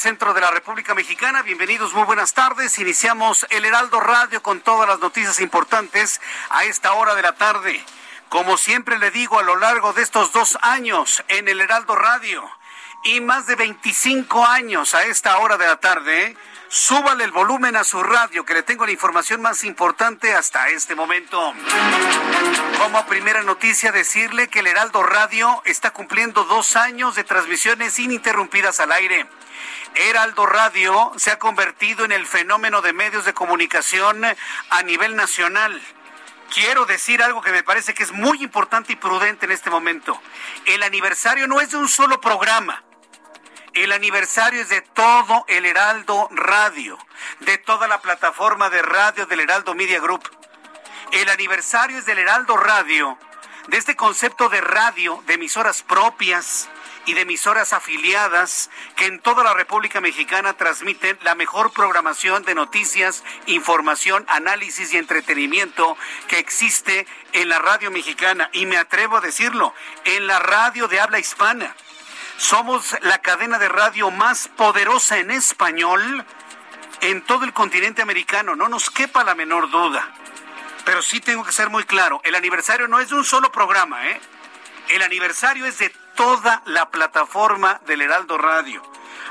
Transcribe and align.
Centro 0.00 0.32
de 0.32 0.40
la 0.40 0.50
República 0.50 0.94
Mexicana. 0.94 1.42
Bienvenidos, 1.42 1.92
muy 1.92 2.04
buenas 2.04 2.32
tardes. 2.32 2.78
Iniciamos 2.78 3.46
el 3.50 3.66
Heraldo 3.66 4.00
Radio 4.00 4.42
con 4.42 4.62
todas 4.62 4.88
las 4.88 4.98
noticias 4.98 5.40
importantes 5.40 6.22
a 6.48 6.64
esta 6.64 6.94
hora 6.94 7.14
de 7.14 7.20
la 7.20 7.34
tarde. 7.34 7.84
Como 8.30 8.56
siempre 8.56 8.98
le 8.98 9.10
digo 9.10 9.38
a 9.38 9.42
lo 9.42 9.56
largo 9.56 9.92
de 9.92 10.00
estos 10.00 10.32
dos 10.32 10.56
años 10.62 11.22
en 11.28 11.48
el 11.48 11.60
Heraldo 11.60 11.96
Radio 11.96 12.50
y 13.04 13.20
más 13.20 13.46
de 13.46 13.56
25 13.56 14.46
años 14.46 14.94
a 14.94 15.04
esta 15.04 15.36
hora 15.36 15.58
de 15.58 15.66
la 15.66 15.76
tarde, 15.76 16.34
súbale 16.68 17.24
el 17.24 17.32
volumen 17.32 17.76
a 17.76 17.84
su 17.84 18.02
radio 18.02 18.46
que 18.46 18.54
le 18.54 18.62
tengo 18.62 18.86
la 18.86 18.92
información 18.92 19.42
más 19.42 19.64
importante 19.64 20.32
hasta 20.32 20.70
este 20.70 20.94
momento. 20.94 21.52
Como 22.78 23.04
primera 23.04 23.42
noticia, 23.42 23.92
decirle 23.92 24.48
que 24.48 24.60
el 24.60 24.66
Heraldo 24.66 25.02
Radio 25.02 25.60
está 25.66 25.90
cumpliendo 25.90 26.44
dos 26.44 26.74
años 26.76 27.16
de 27.16 27.24
transmisiones 27.24 27.98
ininterrumpidas 27.98 28.80
al 28.80 28.92
aire. 28.92 29.28
Heraldo 29.94 30.46
Radio 30.46 31.12
se 31.16 31.30
ha 31.30 31.38
convertido 31.38 32.04
en 32.04 32.12
el 32.12 32.26
fenómeno 32.26 32.80
de 32.82 32.92
medios 32.92 33.24
de 33.24 33.34
comunicación 33.34 34.24
a 34.24 34.82
nivel 34.82 35.16
nacional. 35.16 35.80
Quiero 36.52 36.84
decir 36.84 37.22
algo 37.22 37.42
que 37.42 37.52
me 37.52 37.62
parece 37.62 37.94
que 37.94 38.02
es 38.02 38.12
muy 38.12 38.42
importante 38.42 38.92
y 38.92 38.96
prudente 38.96 39.46
en 39.46 39.52
este 39.52 39.70
momento. 39.70 40.20
El 40.66 40.82
aniversario 40.82 41.46
no 41.46 41.60
es 41.60 41.70
de 41.70 41.76
un 41.76 41.88
solo 41.88 42.20
programa. 42.20 42.82
El 43.72 43.92
aniversario 43.92 44.60
es 44.60 44.68
de 44.68 44.80
todo 44.80 45.44
el 45.46 45.64
Heraldo 45.64 46.28
Radio, 46.32 46.98
de 47.40 47.56
toda 47.58 47.86
la 47.86 48.00
plataforma 48.00 48.68
de 48.68 48.82
radio 48.82 49.26
del 49.26 49.40
Heraldo 49.40 49.74
Media 49.74 50.00
Group. 50.00 50.28
El 51.12 51.28
aniversario 51.28 51.98
es 51.98 52.06
del 52.06 52.18
Heraldo 52.18 52.56
Radio, 52.56 53.16
de 53.68 53.76
este 53.76 53.94
concepto 53.94 54.48
de 54.48 54.60
radio, 54.60 55.22
de 55.26 55.34
emisoras 55.34 55.82
propias 55.82 56.68
y 57.06 57.14
de 57.14 57.22
emisoras 57.22 57.72
afiliadas 57.72 58.70
que 58.96 59.06
en 59.06 59.20
toda 59.20 59.42
la 59.42 59.54
República 59.54 60.00
Mexicana 60.00 60.54
transmiten 60.54 61.18
la 61.22 61.34
mejor 61.34 61.72
programación 61.72 62.44
de 62.44 62.54
noticias, 62.54 63.24
información, 63.46 64.24
análisis 64.28 64.92
y 64.92 64.98
entretenimiento 64.98 65.96
que 66.28 66.38
existe 66.38 67.06
en 67.32 67.48
la 67.48 67.58
radio 67.58 67.90
mexicana. 67.90 68.50
Y 68.52 68.66
me 68.66 68.76
atrevo 68.76 69.16
a 69.16 69.20
decirlo, 69.20 69.74
en 70.04 70.26
la 70.26 70.38
radio 70.38 70.88
de 70.88 71.00
habla 71.00 71.18
hispana. 71.18 71.74
Somos 72.36 72.96
la 73.02 73.18
cadena 73.18 73.58
de 73.58 73.68
radio 73.68 74.10
más 74.10 74.48
poderosa 74.48 75.18
en 75.18 75.30
español 75.30 76.24
en 77.00 77.22
todo 77.22 77.44
el 77.44 77.52
continente 77.52 78.02
americano, 78.02 78.56
no 78.56 78.68
nos 78.68 78.90
quepa 78.90 79.24
la 79.24 79.34
menor 79.34 79.70
duda. 79.70 80.08
Pero 80.84 81.02
sí 81.02 81.20
tengo 81.20 81.44
que 81.44 81.52
ser 81.52 81.70
muy 81.70 81.84
claro, 81.84 82.20
el 82.24 82.34
aniversario 82.34 82.88
no 82.88 83.00
es 83.00 83.10
de 83.10 83.16
un 83.16 83.24
solo 83.24 83.50
programa, 83.52 84.08
¿eh? 84.08 84.20
El 84.88 85.02
aniversario 85.02 85.66
es 85.66 85.78
de 85.78 85.92
toda 86.20 86.60
la 86.66 86.90
plataforma 86.90 87.80
del 87.86 88.02
Heraldo 88.02 88.36
Radio. 88.36 88.82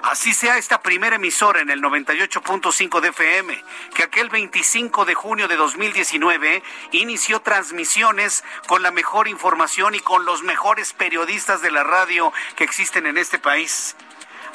Así 0.02 0.34
sea 0.34 0.58
esta 0.58 0.82
primera 0.82 1.18
emisora 1.18 1.62
en 1.62 1.70
el 1.70 1.84
98.5 1.84 3.00
de 3.00 3.10
FM, 3.10 3.64
que 3.94 4.02
aquel 4.02 4.30
25 4.30 5.06
de 5.06 5.14
junio 5.14 5.48
de 5.48 5.56
2019 5.56 6.64
inició 6.94 7.42
transmisiones 7.42 8.44
con 8.66 8.82
la 8.82 8.90
mejor 8.90 9.28
información 9.28 9.94
y 9.94 10.00
con 10.00 10.26
los 10.26 10.42
mejores 10.42 10.94
periodistas 10.94 11.62
de 11.62 11.70
la 11.70 11.84
radio 11.84 12.34
que 12.56 12.64
existen 12.64 13.06
en 13.06 13.20
este 13.20 13.38
país. 13.38 13.96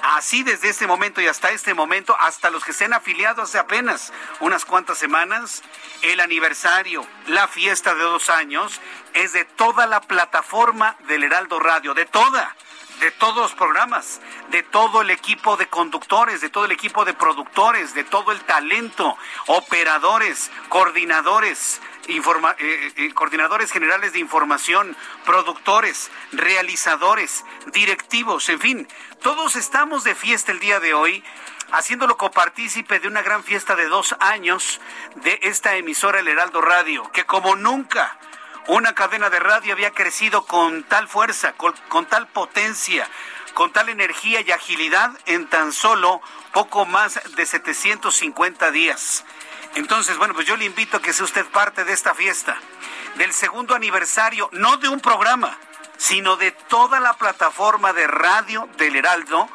Así 0.02 0.42
desde 0.42 0.68
este 0.68 0.86
momento 0.86 1.22
y 1.22 1.28
hasta 1.28 1.50
este 1.50 1.72
momento, 1.72 2.14
hasta 2.18 2.50
los 2.50 2.62
que 2.62 2.74
se 2.74 2.84
han 2.84 2.92
afiliado 2.92 3.40
hace 3.40 3.58
apenas 3.58 4.12
unas 4.40 4.66
cuantas 4.66 4.98
semanas, 4.98 5.62
el 6.02 6.20
aniversario, 6.20 7.06
la 7.26 7.48
fiesta 7.48 7.94
de 7.94 8.02
dos 8.02 8.28
años, 8.28 8.82
es 9.14 9.32
de 9.32 9.44
toda 9.44 9.86
la 9.86 10.00
plataforma 10.00 10.96
del 11.08 11.24
Heraldo 11.24 11.58
Radio, 11.60 11.94
de 11.94 12.06
toda 12.06 12.54
de 13.00 13.10
todos 13.10 13.36
los 13.36 13.52
programas, 13.54 14.20
de 14.50 14.62
todo 14.62 15.02
el 15.02 15.10
equipo 15.10 15.56
de 15.56 15.66
conductores, 15.66 16.40
de 16.40 16.48
todo 16.48 16.64
el 16.64 16.70
equipo 16.70 17.04
de 17.04 17.12
productores, 17.12 17.92
de 17.92 18.04
todo 18.04 18.30
el 18.30 18.40
talento, 18.42 19.18
operadores, 19.48 20.52
coordinadores, 20.68 21.80
informa- 22.06 22.54
eh, 22.56 22.92
eh, 22.96 23.12
coordinadores 23.12 23.72
generales 23.72 24.12
de 24.12 24.20
información, 24.20 24.96
productores, 25.24 26.12
realizadores, 26.32 27.44
directivos, 27.72 28.48
en 28.48 28.60
fin, 28.60 28.88
todos 29.22 29.56
estamos 29.56 30.04
de 30.04 30.14
fiesta 30.14 30.52
el 30.52 30.60
día 30.60 30.78
de 30.78 30.94
hoy 30.94 31.24
haciéndolo 31.72 32.16
copartícipe 32.16 33.00
de 33.00 33.08
una 33.08 33.22
gran 33.22 33.42
fiesta 33.42 33.74
de 33.74 33.88
dos 33.88 34.14
años 34.20 34.80
de 35.16 35.40
esta 35.42 35.74
emisora 35.74 36.20
El 36.20 36.28
Heraldo 36.28 36.60
Radio, 36.60 37.10
que 37.10 37.24
como 37.26 37.56
nunca 37.56 38.16
una 38.68 38.94
cadena 38.94 39.30
de 39.30 39.40
radio 39.40 39.74
había 39.74 39.90
crecido 39.90 40.46
con 40.46 40.84
tal 40.84 41.08
fuerza, 41.08 41.52
con, 41.52 42.06
tal 42.06 42.26
potencia, 42.28 43.08
con 43.52 43.72
tal 43.72 43.88
energía 43.88 44.40
y 44.40 44.50
agilidad 44.50 45.12
en 45.26 45.46
tan 45.48 45.72
solo 45.72 46.20
poco 46.52 46.86
más 46.86 47.20
de 47.36 47.46
750 47.46 48.70
días. 48.70 49.24
Entonces, 49.74 50.16
bueno, 50.16 50.34
pues 50.34 50.46
yo 50.46 50.56
le 50.56 50.64
invito 50.64 50.96
a 50.96 51.02
que 51.02 51.12
sea 51.12 51.24
usted 51.24 51.44
parte 51.46 51.84
de 51.84 51.92
esta 51.92 52.14
fiesta, 52.14 52.56
del 53.16 53.32
segundo 53.32 53.74
aniversario, 53.74 54.48
no 54.52 54.76
de 54.76 54.88
un 54.88 55.00
programa, 55.00 55.58
sino 55.96 56.36
de 56.36 56.52
toda 56.52 57.00
la 57.00 57.14
plataforma 57.14 57.92
de 57.92 58.06
radio 58.06 58.68
del 58.78 58.96
Heraldo 58.96 59.48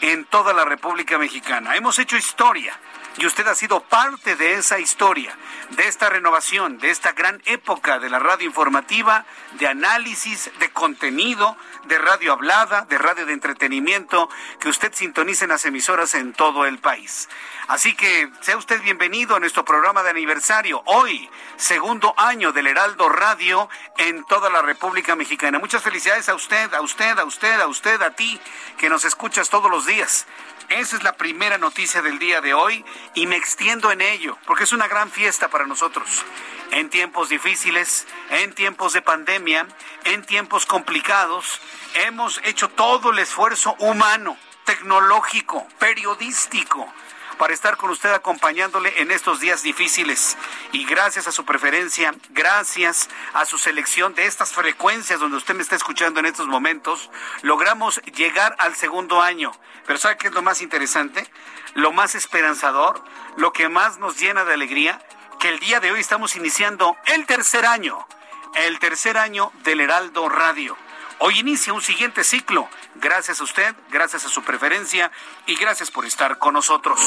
en 0.00 0.24
toda 0.24 0.52
la 0.52 0.64
República 0.64 1.18
Mexicana. 1.18 1.76
Hemos 1.76 1.98
hecho 1.98 2.16
historia 2.16 2.78
y 3.18 3.26
usted 3.26 3.46
ha 3.48 3.54
sido 3.54 3.80
parte 3.80 4.36
de 4.36 4.54
esa 4.54 4.78
historia, 4.78 5.36
de 5.70 5.88
esta 5.88 6.10
renovación, 6.10 6.78
de 6.78 6.90
esta 6.90 7.12
gran 7.12 7.40
época 7.46 7.98
de 7.98 8.10
la 8.10 8.18
radio 8.18 8.46
informativa, 8.46 9.24
de 9.52 9.66
análisis, 9.66 10.50
de 10.58 10.70
contenido, 10.70 11.56
de 11.84 11.98
radio 11.98 12.32
hablada, 12.32 12.82
de 12.82 12.98
radio 12.98 13.24
de 13.24 13.32
entretenimiento, 13.32 14.28
que 14.60 14.68
usted 14.68 14.92
sintonice 14.92 15.44
en 15.44 15.50
las 15.50 15.64
emisoras 15.64 16.14
en 16.14 16.34
todo 16.34 16.66
el 16.66 16.78
país. 16.78 17.28
Así 17.68 17.96
que 17.96 18.30
sea 18.42 18.56
usted 18.56 18.80
bienvenido 18.82 19.34
a 19.34 19.40
nuestro 19.40 19.64
programa 19.64 20.02
de 20.02 20.10
aniversario, 20.10 20.82
hoy, 20.84 21.28
segundo 21.56 22.14
año 22.16 22.52
del 22.52 22.66
Heraldo 22.66 23.08
Radio 23.08 23.68
en 23.96 24.24
toda 24.24 24.50
la 24.50 24.62
República 24.62 25.16
Mexicana. 25.16 25.58
Muchas 25.58 25.82
felicidades 25.82 26.28
a 26.28 26.34
usted, 26.34 26.72
a 26.74 26.80
usted, 26.80 27.18
a 27.18 27.24
usted, 27.24 27.60
a 27.60 27.66
usted, 27.66 28.02
a 28.02 28.10
ti, 28.10 28.38
que 28.76 28.88
nos 28.88 29.04
escuchas 29.04 29.48
todos 29.48 29.70
los 29.70 29.86
días. 29.86 30.26
Esa 30.68 30.96
es 30.96 31.04
la 31.04 31.16
primera 31.16 31.58
noticia 31.58 32.02
del 32.02 32.18
día 32.18 32.40
de 32.40 32.52
hoy 32.52 32.84
y 33.14 33.26
me 33.28 33.36
extiendo 33.36 33.92
en 33.92 34.00
ello, 34.00 34.36
porque 34.46 34.64
es 34.64 34.72
una 34.72 34.88
gran 34.88 35.12
fiesta 35.12 35.48
para 35.48 35.66
nosotros. 35.66 36.24
En 36.72 36.90
tiempos 36.90 37.28
difíciles, 37.28 38.06
en 38.30 38.52
tiempos 38.52 38.92
de 38.92 39.00
pandemia, 39.00 39.68
en 40.04 40.24
tiempos 40.24 40.66
complicados, 40.66 41.60
hemos 42.06 42.40
hecho 42.44 42.68
todo 42.68 43.10
el 43.10 43.20
esfuerzo 43.20 43.76
humano, 43.78 44.36
tecnológico, 44.64 45.68
periodístico, 45.78 46.92
para 47.38 47.52
estar 47.52 47.76
con 47.76 47.90
usted 47.90 48.12
acompañándole 48.12 49.00
en 49.00 49.10
estos 49.10 49.40
días 49.40 49.62
difíciles. 49.62 50.36
Y 50.72 50.84
gracias 50.84 51.26
a 51.26 51.32
su 51.32 51.44
preferencia, 51.44 52.14
gracias 52.30 53.08
a 53.32 53.44
su 53.44 53.58
selección 53.58 54.14
de 54.14 54.26
estas 54.26 54.52
frecuencias 54.52 55.20
donde 55.20 55.36
usted 55.36 55.54
me 55.54 55.62
está 55.62 55.76
escuchando 55.76 56.20
en 56.20 56.26
estos 56.26 56.46
momentos, 56.46 57.10
logramos 57.42 58.00
llegar 58.14 58.56
al 58.58 58.74
segundo 58.74 59.22
año. 59.22 59.52
Pero 59.86 59.98
¿sabe 59.98 60.16
qué 60.16 60.28
es 60.28 60.34
lo 60.34 60.42
más 60.42 60.62
interesante? 60.62 61.26
Lo 61.74 61.92
más 61.92 62.14
esperanzador, 62.14 63.02
lo 63.36 63.52
que 63.52 63.68
más 63.68 63.98
nos 63.98 64.18
llena 64.18 64.44
de 64.44 64.54
alegría, 64.54 65.00
que 65.38 65.48
el 65.48 65.58
día 65.58 65.80
de 65.80 65.92
hoy 65.92 66.00
estamos 66.00 66.36
iniciando 66.36 66.96
el 67.06 67.26
tercer 67.26 67.66
año, 67.66 68.06
el 68.54 68.78
tercer 68.78 69.18
año 69.18 69.52
del 69.62 69.80
Heraldo 69.80 70.28
Radio. 70.28 70.76
Hoy 71.18 71.38
inicia 71.38 71.72
un 71.72 71.82
siguiente 71.82 72.24
ciclo. 72.24 72.68
Gracias 73.00 73.40
a 73.40 73.44
usted, 73.44 73.74
gracias 73.90 74.24
a 74.24 74.28
su 74.28 74.42
preferencia 74.42 75.10
y 75.46 75.56
gracias 75.56 75.90
por 75.90 76.06
estar 76.06 76.38
con 76.38 76.54
nosotros. 76.54 77.00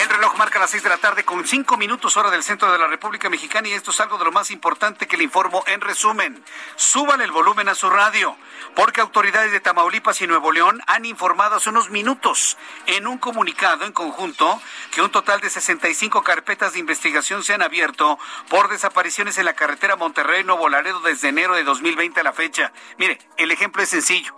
El 0.00 0.08
reloj 0.08 0.36
marca 0.36 0.58
las 0.58 0.70
seis 0.70 0.82
de 0.82 0.88
la 0.88 0.96
tarde 0.96 1.24
con 1.24 1.46
cinco 1.46 1.76
minutos 1.76 2.16
hora 2.16 2.30
del 2.30 2.42
centro 2.42 2.72
de 2.72 2.78
la 2.78 2.86
República 2.86 3.28
Mexicana 3.30 3.68
y 3.68 3.72
esto 3.72 3.90
es 3.90 4.00
algo 4.00 4.18
de 4.18 4.24
lo 4.24 4.32
más 4.32 4.50
importante 4.50 5.06
que 5.06 5.16
le 5.16 5.24
informo 5.24 5.62
en 5.66 5.80
resumen. 5.80 6.42
Suban 6.76 7.20
el 7.20 7.30
volumen 7.30 7.68
a 7.68 7.74
su 7.74 7.90
radio 7.90 8.36
porque 8.74 9.00
autoridades 9.00 9.52
de 9.52 9.60
Tamaulipas 9.60 10.20
y 10.20 10.26
Nuevo 10.26 10.52
León 10.52 10.80
han 10.86 11.04
informado 11.04 11.56
hace 11.56 11.70
unos 11.70 11.90
minutos 11.90 12.56
en 12.86 13.06
un 13.06 13.18
comunicado 13.18 13.84
en 13.84 13.92
conjunto 13.92 14.60
que 14.90 15.02
un 15.02 15.10
total 15.10 15.40
de 15.40 15.50
65 15.50 16.22
carpetas 16.22 16.72
de 16.72 16.80
investigación 16.80 17.44
se 17.44 17.54
han 17.54 17.62
abierto 17.62 18.18
por 18.48 18.68
desapariciones 18.68 19.38
en 19.38 19.44
la 19.44 19.54
carretera 19.54 19.96
Monterrey-Nuevo 19.96 20.68
Laredo 20.68 21.00
desde 21.00 21.28
enero 21.28 21.54
de 21.54 21.64
2020 21.64 22.20
a 22.20 22.24
la 22.24 22.32
fecha. 22.32 22.72
Mire, 22.98 23.18
el 23.36 23.50
ejemplo 23.50 23.82
es 23.82 23.88
sencillo. 23.88 24.34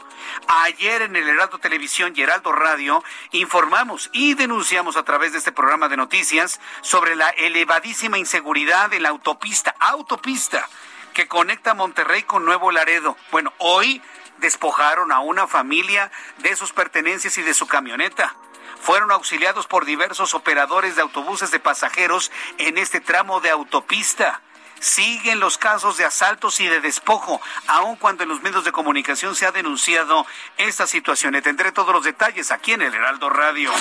Ayer 0.48 1.02
en 1.02 1.16
el 1.16 1.28
Heraldo 1.28 1.58
Televisión 1.58 2.12
y 2.16 2.22
Heraldo 2.22 2.52
Radio 2.52 3.02
informamos 3.30 4.10
y 4.12 4.34
denunciamos 4.34 4.96
a 4.96 5.04
través 5.04 5.32
de 5.32 5.38
este 5.38 5.52
programa 5.52 5.88
de 5.88 5.96
noticias 5.96 6.60
sobre 6.80 7.16
la 7.16 7.30
elevadísima 7.30 8.18
inseguridad 8.18 8.92
en 8.92 9.02
la 9.02 9.10
autopista, 9.10 9.74
autopista 9.78 10.68
que 11.14 11.28
conecta 11.28 11.74
Monterrey 11.74 12.22
con 12.22 12.44
Nuevo 12.44 12.72
Laredo. 12.72 13.16
Bueno, 13.30 13.52
hoy 13.58 14.02
despojaron 14.38 15.12
a 15.12 15.20
una 15.20 15.46
familia 15.46 16.10
de 16.38 16.56
sus 16.56 16.72
pertenencias 16.72 17.38
y 17.38 17.42
de 17.42 17.54
su 17.54 17.66
camioneta. 17.66 18.34
Fueron 18.80 19.12
auxiliados 19.12 19.66
por 19.66 19.84
diversos 19.84 20.34
operadores 20.34 20.96
de 20.96 21.02
autobuses 21.02 21.50
de 21.50 21.60
pasajeros 21.60 22.32
en 22.58 22.78
este 22.78 23.00
tramo 23.00 23.40
de 23.40 23.50
autopista 23.50 24.42
siguen 24.82 25.40
los 25.40 25.58
casos 25.58 25.96
de 25.96 26.04
asaltos 26.04 26.60
y 26.60 26.66
de 26.66 26.80
despojo, 26.80 27.40
aun 27.68 27.96
cuando 27.96 28.24
en 28.24 28.28
los 28.28 28.42
medios 28.42 28.64
de 28.64 28.72
comunicación 28.72 29.34
se 29.34 29.46
ha 29.46 29.52
denunciado 29.52 30.26
esta 30.58 30.86
situación. 30.86 31.40
tendré 31.40 31.72
todos 31.72 31.94
los 31.94 32.04
detalles 32.04 32.50
aquí 32.50 32.72
en 32.72 32.82
el 32.82 32.92
Heraldo 32.92 33.30
Radio. 33.30 33.72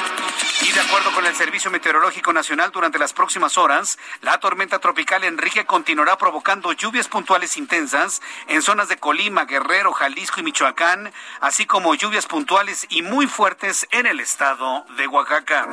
Y 0.61 0.71
de 0.71 0.79
acuerdo 0.79 1.11
con 1.13 1.25
el 1.25 1.35
Servicio 1.35 1.71
Meteorológico 1.71 2.31
Nacional, 2.31 2.71
durante 2.71 2.99
las 2.99 3.13
próximas 3.13 3.57
horas, 3.57 3.97
la 4.21 4.39
tormenta 4.39 4.79
tropical 4.79 5.23
Enrique 5.23 5.65
continuará 5.65 6.17
provocando 6.17 6.71
lluvias 6.73 7.07
puntuales 7.07 7.57
intensas 7.57 8.21
en 8.47 8.61
zonas 8.61 8.87
de 8.87 8.97
Colima, 8.97 9.45
Guerrero, 9.45 9.91
Jalisco 9.93 10.39
y 10.39 10.43
Michoacán, 10.43 11.11
así 11.39 11.65
como 11.65 11.95
lluvias 11.95 12.27
puntuales 12.27 12.85
y 12.89 13.01
muy 13.01 13.25
fuertes 13.25 13.87
en 13.89 14.05
el 14.05 14.19
estado 14.19 14.85
de 14.97 15.07
Oaxaca. 15.07 15.67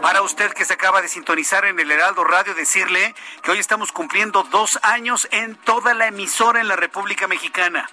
Para 0.00 0.22
usted 0.22 0.52
que 0.54 0.64
se 0.64 0.72
acaba 0.72 1.02
de 1.02 1.08
sintonizar 1.08 1.66
en 1.66 1.78
el 1.78 1.90
Heraldo 1.90 2.24
Radio, 2.24 2.54
decirle 2.54 3.14
que 3.42 3.50
hoy 3.50 3.58
estamos 3.58 3.92
cumpliendo 3.92 4.37
dos 4.44 4.78
años 4.82 5.28
en 5.30 5.56
toda 5.56 5.94
la 5.94 6.08
emisora 6.08 6.60
en 6.60 6.68
la 6.68 6.76
República 6.76 7.28
Mexicana. 7.28 7.88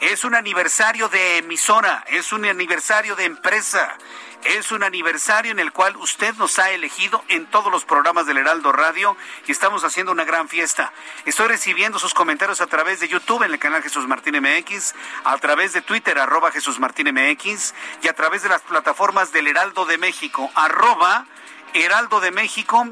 Es 0.00 0.24
un 0.24 0.34
aniversario 0.34 1.08
de 1.08 1.38
emisora, 1.38 2.04
es 2.06 2.32
un 2.32 2.44
aniversario 2.44 3.16
de 3.16 3.24
empresa, 3.24 3.98
es 4.44 4.70
un 4.70 4.84
aniversario 4.84 5.50
en 5.50 5.58
el 5.58 5.72
cual 5.72 5.96
usted 5.96 6.34
nos 6.36 6.58
ha 6.60 6.70
elegido 6.70 7.24
en 7.28 7.46
todos 7.46 7.72
los 7.72 7.84
programas 7.84 8.26
del 8.26 8.38
Heraldo 8.38 8.70
Radio 8.70 9.16
y 9.46 9.52
estamos 9.52 9.82
haciendo 9.82 10.12
una 10.12 10.24
gran 10.24 10.48
fiesta. 10.48 10.92
Estoy 11.24 11.48
recibiendo 11.48 11.98
sus 11.98 12.14
comentarios 12.14 12.60
a 12.60 12.68
través 12.68 13.00
de 13.00 13.08
YouTube 13.08 13.42
en 13.42 13.52
el 13.52 13.58
canal 13.58 13.82
Jesús 13.82 14.06
Martín 14.06 14.40
MX, 14.40 14.94
a 15.24 15.36
través 15.38 15.72
de 15.72 15.82
Twitter 15.82 16.18
arroba 16.18 16.52
Jesús 16.52 16.78
Martín 16.78 17.08
MX 17.12 17.74
y 18.02 18.08
a 18.08 18.14
través 18.14 18.42
de 18.42 18.50
las 18.50 18.62
plataformas 18.62 19.32
del 19.32 19.48
Heraldo 19.48 19.84
de 19.84 19.98
México 19.98 20.50
arroba 20.54 21.26
Heraldo 21.74 22.20
de 22.20 22.30
México 22.30 22.86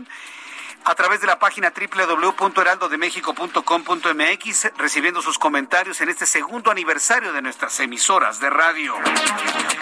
a 0.86 0.94
través 0.94 1.20
de 1.20 1.26
la 1.26 1.38
página 1.40 1.72
www.heraldodemexico.com.mx, 1.74 4.70
recibiendo 4.76 5.20
sus 5.20 5.36
comentarios 5.36 6.00
en 6.00 6.10
este 6.10 6.26
segundo 6.26 6.70
aniversario 6.70 7.32
de 7.32 7.42
nuestras 7.42 7.80
emisoras 7.80 8.38
de 8.38 8.50
radio. 8.50 8.94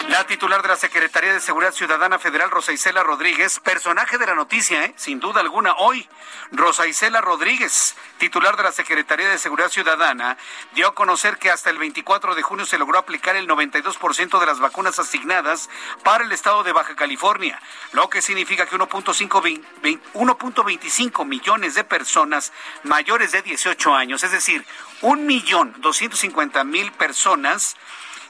La 0.09 0.25
titular 0.25 0.63
de 0.63 0.69
la 0.69 0.77
Secretaría 0.77 1.31
de 1.31 1.41
Seguridad 1.41 1.73
Ciudadana 1.73 2.17
Federal, 2.17 2.49
Rosa 2.49 2.73
Isela 2.73 3.03
Rodríguez, 3.03 3.59
personaje 3.59 4.17
de 4.17 4.25
la 4.25 4.33
noticia, 4.33 4.83
¿eh? 4.83 4.95
sin 4.95 5.19
duda 5.19 5.41
alguna, 5.41 5.75
hoy, 5.75 6.09
Rosa 6.51 6.87
Isela 6.87 7.21
Rodríguez, 7.21 7.95
titular 8.17 8.57
de 8.57 8.63
la 8.63 8.71
Secretaría 8.71 9.29
de 9.29 9.37
Seguridad 9.37 9.69
Ciudadana, 9.69 10.37
dio 10.73 10.87
a 10.87 10.95
conocer 10.95 11.37
que 11.37 11.51
hasta 11.51 11.69
el 11.69 11.77
24 11.77 12.33
de 12.33 12.41
junio 12.41 12.65
se 12.65 12.79
logró 12.79 12.97
aplicar 12.97 13.35
el 13.35 13.47
92% 13.47 14.39
de 14.39 14.45
las 14.45 14.59
vacunas 14.59 14.97
asignadas 14.97 15.69
para 16.03 16.23
el 16.23 16.31
estado 16.31 16.63
de 16.63 16.71
Baja 16.71 16.95
California, 16.95 17.61
lo 17.91 18.09
que 18.09 18.23
significa 18.23 18.65
que 18.65 18.75
1.25 18.75 20.94
5 20.95 21.25
millones 21.25 21.75
de 21.75 21.83
personas 21.83 22.53
mayores 22.83 23.33
de 23.33 23.41
18 23.41 23.93
años, 23.93 24.23
es 24.23 24.31
decir, 24.31 24.65
un 25.01 25.25
millón 25.25 25.75
250 25.79 26.63
mil 26.63 26.91
personas 26.93 27.75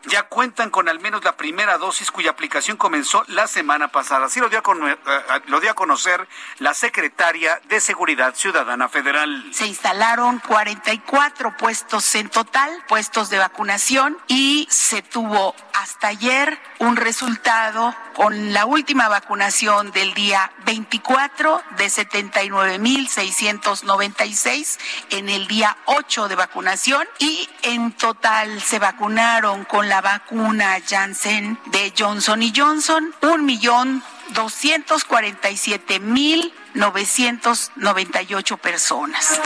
ya 0.08 0.24
cuentan 0.24 0.70
con 0.70 0.90
al 0.90 1.00
menos 1.00 1.24
la 1.24 1.38
primera 1.38 1.78
dosis 1.78 2.12
cuya 2.12 2.32
aplicación 2.32 2.78
comenzó 2.78 3.24
la 3.28 3.48
semana 3.48 3.90
pasada. 3.90 4.26
Así 4.26 4.40
lo 4.40 4.50
dio, 4.50 4.60
a, 4.60 4.90
eh, 4.90 4.98
eh, 5.06 5.42
lo 5.48 5.60
dio 5.60 5.72
a 5.72 5.74
conocer 5.74 6.28
la 6.60 6.74
secretaria 6.74 7.60
de 7.68 7.80
Seguridad 7.80 8.36
Ciudadana 8.36 8.90
Federal. 8.90 9.46
Se 9.52 9.68
instalaron 9.68 10.40
44 10.40 11.58
puestos 11.58 12.16
en 12.16 12.30
total, 12.30 12.72
puestos 12.88 13.30
de 13.30 13.38
vacunación, 13.38 14.18
y 14.28 14.68
se 14.70 15.02
tuvo 15.02 15.56
hasta 15.74 16.08
ayer 16.08 16.60
un 16.80 16.96
resultado 16.96 17.94
con 18.16 18.54
la 18.54 18.66
última 18.66 19.10
vacunación 19.10 19.92
del 19.92 20.14
día 20.14 20.52
24 20.66 21.62
de 21.78 21.88
79.696 21.88 24.80
en 25.10 25.28
el 25.30 25.48
día 25.48 25.76
8 25.86 26.28
de 26.30 26.36
vacunación 26.36 27.06
y 27.20 27.50
en 27.64 27.92
total 27.92 28.62
se 28.62 28.80
vacunaron 28.80 29.66
con 29.66 29.90
la 29.90 29.95
vacuna 30.02 30.78
Janssen 30.88 31.60
de 31.66 31.94
Johnson 31.98 32.42
y 32.44 32.54
Johnson 32.56 33.14
un 33.22 33.46
millón 33.46 34.04
doscientos 34.30 35.04
cuarenta 35.04 35.50
y 35.50 35.58
siete 35.58 36.00
mil 36.00 36.54
novecientos 36.74 37.72
noventa 37.76 38.22
y 38.22 38.34
ocho 38.34 38.58
personas. 38.58 39.40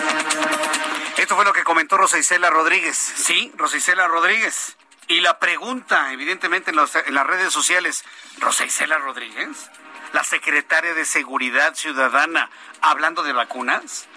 Esto 1.17 1.35
fue 1.35 1.45
lo 1.45 1.53
que 1.53 1.63
comentó 1.63 1.97
Rosa 1.97 2.17
Isela 2.17 2.49
Rodríguez. 2.49 2.97
Sí, 2.97 3.51
Rosa 3.55 3.77
Isela 3.77 4.07
Rodríguez. 4.07 4.77
Y 5.07 5.21
la 5.21 5.39
pregunta, 5.39 6.13
evidentemente, 6.13 6.71
en, 6.71 6.77
en 6.79 7.13
las 7.13 7.27
redes 7.27 7.51
sociales, 7.51 8.03
Rosa 8.37 8.65
Isela 8.65 8.99
Rodríguez, 8.99 9.69
la 10.13 10.23
secretaria 10.23 10.93
de 10.93 11.03
Seguridad 11.03 11.75
Ciudadana, 11.75 12.49
hablando 12.81 13.23
de 13.23 13.33
vacunas. 13.33 14.07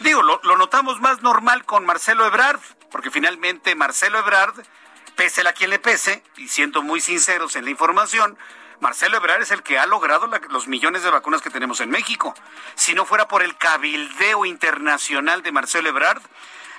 Digo, 0.00 0.22
lo, 0.22 0.40
lo 0.44 0.56
notamos 0.56 1.00
más 1.00 1.22
normal 1.22 1.64
con 1.64 1.84
Marcelo 1.84 2.26
Ebrard, 2.26 2.60
porque 2.90 3.10
finalmente 3.10 3.74
Marcelo 3.74 4.18
Ebrard 4.18 4.54
pese 5.16 5.46
a 5.46 5.52
quien 5.52 5.70
le 5.70 5.78
pese, 5.78 6.22
y 6.36 6.48
siendo 6.48 6.82
muy 6.82 7.00
sinceros 7.00 7.56
en 7.56 7.64
la 7.64 7.70
información, 7.70 8.38
Marcelo 8.80 9.16
Ebrard 9.16 9.42
es 9.42 9.50
el 9.52 9.62
que 9.62 9.78
ha 9.78 9.86
logrado 9.86 10.28
los 10.50 10.66
millones 10.66 11.02
de 11.04 11.10
vacunas 11.10 11.40
que 11.40 11.50
tenemos 11.50 11.80
en 11.80 11.90
México. 11.90 12.34
Si 12.74 12.94
no 12.94 13.06
fuera 13.06 13.28
por 13.28 13.42
el 13.42 13.56
cabildeo 13.56 14.44
internacional 14.44 15.42
de 15.42 15.52
Marcelo 15.52 15.88
Ebrard, 15.88 16.20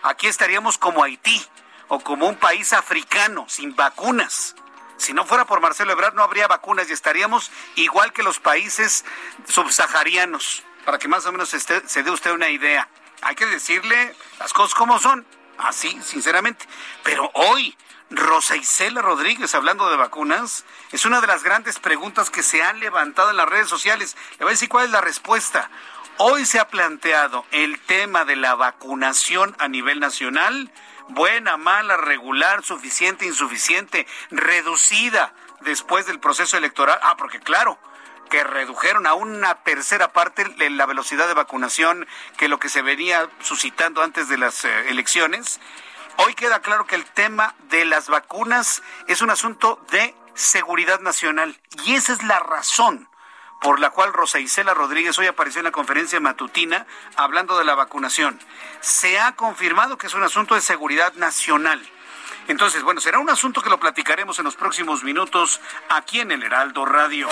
aquí 0.01 0.27
estaríamos 0.27 0.77
como 0.77 1.03
Haití 1.03 1.41
o 1.87 2.01
como 2.01 2.27
un 2.27 2.35
país 2.35 2.73
africano 2.73 3.45
sin 3.47 3.75
vacunas. 3.75 4.55
Si 4.97 5.13
no 5.13 5.25
fuera 5.25 5.45
por 5.45 5.61
Marcelo 5.61 5.93
Ebrard 5.93 6.13
no 6.13 6.23
habría 6.23 6.47
vacunas 6.47 6.89
y 6.89 6.93
estaríamos 6.93 7.51
igual 7.75 8.11
que 8.11 8.23
los 8.23 8.39
países 8.39 9.05
subsaharianos, 9.47 10.63
para 10.85 10.99
que 10.99 11.07
más 11.07 11.25
o 11.25 11.31
menos 11.31 11.49
se 11.49 12.03
dé 12.03 12.11
usted 12.11 12.31
una 12.31 12.49
idea. 12.49 12.89
Hay 13.21 13.35
que 13.35 13.45
decirle 13.45 14.13
las 14.39 14.51
cosas 14.51 14.75
como 14.75 14.99
son, 14.99 15.25
así, 15.57 15.97
sinceramente. 16.03 16.65
Pero 17.03 17.31
hoy, 17.33 17.77
Rosa 18.15 18.55
Isela 18.55 19.01
Rodríguez, 19.01 19.55
hablando 19.55 19.89
de 19.89 19.97
vacunas, 19.97 20.65
es 20.91 21.05
una 21.05 21.19
de 21.19 21.27
las 21.27 21.43
grandes 21.43 21.79
preguntas 21.79 22.29
que 22.29 22.43
se 22.43 22.61
han 22.61 22.79
levantado 22.79 23.31
en 23.31 23.37
las 23.37 23.49
redes 23.49 23.67
sociales. 23.67 24.15
Le 24.33 24.45
voy 24.45 24.49
a 24.49 24.51
decir 24.51 24.69
cuál 24.69 24.85
es 24.85 24.91
la 24.91 25.01
respuesta. 25.01 25.69
Hoy 26.17 26.45
se 26.45 26.59
ha 26.59 26.67
planteado 26.67 27.45
el 27.51 27.79
tema 27.79 28.23
de 28.23 28.35
la 28.35 28.53
vacunación 28.53 29.55
a 29.57 29.67
nivel 29.67 29.99
nacional, 29.99 30.71
buena, 31.09 31.57
mala, 31.57 31.97
regular, 31.97 32.63
suficiente, 32.63 33.25
insuficiente, 33.25 34.05
reducida 34.29 35.33
después 35.61 36.05
del 36.05 36.19
proceso 36.19 36.55
electoral. 36.55 36.99
Ah, 37.01 37.17
porque 37.17 37.39
claro, 37.39 37.79
que 38.29 38.43
redujeron 38.43 39.07
a 39.07 39.15
una 39.15 39.55
tercera 39.63 40.13
parte 40.13 40.45
la 40.69 40.85
velocidad 40.85 41.27
de 41.27 41.33
vacunación 41.33 42.07
que 42.37 42.47
lo 42.47 42.59
que 42.59 42.69
se 42.69 42.83
venía 42.83 43.27
suscitando 43.41 44.03
antes 44.03 44.27
de 44.27 44.37
las 44.37 44.65
eh, 44.65 44.89
elecciones 44.89 45.59
Hoy 46.17 46.35
queda 46.35 46.59
claro 46.61 46.85
que 46.85 46.95
el 46.95 47.05
tema 47.05 47.55
de 47.69 47.85
las 47.85 48.07
vacunas 48.07 48.83
es 49.07 49.21
un 49.21 49.29
asunto 49.29 49.79
de 49.91 50.15
seguridad 50.35 50.99
nacional 50.99 51.59
y 51.85 51.95
esa 51.95 52.13
es 52.13 52.23
la 52.23 52.39
razón 52.39 53.09
por 53.61 53.79
la 53.79 53.91
cual 53.91 54.13
Rosa 54.13 54.39
Isela 54.39 54.73
Rodríguez 54.73 55.17
hoy 55.17 55.27
apareció 55.27 55.59
en 55.59 55.65
la 55.65 55.71
conferencia 55.71 56.19
matutina 56.19 56.85
hablando 57.15 57.57
de 57.57 57.65
la 57.65 57.75
vacunación. 57.75 58.39
Se 58.81 59.19
ha 59.19 59.35
confirmado 59.35 59.97
que 59.97 60.07
es 60.07 60.13
un 60.13 60.23
asunto 60.23 60.55
de 60.55 60.61
seguridad 60.61 61.13
nacional. 61.13 61.81
Entonces, 62.49 62.83
bueno, 62.83 62.99
será 62.99 63.19
un 63.19 63.29
asunto 63.29 63.61
que 63.61 63.69
lo 63.69 63.79
platicaremos 63.79 64.37
en 64.37 64.45
los 64.45 64.57
próximos 64.57 65.03
minutos 65.03 65.61
aquí 65.87 66.19
en 66.19 66.31
el 66.31 66.43
Heraldo 66.43 66.85
Radio. 66.85 67.29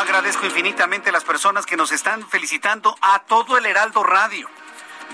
Agradezco 0.00 0.44
infinitamente 0.44 1.08
a 1.08 1.12
las 1.12 1.24
personas 1.24 1.64
que 1.64 1.78
nos 1.78 1.90
están 1.92 2.28
felicitando 2.28 2.94
a 3.00 3.20
todo 3.20 3.56
el 3.56 3.64
Heraldo 3.64 4.02
Radio 4.02 4.50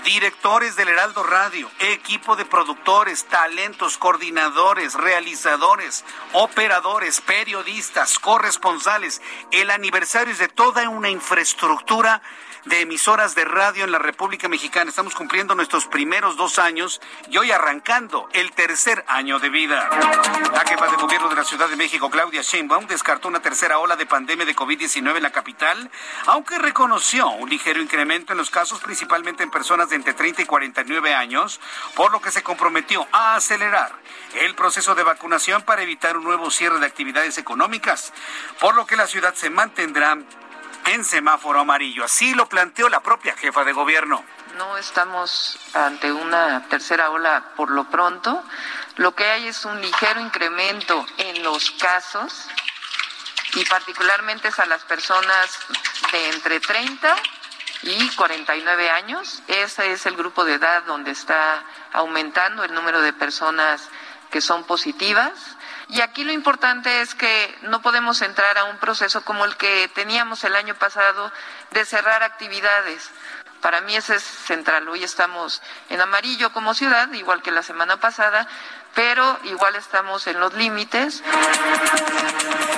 directores 0.03 0.75
del 0.75 0.89
Heraldo 0.89 1.23
Radio, 1.23 1.69
equipo 1.79 2.35
de 2.35 2.45
productores, 2.45 3.25
talentos, 3.25 3.97
coordinadores, 3.97 4.93
realizadores, 4.93 6.03
operadores, 6.33 7.21
periodistas, 7.21 8.19
corresponsales. 8.19 9.21
El 9.51 9.69
aniversario 9.69 10.33
es 10.33 10.39
de 10.39 10.47
toda 10.47 10.87
una 10.89 11.09
infraestructura 11.09 12.21
de 12.65 12.81
emisoras 12.81 13.35
de 13.35 13.45
radio 13.45 13.83
en 13.83 13.91
la 13.91 13.99
República 13.99 14.47
Mexicana. 14.47 14.89
Estamos 14.89 15.15
cumpliendo 15.15 15.55
nuestros 15.55 15.85
primeros 15.85 16.37
dos 16.37 16.59
años 16.59 17.01
y 17.29 17.37
hoy 17.37 17.51
arrancando 17.51 18.27
el 18.33 18.51
tercer 18.51 19.03
año 19.07 19.39
de 19.39 19.49
vida. 19.49 19.89
La 20.53 20.65
jefa 20.65 20.87
de 20.87 20.97
gobierno 20.97 21.29
de 21.29 21.35
la 21.35 21.43
Ciudad 21.43 21.69
de 21.69 21.75
México, 21.75 22.09
Claudia 22.09 22.41
Sheinbaum, 22.41 22.87
descartó 22.87 23.27
una 23.27 23.41
tercera 23.41 23.79
ola 23.79 23.95
de 23.95 24.05
pandemia 24.05 24.45
de 24.45 24.55
COVID-19 24.55 25.17
en 25.17 25.23
la 25.23 25.31
capital, 25.31 25.89
aunque 26.25 26.57
reconoció 26.57 27.29
un 27.29 27.49
ligero 27.49 27.81
incremento 27.81 28.33
en 28.33 28.37
los 28.37 28.49
casos, 28.49 28.79
principalmente 28.79 29.43
en 29.43 29.51
personas 29.51 29.89
de 29.89 29.95
entre 29.95 30.13
30 30.13 30.41
y 30.41 30.45
49 30.45 31.13
años, 31.13 31.59
por 31.95 32.11
lo 32.11 32.21
que 32.21 32.31
se 32.31 32.43
comprometió 32.43 33.07
a 33.11 33.35
acelerar 33.35 33.93
el 34.41 34.55
proceso 34.55 34.95
de 34.95 35.03
vacunación 35.03 35.61
para 35.63 35.83
evitar 35.83 36.17
un 36.17 36.23
nuevo 36.23 36.51
cierre 36.51 36.79
de 36.79 36.85
actividades 36.85 37.37
económicas, 37.37 38.13
por 38.59 38.75
lo 38.75 38.85
que 38.85 38.95
la 38.95 39.07
ciudad 39.07 39.33
se 39.35 39.49
mantendrá 39.49 40.17
en 40.87 41.03
semáforo 41.03 41.59
amarillo. 41.59 42.03
Así 42.03 42.33
lo 42.33 42.47
planteó 42.47 42.89
la 42.89 43.01
propia 43.01 43.35
jefa 43.35 43.63
de 43.63 43.73
gobierno. 43.73 44.23
No 44.57 44.77
estamos 44.77 45.59
ante 45.73 46.11
una 46.11 46.67
tercera 46.67 47.09
ola 47.09 47.51
por 47.55 47.69
lo 47.69 47.85
pronto. 47.89 48.43
Lo 48.95 49.13
que 49.13 49.25
hay 49.25 49.47
es 49.47 49.65
un 49.65 49.81
ligero 49.81 50.19
incremento 50.19 51.05
en 51.17 51.43
los 51.43 51.71
casos 51.71 52.47
y 53.55 53.65
particularmente 53.65 54.47
es 54.47 54.59
a 54.59 54.65
las 54.65 54.83
personas 54.85 55.59
de 56.11 56.29
entre 56.29 56.59
30 56.59 57.15
y 57.83 58.09
49 58.15 58.89
años. 58.89 59.43
Ese 59.47 59.91
es 59.91 60.05
el 60.05 60.15
grupo 60.15 60.45
de 60.45 60.55
edad 60.55 60.83
donde 60.83 61.11
está 61.11 61.63
aumentando 61.93 62.63
el 62.63 62.73
número 62.73 63.01
de 63.01 63.13
personas 63.13 63.89
que 64.31 64.41
son 64.41 64.63
positivas 64.63 65.56
y 65.89 66.01
aquí 66.01 66.23
lo 66.23 66.33
importante 66.33 67.01
es 67.01 67.15
que 67.15 67.55
no 67.63 67.81
podemos 67.81 68.21
entrar 68.21 68.57
a 68.57 68.65
un 68.65 68.77
proceso 68.77 69.23
como 69.23 69.45
el 69.45 69.55
que 69.55 69.89
teníamos 69.93 70.43
el 70.43 70.55
año 70.55 70.75
pasado 70.75 71.31
de 71.71 71.85
cerrar 71.85 72.23
actividades. 72.23 73.09
Para 73.61 73.81
mí 73.81 73.95
ese 73.95 74.15
es 74.15 74.23
central. 74.23 74.87
Hoy 74.89 75.03
estamos 75.03 75.61
en 75.89 76.01
amarillo 76.01 76.51
como 76.51 76.73
ciudad, 76.73 77.11
igual 77.13 77.41
que 77.41 77.51
la 77.51 77.63
semana 77.63 77.97
pasada, 77.97 78.47
pero 78.95 79.37
igual 79.43 79.75
estamos 79.75 80.27
en 80.27 80.39
los 80.39 80.53
límites. 80.53 81.23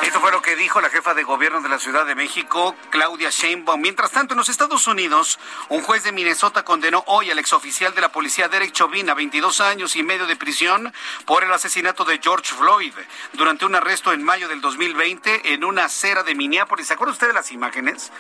Esto 0.04 0.20
fue 0.22 0.32
lo 0.32 0.42
que 0.42 0.56
dijo 0.56 0.82
la 0.82 0.90
jefa 0.90 1.14
de 1.14 1.24
gobierno 1.24 1.62
de 1.62 1.70
la 1.70 1.80
Ciudad 1.80 2.06
de 2.06 2.16
México, 2.16 2.76
Claudia 2.90 3.30
Sheinbaum. 3.30 3.80
Mientras 3.80 4.12
tanto, 4.12 4.34
en 4.34 4.40
los 4.40 4.50
Estados 4.50 4.88
Unidos, 4.88 5.40
un 5.70 5.82
juez 5.82 6.04
de 6.04 6.12
Minnesota 6.12 6.64
condenó 6.64 7.04
hoy 7.08 7.30
al 7.32 7.40
exoficial 7.40 7.94
de 7.94 8.02
la 8.02 8.12
policía 8.12 8.50
Derek 8.50 8.72
Chauvin 8.72 9.10
a 9.10 9.14
22 9.14 9.62
años 9.62 9.96
y 9.96 10.04
medio 10.04 10.26
de 10.26 10.36
prisión 10.36 10.94
por 11.26 11.44
el 11.44 11.54
asesinato 11.54 12.06
de 12.06 12.20
George 12.22 12.54
Floyd 12.56 12.94
durante 13.34 13.66
un 13.66 13.76
arresto 13.76 14.12
en 14.14 14.24
mayo 14.24 14.48
del 14.48 14.62
2020 14.62 15.54
en 15.54 15.64
una 15.64 15.86
acera 15.86 16.24
de 16.24 16.36
Minneapolis. 16.36 16.88
¿Se 16.88 16.94
acuerda 16.94 17.14
usted 17.14 17.28
de 17.28 17.34
las 17.34 17.52
imágenes? 17.52 18.12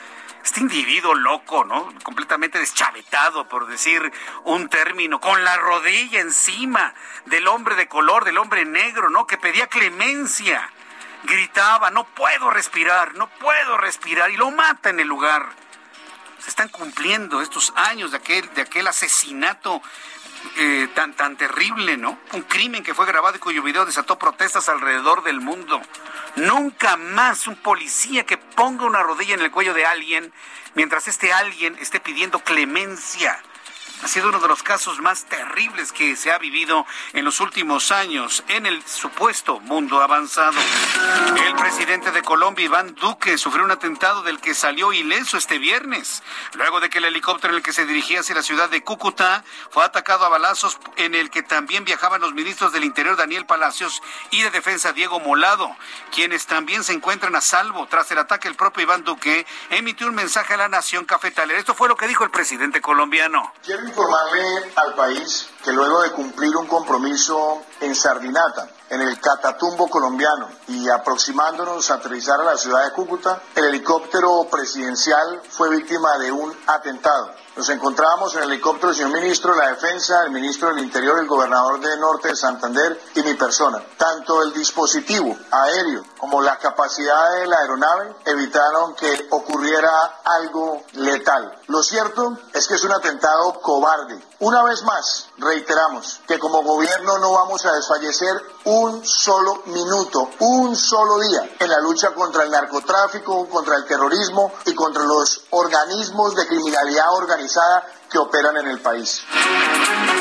Este 0.43 0.61
individuo 0.61 1.13
loco, 1.13 1.65
¿no? 1.65 1.93
Completamente 2.03 2.59
deschavetado, 2.59 3.47
por 3.47 3.67
decir 3.67 4.11
un 4.45 4.69
término, 4.69 5.19
con 5.19 5.43
la 5.43 5.57
rodilla 5.57 6.19
encima 6.21 6.93
del 7.25 7.47
hombre 7.47 7.75
de 7.75 7.87
color, 7.87 8.25
del 8.25 8.37
hombre 8.37 8.65
negro, 8.65 9.09
¿no? 9.09 9.27
Que 9.27 9.37
pedía 9.37 9.67
clemencia. 9.67 10.71
Gritaba, 11.23 11.91
no 11.91 12.05
puedo 12.05 12.49
respirar, 12.49 13.15
no 13.15 13.27
puedo 13.27 13.77
respirar, 13.77 14.31
y 14.31 14.37
lo 14.37 14.51
mata 14.51 14.89
en 14.89 14.99
el 14.99 15.07
lugar. 15.07 15.49
Se 16.39 16.49
están 16.49 16.69
cumpliendo 16.69 17.41
estos 17.41 17.73
años 17.75 18.11
de 18.11 18.17
aquel, 18.17 18.53
de 18.53 18.61
aquel 18.61 18.87
asesinato 18.87 19.81
eh, 20.57 20.87
tan, 20.93 21.13
tan 21.13 21.37
terrible, 21.37 21.97
¿no? 21.97 22.17
Un 22.33 22.41
crimen 22.43 22.83
que 22.83 22.93
fue 22.93 23.05
grabado 23.05 23.35
y 23.35 23.39
cuyo 23.39 23.63
video 23.63 23.85
desató 23.85 24.17
protestas 24.19 24.69
alrededor 24.69 25.23
del 25.23 25.41
mundo. 25.41 25.81
Nunca 26.35 26.97
más 26.97 27.47
un 27.47 27.55
policía 27.55 28.25
que 28.25 28.37
ponga 28.37 28.85
una 28.85 29.03
rodilla 29.03 29.33
en 29.33 29.41
el 29.41 29.51
cuello 29.51 29.73
de 29.73 29.85
alguien 29.85 30.31
mientras 30.75 31.07
este 31.07 31.33
alguien 31.33 31.75
esté 31.79 31.99
pidiendo 31.99 32.39
clemencia 32.39 33.41
ha 34.03 34.07
sido 34.07 34.29
uno 34.29 34.39
de 34.39 34.47
los 34.47 34.63
casos 34.63 34.99
más 34.99 35.25
terribles 35.25 35.91
que 35.91 36.15
se 36.15 36.31
ha 36.31 36.37
vivido 36.37 36.85
en 37.13 37.25
los 37.25 37.39
últimos 37.39 37.91
años 37.91 38.43
en 38.47 38.65
el 38.65 38.85
supuesto 38.85 39.59
mundo 39.59 40.01
avanzado. 40.01 40.59
El 41.45 41.55
presidente 41.55 42.11
de 42.11 42.21
Colombia, 42.21 42.65
Iván 42.65 42.95
Duque, 42.95 43.37
sufrió 43.37 43.65
un 43.65 43.71
atentado 43.71 44.23
del 44.23 44.39
que 44.39 44.53
salió 44.53 44.93
ileso 44.93 45.37
este 45.37 45.57
viernes, 45.57 46.23
luego 46.53 46.79
de 46.79 46.89
que 46.89 46.99
el 46.99 47.05
helicóptero 47.05 47.53
en 47.53 47.57
el 47.57 47.63
que 47.63 47.73
se 47.73 47.85
dirigía 47.85 48.21
hacia 48.21 48.35
la 48.35 48.43
ciudad 48.43 48.69
de 48.69 48.83
Cúcuta 48.83 49.43
fue 49.69 49.83
atacado 49.83 50.25
a 50.25 50.29
balazos 50.29 50.77
en 50.95 51.15
el 51.15 51.29
que 51.29 51.43
también 51.43 51.83
viajaban 51.83 52.21
los 52.21 52.33
ministros 52.33 52.71
del 52.71 52.85
Interior 52.85 53.17
Daniel 53.17 53.45
Palacios 53.45 54.01
y 54.31 54.41
de 54.41 54.51
Defensa 54.51 54.93
Diego 54.93 55.19
Molado, 55.19 55.75
quienes 56.13 56.45
también 56.45 56.83
se 56.83 56.93
encuentran 56.93 57.35
a 57.35 57.41
salvo. 57.41 57.87
Tras 57.87 58.11
el 58.11 58.19
ataque, 58.19 58.47
el 58.47 58.55
propio 58.55 58.83
Iván 58.83 59.03
Duque 59.03 59.45
emitió 59.69 60.07
un 60.07 60.15
mensaje 60.15 60.53
a 60.53 60.57
la 60.57 60.69
nación 60.69 61.05
cafetalera. 61.05 61.59
Esto 61.59 61.75
fue 61.75 61.89
lo 61.89 61.97
que 61.97 62.07
dijo 62.07 62.23
el 62.23 62.31
presidente 62.31 62.81
colombiano 62.81 63.53
informarle 63.89 64.71
al 64.75 64.93
país 64.93 65.47
que 65.63 65.71
luego 65.71 66.01
de 66.01 66.11
cumplir 66.11 66.55
un 66.55 66.67
compromiso 66.67 67.63
en 67.81 67.95
Sardinata, 67.95 68.69
en 68.89 69.01
el 69.01 69.19
Catatumbo 69.19 69.89
colombiano, 69.89 70.47
y 70.67 70.87
aproximándonos 70.89 71.89
a 71.89 71.95
aterrizar 71.95 72.39
a 72.39 72.43
la 72.43 72.57
ciudad 72.57 72.85
de 72.85 72.93
Cúcuta, 72.93 73.41
el 73.55 73.65
helicóptero 73.65 74.47
presidencial 74.49 75.41
fue 75.49 75.69
víctima 75.69 76.17
de 76.17 76.31
un 76.31 76.55
atentado. 76.67 77.31
Nos 77.55 77.69
encontrábamos 77.69 78.35
en 78.35 78.43
el 78.43 78.51
helicóptero 78.51 78.93
señor 78.93 79.11
ministro 79.11 79.53
de 79.53 79.59
la 79.59 79.69
Defensa, 79.69 80.23
el 80.23 80.31
ministro 80.31 80.69
del 80.69 80.79
Interior, 80.79 81.19
el 81.19 81.27
gobernador 81.27 81.79
de 81.79 81.97
Norte 81.97 82.29
de 82.29 82.35
Santander 82.35 83.01
y 83.15 83.23
mi 83.23 83.33
persona. 83.33 83.83
Tanto 83.97 84.41
el 84.43 84.53
dispositivo 84.53 85.35
aéreo 85.51 86.03
como 86.17 86.41
la 86.41 86.57
capacidad 86.57 87.33
de 87.33 87.47
la 87.47 87.57
aeronave 87.57 88.15
evitaron 88.25 88.95
que 88.95 89.27
ocurriera 89.31 90.21
algo 90.23 90.83
letal. 90.93 91.58
Lo 91.69 91.83
cierto 91.83 92.35
es 92.51 92.67
que 92.67 92.73
es 92.73 92.83
un 92.83 92.91
atentado 92.91 93.53
cobarde. 93.61 94.19
Una 94.39 94.63
vez 94.63 94.81
más, 94.81 95.29
reiteramos 95.37 96.19
que 96.27 96.39
como 96.39 96.63
gobierno 96.63 97.19
no 97.19 97.31
vamos 97.31 97.63
a 97.63 97.73
desfallecer 97.73 98.41
un 98.63 99.05
solo 99.05 99.61
minuto, 99.67 100.31
un 100.39 100.75
solo 100.75 101.19
día 101.19 101.47
en 101.59 101.69
la 101.69 101.79
lucha 101.79 102.09
contra 102.15 102.43
el 102.43 102.49
narcotráfico, 102.49 103.47
contra 103.47 103.75
el 103.75 103.85
terrorismo 103.85 104.51
y 104.65 104.73
contra 104.73 105.03
los 105.03 105.43
organismos 105.51 106.35
de 106.35 106.47
criminalidad 106.47 107.13
organizada 107.13 107.85
que 108.09 108.17
operan 108.17 108.57
en 108.57 108.67
el 108.67 108.79
país. 108.79 109.23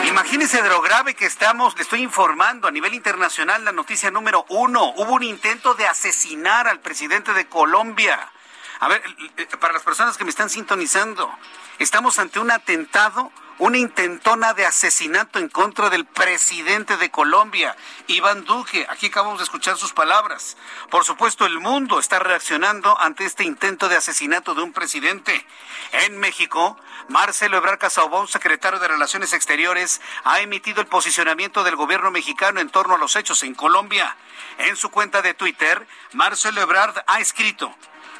Imagínese 0.06 0.60
de 0.60 0.68
lo 0.68 0.82
grave 0.82 1.14
que 1.14 1.24
estamos, 1.24 1.74
le 1.76 1.82
estoy 1.82 2.02
informando 2.02 2.68
a 2.68 2.70
nivel 2.70 2.92
internacional 2.92 3.64
la 3.64 3.72
noticia 3.72 4.10
número 4.10 4.44
uno. 4.50 4.92
Hubo 4.98 5.14
un 5.14 5.22
intento 5.22 5.72
de 5.72 5.86
asesinar 5.86 6.68
al 6.68 6.80
presidente 6.80 7.32
de 7.32 7.48
Colombia. 7.48 8.32
A 8.80 8.88
ver, 8.88 9.02
eh, 9.36 9.46
para 9.60 9.72
las 9.72 9.82
personas 9.82 10.16
que 10.16 10.24
me 10.24 10.30
están 10.30 10.50
sintonizando, 10.50 11.30
estamos 11.78 12.18
ante 12.18 12.38
un 12.38 12.50
atentado 12.50 13.32
una 13.58 13.78
intentona 13.78 14.54
de 14.54 14.64
asesinato 14.64 15.40
en 15.40 15.48
contra 15.48 15.90
del 15.90 16.04
presidente 16.04 16.96
de 16.96 17.10
Colombia, 17.10 17.76
Iván 18.06 18.44
Duque. 18.44 18.86
Aquí 18.88 19.06
acabamos 19.06 19.38
de 19.38 19.44
escuchar 19.44 19.76
sus 19.76 19.92
palabras. 19.92 20.56
Por 20.90 21.04
supuesto, 21.04 21.44
el 21.44 21.58
mundo 21.58 21.98
está 21.98 22.20
reaccionando 22.20 22.98
ante 23.00 23.24
este 23.24 23.42
intento 23.42 23.88
de 23.88 23.96
asesinato 23.96 24.54
de 24.54 24.62
un 24.62 24.72
presidente. 24.72 25.44
En 25.90 26.18
México, 26.18 26.78
Marcelo 27.08 27.56
Ebrard 27.56 27.78
Casaubon, 27.78 28.28
secretario 28.28 28.78
de 28.78 28.88
Relaciones 28.88 29.32
Exteriores, 29.32 30.00
ha 30.22 30.40
emitido 30.40 30.80
el 30.80 30.86
posicionamiento 30.86 31.64
del 31.64 31.74
gobierno 31.74 32.12
mexicano 32.12 32.60
en 32.60 32.70
torno 32.70 32.94
a 32.94 32.98
los 32.98 33.16
hechos 33.16 33.42
en 33.42 33.54
Colombia. 33.56 34.16
En 34.58 34.76
su 34.76 34.90
cuenta 34.90 35.20
de 35.20 35.34
Twitter, 35.34 35.84
Marcelo 36.12 36.60
Ebrard 36.60 37.02
ha 37.08 37.18
escrito 37.18 37.74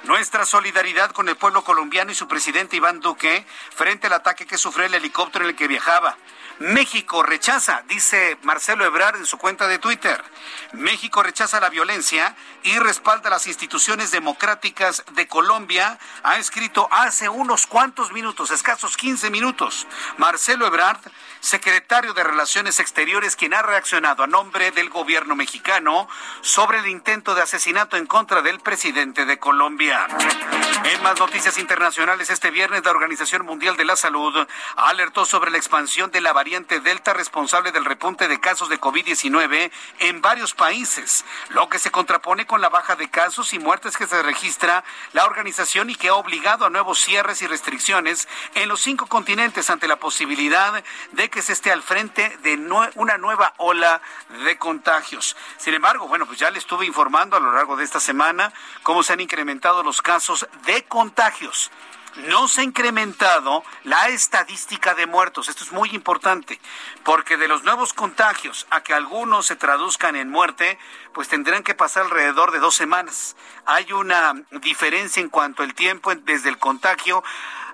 nuestra 0.04 0.44
solidaridad 0.44 1.10
con 1.12 1.28
el 1.28 1.36
pueblo 1.36 1.64
colombiano 1.64 2.10
y 2.10 2.14
su 2.14 2.28
presidente 2.28 2.76
Iván 2.76 3.00
Duque 3.00 3.44
frente 3.74 4.06
al 4.06 4.14
ataque 4.14 4.46
que 4.46 4.58
sufrió 4.58 4.86
el 4.86 4.94
helicóptero 4.94 5.44
en 5.44 5.50
el 5.50 5.56
que 5.56 5.68
viajaba. 5.68 6.16
México 6.58 7.22
rechaza, 7.22 7.82
dice 7.86 8.36
Marcelo 8.42 8.84
Ebrard 8.84 9.16
en 9.16 9.26
su 9.26 9.38
cuenta 9.38 9.68
de 9.68 9.78
Twitter, 9.78 10.22
México 10.72 11.22
rechaza 11.22 11.60
la 11.60 11.70
violencia 11.70 12.34
y 12.64 12.78
respalda 12.78 13.30
las 13.30 13.46
instituciones 13.46 14.10
democráticas 14.10 15.04
de 15.12 15.28
Colombia, 15.28 15.98
ha 16.24 16.38
escrito 16.38 16.88
hace 16.90 17.28
unos 17.28 17.66
cuantos 17.66 18.12
minutos, 18.12 18.50
escasos 18.50 18.96
15 18.96 19.30
minutos. 19.30 19.86
Marcelo 20.16 20.66
Ebrard 20.66 20.98
secretario 21.40 22.14
de 22.14 22.24
Relaciones 22.24 22.80
Exteriores, 22.80 23.36
quien 23.36 23.54
ha 23.54 23.62
reaccionado 23.62 24.24
a 24.24 24.26
nombre 24.26 24.70
del 24.72 24.90
gobierno 24.90 25.36
mexicano 25.36 26.08
sobre 26.40 26.78
el 26.78 26.88
intento 26.88 27.34
de 27.34 27.42
asesinato 27.42 27.96
en 27.96 28.06
contra 28.06 28.42
del 28.42 28.60
presidente 28.60 29.24
de 29.24 29.38
Colombia. 29.38 30.06
En 30.84 31.02
más 31.02 31.18
noticias 31.18 31.58
internacionales, 31.58 32.30
este 32.30 32.50
viernes 32.50 32.84
la 32.84 32.90
Organización 32.90 33.44
Mundial 33.44 33.76
de 33.76 33.84
la 33.84 33.96
Salud 33.96 34.34
alertó 34.76 35.24
sobre 35.24 35.50
la 35.50 35.58
expansión 35.58 36.10
de 36.10 36.20
la 36.20 36.32
variante 36.32 36.47
Delta 36.48 37.12
responsable 37.12 37.72
del 37.72 37.84
repunte 37.84 38.26
de 38.26 38.40
casos 38.40 38.70
de 38.70 38.80
COVID-19 38.80 39.70
en 39.98 40.22
varios 40.22 40.54
países, 40.54 41.26
lo 41.50 41.68
que 41.68 41.78
se 41.78 41.90
contrapone 41.90 42.46
con 42.46 42.62
la 42.62 42.70
baja 42.70 42.96
de 42.96 43.10
casos 43.10 43.52
y 43.52 43.58
muertes 43.58 43.98
que 43.98 44.06
se 44.06 44.22
registra 44.22 44.82
la 45.12 45.26
organización 45.26 45.90
y 45.90 45.94
que 45.94 46.08
ha 46.08 46.14
obligado 46.14 46.64
a 46.64 46.70
nuevos 46.70 47.00
cierres 47.00 47.42
y 47.42 47.46
restricciones 47.46 48.28
en 48.54 48.68
los 48.68 48.80
cinco 48.80 49.06
continentes 49.06 49.68
ante 49.68 49.88
la 49.88 49.96
posibilidad 49.96 50.82
de 51.12 51.28
que 51.28 51.42
se 51.42 51.52
esté 51.52 51.70
al 51.70 51.82
frente 51.82 52.34
de 52.42 52.54
una 52.94 53.18
nueva 53.18 53.52
ola 53.58 54.00
de 54.44 54.56
contagios. 54.56 55.36
Sin 55.58 55.74
embargo, 55.74 56.08
bueno, 56.08 56.24
pues 56.24 56.38
ya 56.38 56.50
le 56.50 56.58
estuve 56.58 56.86
informando 56.86 57.36
a 57.36 57.40
lo 57.40 57.52
largo 57.52 57.76
de 57.76 57.84
esta 57.84 58.00
semana 58.00 58.54
cómo 58.82 59.02
se 59.02 59.12
han 59.12 59.20
incrementado 59.20 59.82
los 59.82 60.00
casos 60.00 60.48
de 60.64 60.82
contagios 60.84 61.70
no 62.26 62.48
se 62.48 62.60
ha 62.60 62.64
incrementado 62.64 63.62
la 63.84 64.08
estadística 64.08 64.94
de 64.94 65.06
muertos. 65.06 65.48
Esto 65.48 65.64
es 65.64 65.72
muy 65.72 65.90
importante, 65.90 66.60
porque 67.04 67.36
de 67.36 67.48
los 67.48 67.64
nuevos 67.64 67.92
contagios 67.92 68.66
a 68.70 68.82
que 68.82 68.94
algunos 68.94 69.46
se 69.46 69.56
traduzcan 69.56 70.16
en 70.16 70.30
muerte, 70.30 70.78
pues 71.12 71.28
tendrán 71.28 71.62
que 71.62 71.74
pasar 71.74 72.04
alrededor 72.04 72.50
de 72.50 72.58
dos 72.58 72.74
semanas. 72.74 73.36
Hay 73.66 73.92
una 73.92 74.34
diferencia 74.60 75.20
en 75.20 75.28
cuanto 75.28 75.62
al 75.62 75.74
tiempo 75.74 76.14
desde 76.14 76.48
el 76.48 76.58
contagio 76.58 77.22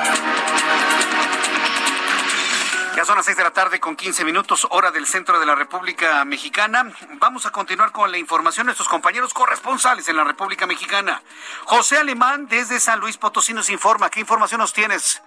Ya 2.95 3.05
son 3.05 3.15
las 3.15 3.25
seis 3.25 3.37
de 3.37 3.43
la 3.43 3.51
tarde 3.51 3.79
con 3.79 3.95
15 3.95 4.25
minutos, 4.25 4.65
hora 4.71 4.89
del 4.89 5.05
centro 5.05 5.39
de 5.39 5.45
la 5.45 5.53
República 5.53 6.25
Mexicana. 6.25 6.91
Vamos 7.19 7.45
a 7.45 7.51
continuar 7.51 7.91
con 7.91 8.11
la 8.11 8.17
información 8.17 8.65
de 8.65 8.69
nuestros 8.69 8.89
compañeros 8.89 9.35
corresponsales 9.35 10.09
en 10.09 10.17
la 10.17 10.23
República 10.23 10.65
Mexicana. 10.65 11.21
José 11.65 11.97
Alemán, 11.97 12.47
desde 12.47 12.79
San 12.79 12.99
Luis 12.99 13.17
Potosí, 13.17 13.53
nos 13.53 13.69
informa. 13.69 14.09
¿Qué 14.09 14.19
información 14.19 14.61
nos 14.61 14.73
tienes? 14.73 15.21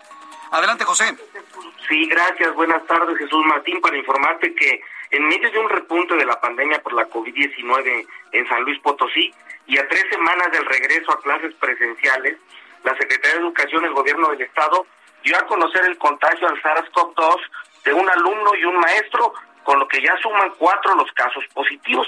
Adelante, 0.51 0.85
José. 0.85 1.17
Sí, 1.89 2.07
gracias. 2.07 2.53
Buenas 2.57 2.85
tardes, 2.87 3.17
Jesús 3.19 3.47
Martín, 3.47 3.81
para 3.81 3.97
informarte 3.97 4.53
que 4.53 4.83
en 5.13 5.29
medio 5.29 5.49
de 5.49 5.59
un 5.61 5.71
repunte 5.71 6.17
de 6.17 6.27
la 6.27 6.41
pandemia 6.41 6.83
por 6.83 6.93
la 6.93 7.09
COVID-19 7.09 8.07
en 8.33 8.49
San 8.49 8.63
Luis 8.65 8.81
Potosí, 8.81 9.33
y 9.67 9.79
a 9.79 9.89
tres 9.89 10.05
semanas 10.11 10.51
del 10.53 10.65
regreso 10.65 11.13
a 11.13 11.21
clases 11.21 11.55
presenciales, 11.55 12.37
la 12.85 12.97
Secretaría 12.97 13.39
de 13.39 13.47
Educación 13.47 13.83
del 13.83 13.95
Gobierno 13.95 14.29
del 14.31 14.43
Estado 14.43 14.87
dio 15.23 15.37
a 15.37 15.47
conocer 15.47 15.85
el 15.87 15.99
contagio 15.99 16.49
al 16.49 16.63
SARS-CoV-2 16.63 17.37
de 17.85 17.93
un 17.93 18.09
alumno 18.09 18.55
y 18.55 18.65
un 18.65 18.77
maestro, 18.79 19.35
con 19.65 19.81
lo 19.81 19.89
que 19.89 20.01
ya 20.01 20.17
suman 20.23 20.53
cuatro 20.59 20.95
los 20.95 21.11
casos 21.13 21.45
positivos. 21.53 22.07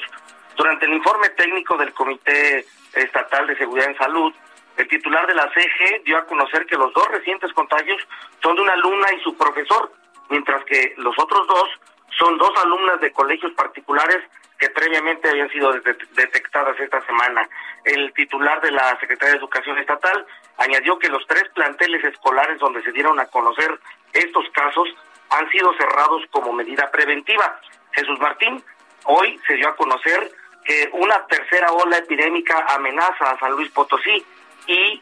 Durante 0.57 0.87
el 0.87 0.95
informe 0.95 1.29
técnico 1.31 1.77
del 1.77 1.93
Comité 1.93 2.65
Estatal 2.95 3.47
de 3.47 3.57
Seguridad 3.57 3.91
en 3.91 3.99
Salud, 3.99 4.33
el 4.77 4.87
titular 4.87 5.27
de 5.27 5.35
la 5.35 5.51
CG 5.53 6.05
dio 6.05 6.19
a 6.19 6.27
conocer 6.27 6.65
que 6.67 6.77
los 6.77 6.93
dos 6.95 7.09
recientes 7.09 7.53
contagios 7.53 8.01
son 8.41 8.55
de 8.55 8.63
una 8.63 8.75
alumna 8.75 9.13
y 9.13 9.21
su 9.23 9.37
profesor, 9.37 9.93
mientras 10.29 10.65
que 10.65 10.95
los 10.99 11.19
otros 11.19 11.47
dos 11.49 11.69
son 12.17 12.39
dos 12.39 12.53
alumnas 12.63 13.01
de 13.01 13.13
colegios 13.13 13.53
particulares 13.55 14.23
que 14.59 14.69
previamente 14.71 15.29
habían 15.29 15.51
sido 15.51 15.73
detectadas 15.73 16.79
esta 16.81 17.01
semana. 17.07 17.49
El 17.85 18.13
titular 18.13 18.61
de 18.61 18.73
la 18.73 18.99
Secretaría 18.99 19.35
de 19.35 19.39
Educación 19.39 19.79
Estatal 19.79 20.27
añadió 20.57 20.99
que 20.99 21.09
los 21.09 21.25
tres 21.27 21.45
planteles 21.55 22.03
escolares 22.05 22.59
donde 22.59 22.83
se 22.83 22.93
dieron 22.93 23.21
a 23.21 23.27
conocer 23.27 23.79
estos 24.13 24.45
casos 24.51 24.89
han 25.31 25.49
sido 25.51 25.73
cerrados 25.75 26.23
como 26.31 26.53
medida 26.53 26.91
preventiva. 26.91 27.61
Jesús 27.93 28.19
Martín, 28.19 28.63
hoy 29.05 29.41
se 29.47 29.55
dio 29.55 29.69
a 29.69 29.77
conocer 29.77 30.31
que 30.65 30.91
una 30.93 31.25
tercera 31.27 31.71
ola 31.73 31.99
epidémica 31.99 32.67
amenaza 32.69 33.31
a 33.31 33.39
San 33.39 33.53
Luis 33.53 33.71
Potosí 33.71 34.25
y 34.67 35.01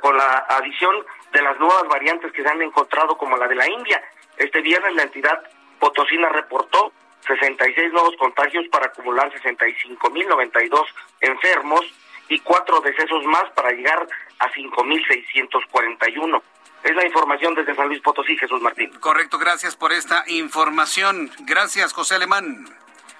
con 0.00 0.16
la 0.16 0.46
adición 0.48 1.04
de 1.32 1.42
las 1.42 1.58
nuevas 1.58 1.86
variantes 1.88 2.32
que 2.32 2.42
se 2.42 2.48
han 2.48 2.62
encontrado 2.62 3.18
como 3.18 3.36
la 3.36 3.48
de 3.48 3.56
la 3.56 3.68
India. 3.68 4.02
Este 4.36 4.60
viernes 4.62 4.94
la 4.94 5.02
entidad 5.02 5.42
potosina 5.78 6.28
reportó 6.28 6.92
66 7.26 7.92
nuevos 7.92 8.14
contagios 8.16 8.66
para 8.68 8.86
acumular 8.86 9.32
65.092 9.32 10.84
enfermos 11.20 11.82
y 12.28 12.38
cuatro 12.40 12.80
decesos 12.80 13.24
más 13.24 13.44
para 13.54 13.70
llegar 13.70 14.06
a 14.38 14.50
5.641. 14.50 16.42
Es 16.82 16.94
la 16.94 17.06
información 17.06 17.54
desde 17.54 17.74
San 17.74 17.88
Luis 17.88 18.00
Potosí, 18.02 18.36
Jesús 18.36 18.60
Martín. 18.60 18.90
Correcto, 19.00 19.38
gracias 19.38 19.74
por 19.74 19.92
esta 19.92 20.24
información. 20.26 21.30
Gracias, 21.40 21.94
José 21.94 22.16
Alemán. 22.16 22.66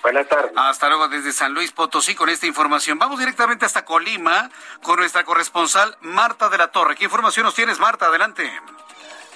Buenas 0.02 0.28
tardes. 0.28 0.52
Hasta 0.54 0.88
luego 0.88 1.08
desde 1.08 1.32
San 1.32 1.54
Luis 1.54 1.72
Potosí 1.72 2.14
con 2.14 2.28
esta 2.28 2.46
información. 2.46 2.98
Vamos 2.98 3.18
directamente 3.18 3.64
hasta 3.64 3.86
Colima 3.86 4.50
con 4.82 4.98
nuestra 4.98 5.24
corresponsal 5.24 5.96
Marta 6.02 6.50
de 6.50 6.58
la 6.58 6.70
Torre. 6.70 6.94
¿Qué 6.94 7.04
información 7.04 7.46
nos 7.46 7.54
tienes, 7.54 7.78
Marta? 7.78 8.08
Adelante. 8.08 8.52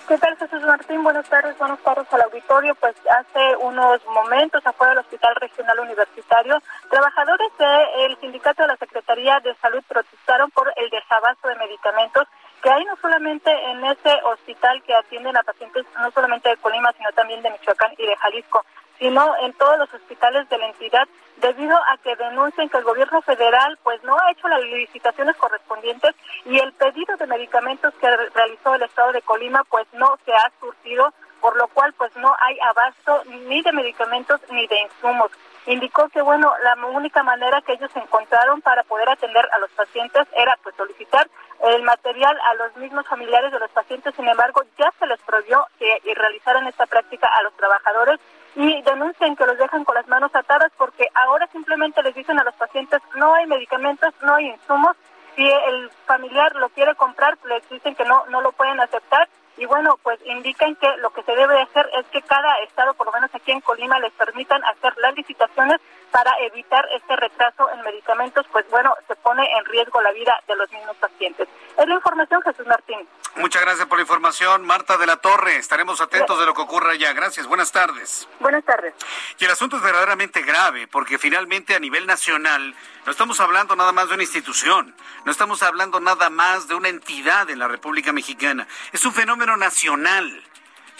¿Qué 0.08 0.16
tal, 0.16 0.38
Jesús 0.38 0.62
Martín? 0.62 1.04
Buenas 1.04 1.28
tardes, 1.28 1.58
buenas 1.58 1.80
tardes 1.80 2.06
al 2.10 2.22
auditorio. 2.22 2.74
Pues 2.76 2.96
hace 3.10 3.56
unos 3.60 4.00
momentos 4.06 4.64
afuera 4.64 4.94
del 4.94 5.04
Hospital 5.04 5.36
Regional 5.36 5.80
Universitario, 5.80 6.62
trabajadores 6.88 7.48
del 7.58 8.16
Sindicato 8.18 8.62
de 8.62 8.68
la 8.68 8.76
Secretaría 8.78 9.38
de 9.40 9.54
Salud 9.56 9.84
protestaron 9.86 10.50
por 10.52 10.72
el 10.76 10.88
desabasto 10.88 11.48
de 11.48 11.56
medicamentos 11.56 12.26
que 12.62 12.70
hay 12.70 12.86
no 12.86 12.96
solamente 12.96 13.52
en 13.70 13.84
ese 13.84 14.18
hospital 14.24 14.82
que 14.84 14.94
atienden 14.94 15.36
a 15.36 15.42
pacientes 15.42 15.84
no 16.00 16.10
solamente 16.10 16.48
de 16.48 16.56
Colima, 16.56 16.90
sino 16.96 17.12
también 17.12 17.42
de 17.42 17.50
Michoacán 17.50 17.92
y 17.98 18.06
de 18.06 18.16
Jalisco, 18.16 18.64
sino 18.98 19.34
en 19.42 19.52
todos 19.54 19.78
los 19.78 19.92
hospitales 19.94 20.48
de 20.48 20.58
la 20.58 20.66
entidad, 20.66 21.08
debido 21.40 21.76
a 21.76 21.96
que 21.98 22.16
denuncian 22.16 22.68
que 22.68 22.78
el 22.78 22.84
gobierno 22.84 23.22
federal 23.22 23.78
pues 23.82 24.02
no 24.02 24.16
ha 24.18 24.30
hecho 24.32 24.48
las 24.48 24.60
licitaciones 24.62 25.36
correspondientes 25.36 26.14
y 26.44 26.58
el 26.58 26.72
pedido 26.72 27.16
de 27.16 27.26
medicamentos 27.26 27.94
que 28.00 28.08
realizó 28.34 28.74
el 28.74 28.82
estado 28.82 29.12
de 29.12 29.22
Colima 29.22 29.62
pues 29.64 29.86
no 29.92 30.18
se 30.24 30.32
ha 30.32 30.50
surtido, 30.60 31.12
por 31.40 31.56
lo 31.56 31.68
cual 31.68 31.92
pues 31.94 32.14
no 32.16 32.34
hay 32.40 32.58
abasto 32.60 33.22
ni 33.26 33.62
de 33.62 33.72
medicamentos 33.72 34.40
ni 34.50 34.66
de 34.66 34.80
insumos. 34.80 35.30
Indicó 35.68 36.08
que 36.08 36.22
bueno, 36.22 36.50
la 36.62 36.74
única 36.86 37.22
manera 37.22 37.60
que 37.60 37.74
ellos 37.74 37.90
encontraron 37.94 38.62
para 38.62 38.84
poder 38.84 39.06
atender 39.10 39.46
a 39.52 39.58
los 39.58 39.70
pacientes 39.72 40.26
era 40.34 40.58
pues 40.62 40.74
solicitar 40.76 41.28
el 41.62 41.82
material 41.82 42.34
a 42.40 42.54
los 42.54 42.74
mismos 42.78 43.06
familiares 43.06 43.52
de 43.52 43.58
los 43.58 43.70
pacientes, 43.72 44.14
sin 44.14 44.26
embargo, 44.26 44.62
ya 44.78 44.90
se 44.98 45.06
les 45.06 45.20
prohibió 45.20 45.66
que 45.78 46.00
realizaran 46.14 46.66
esta 46.68 46.86
práctica 46.86 47.28
a 47.38 47.42
los 47.42 47.52
trabajadores 47.54 48.18
y 48.56 48.80
denuncian 48.80 49.36
que 49.36 49.44
los 49.44 49.58
dejan 49.58 49.84
con 49.84 49.94
las 49.94 50.08
manos 50.08 50.34
atadas 50.34 50.72
porque 50.78 51.06
ahora 51.12 51.46
simplemente 51.48 52.02
les 52.02 52.14
dicen 52.14 52.38
a 52.38 52.44
los 52.44 52.54
pacientes 52.54 53.02
no 53.16 53.34
hay 53.34 53.46
medicamentos, 53.46 54.14
no 54.22 54.36
hay 54.36 54.46
insumos, 54.46 54.96
si 55.36 55.46
el 55.46 55.90
familiar 56.06 56.54
lo 56.56 56.70
quiere 56.70 56.94
comprar, 56.94 57.36
les 57.44 57.68
dicen 57.68 57.94
que 57.94 58.06
no, 58.06 58.24
no 58.30 58.40
lo 58.40 58.52
pueden 58.52 58.80
aceptar 58.80 59.28
y 59.58 59.66
bueno, 59.66 59.98
pues 60.02 60.18
indican 60.24 60.76
que 60.76 60.88
lo 60.98 61.10
que 61.10 61.22
se 61.24 61.34
debe 61.34 61.60
hacer 61.60 61.88
es 61.98 62.06
que 62.06 62.22
cada 62.22 62.58
estado, 62.60 62.94
por 62.94 63.06
lo 63.06 63.12
menos 63.12 63.30
aquí 63.34 63.50
en 63.50 63.60
Colima, 63.60 63.98
les 63.98 64.12
permitan 64.12 64.62
hacer 64.64 64.94
las 64.98 65.14
licitaciones 65.14 65.80
para 66.10 66.32
evitar 66.40 66.86
este 66.94 67.16
retraso 67.16 67.68
en 67.72 67.82
medicamentos, 67.82 68.46
pues 68.52 68.64
bueno, 68.70 68.94
se 69.06 69.16
pone 69.16 69.46
en 69.58 69.64
riesgo 69.66 70.00
la 70.00 70.12
vida 70.12 70.34
de 70.46 70.56
los 70.56 70.70
mismos 70.72 70.96
pacientes. 70.96 71.48
Es 71.76 71.86
la 71.86 71.94
información, 71.94 72.40
Jesús 72.42 72.66
Martín. 72.66 73.06
Muchas 73.36 73.62
gracias 73.62 73.86
por 73.86 73.98
la 73.98 74.02
información, 74.02 74.64
Marta 74.64 74.96
de 74.96 75.06
la 75.06 75.16
Torre. 75.16 75.56
Estaremos 75.56 76.00
atentos 76.00 76.40
de 76.40 76.46
lo 76.46 76.54
que 76.54 76.62
ocurra 76.62 76.92
allá. 76.92 77.12
Gracias, 77.12 77.46
buenas 77.46 77.70
tardes. 77.70 78.28
Buenas 78.40 78.64
tardes. 78.64 78.94
Y 79.38 79.44
el 79.44 79.50
asunto 79.50 79.76
es 79.76 79.82
verdaderamente 79.82 80.42
grave, 80.42 80.88
porque 80.88 81.18
finalmente 81.18 81.74
a 81.74 81.78
nivel 81.78 82.06
nacional 82.06 82.74
no 83.06 83.12
estamos 83.12 83.38
hablando 83.40 83.76
nada 83.76 83.92
más 83.92 84.08
de 84.08 84.14
una 84.14 84.22
institución, 84.22 84.94
no 85.24 85.32
estamos 85.32 85.62
hablando 85.62 86.00
nada 86.00 86.30
más 86.30 86.68
de 86.68 86.74
una 86.74 86.88
entidad 86.88 87.48
en 87.48 87.58
la 87.58 87.68
República 87.68 88.12
Mexicana. 88.12 88.66
Es 88.92 89.04
un 89.04 89.12
fenómeno 89.12 89.47
nacional 89.56 90.44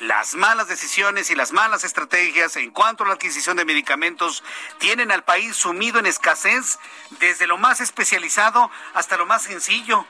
las 0.01 0.35
malas 0.37 0.69
decisiones 0.69 1.31
y 1.31 1.35
las 1.35 1.53
malas 1.53 1.83
estrategias 1.83 2.57
en 2.57 2.71
cuanto 2.71 3.03
a 3.03 3.09
la 3.09 3.15
adquisición 3.15 3.57
de 3.57 3.65
medicamentos 3.65 4.45
tienen 4.79 5.11
al 5.11 5.25
país 5.25 5.57
sumido 5.57 5.99
en 5.99 6.07
escasez 6.07 6.79
desde 7.19 7.49
lo 7.49 7.59
más 7.59 7.81
especializado 7.81 8.71
hasta 8.95 9.17
lo 9.17 9.27
más 9.27 9.43
sencillo. 9.43 10.07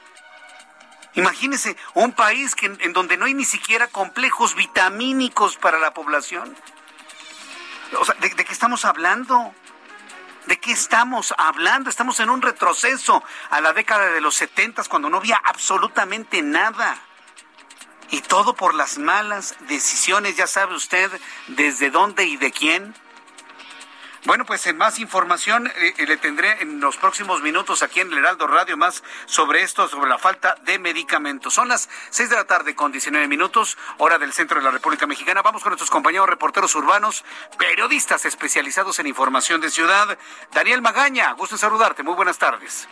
Imagínese 1.14 1.76
un 1.94 2.12
país 2.12 2.54
en 2.60 2.92
donde 2.92 3.16
no 3.16 3.24
hay 3.24 3.34
ni 3.34 3.46
siquiera 3.46 3.88
complejos 3.88 4.54
vitamínicos 4.54 5.56
para 5.56 5.78
la 5.78 5.94
población. 5.94 6.54
Sea, 8.04 8.14
¿de, 8.20 8.30
qué 8.30 8.52
estamos 8.52 8.84
hablando? 8.84 9.54
¿De 10.46 10.60
qué 10.60 10.72
estamos 10.72 11.34
hablando? 11.36 11.90
Estamos 11.90 12.20
en 12.20 12.30
un 12.30 12.42
retroceso 12.42 13.22
a 13.50 13.60
la 13.60 13.72
década 13.72 14.06
de 14.12 14.20
los 14.20 14.34
70 14.36 14.84
cuando 14.84 15.08
no 15.08 15.16
había 15.16 15.36
absolutamente 15.36 16.42
nada. 16.42 16.98
Y 18.10 18.20
todo 18.22 18.54
por 18.54 18.74
las 18.74 18.98
malas 18.98 19.56
decisiones, 19.68 20.36
ya 20.36 20.46
sabe 20.46 20.74
usted 20.74 21.10
desde 21.48 21.90
dónde 21.90 22.24
y 22.24 22.36
de 22.36 22.52
quién. 22.52 22.94
Bueno, 24.24 24.44
pues 24.44 24.66
en 24.66 24.76
más 24.76 24.98
información 24.98 25.68
eh, 25.68 25.94
eh, 25.96 26.06
le 26.06 26.16
tendré 26.16 26.60
en 26.60 26.80
los 26.80 26.96
próximos 26.96 27.40
minutos 27.40 27.82
aquí 27.82 28.00
en 28.00 28.12
el 28.12 28.18
Heraldo 28.18 28.46
Radio 28.46 28.76
más 28.76 29.02
sobre 29.26 29.62
esto, 29.62 29.88
sobre 29.88 30.08
la 30.08 30.18
falta 30.18 30.56
de 30.64 30.78
medicamentos. 30.78 31.54
Son 31.54 31.68
las 31.68 31.88
6 32.10 32.30
de 32.30 32.36
la 32.36 32.44
tarde 32.44 32.74
con 32.74 32.90
19 32.90 33.28
minutos, 33.28 33.78
hora 33.98 34.18
del 34.18 34.32
centro 34.32 34.58
de 34.58 34.64
la 34.64 34.70
República 34.70 35.06
Mexicana. 35.06 35.40
Vamos 35.40 35.62
con 35.62 35.70
nuestros 35.70 35.90
compañeros 35.90 36.28
reporteros 36.28 36.74
urbanos, 36.74 37.24
periodistas 37.58 38.24
especializados 38.24 38.98
en 38.98 39.06
información 39.06 39.60
de 39.60 39.70
ciudad. 39.70 40.18
Daniel 40.52 40.82
Magaña, 40.82 41.32
gusto 41.32 41.54
en 41.54 41.60
saludarte. 41.60 42.02
Muy 42.02 42.14
buenas 42.14 42.38
tardes. 42.38 42.88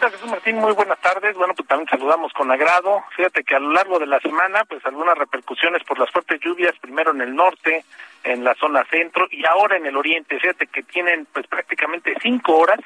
¿Qué 0.00 0.10
Jesús 0.10 0.30
Martín? 0.30 0.58
Muy 0.58 0.72
buenas 0.74 1.00
tardes. 1.00 1.34
Bueno, 1.34 1.54
pues 1.54 1.66
también 1.66 1.88
saludamos 1.88 2.32
con 2.32 2.50
agrado. 2.52 3.02
Fíjate 3.16 3.42
que 3.42 3.56
a 3.56 3.58
lo 3.58 3.72
largo 3.72 3.98
de 3.98 4.06
la 4.06 4.20
semana, 4.20 4.64
pues 4.64 4.84
algunas 4.86 5.18
repercusiones 5.18 5.82
por 5.82 5.98
las 5.98 6.08
fuertes 6.10 6.40
lluvias, 6.40 6.78
primero 6.78 7.10
en 7.10 7.20
el 7.20 7.34
norte, 7.34 7.84
en 8.22 8.44
la 8.44 8.54
zona 8.54 8.84
centro 8.84 9.26
y 9.30 9.44
ahora 9.44 9.76
en 9.76 9.86
el 9.86 9.96
oriente. 9.96 10.38
Fíjate 10.38 10.68
que 10.68 10.84
tienen 10.84 11.26
pues 11.32 11.48
prácticamente 11.48 12.14
cinco 12.22 12.58
horas 12.58 12.78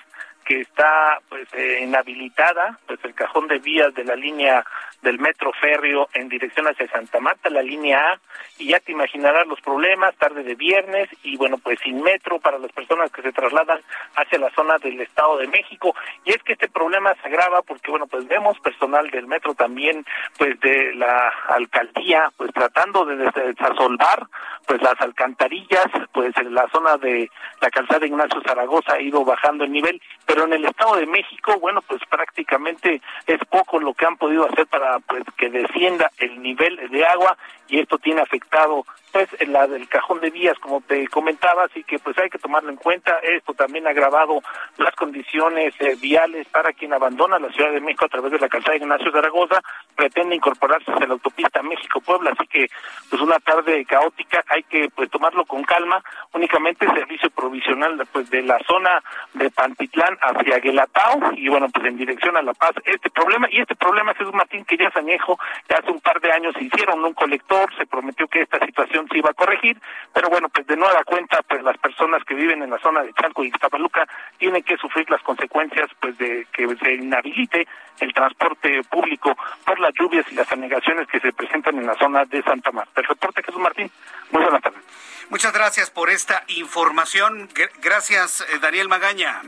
que 0.52 0.60
está 0.60 1.18
pues 1.30 1.48
eh, 1.54 1.80
inhabilitada 1.82 2.78
pues 2.86 3.00
el 3.04 3.14
cajón 3.14 3.48
de 3.48 3.58
vías 3.58 3.94
de 3.94 4.04
la 4.04 4.14
línea 4.14 4.62
del 5.02 5.18
metro 5.18 5.52
férreo 5.52 6.08
en 6.14 6.28
dirección 6.28 6.66
hacia 6.66 6.88
Santa 6.88 7.20
Marta, 7.20 7.50
la 7.50 7.62
línea 7.62 7.98
A, 7.98 8.20
y 8.58 8.68
ya 8.68 8.78
te 8.78 8.92
imaginarás 8.92 9.46
los 9.48 9.60
problemas, 9.60 10.14
tarde 10.16 10.44
de 10.44 10.54
viernes, 10.54 11.08
y 11.24 11.36
bueno, 11.36 11.58
pues 11.58 11.80
sin 11.82 12.00
metro 12.02 12.38
para 12.38 12.58
las 12.58 12.70
personas 12.70 13.10
que 13.10 13.22
se 13.22 13.32
trasladan 13.32 13.80
hacia 14.14 14.38
la 14.38 14.50
zona 14.50 14.78
del 14.78 15.00
Estado 15.00 15.38
de 15.38 15.48
México. 15.48 15.94
Y 16.24 16.30
es 16.30 16.42
que 16.44 16.52
este 16.52 16.68
problema 16.68 17.12
se 17.20 17.28
agrava 17.28 17.62
porque, 17.62 17.90
bueno, 17.90 18.06
pues 18.06 18.28
vemos 18.28 18.58
personal 18.60 19.10
del 19.10 19.26
metro 19.26 19.54
también, 19.54 20.06
pues 20.38 20.58
de 20.60 20.94
la 20.94 21.32
alcaldía, 21.48 22.30
pues 22.36 22.52
tratando 22.52 23.04
de 23.04 23.16
desasolvar, 23.16 24.28
pues 24.66 24.80
las 24.80 25.00
alcantarillas, 25.00 25.86
pues 26.12 26.36
en 26.36 26.54
la 26.54 26.68
zona 26.68 26.96
de 26.98 27.28
la 27.60 27.70
calzada 27.70 28.06
Ignacio 28.06 28.40
Zaragoza 28.46 28.94
ha 28.94 29.00
ido 29.00 29.24
bajando 29.24 29.64
el 29.64 29.72
nivel, 29.72 30.00
pero 30.26 30.41
en 30.44 30.52
el 30.54 30.64
Estado 30.64 30.96
de 30.96 31.06
México, 31.06 31.58
bueno, 31.60 31.82
pues 31.82 32.00
prácticamente 32.08 33.00
es 33.26 33.38
poco 33.50 33.78
lo 33.78 33.94
que 33.94 34.06
han 34.06 34.16
podido 34.16 34.46
hacer 34.46 34.66
para 34.66 34.98
pues 35.00 35.22
que 35.36 35.50
descienda 35.50 36.10
el 36.18 36.42
nivel 36.42 36.90
de 36.90 37.04
agua 37.04 37.36
y 37.68 37.80
esto 37.80 37.98
tiene 37.98 38.20
afectado 38.20 38.84
pues 39.12 39.28
la 39.46 39.66
del 39.66 39.88
cajón 39.88 40.20
de 40.20 40.30
vías 40.30 40.58
como 40.58 40.80
te 40.80 41.06
comentaba 41.08 41.64
así 41.64 41.84
que 41.84 41.98
pues 41.98 42.16
hay 42.18 42.30
que 42.30 42.38
tomarlo 42.38 42.70
en 42.70 42.76
cuenta. 42.76 43.18
Esto 43.22 43.54
también 43.54 43.86
ha 43.86 43.90
agravado 43.90 44.40
las 44.78 44.94
condiciones 44.94 45.74
eh, 45.80 45.96
viales 46.00 46.46
para 46.48 46.72
quien 46.72 46.92
abandona 46.92 47.38
la 47.38 47.50
Ciudad 47.52 47.72
de 47.72 47.80
México 47.80 48.06
a 48.06 48.08
través 48.08 48.32
de 48.32 48.38
la 48.38 48.48
calzada 48.48 48.76
Ignacio 48.76 49.12
Zaragoza 49.12 49.60
pretende 49.94 50.36
incorporarse 50.36 50.90
a 50.92 51.06
la 51.06 51.14
autopista 51.14 51.62
México 51.62 52.00
Puebla 52.00 52.32
así 52.36 52.46
que 52.46 52.68
pues 53.10 53.20
una 53.20 53.38
tarde 53.38 53.84
caótica 53.84 54.42
hay 54.48 54.62
que 54.64 54.88
pues 54.94 55.10
tomarlo 55.10 55.44
con 55.44 55.62
calma. 55.62 56.02
Únicamente 56.32 56.86
servicio 56.86 57.30
provisional 57.30 58.02
pues 58.12 58.30
de 58.30 58.42
la 58.42 58.58
zona 58.66 59.02
de 59.34 59.50
Pantitlán 59.50 60.16
hacia 60.22 60.58
Guelatao 60.58 61.32
y 61.36 61.48
bueno 61.48 61.68
pues 61.68 61.84
en 61.86 61.96
dirección 61.96 62.36
a 62.36 62.42
La 62.42 62.54
Paz 62.54 62.72
este 62.84 63.10
problema 63.10 63.48
y 63.50 63.60
este 63.60 63.74
problema 63.74 64.12
es 64.12 64.32
Martín 64.32 64.64
que 64.64 64.76
ya 64.76 64.88
es 64.88 64.96
añejo 64.96 65.38
ya 65.68 65.78
hace 65.78 65.90
un 65.90 66.00
par 66.00 66.20
de 66.20 66.32
años 66.32 66.54
se 66.56 66.64
hicieron 66.64 67.04
un 67.04 67.14
colector 67.14 67.68
se 67.76 67.86
prometió 67.86 68.28
que 68.28 68.42
esta 68.42 68.64
situación 68.64 69.08
se 69.10 69.18
iba 69.18 69.30
a 69.30 69.34
corregir, 69.34 69.76
pero 70.12 70.28
bueno, 70.28 70.48
pues 70.48 70.66
de 70.66 70.76
nueva 70.76 71.04
cuenta, 71.04 71.42
pues 71.42 71.62
las 71.62 71.76
personas 71.78 72.22
que 72.24 72.34
viven 72.34 72.62
en 72.62 72.70
la 72.70 72.78
zona 72.78 73.02
de 73.02 73.12
Chalco 73.14 73.44
y 73.44 73.48
Ixtapaluca 73.48 74.06
tienen 74.38 74.62
que 74.62 74.76
sufrir 74.76 75.08
las 75.10 75.22
consecuencias 75.22 75.90
pues 76.00 76.16
de 76.18 76.46
que 76.52 76.66
se 76.76 76.94
inhabilite 76.94 77.66
el 78.00 78.12
transporte 78.12 78.82
público 78.84 79.36
por 79.64 79.78
las 79.80 79.92
lluvias 79.94 80.26
y 80.30 80.34
las 80.34 80.50
anegaciones 80.52 81.06
que 81.08 81.20
se 81.20 81.32
presentan 81.32 81.78
en 81.78 81.86
la 81.86 81.94
zona 81.94 82.24
de 82.24 82.42
Santa 82.42 82.72
Marta. 82.72 83.00
El 83.00 83.06
reporte 83.06 83.42
Jesús 83.42 83.60
Martín, 83.60 83.90
muy 84.30 84.42
buenas 84.42 84.62
tardes. 84.62 84.82
Muchas 85.30 85.52
gracias 85.52 85.90
por 85.90 86.10
esta 86.10 86.44
información. 86.48 87.48
Gracias, 87.82 88.40
eh, 88.40 88.58
Daniel 88.60 88.88
Magaña. 88.88 89.42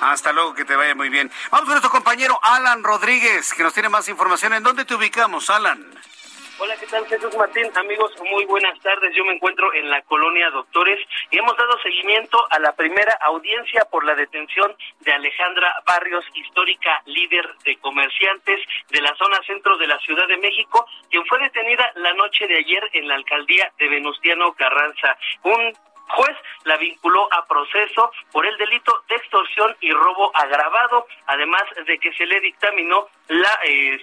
Hasta 0.00 0.32
luego, 0.32 0.54
que 0.54 0.64
te 0.64 0.76
vaya 0.76 0.94
muy 0.94 1.08
bien. 1.08 1.30
Vamos 1.50 1.66
con 1.66 1.74
nuestro 1.74 1.90
compañero 1.90 2.38
Alan 2.42 2.82
Rodríguez, 2.82 3.52
que 3.54 3.62
nos 3.62 3.74
tiene 3.74 3.88
más 3.88 4.08
información. 4.08 4.52
¿En 4.52 4.62
dónde 4.62 4.84
te 4.84 4.94
ubicamos, 4.94 5.50
Alan? 5.50 5.92
Hola, 6.58 6.76
¿qué 6.76 6.86
tal? 6.86 7.04
Jesús 7.06 7.34
Martín. 7.36 7.68
Amigos, 7.74 8.12
muy 8.30 8.44
buenas 8.44 8.78
tardes. 8.80 9.12
Yo 9.16 9.24
me 9.24 9.32
encuentro 9.32 9.74
en 9.74 9.90
la 9.90 10.00
colonia 10.02 10.48
Doctores 10.50 11.00
y 11.30 11.38
hemos 11.38 11.56
dado 11.56 11.76
seguimiento 11.82 12.38
a 12.50 12.60
la 12.60 12.72
primera 12.76 13.18
audiencia 13.22 13.84
por 13.90 14.04
la 14.04 14.14
detención 14.14 14.72
de 15.00 15.12
Alejandra 15.12 15.74
Barrios, 15.84 16.24
histórica 16.34 17.02
líder 17.06 17.52
de 17.64 17.76
comerciantes 17.78 18.60
de 18.90 19.00
la 19.00 19.12
zona 19.16 19.40
centro 19.44 19.76
de 19.76 19.88
la 19.88 19.98
Ciudad 20.00 20.28
de 20.28 20.36
México, 20.36 20.86
quien 21.10 21.26
fue 21.26 21.40
detenida 21.40 21.90
la 21.96 22.12
noche 22.14 22.46
de 22.46 22.58
ayer 22.58 22.90
en 22.92 23.08
la 23.08 23.16
alcaldía 23.16 23.72
de 23.78 23.88
Venustiano 23.88 24.52
Carranza. 24.52 25.16
Un 25.42 25.72
juez 26.08 26.36
la 26.64 26.76
vinculó 26.76 27.28
a 27.32 27.46
proceso 27.46 28.10
por 28.30 28.46
el 28.46 28.56
delito 28.56 29.02
de 29.08 29.16
extorsión 29.16 29.76
y 29.80 29.92
robo 29.92 30.30
agravado, 30.34 31.06
además 31.26 31.62
de 31.86 31.98
que 31.98 32.12
se 32.12 32.26
le 32.26 32.40
dictaminó 32.40 33.08
la 33.28 33.58
eh, 33.64 34.00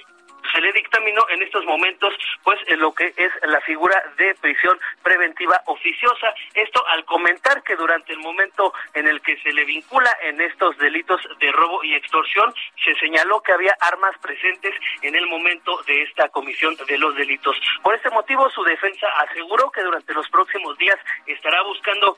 se 0.51 0.61
le 0.61 0.71
dictaminó 0.73 1.25
en 1.29 1.41
estos 1.41 1.65
momentos 1.65 2.13
pues 2.43 2.59
lo 2.77 2.93
que 2.93 3.13
es 3.15 3.31
la 3.43 3.61
figura 3.61 3.95
de 4.17 4.35
prisión 4.35 4.79
preventiva 5.03 5.61
oficiosa. 5.65 6.33
Esto 6.53 6.85
al 6.87 7.05
comentar 7.05 7.63
que 7.63 7.75
durante 7.75 8.13
el 8.13 8.19
momento 8.19 8.73
en 8.93 9.07
el 9.07 9.21
que 9.21 9.37
se 9.41 9.51
le 9.51 9.65
vincula 9.65 10.15
en 10.21 10.41
estos 10.41 10.77
delitos 10.77 11.21
de 11.39 11.51
robo 11.51 11.83
y 11.83 11.95
extorsión, 11.95 12.53
se 12.83 12.95
señaló 12.95 13.41
que 13.41 13.53
había 13.53 13.75
armas 13.79 14.17
presentes 14.19 14.73
en 15.01 15.15
el 15.15 15.27
momento 15.27 15.81
de 15.87 16.03
esta 16.03 16.29
comisión 16.29 16.75
de 16.87 16.97
los 16.97 17.15
delitos. 17.15 17.55
Por 17.83 17.95
este 17.95 18.09
motivo, 18.09 18.49
su 18.49 18.63
defensa 18.63 19.07
aseguró 19.17 19.71
que 19.71 19.81
durante 19.81 20.13
los 20.13 20.29
próximos 20.29 20.77
días 20.77 20.97
estará 21.25 21.61
buscando 21.63 22.17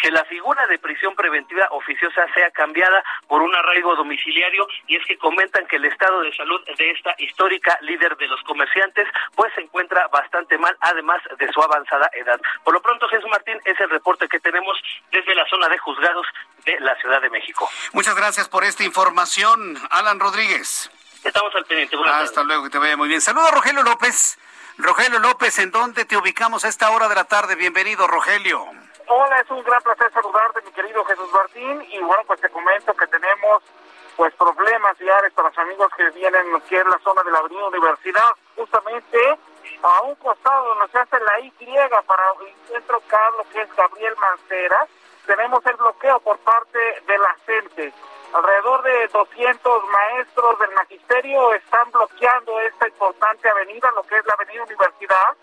que 0.00 0.10
la 0.10 0.24
figura 0.24 0.66
de 0.66 0.78
prisión 0.78 1.14
preventiva 1.14 1.68
oficiosa 1.70 2.26
sea 2.34 2.50
cambiada 2.50 3.02
por 3.26 3.42
un 3.42 3.54
arraigo 3.54 3.94
domiciliario 3.96 4.66
y 4.86 4.96
es 4.96 5.06
que 5.06 5.18
comentan 5.18 5.66
que 5.66 5.76
el 5.76 5.84
estado 5.84 6.20
de 6.22 6.34
salud 6.34 6.60
de 6.76 6.90
esta 6.90 7.14
histórica 7.18 7.78
líder 7.82 8.16
de 8.16 8.28
los 8.28 8.42
comerciantes 8.42 9.08
pues 9.34 9.52
se 9.54 9.62
encuentra 9.62 10.06
bastante 10.08 10.58
mal 10.58 10.76
además 10.80 11.20
de 11.38 11.52
su 11.52 11.62
avanzada 11.62 12.08
edad. 12.12 12.40
Por 12.64 12.74
lo 12.74 12.80
pronto 12.80 13.08
Jesús 13.08 13.28
Martín 13.30 13.58
es 13.64 13.78
el 13.80 13.90
reporte 13.90 14.28
que 14.28 14.40
tenemos 14.40 14.78
desde 15.10 15.34
la 15.34 15.46
zona 15.48 15.68
de 15.68 15.78
juzgados 15.78 16.26
de 16.64 16.78
la 16.80 16.94
Ciudad 16.96 17.20
de 17.20 17.30
México. 17.30 17.68
Muchas 17.92 18.14
gracias 18.14 18.48
por 18.48 18.64
esta 18.64 18.84
información, 18.84 19.76
Alan 19.90 20.20
Rodríguez. 20.20 20.90
Estamos 21.24 21.54
al 21.54 21.64
pendiente. 21.66 21.96
Hasta 22.06 22.42
luego, 22.42 22.64
que 22.64 22.70
te 22.70 22.78
vaya 22.78 22.96
muy 22.96 23.08
bien. 23.08 23.20
Saludos 23.20 23.50
Rogelio 23.50 23.82
López. 23.82 24.38
Rogelio 24.78 25.18
López, 25.18 25.58
¿en 25.58 25.70
dónde 25.70 26.06
te 26.06 26.16
ubicamos 26.16 26.64
a 26.64 26.68
esta 26.68 26.90
hora 26.90 27.08
de 27.08 27.14
la 27.14 27.24
tarde? 27.24 27.54
Bienvenido, 27.54 28.06
Rogelio. 28.06 28.66
Hola, 29.12 29.40
es 29.40 29.50
un 29.50 29.60
gran 29.64 29.82
placer 29.82 30.08
saludarte, 30.12 30.62
mi 30.62 30.70
querido 30.70 31.04
Jesús 31.04 31.28
Martín. 31.32 31.84
Y 31.90 31.98
bueno, 31.98 32.22
pues 32.28 32.40
te 32.40 32.48
comento 32.48 32.94
que 32.94 33.08
tenemos 33.08 33.60
pues 34.16 34.32
problemas 34.34 34.96
viales 34.98 35.32
para 35.32 35.48
los 35.48 35.58
amigos 35.58 35.88
que 35.96 36.08
vienen 36.10 36.54
aquí 36.54 36.76
en 36.76 36.88
la 36.88 36.96
zona 37.00 37.20
de 37.24 37.32
la 37.32 37.38
Avenida 37.38 37.66
Universidad, 37.66 38.30
justamente 38.54 39.18
a 39.82 40.02
un 40.02 40.14
costado 40.14 40.64
donde 40.76 40.92
se 40.92 40.98
hace 40.98 41.18
la 41.18 41.40
Y 41.40 41.50
para 42.06 42.22
el 42.38 42.54
centro 42.68 43.02
Carlos, 43.08 43.46
que 43.52 43.62
es 43.62 43.74
Gabriel 43.74 44.14
Mancera, 44.14 44.86
tenemos 45.26 45.66
el 45.66 45.74
bloqueo 45.74 46.20
por 46.20 46.38
parte 46.38 46.78
de 46.78 47.18
la 47.18 47.34
gente. 47.44 47.92
Alrededor 48.32 48.82
de 48.82 49.08
200 49.08 49.84
maestros 49.88 50.58
del 50.60 50.70
magisterio 50.70 51.52
están 51.54 51.90
bloqueando 51.90 52.60
esta 52.60 52.86
importante 52.86 53.48
avenida, 53.48 53.90
lo 53.96 54.04
que 54.04 54.14
es 54.14 54.24
la 54.24 54.34
avenida 54.34 54.62
Universidad. 54.62 55.34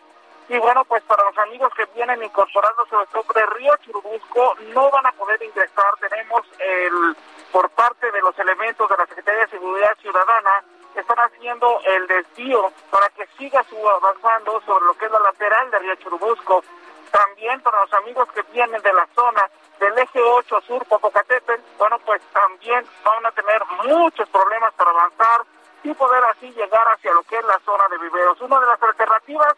Y 0.49 0.57
bueno, 0.59 0.85
pues 0.85 1.03
para 1.03 1.23
los 1.23 1.37
amigos 1.39 1.73
que 1.75 1.85
vienen 1.93 2.23
incorporando 2.23 2.85
sobre 2.85 3.05
todo 3.07 3.25
de 3.35 3.45
Río 3.47 3.75
Churubusco, 3.83 4.55
no 4.73 4.89
van 4.89 5.05
a 5.05 5.11
poder 5.11 5.41
ingresar. 5.43 5.93
Tenemos 5.99 6.41
el 6.59 7.15
por 7.51 7.69
parte 7.71 8.11
de 8.11 8.21
los 8.21 8.37
elementos 8.39 8.89
de 8.89 8.97
la 8.97 9.05
Secretaría 9.07 9.41
de 9.41 9.49
Seguridad 9.49 9.97
Ciudadana, 10.01 10.63
están 10.95 11.17
haciendo 11.17 11.79
el 11.85 12.07
desvío 12.07 12.71
para 12.89 13.09
que 13.09 13.27
siga 13.37 13.63
su 13.63 13.89
avanzando 13.89 14.61
sobre 14.61 14.85
lo 14.85 14.93
que 14.97 15.05
es 15.05 15.11
la 15.11 15.19
lateral 15.19 15.69
de 15.71 15.79
Río 15.79 15.95
Churubusco. 15.95 16.63
También 17.11 17.61
para 17.61 17.81
los 17.81 17.93
amigos 17.93 18.27
que 18.33 18.41
vienen 18.53 18.81
de 18.81 18.93
la 18.93 19.07
zona 19.15 19.49
del 19.79 19.97
eje 19.97 20.19
8 20.21 20.61
sur 20.61 20.85
Popocatépetl, 20.85 21.61
bueno, 21.77 21.99
pues 21.99 22.21
también 22.33 22.85
van 23.03 23.25
a 23.25 23.31
tener 23.31 23.61
muchos 23.85 24.27
problemas 24.29 24.73
para 24.73 24.91
avanzar 24.91 25.41
y 25.83 25.93
poder 25.93 26.23
así 26.25 26.51
llegar 26.51 26.85
hacia 26.93 27.13
lo 27.13 27.23
que 27.23 27.37
es 27.37 27.45
la 27.45 27.59
zona 27.63 27.87
de 27.89 27.97
viveros. 27.99 28.41
Una 28.41 28.59
de 28.59 28.65
las 28.65 28.81
alternativas, 28.81 29.55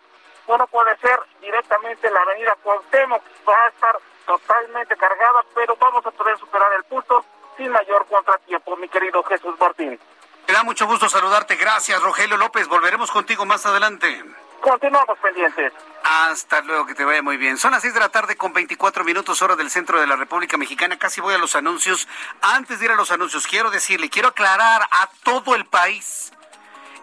bueno, 0.50 0.66
puede 0.66 0.98
ser 0.98 1.20
directamente 1.40 2.10
la 2.10 2.22
avenida 2.22 2.58
Cuauhtémoc, 2.64 3.22
va 3.48 3.54
a 3.54 3.68
estar 3.68 4.00
totalmente 4.26 4.98
cargada, 4.98 5.46
pero 5.54 5.78
vamos 5.80 6.04
a 6.04 6.10
poder 6.10 6.40
superar 6.40 6.74
el 6.76 6.84
punto 6.86 7.24
sin 7.56 7.70
mayor 7.70 8.08
contratiempo, 8.08 8.76
mi 8.78 8.90
querido 8.90 9.22
Jesús 9.26 9.54
Martín. 9.60 10.00
Me 10.48 10.54
da 10.56 10.64
mucho 10.64 10.88
gusto 10.88 11.08
saludarte. 11.08 11.56
Gracias, 11.56 12.02
Rogelio 12.02 12.36
López. 12.36 12.68
Volveremos 12.68 13.12
contigo 13.12 13.46
más 13.46 13.64
adelante. 13.68 14.26
Continuamos 14.60 15.20
pendientes. 15.20 15.72
Hasta 16.04 16.62
luego, 16.62 16.88
que 16.88 16.96
te 16.96 17.06
vaya 17.06 17.22
muy 17.22 17.38
bien. 17.38 17.60
Son 17.60 17.70
las 17.70 17.84
6 17.84 17.94
de 17.94 18.00
la 18.00 18.10
tarde 18.10 18.36
con 18.36 18.52
24 18.52 19.04
minutos 19.04 19.44
hora 19.44 19.56
del 19.56 19.70
centro 19.70 20.02
de 20.02 20.08
la 20.08 20.16
República 20.16 20.58
Mexicana. 20.58 20.98
Casi 20.98 21.22
voy 21.22 21.36
a 21.36 21.38
los 21.38 21.56
anuncios. 21.56 22.08
Antes 22.42 22.80
de 22.80 22.86
ir 22.86 22.92
a 22.92 22.96
los 22.96 23.12
anuncios, 23.12 23.46
quiero 23.46 23.70
decirle, 23.70 24.10
quiero 24.10 24.30
aclarar 24.30 24.82
a 24.90 25.10
todo 25.22 25.54
el 25.54 25.68
país. 25.68 26.34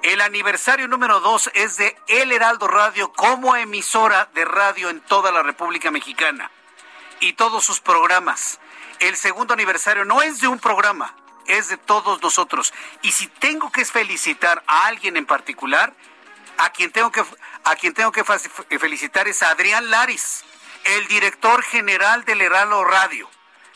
El 0.03 0.21
aniversario 0.21 0.89
número 0.89 1.21
2 1.21 1.51
es 1.55 1.77
de 1.79 1.97
El 2.07 2.31
Heraldo 2.33 2.69
Radio 2.69 3.13
como 3.13 3.57
emisora 3.57 4.29
de 4.35 4.45
radio 4.45 4.91
en 4.91 5.01
toda 5.01 5.33
la 5.33 5.43
República 5.43 5.91
Mexicana 5.91 6.51
y 7.21 7.33
todos 7.33 7.65
sus 7.65 7.81
programas. 7.81 8.61
El 9.01 9.17
segundo 9.17 9.55
aniversario 9.55 10.05
no 10.05 10.23
es 10.23 10.41
de 10.41 10.49
un 10.49 10.59
programa, 10.59 11.15
es 11.47 11.69
de 11.69 11.77
todos 11.77 12.23
nosotros. 12.23 12.73
Y 13.03 13.13
si 13.13 13.27
tengo 13.27 13.73
que 13.73 13.85
felicitar 13.85 14.63
a 14.67 14.87
alguien 14.87 15.17
en 15.17 15.27
particular, 15.27 15.93
a 16.59 16.71
quien 16.71 16.93
tengo 16.93 17.11
que, 17.11 17.25
a 17.65 17.77
quien 17.77 17.93
tengo 17.93 18.13
que 18.13 18.25
felicitar 18.79 19.29
es 19.29 19.43
a 19.43 19.51
Adrián 19.51 19.91
Laris, 19.91 20.45
el 20.85 21.09
director 21.09 21.63
general 21.63 22.25
del 22.25 22.43
Heraldo 22.43 22.85
Radio. 22.85 23.29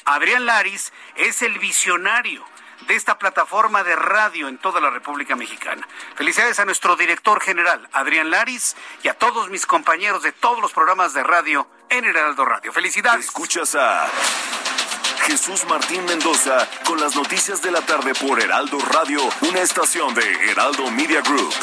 Adrián 0.04 0.46
Laris 0.46 0.92
es 1.16 1.42
el 1.42 1.58
visionario 1.58 2.44
de 2.86 2.94
esta 2.94 3.18
plataforma 3.18 3.82
de 3.84 3.96
radio 3.96 4.48
en 4.48 4.58
toda 4.58 4.80
la 4.80 4.90
República 4.90 5.36
Mexicana. 5.36 5.86
Felicidades 6.14 6.58
a 6.58 6.64
nuestro 6.64 6.96
director 6.96 7.40
general, 7.40 7.88
Adrián 7.92 8.30
Laris, 8.30 8.76
y 9.02 9.08
a 9.08 9.14
todos 9.14 9.50
mis 9.50 9.66
compañeros 9.66 10.22
de 10.22 10.32
todos 10.32 10.60
los 10.60 10.72
programas 10.72 11.14
de 11.14 11.22
radio 11.22 11.66
en 11.88 12.04
Heraldo 12.04 12.44
Radio. 12.44 12.72
Felicidades. 12.72 13.26
Escuchas 13.26 13.74
a 13.74 14.08
Jesús 15.26 15.64
Martín 15.68 16.04
Mendoza 16.06 16.68
con 16.84 17.00
las 17.00 17.14
noticias 17.14 17.62
de 17.62 17.70
la 17.70 17.82
tarde 17.82 18.14
por 18.14 18.40
Heraldo 18.40 18.78
Radio, 18.78 19.20
una 19.42 19.60
estación 19.60 20.14
de 20.14 20.50
Heraldo 20.50 20.90
Media 20.90 21.20
Group. 21.20 21.54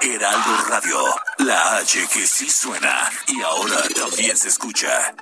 Heraldo 0.00 0.56
Radio, 0.68 0.98
la 1.38 1.78
H 1.78 2.06
que 2.12 2.26
sí 2.26 2.50
suena 2.50 3.10
y 3.26 3.40
ahora 3.42 3.82
también 3.94 4.36
se 4.36 4.48
escucha. 4.48 5.14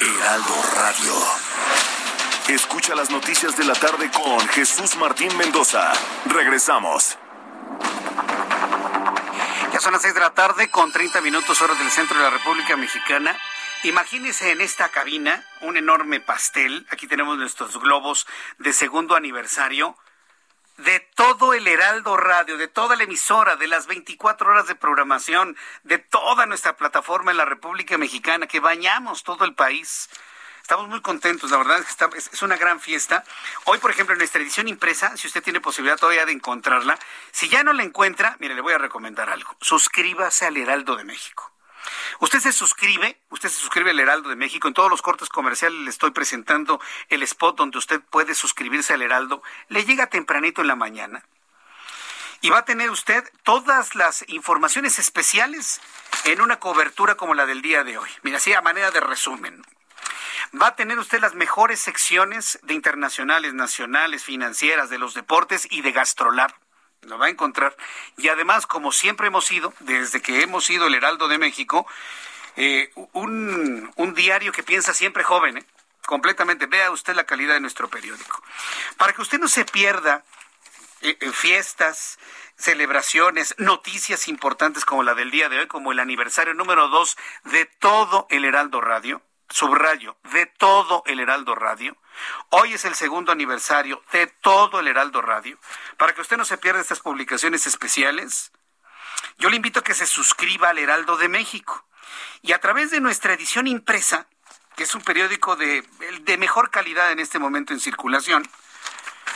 Heraldo 0.00 0.54
Radio. 0.74 1.14
Escucha 2.48 2.94
las 2.94 3.10
noticias 3.10 3.56
de 3.56 3.64
la 3.64 3.74
tarde 3.74 4.10
con 4.10 4.46
Jesús 4.48 4.96
Martín 4.96 5.34
Mendoza. 5.38 5.92
Regresamos. 6.26 7.18
Ya 9.72 9.80
son 9.80 9.94
las 9.94 10.02
6 10.02 10.14
de 10.14 10.20
la 10.20 10.34
tarde 10.34 10.70
con 10.70 10.92
30 10.92 11.20
minutos 11.22 11.62
hora 11.62 11.74
del 11.74 11.90
centro 11.90 12.18
de 12.18 12.24
la 12.24 12.30
República 12.30 12.76
Mexicana. 12.76 13.36
Imagínense 13.84 14.50
en 14.50 14.60
esta 14.60 14.90
cabina 14.90 15.42
un 15.62 15.78
enorme 15.78 16.20
pastel. 16.20 16.86
Aquí 16.90 17.06
tenemos 17.06 17.38
nuestros 17.38 17.78
globos 17.80 18.26
de 18.58 18.74
segundo 18.74 19.16
aniversario 19.16 19.96
de 20.78 21.00
todo 21.14 21.54
el 21.54 21.66
Heraldo 21.66 22.16
Radio, 22.16 22.58
de 22.58 22.68
toda 22.68 22.96
la 22.96 23.04
emisora, 23.04 23.56
de 23.56 23.66
las 23.66 23.86
24 23.86 24.50
horas 24.50 24.66
de 24.66 24.74
programación, 24.74 25.56
de 25.84 25.98
toda 25.98 26.46
nuestra 26.46 26.76
plataforma 26.76 27.30
en 27.30 27.38
la 27.38 27.44
República 27.44 27.96
Mexicana, 27.98 28.46
que 28.46 28.60
bañamos 28.60 29.22
todo 29.22 29.44
el 29.44 29.54
país. 29.54 30.08
Estamos 30.60 30.88
muy 30.88 31.00
contentos, 31.00 31.50
la 31.52 31.58
verdad 31.58 31.78
es 31.78 32.28
que 32.28 32.34
es 32.34 32.42
una 32.42 32.56
gran 32.56 32.80
fiesta. 32.80 33.22
Hoy, 33.66 33.78
por 33.78 33.92
ejemplo, 33.92 34.14
en 34.14 34.18
nuestra 34.18 34.42
edición 34.42 34.66
impresa, 34.66 35.16
si 35.16 35.28
usted 35.28 35.42
tiene 35.42 35.60
posibilidad 35.60 35.96
todavía 35.96 36.26
de 36.26 36.32
encontrarla, 36.32 36.98
si 37.30 37.48
ya 37.48 37.62
no 37.62 37.72
la 37.72 37.84
encuentra, 37.84 38.36
mire, 38.40 38.54
le 38.54 38.60
voy 38.60 38.72
a 38.72 38.78
recomendar 38.78 39.30
algo. 39.30 39.56
Suscríbase 39.60 40.44
al 40.44 40.56
Heraldo 40.56 40.96
de 40.96 41.04
México. 41.04 41.55
Usted 42.20 42.40
se 42.40 42.52
suscribe, 42.52 43.20
usted 43.30 43.48
se 43.48 43.60
suscribe 43.60 43.90
al 43.90 44.00
Heraldo 44.00 44.28
de 44.28 44.36
México. 44.36 44.68
En 44.68 44.74
todos 44.74 44.90
los 44.90 45.02
cortes 45.02 45.28
comerciales 45.28 45.80
le 45.80 45.90
estoy 45.90 46.10
presentando 46.10 46.80
el 47.08 47.22
spot 47.22 47.56
donde 47.56 47.78
usted 47.78 48.00
puede 48.00 48.34
suscribirse 48.34 48.94
al 48.94 49.02
Heraldo. 49.02 49.42
Le 49.68 49.84
llega 49.84 50.08
tempranito 50.08 50.60
en 50.60 50.68
la 50.68 50.76
mañana. 50.76 51.24
Y 52.42 52.50
va 52.50 52.58
a 52.58 52.64
tener 52.64 52.90
usted 52.90 53.24
todas 53.42 53.94
las 53.94 54.24
informaciones 54.28 54.98
especiales 54.98 55.80
en 56.24 56.40
una 56.40 56.58
cobertura 56.60 57.16
como 57.16 57.34
la 57.34 57.46
del 57.46 57.62
día 57.62 57.82
de 57.82 57.98
hoy. 57.98 58.10
Mira, 58.22 58.36
así 58.36 58.52
a 58.52 58.60
manera 58.60 58.90
de 58.90 59.00
resumen. 59.00 59.64
Va 60.60 60.68
a 60.68 60.76
tener 60.76 60.98
usted 60.98 61.20
las 61.20 61.34
mejores 61.34 61.80
secciones 61.80 62.58
de 62.62 62.74
internacionales, 62.74 63.54
nacionales, 63.54 64.22
financieras, 64.24 64.90
de 64.90 64.98
los 64.98 65.14
deportes 65.14 65.66
y 65.70 65.80
de 65.80 65.92
gastrolab 65.92 66.52
lo 67.02 67.18
va 67.18 67.26
a 67.26 67.30
encontrar. 67.30 67.76
Y 68.16 68.28
además, 68.28 68.66
como 68.66 68.92
siempre 68.92 69.28
hemos 69.28 69.46
sido, 69.46 69.72
desde 69.80 70.20
que 70.20 70.42
hemos 70.42 70.64
sido 70.64 70.86
el 70.86 70.94
Heraldo 70.94 71.28
de 71.28 71.38
México, 71.38 71.86
eh, 72.56 72.90
un, 73.12 73.92
un, 73.96 74.14
diario 74.14 74.52
que 74.52 74.62
piensa 74.62 74.94
siempre 74.94 75.22
joven, 75.22 75.58
¿eh? 75.58 75.66
completamente. 76.06 76.66
Vea 76.66 76.90
usted 76.90 77.14
la 77.14 77.24
calidad 77.24 77.54
de 77.54 77.60
nuestro 77.60 77.88
periódico. 77.88 78.42
Para 78.96 79.12
que 79.12 79.22
usted 79.22 79.38
no 79.38 79.48
se 79.48 79.64
pierda 79.64 80.24
eh, 81.02 81.18
fiestas, 81.32 82.18
celebraciones, 82.56 83.54
noticias 83.58 84.28
importantes 84.28 84.84
como 84.84 85.02
la 85.02 85.14
del 85.14 85.30
día 85.30 85.48
de 85.48 85.58
hoy, 85.58 85.66
como 85.66 85.92
el 85.92 86.00
aniversario 86.00 86.54
número 86.54 86.88
dos 86.88 87.16
de 87.44 87.66
todo 87.66 88.26
el 88.30 88.46
Heraldo 88.46 88.80
Radio, 88.80 89.20
subrayo, 89.50 90.16
de 90.32 90.46
todo 90.46 91.02
el 91.06 91.20
Heraldo 91.20 91.54
Radio. 91.54 91.96
Hoy 92.50 92.74
es 92.74 92.84
el 92.84 92.94
segundo 92.94 93.32
aniversario 93.32 94.02
de 94.12 94.26
todo 94.26 94.80
el 94.80 94.88
Heraldo 94.88 95.22
Radio. 95.22 95.58
Para 95.96 96.14
que 96.14 96.20
usted 96.20 96.36
no 96.36 96.44
se 96.44 96.58
pierda 96.58 96.80
estas 96.80 97.00
publicaciones 97.00 97.66
especiales, 97.66 98.52
yo 99.38 99.50
le 99.50 99.56
invito 99.56 99.80
a 99.80 99.84
que 99.84 99.94
se 99.94 100.06
suscriba 100.06 100.70
al 100.70 100.78
Heraldo 100.78 101.16
de 101.16 101.28
México. 101.28 101.84
Y 102.42 102.52
a 102.52 102.60
través 102.60 102.90
de 102.90 103.00
nuestra 103.00 103.34
edición 103.34 103.66
impresa, 103.66 104.26
que 104.76 104.84
es 104.84 104.94
un 104.94 105.02
periódico 105.02 105.56
de, 105.56 105.82
de 106.22 106.38
mejor 106.38 106.70
calidad 106.70 107.10
en 107.10 107.20
este 107.20 107.38
momento 107.38 107.72
en 107.72 107.80
circulación, 107.80 108.48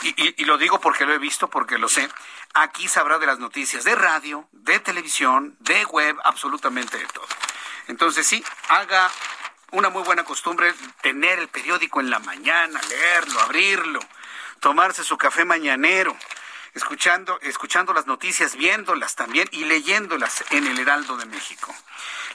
y, 0.03 0.41
y, 0.41 0.45
lo 0.45 0.57
digo 0.57 0.79
porque 0.79 1.05
lo 1.05 1.13
he 1.13 1.19
visto, 1.19 1.47
porque 1.49 1.77
lo 1.77 1.87
sé, 1.87 2.09
aquí 2.55 2.87
sabrá 2.87 3.19
de 3.19 3.27
las 3.27 3.37
noticias 3.37 3.83
de 3.83 3.93
radio, 3.93 4.47
de 4.51 4.79
televisión, 4.79 5.55
de 5.59 5.85
web, 5.85 6.17
absolutamente 6.23 6.97
de 6.97 7.05
todo. 7.05 7.27
Entonces 7.87 8.25
sí, 8.25 8.43
haga 8.69 9.11
una 9.71 9.89
muy 9.89 10.03
buena 10.03 10.23
costumbre 10.23 10.73
tener 11.01 11.39
el 11.39 11.47
periódico 11.47 11.99
en 11.99 12.09
la 12.09 12.19
mañana, 12.19 12.79
leerlo, 12.89 13.39
abrirlo, 13.39 13.99
tomarse 14.59 15.03
su 15.03 15.17
café 15.17 15.45
mañanero, 15.45 16.15
escuchando, 16.73 17.39
escuchando 17.41 17.93
las 17.93 18.05
noticias, 18.05 18.55
viéndolas 18.55 19.15
también 19.15 19.47
y 19.51 19.65
leyéndolas 19.65 20.43
en 20.51 20.67
el 20.67 20.77
Heraldo 20.79 21.17
de 21.17 21.25
México. 21.25 21.73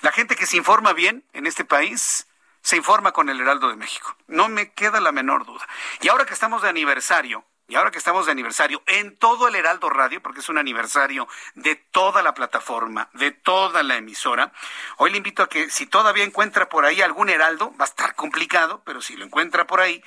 La 0.03 0.13
gente 0.13 0.37
que 0.37 0.47
se 0.47 0.57
informa 0.57 0.93
bien 0.93 1.25
en 1.33 1.47
este 1.47 1.65
país 1.65 2.27
se 2.63 2.77
informa 2.77 3.13
con 3.13 3.29
el 3.29 3.41
Heraldo 3.41 3.69
de 3.69 3.77
México. 3.77 4.17
No 4.27 4.49
me 4.49 4.73
queda 4.73 5.01
la 5.01 5.13
menor 5.13 5.47
duda. 5.47 5.67
Y 6.01 6.09
ahora 6.09 6.27
que 6.27 6.35
estamos 6.35 6.63
de 6.63 6.69
aniversario, 6.69 7.45
y 7.69 7.75
ahora 7.75 7.91
que 7.91 7.99
estamos 7.99 8.27
de 8.27 8.33
aniversario 8.33 8.83
en 8.87 9.17
todo 9.17 9.49
el 9.49 9.57
Heraldo 9.57 9.91
Radio, 9.91 10.23
porque 10.23 10.41
es 10.41 10.49
un 10.49 10.59
aniversario 10.59 11.27
de 11.55 11.75
toda 11.75 12.23
la 12.23 12.35
plataforma, 12.35 13.09
de 13.15 13.33
toda 13.33 13.83
la 13.83 13.97
emisora, 13.97 14.53
hoy 14.99 15.11
le 15.11 15.17
invito 15.17 15.43
a 15.43 15.49
que 15.49 15.69
si 15.71 15.87
todavía 15.87 16.25
encuentra 16.25 16.69
por 16.69 16.85
ahí 16.85 17.03
algún 17.03 17.29
Heraldo, 17.29 17.75
va 17.79 17.85
a 17.85 17.89
estar 17.89 18.15
complicado, 18.15 18.83
pero 18.85 19.03
si 19.03 19.17
lo 19.17 19.25
encuentra 19.25 19.67
por 19.67 19.81
ahí, 19.81 20.03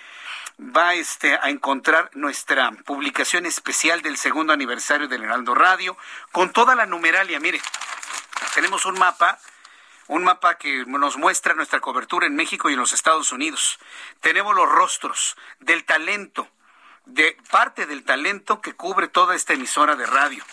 va 0.60 0.94
este, 0.94 1.38
a 1.42 1.50
encontrar 1.50 2.10
nuestra 2.14 2.72
publicación 2.86 3.46
especial 3.46 4.02
del 4.02 4.18
segundo 4.18 4.54
aniversario 4.54 5.08
del 5.08 5.24
Heraldo 5.24 5.54
Radio, 5.54 5.98
con 6.32 6.52
toda 6.52 6.76
la 6.76 6.86
numeralia. 6.86 7.40
Mire, 7.40 7.62
tenemos 8.56 8.86
un 8.86 8.98
mapa 8.98 9.40
un 10.08 10.24
mapa 10.24 10.58
que 10.58 10.86
nos 10.88 11.18
muestra 11.18 11.54
nuestra 11.54 11.80
cobertura 11.80 12.26
en 12.26 12.36
México 12.36 12.68
y 12.68 12.74
en 12.74 12.80
los 12.80 12.94
Estados 12.94 13.32
Unidos. 13.32 13.80
Tenemos 14.22 14.56
los 14.56 14.68
rostros 14.68 15.38
del 15.60 15.86
talento, 15.86 16.50
de 17.10 17.36
parte 17.50 17.86
del 17.86 18.04
talento 18.04 18.62
que 18.62 18.74
cubre 18.74 19.08
toda 19.08 19.36
esta 19.36 19.54
emisora 19.54 19.96
de 19.96 20.06
radio. 20.06 20.44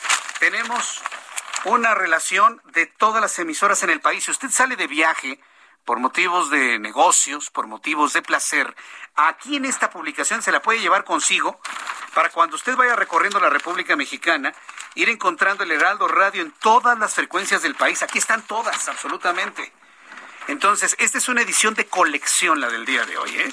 Tenemos 0.41 1.03
una 1.65 1.95
relación 1.95 2.63
de 2.73 2.87
todas 2.87 3.21
las 3.21 3.39
emisoras 3.39 3.83
en 3.83 3.91
el 3.91 4.01
país. 4.01 4.25
Si 4.25 4.31
usted 4.31 4.51
sale 4.51 4.77
de 4.77 4.87
viaje 4.87 5.41
por 5.85 6.01
motivos 6.01 6.51
de 6.51 6.79
negocios, 6.79 7.51
por 7.51 7.67
motivos 7.67 8.13
de 8.13 8.23
placer, 8.23 8.75
aquí 9.15 9.57
en 9.57 9.67
esta 9.67 9.91
publicación 9.91 10.43
se 10.43 10.53
la 10.53 10.63
puede 10.63 10.81
llevar 10.81 11.05
consigo 11.05 11.61
para 12.15 12.31
cuando 12.31 12.57
usted 12.57 12.75
vaya 12.77 12.97
recorriendo 12.97 13.39
la 13.39 13.51
República 13.51 13.95
Mexicana, 13.95 14.55
ir 14.95 15.11
encontrando 15.11 15.65
el 15.65 15.73
Heraldo 15.73 16.09
Radio 16.09 16.41
en 16.41 16.53
todas 16.53 16.99
las 16.99 17.15
frecuencias 17.15 17.63
del 17.63 17.75
país. 17.75 18.03
Aquí 18.03 18.19
están 18.19 18.43
todas, 18.47 18.89
absolutamente. 18.89 19.73
Entonces, 20.49 20.95
esta 20.99 21.19
es 21.19 21.29
una 21.29 21.43
edición 21.43 21.75
de 21.75 21.87
colección, 21.87 22.61
la 22.61 22.69
del 22.69 22.87
día 22.87 23.05
de 23.05 23.17
hoy. 23.19 23.31
¿eh? 23.37 23.51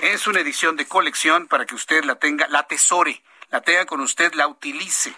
Es 0.00 0.26
una 0.26 0.40
edición 0.40 0.76
de 0.76 0.86
colección 0.86 1.48
para 1.48 1.66
que 1.66 1.74
usted 1.74 2.04
la 2.04 2.16
tenga, 2.16 2.46
la 2.48 2.60
atesore, 2.60 3.22
la 3.50 3.60
tenga 3.62 3.86
con 3.86 4.00
usted, 4.00 4.32
la 4.34 4.46
utilice 4.46 5.14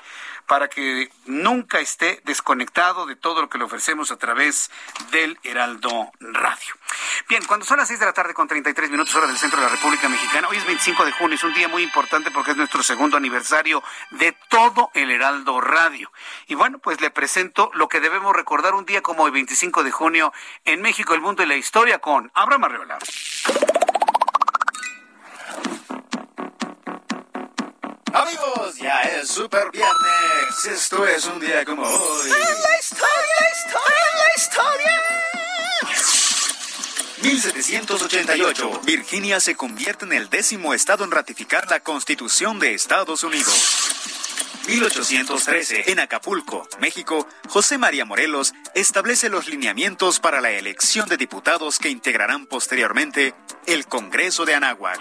para 0.49 0.69
que 0.69 1.11
nunca 1.27 1.79
esté 1.79 2.21
desconectado 2.25 3.07
de 3.07 3.15
todo 3.15 3.43
lo 3.43 3.51
que 3.51 3.59
le 3.59 3.65
ofrecemos 3.65 4.11
a 4.11 4.17
través 4.17 4.71
del 5.13 5.39
Heraldo 5.45 6.11
Radio. 6.21 6.75
Bien, 7.29 7.45
cuando 7.45 7.67
son 7.67 7.77
las 7.77 7.89
6 7.89 8.01
de 8.01 8.07
la 8.07 8.15
tarde 8.15 8.33
con 8.33 8.49
33 8.49 8.91
minutos 8.91 9.15
hora 9.15 9.27
del 9.27 9.37
centro 9.37 9.61
de 9.61 9.67
la 9.67 9.73
República 9.73 10.09
Mexicana, 10.09 10.49
hoy 10.49 10.57
es 10.57 10.65
25 10.65 11.05
de 11.05 11.13
junio, 11.13 11.35
es 11.35 11.45
un 11.45 11.53
día 11.53 11.69
muy 11.69 11.83
importante 11.83 12.31
porque 12.31 12.53
es 12.53 12.57
nuestro 12.57 12.83
segundo 12.83 13.19
aniversario 13.19 13.85
de 14.13 14.35
todo 14.49 14.91
el 14.95 15.11
Heraldo 15.11 15.61
Radio. 15.61 16.11
Y 16.47 16.55
bueno, 16.55 16.79
pues 16.79 17.01
le 17.03 17.11
presento 17.11 17.71
lo 17.75 17.89
que 17.89 18.01
debemos 18.01 18.35
recordar 18.35 18.75
un 18.75 18.87
día 18.87 19.03
como 19.03 19.25
hoy, 19.25 19.31
25 19.31 19.85
de 19.85 19.91
junio, 19.91 20.33
en 20.65 20.81
México, 20.81 21.13
el 21.13 21.21
mundo 21.21 21.43
y 21.43 21.47
la 21.47 21.57
historia 21.57 21.99
con 21.99 22.31
Abraham 22.35 22.65
Arreola. 22.65 22.99
Amigos, 28.29 28.77
ya 28.77 29.01
es 29.01 29.29
super 29.29 29.71
viernes. 29.71 30.67
Esto 30.71 31.07
es 31.07 31.25
un 31.25 31.41
día 31.41 31.65
como 31.65 31.83
hoy. 31.83 32.27
¡En 32.27 32.31
la 32.31 32.79
historia, 32.79 33.41
historia, 33.57 34.05
la 34.19 34.29
historia! 34.37 35.03
1788. 37.23 38.81
Virginia 38.85 39.41
se 39.41 39.57
convierte 39.57 40.05
en 40.05 40.13
el 40.13 40.29
décimo 40.29 40.75
estado 40.75 41.05
en 41.05 41.11
ratificar 41.11 41.71
la 41.71 41.81
Constitución 41.81 42.59
de 42.59 42.75
Estados 42.75 43.25
Unidos. 43.25 43.95
1813. 44.67 45.91
En 45.91 45.99
Acapulco, 45.99 46.69
México, 46.81 47.27
José 47.49 47.79
María 47.79 48.05
Morelos 48.05 48.53
establece 48.75 49.31
los 49.31 49.49
lineamientos 49.49 50.21
para 50.21 50.43
la 50.43 50.51
elección 50.51 51.09
de 51.09 51.17
diputados 51.17 51.79
que 51.79 51.89
integrarán 51.89 52.45
posteriormente 52.45 53.35
el 53.65 53.87
Congreso 53.87 54.45
de 54.45 54.55
Anáhuac. 54.55 55.01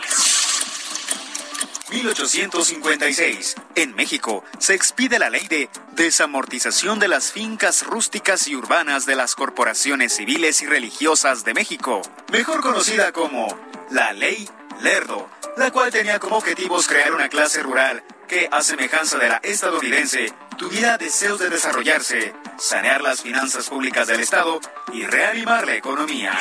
1856. 1.89 3.55
En 3.75 3.95
México 3.95 4.43
se 4.59 4.73
expide 4.73 5.19
la 5.19 5.29
ley 5.29 5.47
de 5.47 5.69
desamortización 5.93 6.99
de 6.99 7.07
las 7.07 7.31
fincas 7.31 7.85
rústicas 7.85 8.47
y 8.47 8.55
urbanas 8.55 9.05
de 9.05 9.15
las 9.15 9.35
corporaciones 9.35 10.15
civiles 10.15 10.61
y 10.61 10.65
religiosas 10.65 11.43
de 11.43 11.53
México, 11.53 12.01
mejor 12.31 12.61
conocida 12.61 13.11
como 13.11 13.47
la 13.91 14.13
Ley 14.13 14.49
Lerdo, 14.81 15.29
la 15.55 15.71
cual 15.71 15.91
tenía 15.91 16.19
como 16.19 16.37
objetivos 16.37 16.87
crear 16.87 17.13
una 17.13 17.29
clase 17.29 17.63
rural 17.63 18.03
que, 18.27 18.49
a 18.51 18.61
semejanza 18.61 19.17
de 19.17 19.29
la 19.29 19.37
estadounidense, 19.37 20.33
tuviera 20.57 20.97
deseos 20.97 21.39
de 21.39 21.49
desarrollarse, 21.49 22.33
sanear 22.57 23.01
las 23.01 23.21
finanzas 23.21 23.69
públicas 23.69 24.07
del 24.07 24.19
Estado 24.19 24.59
y 24.91 25.03
reanimar 25.03 25.65
la 25.65 25.75
economía. 25.75 26.37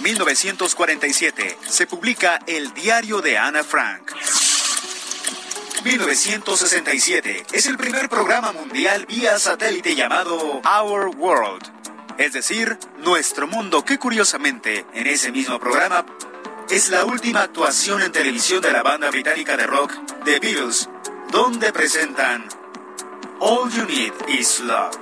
1947 0.00 1.58
se 1.66 1.86
publica 1.86 2.38
El 2.46 2.72
diario 2.72 3.20
de 3.20 3.36
Ana 3.36 3.64
Frank. 3.64 4.12
1967 5.84 7.46
es 7.52 7.66
el 7.66 7.76
primer 7.76 8.08
programa 8.08 8.52
mundial 8.52 9.06
vía 9.06 9.38
satélite 9.38 9.96
llamado 9.96 10.60
Our 10.64 11.08
World, 11.16 11.62
es 12.16 12.32
decir, 12.32 12.78
Nuestro 12.98 13.48
Mundo, 13.48 13.84
que 13.84 13.98
curiosamente 13.98 14.86
en 14.94 15.06
ese 15.08 15.32
mismo 15.32 15.58
programa 15.58 16.06
es 16.70 16.90
la 16.90 17.04
última 17.04 17.42
actuación 17.42 18.02
en 18.02 18.12
televisión 18.12 18.60
de 18.60 18.72
la 18.72 18.82
banda 18.82 19.10
británica 19.10 19.56
de 19.56 19.66
rock 19.66 19.92
The 20.24 20.38
Beatles, 20.38 20.88
donde 21.30 21.72
presentan 21.72 22.46
All 23.40 23.70
You 23.70 23.84
Need 23.84 24.12
Is 24.28 24.60
Love. 24.60 24.96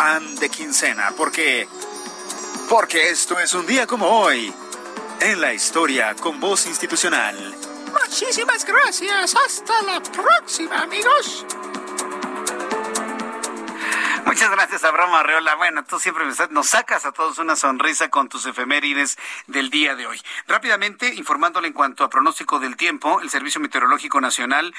And 0.00 0.38
de 0.38 0.48
quincena, 0.48 1.12
porque 1.16 1.68
porque 2.70 3.10
esto 3.10 3.36
es 3.40 3.52
un 3.52 3.66
día 3.66 3.84
como 3.84 4.06
hoy. 4.06 4.54
En 5.20 5.40
la 5.40 5.52
historia 5.52 6.14
con 6.14 6.38
voz 6.38 6.66
institucional. 6.66 7.36
Muchísimas 7.92 8.64
gracias. 8.64 9.34
Hasta 9.34 9.82
la 9.82 10.00
próxima, 10.00 10.82
amigos. 10.82 11.44
Muchas 14.24 14.50
gracias, 14.52 14.84
Abraham 14.84 15.14
Arreola. 15.14 15.56
Bueno, 15.56 15.84
tú 15.84 15.98
siempre 15.98 16.24
nos 16.50 16.68
sacas 16.68 17.04
a 17.04 17.10
todos 17.10 17.38
una 17.38 17.56
sonrisa 17.56 18.08
con 18.08 18.28
tus 18.28 18.46
efemérides 18.46 19.18
del 19.48 19.68
día 19.68 19.96
de 19.96 20.06
hoy. 20.06 20.22
Rápidamente, 20.46 21.12
informándole 21.14 21.66
en 21.66 21.74
cuanto 21.74 22.04
a 22.04 22.08
pronóstico 22.08 22.60
del 22.60 22.76
tiempo, 22.76 23.20
el 23.20 23.30
Servicio 23.30 23.60
Meteorológico 23.60 24.20
Nacional 24.20 24.72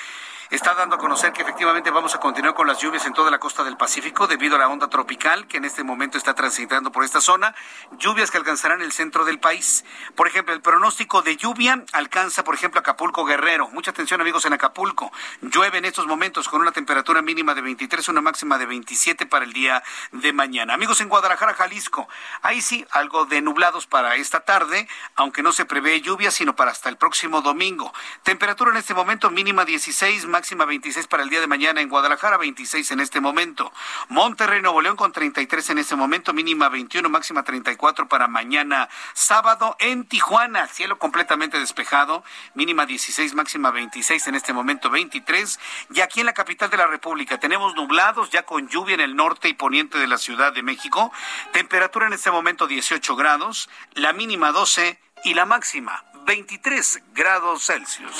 está 0.52 0.74
dando 0.74 0.98
a 0.98 1.00
conocer 1.00 1.32
que 1.32 1.44
efectivamente 1.44 1.92
vamos 1.92 2.14
a 2.14 2.20
continuar 2.20 2.54
con 2.54 2.68
las 2.68 2.78
lluvias 2.78 3.06
en 3.06 3.14
toda 3.14 3.32
la 3.32 3.40
costa 3.40 3.64
del 3.64 3.78
Pacífico 3.78 4.28
debido 4.28 4.58
a 4.58 4.60
la 4.60 4.68
onda 4.68 4.90
tropical 4.90 5.48
que 5.48 5.56
en 5.56 5.64
este 5.64 5.82
momento 5.82 6.18
está 6.18 6.34
transitando 6.34 6.92
por 6.92 7.06
esta 7.06 7.22
zona, 7.22 7.56
lluvias 7.98 8.32
que 8.32 8.38
alcanzarán 8.38 8.82
el 8.82 8.92
centro 8.92 9.24
del 9.24 9.40
país. 9.40 9.86
Por 10.14 10.28
ejemplo, 10.28 10.54
el 10.54 10.62
pronóstico 10.62 11.22
de 11.22 11.38
lluvia 11.38 11.86
alcanza, 11.94 12.44
por 12.44 12.54
ejemplo, 12.54 12.82
Acapulco 12.82 13.24
Guerrero. 13.24 13.70
Mucha 13.70 13.92
atención, 13.92 14.20
amigos, 14.20 14.46
en 14.46 14.52
Acapulco. 14.52 15.14
Llueve 15.42 15.78
en 15.78 15.86
estos 15.86 16.06
momentos 16.06 16.50
con 16.50 16.60
una 16.60 16.74
temperatura 16.74 17.22
mínima 17.22 17.56
de 17.56 17.62
23, 17.62 18.10
una 18.10 18.20
máxima 18.20 18.58
de 18.58 18.66
27 18.66 19.26
para 19.28 19.46
el 19.46 19.54
día 19.54 19.82
de 20.12 20.34
mañana. 20.34 20.74
Amigos, 20.74 21.00
en 21.00 21.08
Guadalajara, 21.08 21.54
Jalisco, 21.54 22.10
ahí 22.42 22.62
sí, 22.62 22.86
algo 22.92 23.26
de 23.26 23.42
nublados 23.42 23.88
para 23.88 24.16
esta 24.16 24.42
tarde, 24.42 24.90
aunque 25.16 25.44
no 25.44 25.54
se 25.54 25.64
prevé 25.64 26.02
lluvia, 26.02 26.30
sino 26.30 26.58
para 26.58 26.72
hasta 26.72 26.90
el 26.90 26.98
próximo 26.98 27.42
domingo. 27.42 27.94
Temperatura 28.24 28.72
en 28.72 28.78
este 28.78 28.94
momento 28.94 29.30
mínima 29.30 29.64
16, 29.64 30.26
máxima 30.26 30.41
26 30.42 31.08
para 31.08 31.24
el 31.24 31.30
día 31.30 31.40
de 31.40 31.48
mañana 31.48 31.82
en 31.82 31.90
Guadalajara, 31.90 32.38
26 32.38 32.92
en 32.92 33.00
este 33.00 33.22
momento. 33.22 33.72
Monterrey, 34.10 34.62
Nuevo 34.62 34.82
León 34.82 34.96
con 34.96 35.12
33 35.12 35.70
en 35.70 35.78
este 35.78 35.96
momento, 35.96 36.34
mínima 36.34 36.68
21, 36.68 37.08
máxima 37.10 37.44
34 37.44 38.08
para 38.08 38.28
mañana 38.28 38.90
sábado. 39.14 39.76
En 39.80 40.06
Tijuana, 40.06 40.68
cielo 40.68 40.98
completamente 40.98 41.60
despejado, 41.60 42.24
mínima 42.56 42.86
16, 42.86 43.34
máxima 43.36 43.72
26 43.72 44.28
en 44.28 44.36
este 44.36 44.52
momento 44.52 44.90
23. 44.90 45.60
Y 45.94 46.02
aquí 46.02 46.22
en 46.22 46.26
la 46.26 46.34
capital 46.34 46.70
de 46.70 46.78
la 46.78 46.88
República 46.88 47.40
tenemos 47.40 47.76
nublados 47.76 48.30
ya 48.32 48.44
con 48.44 48.68
lluvia 48.68 48.96
en 48.96 49.02
el 49.02 49.16
norte 49.16 49.48
y 49.48 49.54
poniente 49.54 50.00
de 50.00 50.08
la 50.08 50.18
Ciudad 50.18 50.54
de 50.54 50.64
México. 50.64 51.12
Temperatura 51.54 52.08
en 52.08 52.14
este 52.14 52.32
momento 52.32 52.68
18 52.68 53.16
grados, 53.16 53.70
la 53.94 54.12
mínima 54.12 54.52
12 54.52 55.00
y 55.24 55.34
la 55.36 55.46
máxima 55.46 56.04
23 56.26 57.02
grados 57.14 57.66
Celsius. 57.66 58.12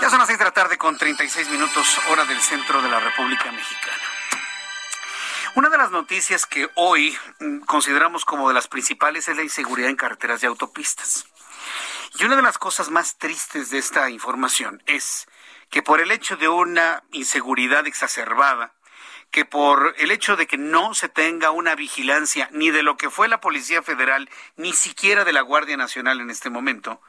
Ya 0.00 0.10
son 0.10 0.18
las 0.18 0.26
6 0.26 0.38
de 0.38 0.44
la 0.44 0.50
tarde 0.50 0.76
con 0.76 0.98
36 0.98 1.48
minutos 1.50 1.98
hora 2.10 2.24
del 2.24 2.40
centro 2.40 2.82
de 2.82 2.88
la 2.88 3.00
República 3.00 3.50
Mexicana. 3.52 4.02
Una 5.54 5.68
de 5.68 5.78
las 5.78 5.90
noticias 5.90 6.46
que 6.46 6.68
hoy 6.74 7.16
mm, 7.40 7.60
consideramos 7.60 8.24
como 8.24 8.48
de 8.48 8.54
las 8.54 8.68
principales 8.68 9.28
es 9.28 9.36
la 9.36 9.42
inseguridad 9.42 9.90
en 9.90 9.96
carreteras 9.96 10.42
y 10.42 10.46
autopistas. 10.46 11.26
Y 12.18 12.24
una 12.24 12.36
de 12.36 12.42
las 12.42 12.58
cosas 12.58 12.90
más 12.90 13.18
tristes 13.18 13.70
de 13.70 13.78
esta 13.78 14.10
información 14.10 14.82
es 14.86 15.26
que 15.70 15.82
por 15.82 16.00
el 16.00 16.10
hecho 16.10 16.36
de 16.36 16.48
una 16.48 17.04
inseguridad 17.12 17.86
exacerbada, 17.86 18.74
que 19.30 19.44
por 19.44 19.94
el 19.98 20.10
hecho 20.10 20.36
de 20.36 20.46
que 20.46 20.58
no 20.58 20.94
se 20.94 21.08
tenga 21.08 21.50
una 21.50 21.74
vigilancia 21.74 22.48
ni 22.52 22.70
de 22.70 22.82
lo 22.82 22.96
que 22.96 23.10
fue 23.10 23.28
la 23.28 23.40
Policía 23.40 23.82
Federal, 23.82 24.28
ni 24.56 24.72
siquiera 24.72 25.24
de 25.24 25.32
la 25.32 25.40
Guardia 25.40 25.76
Nacional 25.76 26.20
en 26.20 26.30
este 26.30 26.50
momento, 26.50 27.00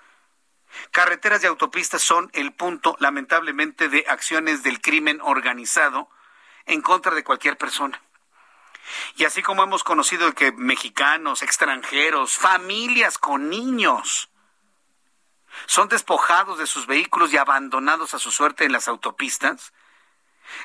carreteras 0.91 1.43
y 1.43 1.47
autopistas 1.47 2.01
son 2.01 2.29
el 2.33 2.53
punto, 2.53 2.95
lamentablemente, 2.99 3.89
de 3.89 4.05
acciones 4.07 4.63
del 4.63 4.81
crimen 4.81 5.19
organizado 5.21 6.09
en 6.65 6.81
contra 6.81 7.13
de 7.13 7.23
cualquier 7.23 7.57
persona. 7.57 8.01
Y 9.15 9.25
así 9.25 9.41
como 9.41 9.63
hemos 9.63 9.83
conocido 9.83 10.33
que 10.33 10.51
mexicanos, 10.51 11.41
extranjeros, 11.41 12.37
familias 12.37 13.17
con 13.17 13.49
niños, 13.49 14.29
son 15.65 15.87
despojados 15.87 16.57
de 16.57 16.67
sus 16.67 16.85
vehículos 16.85 17.33
y 17.33 17.37
abandonados 17.37 18.13
a 18.13 18.19
su 18.19 18.31
suerte 18.31 18.65
en 18.65 18.71
las 18.71 18.87
autopistas, 18.87 19.73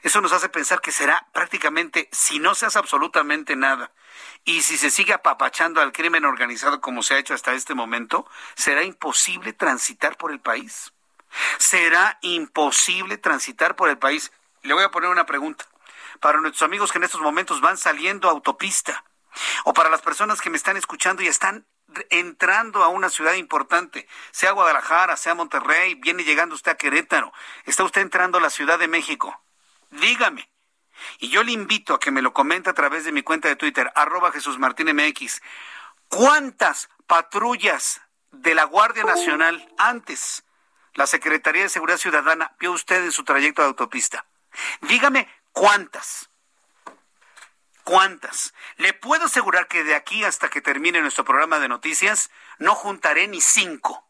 eso 0.03 0.21
nos 0.21 0.33
hace 0.33 0.49
pensar 0.49 0.81
que 0.81 0.93
será 0.93 1.29
prácticamente, 1.33 2.09
si 2.13 2.39
no 2.39 2.55
se 2.55 2.67
hace 2.67 2.79
absolutamente 2.79 3.57
nada, 3.57 3.93
y 4.45 4.63
si 4.63 4.77
se 4.77 4.91
sigue 4.91 5.13
apapachando 5.13 5.81
al 5.81 5.93
crimen 5.93 6.25
organizado 6.25 6.81
como 6.81 7.03
se 7.03 7.15
ha 7.15 7.19
hecho 7.19 7.35
hasta 7.35 7.53
este 7.53 7.75
momento, 7.75 8.27
será 8.55 8.83
imposible 8.83 9.53
transitar 9.53 10.17
por 10.17 10.33
el 10.33 10.41
país. 10.41 10.93
Será 11.59 12.19
imposible 12.23 13.19
transitar 13.19 13.77
por 13.77 13.89
el 13.89 13.99
país. 13.99 14.33
Le 14.63 14.75
voy 14.75 14.85
a 14.85 14.91
poner 14.91 15.11
una 15.11 15.27
pregunta. 15.27 15.67
Para 16.21 16.41
nuestros 16.41 16.63
amigos 16.63 16.91
que 16.91 16.99
en 16.99 17.05
estos 17.05 17.21
momentos 17.21 17.61
van 17.61 17.77
saliendo 17.77 18.29
a 18.29 18.33
autopista, 18.33 19.05
o 19.65 19.73
para 19.73 19.91
las 19.91 20.03
personas 20.03 20.41
que 20.41 20.51
me 20.51 20.57
están 20.57 20.77
escuchando 20.77 21.23
y 21.23 21.29
están 21.29 21.65
entrando 22.11 22.83
a 22.83 22.89
una 22.89 23.11
ciudad 23.11 23.35
importante, 23.35 24.09
sea 24.31 24.53
Guadalajara, 24.53 25.17
sea 25.17 25.35
Monterrey, 25.35 25.95
viene 25.95 26.25
llegando 26.25 26.55
usted 26.55 26.73
a 26.73 26.77
Querétaro, 26.77 27.33
está 27.65 27.85
usted 27.85 28.01
entrando 28.01 28.39
a 28.39 28.41
la 28.41 28.51
Ciudad 28.51 28.79
de 28.79 28.89
México. 28.89 29.41
Dígame. 29.91 30.49
Y 31.19 31.29
yo 31.29 31.43
le 31.43 31.53
invito 31.53 31.95
a 31.95 32.01
que 32.01 32.11
me 32.11 32.23
lo 32.23 32.33
comente 32.33 32.71
a 32.71 32.75
través 32.75 33.05
de 33.05 33.13
mi 33.13 33.23
cuenta 33.23 33.49
de 33.49 33.57
Twitter, 33.57 33.91
arroba 33.95 34.33
Jesús 34.33 34.59
Martín 34.59 34.95
MX. 34.95 35.41
¿Cuántas 36.09 36.89
patrullas 37.07 38.01
de 38.31 38.55
la 38.55 38.65
Guardia 38.65 39.05
Nacional 39.05 39.73
antes 39.79 40.45
la 40.95 41.07
Secretaría 41.07 41.63
de 41.63 41.69
Seguridad 41.69 41.99
Ciudadana 41.99 42.55
vio 42.59 42.73
usted 42.73 43.05
en 43.05 43.13
su 43.13 43.25
trayecto 43.25 43.63
de 43.63 43.69
autopista? 43.69 44.27
Dígame 44.83 45.29
cuántas. 45.53 46.31
¿Cuántas? 47.85 48.55
Le 48.77 48.93
puedo 48.93 49.27
asegurar 49.27 49.67
que 49.67 49.85
de 49.85 49.95
aquí 49.95 50.25
hasta 50.25 50.49
que 50.49 50.61
termine 50.61 51.01
nuestro 51.01 51.25
programa 51.25 51.59
de 51.59 51.69
noticias 51.69 52.31
no 52.59 52.75
juntaré 52.75 53.27
ni 53.27 53.41
cinco. 53.41 54.07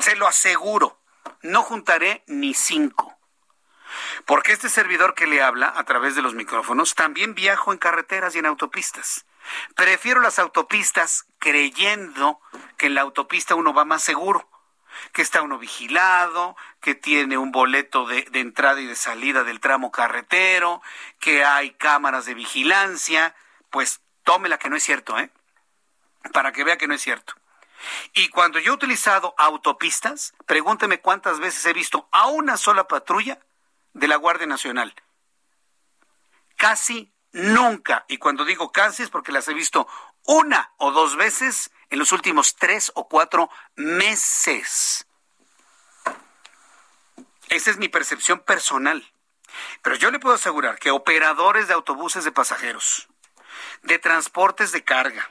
Se 0.00 0.16
lo 0.16 0.26
aseguro, 0.26 1.00
no 1.42 1.62
juntaré 1.62 2.24
ni 2.26 2.54
cinco. 2.54 3.17
Porque 4.26 4.52
este 4.52 4.68
servidor 4.68 5.14
que 5.14 5.26
le 5.26 5.42
habla 5.42 5.72
a 5.76 5.84
través 5.84 6.14
de 6.14 6.22
los 6.22 6.34
micrófonos 6.34 6.94
también 6.94 7.34
viajo 7.34 7.72
en 7.72 7.78
carreteras 7.78 8.34
y 8.34 8.38
en 8.38 8.46
autopistas. 8.46 9.24
Prefiero 9.74 10.20
las 10.20 10.38
autopistas 10.38 11.26
creyendo 11.38 12.40
que 12.76 12.86
en 12.86 12.94
la 12.94 13.00
autopista 13.02 13.54
uno 13.54 13.72
va 13.72 13.84
más 13.84 14.02
seguro 14.02 14.48
que 15.12 15.22
está 15.22 15.42
uno 15.42 15.58
vigilado, 15.58 16.56
que 16.80 16.94
tiene 16.94 17.38
un 17.38 17.52
boleto 17.52 18.06
de, 18.06 18.26
entrada 18.34 18.80
y 18.80 18.86
de 18.86 18.96
salida 18.96 19.44
del 19.44 19.60
tramo 19.60 19.90
carretero, 19.90 20.82
que 21.20 21.44
hay 21.44 21.72
cámaras 21.72 22.26
de 22.26 22.34
vigilancia, 22.34 23.34
pues 23.70 24.00
tómela 24.24 24.58
que 24.58 24.68
no 24.68 24.76
es 24.76 24.82
cierto, 24.82 25.18
¿eh? 25.18 25.30
Para 26.32 26.52
que 26.52 26.64
vea 26.64 26.78
que 26.78 26.88
no 26.88 26.94
es 26.94 27.02
cierto. 27.02 27.34
Y 28.12 28.28
cuando 28.28 28.58
yo 28.58 28.72
he 28.72 28.74
utilizado 28.74 29.34
autopistas, 29.38 30.34
pregúnteme 30.46 31.00
cuántas 31.00 31.38
veces 31.38 31.64
he 31.66 31.72
visto 31.72 32.08
a 32.10 32.26
una 32.26 32.56
sola 32.56 32.88
patrulla 32.88 33.38
de 33.92 34.08
la 34.08 34.16
Guardia 34.16 34.46
Nacional. 34.46 34.94
Casi 36.56 37.12
nunca. 37.32 38.04
Y 38.08 38.18
cuando 38.18 38.44
digo 38.44 38.72
casi 38.72 39.02
es 39.02 39.10
porque 39.10 39.32
las 39.32 39.48
he 39.48 39.54
visto 39.54 39.86
una 40.24 40.72
o 40.76 40.90
dos 40.90 41.16
veces 41.16 41.70
en 41.90 41.98
los 41.98 42.12
últimos 42.12 42.56
tres 42.56 42.92
o 42.94 43.08
cuatro 43.08 43.50
meses. 43.76 45.06
Esa 47.48 47.70
es 47.70 47.78
mi 47.78 47.88
percepción 47.88 48.40
personal. 48.40 49.10
Pero 49.82 49.96
yo 49.96 50.10
le 50.10 50.18
puedo 50.18 50.34
asegurar 50.34 50.78
que 50.78 50.90
operadores 50.90 51.68
de 51.68 51.74
autobuses 51.74 52.24
de 52.24 52.32
pasajeros, 52.32 53.08
de 53.82 53.98
transportes 53.98 54.72
de 54.72 54.84
carga, 54.84 55.30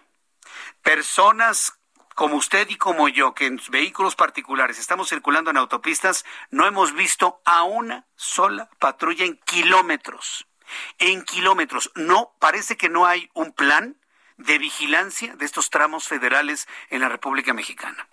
personas 0.82 1.77
como 2.18 2.38
usted 2.38 2.68
y 2.72 2.78
como 2.78 3.10
yo, 3.10 3.36
que 3.36 3.46
en 3.46 3.62
vehículos 3.70 4.16
particulares 4.16 4.80
estamos 4.80 5.08
circulando 5.08 5.52
en 5.52 5.58
autopistas, 5.58 6.26
no 6.50 6.66
hemos 6.66 6.96
visto 6.96 7.44
a 7.46 7.62
una 7.62 8.08
sola 8.16 8.72
patrulla 8.80 9.24
en 9.24 9.38
kilómetros. 9.38 10.48
En 10.98 11.24
kilómetros. 11.24 11.92
No, 11.94 12.34
parece 12.40 12.76
que 12.76 12.90
no 12.90 13.06
hay 13.06 13.30
un 13.36 13.52
plan 13.52 13.98
de 14.38 14.58
vigilancia 14.58 15.36
de 15.36 15.46
estos 15.46 15.70
tramos 15.70 16.08
federales 16.08 16.68
en 16.90 17.02
la 17.02 17.10
República 17.10 17.54
Mexicana. 17.54 18.08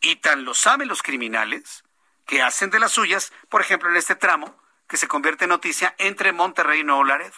Y 0.00 0.16
tan 0.16 0.44
lo 0.44 0.54
saben 0.54 0.86
los 0.86 1.02
criminales 1.02 1.82
que 2.26 2.42
hacen 2.42 2.70
de 2.70 2.78
las 2.78 2.92
suyas, 2.92 3.32
por 3.48 3.60
ejemplo, 3.60 3.90
en 3.90 3.96
este 3.96 4.14
tramo 4.14 4.56
que 4.86 4.98
se 4.98 5.08
convierte 5.08 5.46
en 5.46 5.50
noticia 5.50 5.96
entre 5.98 6.30
Monterrey 6.30 6.82
y 6.82 6.84
Nuevo 6.84 7.02
Laredo. 7.02 7.34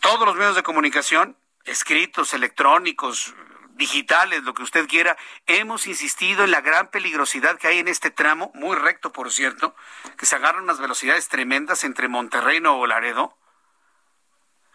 Todos 0.00 0.24
los 0.24 0.36
medios 0.36 0.56
de 0.56 0.62
comunicación, 0.62 1.36
escritos, 1.66 2.32
electrónicos, 2.32 3.34
digitales, 3.74 4.42
lo 4.44 4.54
que 4.54 4.62
usted 4.62 4.88
quiera, 4.88 5.16
hemos 5.46 5.86
insistido 5.86 6.44
en 6.44 6.50
la 6.50 6.60
gran 6.60 6.88
peligrosidad 6.88 7.58
que 7.58 7.68
hay 7.68 7.78
en 7.78 7.88
este 7.88 8.10
tramo, 8.10 8.50
muy 8.54 8.76
recto 8.76 9.12
por 9.12 9.32
cierto, 9.32 9.74
que 10.16 10.26
se 10.26 10.36
agarran 10.36 10.64
unas 10.64 10.80
velocidades 10.80 11.28
tremendas 11.28 11.84
entre 11.84 12.08
Monterrey 12.08 12.58
y 12.58 12.86
Laredo, 12.86 13.36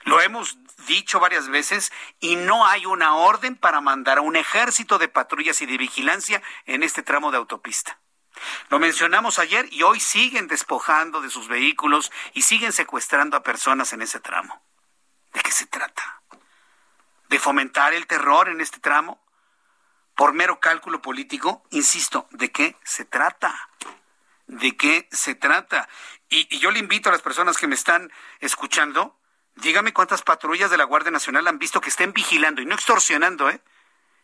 lo 0.04 0.22
hemos 0.22 0.58
dicho 0.88 1.20
varias 1.20 1.50
veces 1.50 1.92
y 2.20 2.36
no 2.36 2.66
hay 2.66 2.86
una 2.86 3.16
orden 3.16 3.56
para 3.56 3.82
mandar 3.82 4.18
a 4.18 4.22
un 4.22 4.36
ejército 4.36 4.98
de 4.98 5.08
patrullas 5.08 5.62
y 5.62 5.66
de 5.66 5.78
vigilancia 5.78 6.42
en 6.66 6.84
este 6.84 7.04
tramo 7.04 7.32
de 7.32 7.38
autopista. 7.38 8.00
Lo 8.70 8.80
mencionamos 8.80 9.40
ayer 9.40 9.68
y 9.72 9.84
hoy 9.84 10.00
siguen 10.00 10.48
despojando 10.48 11.22
de 11.22 11.30
sus 11.30 11.48
vehículos 11.48 12.12
y 12.34 12.44
siguen 12.44 12.72
secuestrando 12.72 13.36
a 13.36 13.44
personas 13.44 13.92
en 13.92 14.02
ese 14.02 14.20
tramo. 14.20 14.64
¿De 15.34 15.42
qué 15.42 15.52
se 15.52 15.66
trata? 15.66 16.19
¿De 17.30 17.40
fomentar 17.40 17.94
el 17.94 18.08
terror 18.08 18.50
en 18.50 18.60
este 18.60 18.80
tramo? 18.80 19.24
¿Por 20.16 20.34
mero 20.34 20.60
cálculo 20.60 21.02
político? 21.02 21.64
Insisto, 21.70 22.28
¿de 22.32 22.52
qué 22.52 22.76
se 22.84 23.06
trata? 23.06 23.70
¿De 24.48 24.76
qué 24.76 25.08
se 25.12 25.36
trata? 25.36 25.88
Y, 26.28 26.58
yo 26.58 26.72
le 26.72 26.80
invito 26.80 27.10
a 27.10 27.12
las 27.12 27.22
personas 27.22 27.58
que 27.58 27.68
me 27.68 27.76
están 27.76 28.12
escuchando 28.40 29.16
Dígame 29.56 29.92
cuántas 29.92 30.22
patrullas 30.22 30.72
de 30.72 30.78
la 30.78 30.86
Guardia 30.86 31.12
Nacional 31.12 31.46
han 31.48 31.60
visto 31.60 31.82
que 31.82 31.90
estén 31.90 32.14
vigilando, 32.14 32.62
y 32.62 32.66
no 32.66 32.76
extorsionando, 32.76 33.50
¿eh? 33.50 33.62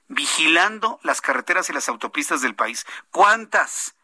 Vigilando 0.07 0.99
las 1.03 1.19
carreteras 1.19 1.69
y 1.69 1.73
las 1.73 1.89
autopistas 1.89 2.41
del 2.41 2.55
país. 2.55 2.85
¿Cuántas? 3.11 3.95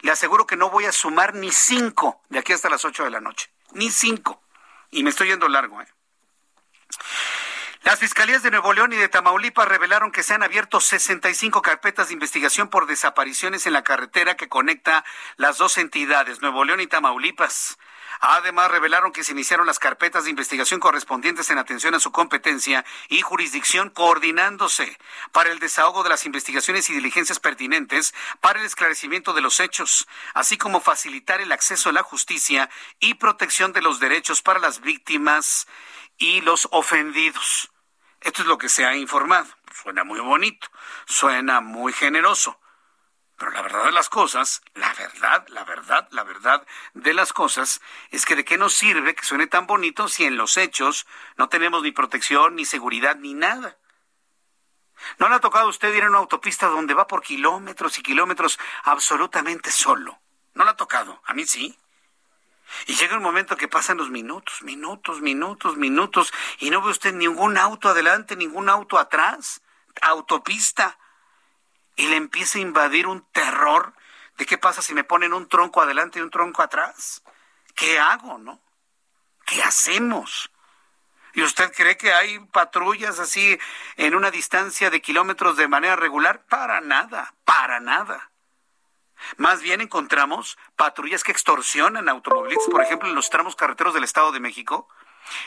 Le 0.00 0.10
aseguro 0.10 0.46
que 0.46 0.56
no 0.56 0.68
voy 0.68 0.84
a 0.84 0.92
sumar 0.92 1.34
ni 1.34 1.50
cinco 1.50 2.20
de 2.28 2.40
aquí 2.40 2.52
hasta 2.52 2.68
las 2.68 2.84
ocho 2.84 3.04
de 3.04 3.10
la 3.10 3.20
noche. 3.20 3.50
Ni 3.72 3.90
cinco. 3.90 4.42
Y 4.90 5.02
me 5.02 5.08
estoy 5.08 5.28
yendo 5.28 5.48
largo, 5.48 5.80
¿eh? 5.80 5.88
Las 7.82 7.98
fiscalías 7.98 8.42
de 8.42 8.50
Nuevo 8.50 8.74
León 8.74 8.92
y 8.92 8.96
de 8.96 9.08
Tamaulipas 9.08 9.66
revelaron 9.66 10.12
que 10.12 10.22
se 10.22 10.34
han 10.34 10.42
abierto 10.42 10.80
65 10.80 11.62
carpetas 11.62 12.08
de 12.08 12.14
investigación 12.14 12.68
por 12.68 12.86
desapariciones 12.86 13.66
en 13.66 13.72
la 13.72 13.84
carretera 13.84 14.36
que 14.36 14.50
conecta 14.50 15.02
las 15.36 15.56
dos 15.56 15.78
entidades, 15.78 16.42
Nuevo 16.42 16.62
León 16.64 16.80
y 16.80 16.86
Tamaulipas. 16.86 17.78
Además, 18.22 18.70
revelaron 18.70 19.12
que 19.12 19.24
se 19.24 19.32
iniciaron 19.32 19.66
las 19.66 19.78
carpetas 19.78 20.24
de 20.24 20.30
investigación 20.30 20.78
correspondientes 20.78 21.48
en 21.48 21.56
atención 21.56 21.94
a 21.94 22.00
su 22.00 22.12
competencia 22.12 22.84
y 23.08 23.22
jurisdicción 23.22 23.88
coordinándose 23.88 24.98
para 25.32 25.50
el 25.50 25.58
desahogo 25.58 26.02
de 26.02 26.10
las 26.10 26.26
investigaciones 26.26 26.90
y 26.90 26.92
diligencias 26.92 27.40
pertinentes 27.40 28.12
para 28.42 28.60
el 28.60 28.66
esclarecimiento 28.66 29.32
de 29.32 29.40
los 29.40 29.58
hechos, 29.58 30.06
así 30.34 30.58
como 30.58 30.82
facilitar 30.82 31.40
el 31.40 31.50
acceso 31.50 31.88
a 31.88 31.92
la 31.92 32.02
justicia 32.02 32.68
y 32.98 33.14
protección 33.14 33.72
de 33.72 33.80
los 33.80 34.00
derechos 34.00 34.42
para 34.42 34.60
las 34.60 34.82
víctimas 34.82 35.66
y 36.20 36.42
los 36.42 36.68
ofendidos. 36.70 37.72
Esto 38.20 38.42
es 38.42 38.48
lo 38.48 38.58
que 38.58 38.68
se 38.68 38.84
ha 38.84 38.94
informado. 38.94 39.48
Suena 39.82 40.04
muy 40.04 40.20
bonito, 40.20 40.68
suena 41.06 41.60
muy 41.60 41.92
generoso. 41.92 42.60
Pero 43.38 43.52
la 43.52 43.62
verdad 43.62 43.86
de 43.86 43.92
las 43.92 44.10
cosas, 44.10 44.60
la 44.74 44.92
verdad, 44.92 45.48
la 45.48 45.64
verdad, 45.64 46.06
la 46.10 46.22
verdad 46.22 46.66
de 46.92 47.14
las 47.14 47.32
cosas 47.32 47.80
es 48.10 48.26
que 48.26 48.36
de 48.36 48.44
qué 48.44 48.58
nos 48.58 48.74
sirve 48.74 49.14
que 49.14 49.24
suene 49.24 49.46
tan 49.46 49.66
bonito 49.66 50.08
si 50.08 50.24
en 50.24 50.36
los 50.36 50.58
hechos 50.58 51.06
no 51.38 51.48
tenemos 51.48 51.82
ni 51.82 51.90
protección, 51.90 52.54
ni 52.54 52.66
seguridad, 52.66 53.16
ni 53.16 53.32
nada. 53.32 53.78
¿No 55.18 55.30
le 55.30 55.36
ha 55.36 55.40
tocado 55.40 55.66
a 55.66 55.70
usted 55.70 55.94
ir 55.94 56.04
a 56.04 56.08
una 56.08 56.18
autopista 56.18 56.66
donde 56.66 56.92
va 56.92 57.06
por 57.06 57.22
kilómetros 57.22 57.98
y 57.98 58.02
kilómetros 58.02 58.58
absolutamente 58.84 59.70
solo? 59.70 60.20
¿No 60.52 60.64
le 60.64 60.70
ha 60.70 60.76
tocado? 60.76 61.22
A 61.24 61.32
mí 61.32 61.46
sí. 61.46 61.78
Y 62.86 62.94
llega 62.94 63.16
un 63.16 63.22
momento 63.22 63.56
que 63.56 63.68
pasan 63.68 63.98
los 63.98 64.10
minutos, 64.10 64.62
minutos, 64.62 65.20
minutos, 65.20 65.76
minutos, 65.76 66.32
y 66.58 66.70
no 66.70 66.82
ve 66.82 66.90
usted 66.90 67.12
ningún 67.12 67.58
auto 67.58 67.88
adelante, 67.88 68.36
ningún 68.36 68.68
auto 68.68 68.98
atrás. 68.98 69.62
Autopista 70.02 70.96
y 71.96 72.06
le 72.06 72.16
empieza 72.16 72.58
a 72.58 72.62
invadir 72.62 73.06
un 73.06 73.22
terror 73.32 73.92
de 74.38 74.46
qué 74.46 74.56
pasa 74.56 74.80
si 74.80 74.94
me 74.94 75.04
ponen 75.04 75.34
un 75.34 75.48
tronco 75.48 75.82
adelante 75.82 76.18
y 76.18 76.22
un 76.22 76.30
tronco 76.30 76.62
atrás. 76.62 77.22
¿Qué 77.74 77.98
hago, 77.98 78.38
no? 78.38 78.58
¿Qué 79.44 79.62
hacemos? 79.62 80.50
¿Y 81.34 81.42
usted 81.42 81.72
cree 81.72 81.96
que 81.96 82.12
hay 82.12 82.38
patrullas 82.38 83.18
así 83.18 83.58
en 83.96 84.14
una 84.14 84.30
distancia 84.30 84.88
de 84.90 85.02
kilómetros 85.02 85.56
de 85.56 85.68
manera 85.68 85.94
regular? 85.94 86.44
Para 86.46 86.80
nada, 86.80 87.34
para 87.44 87.80
nada. 87.80 88.29
Más 89.36 89.62
bien 89.62 89.80
encontramos 89.80 90.58
patrullas 90.76 91.22
que 91.22 91.32
extorsionan 91.32 92.08
automovilistas, 92.08 92.68
por 92.68 92.82
ejemplo, 92.82 93.08
en 93.08 93.14
los 93.14 93.30
tramos 93.30 93.56
carreteros 93.56 93.94
del 93.94 94.04
Estado 94.04 94.32
de 94.32 94.40
México, 94.40 94.88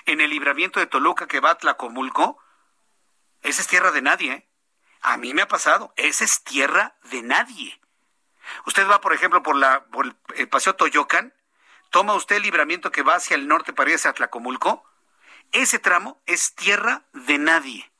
en 0.05 0.21
el 0.21 0.30
libramiento 0.30 0.80
de 0.80 0.88
Toluca 0.88 1.28
que 1.28 1.39
va 1.39 1.51
a 1.51 1.57
Tlacomulco. 1.57 2.39
Esa 3.41 3.61
es 3.61 3.67
tierra 3.67 3.91
de 3.91 4.01
nadie, 4.01 4.32
¿eh? 4.32 4.47
A 5.01 5.17
mí 5.17 5.34
me 5.34 5.41
ha 5.41 5.47
pasado. 5.47 5.93
Esa 5.97 6.24
es 6.24 6.43
tierra 6.43 6.95
de 7.03 7.21
nadie. 7.21 7.80
Usted 8.65 8.88
va, 8.88 9.01
por 9.01 9.13
ejemplo, 9.13 9.43
por, 9.43 10.15
el 10.36 10.49
paseo 10.49 10.76
Toyocan, 10.76 11.34
toma 11.89 12.15
usted 12.15 12.38
el 12.38 12.43
libramiento 12.43 12.91
que 12.91 13.03
va 13.03 13.15
hacia 13.15 13.36
el 13.36 13.47
norte 13.47 13.74
para 13.74 13.89
ir 13.89 13.97
hacia 13.97 14.13
Tlacomulco. 14.13 14.86
Ese 15.51 15.78
tramo 15.78 16.21
es 16.26 16.55
tierra 16.55 17.03
de 17.11 17.38
nadie. 17.38 17.91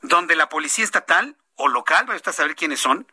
Donde 0.00 0.34
la 0.34 0.48
policía 0.48 0.84
estatal 0.84 1.36
o 1.56 1.68
local, 1.68 2.06
vaya 2.06 2.22
a 2.24 2.32
saber 2.32 2.56
quiénes 2.56 2.80
son, 2.80 3.06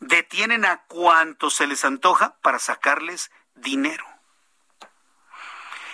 detienen 0.00 0.64
a 0.64 0.84
cuantos 0.84 1.54
se 1.54 1.66
les 1.66 1.84
antoja 1.84 2.36
para 2.40 2.58
sacarles 2.58 3.30
dinero. 3.54 4.04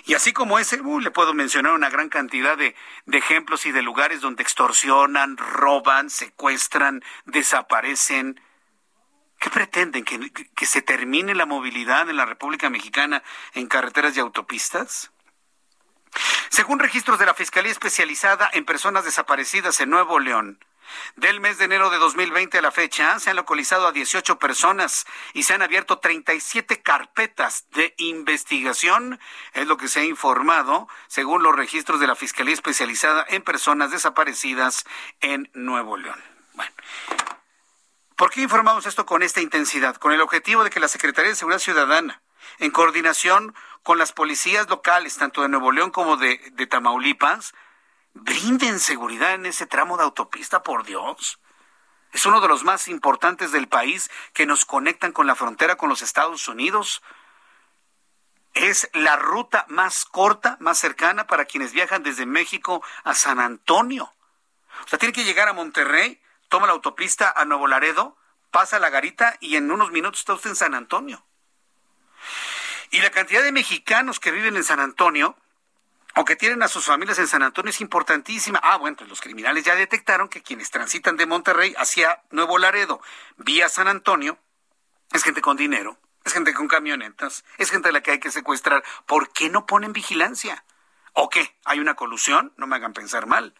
Y 0.06 0.14
así 0.14 0.32
como 0.32 0.58
ese, 0.58 0.80
uh, 0.80 1.00
le 1.00 1.10
puedo 1.10 1.34
mencionar 1.34 1.72
una 1.72 1.90
gran 1.90 2.08
cantidad 2.08 2.56
de, 2.56 2.74
de, 3.06 3.18
ejemplos 3.18 3.66
y 3.66 3.72
de 3.72 3.82
lugares 3.82 4.20
donde 4.20 4.42
extorsionan, 4.42 5.36
roban, 5.36 6.10
secuestran, 6.10 7.02
desaparecen. 7.26 8.40
¿Qué 9.38 9.50
pretenden? 9.50 10.04
¿Que, 10.04 10.32
¿Que, 10.32 10.66
se 10.66 10.82
termine 10.82 11.34
la 11.34 11.46
movilidad 11.46 12.08
en 12.10 12.16
la 12.16 12.26
República 12.26 12.70
Mexicana 12.70 13.22
en 13.54 13.66
carreteras 13.68 14.16
y 14.16 14.20
autopistas? 14.20 15.12
Según 16.48 16.78
registros 16.78 17.18
de 17.18 17.26
la 17.26 17.34
Fiscalía 17.34 17.70
Especializada 17.70 18.50
en 18.52 18.64
Personas 18.64 19.04
Desaparecidas 19.04 19.80
en 19.80 19.90
Nuevo 19.90 20.18
León, 20.18 20.58
del 21.16 21.40
mes 21.40 21.58
de 21.58 21.64
enero 21.64 21.90
de 21.90 21.98
2020 21.98 22.58
a 22.58 22.62
la 22.62 22.70
fecha, 22.70 23.18
se 23.18 23.30
han 23.30 23.36
localizado 23.36 23.86
a 23.86 23.92
18 23.92 24.38
personas 24.38 25.06
y 25.34 25.44
se 25.44 25.54
han 25.54 25.62
abierto 25.62 25.98
37 25.98 26.82
carpetas 26.82 27.66
de 27.70 27.94
investigación, 27.98 29.20
es 29.52 29.66
lo 29.66 29.76
que 29.76 29.88
se 29.88 30.00
ha 30.00 30.04
informado 30.04 30.88
según 31.06 31.42
los 31.42 31.54
registros 31.54 32.00
de 32.00 32.06
la 32.06 32.16
Fiscalía 32.16 32.54
Especializada 32.54 33.24
en 33.28 33.42
Personas 33.42 33.90
Desaparecidas 33.90 34.84
en 35.20 35.50
Nuevo 35.54 35.96
León. 35.96 36.22
Bueno. 36.54 36.72
¿Por 38.20 38.30
qué 38.30 38.42
informamos 38.42 38.84
esto 38.84 39.06
con 39.06 39.22
esta 39.22 39.40
intensidad? 39.40 39.96
Con 39.96 40.12
el 40.12 40.20
objetivo 40.20 40.62
de 40.62 40.68
que 40.68 40.78
la 40.78 40.88
Secretaría 40.88 41.30
de 41.30 41.36
Seguridad 41.36 41.58
Ciudadana, 41.58 42.20
en 42.58 42.70
coordinación 42.70 43.54
con 43.82 43.96
las 43.96 44.12
policías 44.12 44.68
locales, 44.68 45.16
tanto 45.16 45.40
de 45.40 45.48
Nuevo 45.48 45.72
León 45.72 45.90
como 45.90 46.18
de, 46.18 46.38
de 46.52 46.66
Tamaulipas, 46.66 47.54
brinden 48.14 48.80
seguridad 48.80 49.34
en 49.34 49.46
ese 49.46 49.66
tramo 49.66 49.96
de 49.96 50.04
autopista, 50.04 50.62
por 50.62 50.84
Dios. 50.84 51.38
Es 52.12 52.26
uno 52.26 52.40
de 52.40 52.48
los 52.48 52.64
más 52.64 52.88
importantes 52.88 53.52
del 53.52 53.68
país 53.68 54.10
que 54.32 54.46
nos 54.46 54.64
conectan 54.64 55.12
con 55.12 55.26
la 55.26 55.36
frontera 55.36 55.76
con 55.76 55.88
los 55.88 56.02
Estados 56.02 56.48
Unidos. 56.48 57.02
Es 58.52 58.90
la 58.94 59.16
ruta 59.16 59.64
más 59.68 60.04
corta, 60.04 60.56
más 60.60 60.78
cercana 60.78 61.26
para 61.26 61.44
quienes 61.44 61.72
viajan 61.72 62.02
desde 62.02 62.26
México 62.26 62.82
a 63.04 63.14
San 63.14 63.38
Antonio. 63.38 64.12
O 64.84 64.88
sea, 64.88 64.98
tiene 64.98 65.12
que 65.12 65.24
llegar 65.24 65.48
a 65.48 65.52
Monterrey, 65.52 66.20
toma 66.48 66.66
la 66.66 66.72
autopista 66.72 67.32
a 67.34 67.44
Nuevo 67.44 67.68
Laredo, 67.68 68.16
pasa 68.50 68.80
la 68.80 68.90
garita 68.90 69.36
y 69.40 69.56
en 69.56 69.70
unos 69.70 69.92
minutos 69.92 70.20
está 70.20 70.34
usted 70.34 70.50
en 70.50 70.56
San 70.56 70.74
Antonio. 70.74 71.24
Y 72.90 73.00
la 73.00 73.10
cantidad 73.10 73.42
de 73.42 73.52
mexicanos 73.52 74.18
que 74.18 74.32
viven 74.32 74.56
en 74.56 74.64
San 74.64 74.80
Antonio 74.80 75.36
o 76.16 76.24
que 76.24 76.36
tienen 76.36 76.62
a 76.62 76.68
sus 76.68 76.84
familias 76.84 77.18
en 77.18 77.28
San 77.28 77.42
Antonio 77.42 77.70
es 77.70 77.80
importantísima. 77.80 78.60
Ah, 78.62 78.76
bueno, 78.76 78.96
pues 78.96 79.08
los 79.08 79.20
criminales 79.20 79.64
ya 79.64 79.74
detectaron 79.74 80.28
que 80.28 80.42
quienes 80.42 80.70
transitan 80.70 81.16
de 81.16 81.26
Monterrey 81.26 81.74
hacia 81.78 82.22
Nuevo 82.30 82.58
Laredo 82.58 83.00
vía 83.36 83.68
San 83.68 83.88
Antonio 83.88 84.38
es 85.12 85.24
gente 85.24 85.40
con 85.40 85.56
dinero, 85.56 85.98
es 86.24 86.32
gente 86.32 86.54
con 86.54 86.68
camionetas, 86.68 87.44
es 87.58 87.70
gente 87.70 87.88
a 87.88 87.92
la 87.92 88.02
que 88.02 88.12
hay 88.12 88.20
que 88.20 88.30
secuestrar. 88.30 88.84
¿Por 89.06 89.32
qué 89.32 89.48
no 89.48 89.66
ponen 89.66 89.92
vigilancia? 89.92 90.64
¿O 91.12 91.28
qué? 91.28 91.56
¿Hay 91.64 91.80
una 91.80 91.94
colusión? 91.94 92.52
No 92.56 92.66
me 92.66 92.76
hagan 92.76 92.92
pensar 92.92 93.26
mal. 93.26 93.54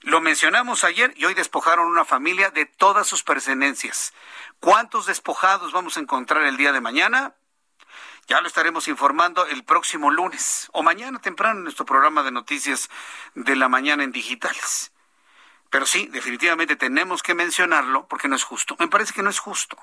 Lo 0.00 0.20
mencionamos 0.20 0.84
ayer 0.84 1.12
y 1.16 1.24
hoy 1.24 1.34
despojaron 1.34 1.88
una 1.88 2.04
familia 2.04 2.50
de 2.50 2.66
todas 2.66 3.08
sus 3.08 3.24
pertenencias. 3.24 4.12
¿Cuántos 4.60 5.06
despojados 5.06 5.72
vamos 5.72 5.96
a 5.96 6.00
encontrar 6.00 6.44
el 6.44 6.56
día 6.56 6.72
de 6.72 6.80
mañana? 6.80 7.34
Ya 8.26 8.40
lo 8.40 8.48
estaremos 8.48 8.88
informando 8.88 9.46
el 9.46 9.62
próximo 9.64 10.10
lunes 10.10 10.68
o 10.72 10.82
mañana 10.82 11.20
temprano 11.20 11.58
en 11.58 11.64
nuestro 11.64 11.86
programa 11.86 12.24
de 12.24 12.32
noticias 12.32 12.90
de 13.34 13.54
la 13.54 13.68
mañana 13.68 14.02
en 14.02 14.10
digitales. 14.10 14.90
Pero 15.70 15.86
sí, 15.86 16.08
definitivamente 16.08 16.74
tenemos 16.74 17.22
que 17.22 17.34
mencionarlo 17.34 18.08
porque 18.08 18.26
no 18.26 18.34
es 18.34 18.42
justo. 18.42 18.76
Me 18.80 18.88
parece 18.88 19.12
que 19.12 19.22
no 19.22 19.30
es 19.30 19.38
justo. 19.38 19.78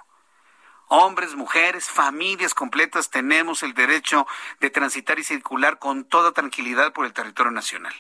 Hombres, 0.88 1.36
mujeres, 1.36 1.90
familias 1.90 2.54
completas 2.54 3.10
tenemos 3.10 3.64
el 3.64 3.74
derecho 3.74 4.28
de 4.60 4.70
transitar 4.70 5.20
y 5.20 5.24
circular 5.24 5.80
con 5.80 6.04
toda 6.04 6.34
tranquilidad 6.34 6.92
por 6.92 7.06
el 7.06 7.14
territorio 7.14 7.52
nacional. 7.52 7.94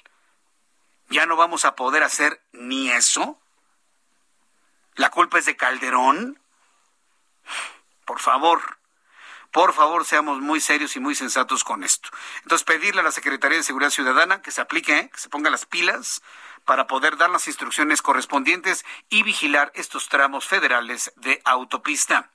¿Ya 1.09 1.25
no 1.25 1.37
vamos 1.37 1.63
a 1.63 1.75
poder 1.75 2.03
hacer 2.03 2.41
ni 2.51 2.91
eso? 2.91 3.39
¿La 4.95 5.09
culpa 5.09 5.39
es 5.39 5.45
de 5.45 5.55
Calderón? 5.55 6.39
Por 8.05 8.19
favor, 8.19 8.77
por 9.53 9.71
favor, 9.71 10.03
seamos 10.03 10.41
muy 10.41 10.59
serios 10.59 10.95
y 10.95 10.99
muy 10.99 11.13
sensatos 11.13 11.63
con 11.63 11.83
esto. 11.83 12.09
Entonces, 12.41 12.65
pedirle 12.65 13.01
a 13.01 13.03
la 13.03 13.11
Secretaría 13.11 13.59
de 13.59 13.63
Seguridad 13.63 13.91
Ciudadana 13.91 14.41
que 14.41 14.49
se 14.49 14.61
aplique, 14.61 14.97
¿eh? 14.97 15.09
que 15.13 15.19
se 15.19 15.29
ponga 15.29 15.51
las 15.51 15.67
pilas 15.67 16.23
para 16.65 16.87
poder 16.87 17.17
dar 17.17 17.29
las 17.29 17.47
instrucciones 17.47 18.01
correspondientes 18.01 18.83
y 19.09 19.21
vigilar 19.21 19.71
estos 19.75 20.09
tramos 20.09 20.47
federales 20.47 21.13
de 21.17 21.39
autopista. 21.45 22.31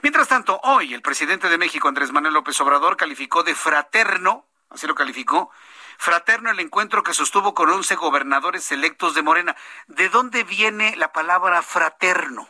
Mientras 0.00 0.28
tanto, 0.28 0.62
hoy 0.64 0.94
el 0.94 1.02
presidente 1.02 1.50
de 1.50 1.58
México, 1.58 1.88
Andrés 1.88 2.10
Manuel 2.10 2.32
López 2.32 2.58
Obrador, 2.62 2.96
calificó 2.96 3.42
de 3.42 3.54
fraterno, 3.54 4.46
así 4.70 4.86
lo 4.86 4.94
calificó, 4.94 5.50
fraterno 5.98 6.50
el 6.50 6.60
encuentro 6.60 7.02
que 7.02 7.12
sostuvo 7.12 7.52
con 7.52 7.68
11 7.68 7.96
gobernadores 7.96 8.72
electos 8.72 9.14
de 9.14 9.20
Morena. 9.20 9.54
¿De 9.88 10.08
dónde 10.08 10.42
viene 10.42 10.96
la 10.96 11.12
palabra 11.12 11.60
fraterno? 11.60 12.48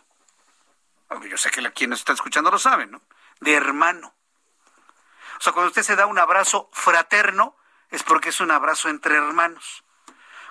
Yo 1.29 1.37
sé 1.37 1.51
que 1.51 1.73
quien 1.73 1.91
nos 1.91 1.99
está 1.99 2.13
escuchando 2.13 2.53
lo 2.53 2.61
sabe, 2.61 2.87
¿no? 2.87 3.03
De 3.43 3.55
hermano. 3.55 4.15
O 5.39 5.41
sea, 5.41 5.53
cuando 5.53 5.69
usted 5.69 5.83
se 5.83 5.97
da 5.97 6.07
un 6.07 6.19
abrazo 6.19 6.71
fraterno, 6.73 7.57
es 7.91 8.03
porque 8.05 8.29
es 8.29 8.41
un 8.41 8.53
abrazo 8.53 8.89
entre 8.89 9.17
hermanos. 9.17 9.85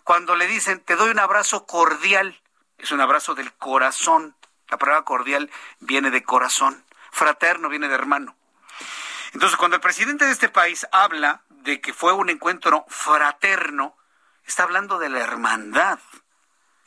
Cuando 0.03 0.35
le 0.35 0.45
dicen, 0.47 0.81
te 0.81 0.95
doy 0.95 1.11
un 1.11 1.19
abrazo 1.19 1.65
cordial, 1.65 2.41
es 2.77 2.91
un 2.91 2.99
abrazo 2.99 3.33
del 3.33 3.53
corazón. 3.53 4.35
La 4.67 4.77
palabra 4.77 5.03
cordial 5.03 5.49
viene 5.79 6.11
de 6.11 6.23
corazón. 6.23 6.83
Fraterno 7.11 7.69
viene 7.69 7.87
de 7.87 7.95
hermano. 7.95 8.35
Entonces, 9.33 9.57
cuando 9.57 9.75
el 9.75 9.81
presidente 9.81 10.25
de 10.25 10.31
este 10.31 10.49
país 10.49 10.85
habla 10.91 11.43
de 11.49 11.79
que 11.79 11.93
fue 11.93 12.11
un 12.11 12.29
encuentro 12.29 12.85
fraterno, 12.89 13.95
está 14.45 14.63
hablando 14.63 14.99
de 14.99 15.09
la 15.09 15.19
hermandad 15.19 15.99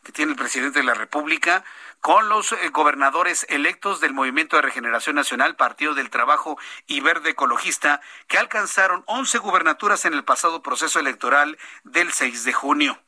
que 0.03 0.13
tiene 0.13 0.33
el 0.33 0.39
presidente 0.39 0.81
de 0.81 0.85
la 0.85 0.95
República 0.95 1.65
con 2.05 2.29
los 2.29 2.53
eh, 2.53 2.69
gobernadores 2.69 3.47
electos 3.49 3.99
del 3.99 4.13
Movimiento 4.13 4.57
de 4.57 4.63
Regeneración 4.63 5.17
Nacional, 5.17 5.57
Partido 5.57 5.95
del 5.95 6.11
Trabajo 6.11 6.59
y 6.87 7.01
Verde 7.01 7.31
Ecologista, 7.31 8.03
que 8.29 8.37
alcanzaron 8.37 9.05
11 9.07 9.39
gubernaturas 9.39 10.05
en 10.05 10.13
el 10.13 10.23
pasado 10.23 10.63
proceso 10.63 11.01
electoral 11.01 11.57
del 11.83 12.13
6 12.13 12.45
de 12.45 12.53
junio. 12.53 13.01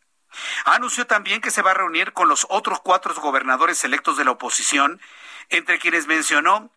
Anunció 0.64 1.07
también 1.07 1.42
que 1.42 1.51
se 1.51 1.61
va 1.61 1.72
a 1.72 1.74
reunir 1.74 2.14
con 2.14 2.30
los 2.30 2.47
otros 2.49 2.80
cuatro 2.80 3.12
gobernadores 3.16 3.84
electos 3.84 4.16
de 4.16 4.24
la 4.24 4.30
oposición, 4.30 4.99
entre 5.51 5.78
quienes 5.78 6.07
mencionó 6.07 6.70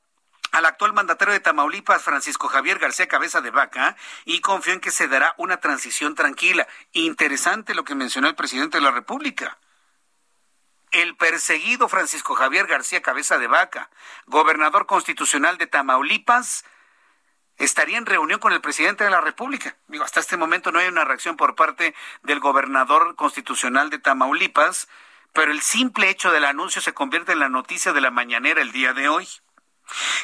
al 0.51 0.65
actual 0.65 0.91
mandatario 0.91 1.33
de 1.33 1.39
Tamaulipas, 1.39 2.03
Francisco 2.03 2.49
Javier 2.49 2.79
García 2.79 3.07
Cabeza 3.07 3.39
de 3.39 3.51
Vaca, 3.51 3.95
y 4.25 4.41
confió 4.41 4.73
en 4.73 4.81
que 4.81 4.91
se 4.91 5.07
dará 5.07 5.35
una 5.37 5.61
transición 5.61 6.15
tranquila. 6.15 6.67
Interesante 6.91 7.73
lo 7.73 7.85
que 7.85 7.95
mencionó 7.95 8.27
el 8.27 8.35
presidente 8.35 8.79
de 8.79 8.83
la 8.83 8.91
República 8.91 9.57
el 10.91 11.15
perseguido 11.15 11.87
Francisco 11.87 12.35
Javier 12.35 12.67
García 12.67 13.01
Cabeza 13.01 13.37
de 13.37 13.47
Vaca, 13.47 13.89
gobernador 14.25 14.85
constitucional 14.85 15.57
de 15.57 15.67
Tamaulipas, 15.67 16.65
estaría 17.57 17.97
en 17.97 18.05
reunión 18.05 18.39
con 18.39 18.53
el 18.53 18.61
presidente 18.61 19.03
de 19.03 19.09
la 19.09 19.21
República. 19.21 19.75
Digo, 19.87 20.03
hasta 20.03 20.19
este 20.19 20.37
momento 20.37 20.71
no 20.71 20.79
hay 20.79 20.87
una 20.87 21.05
reacción 21.05 21.35
por 21.35 21.55
parte 21.55 21.93
del 22.23 22.39
gobernador 22.39 23.15
constitucional 23.15 23.89
de 23.89 23.99
Tamaulipas, 23.99 24.87
pero 25.33 25.51
el 25.51 25.61
simple 25.61 26.09
hecho 26.09 26.31
del 26.31 26.45
anuncio 26.45 26.81
se 26.81 26.93
convierte 26.93 27.33
en 27.33 27.39
la 27.39 27.49
noticia 27.49 27.93
de 27.93 28.01
la 28.01 28.11
mañanera 28.11 28.61
el 28.61 28.71
día 28.71 28.93
de 28.93 29.09
hoy. 29.09 29.27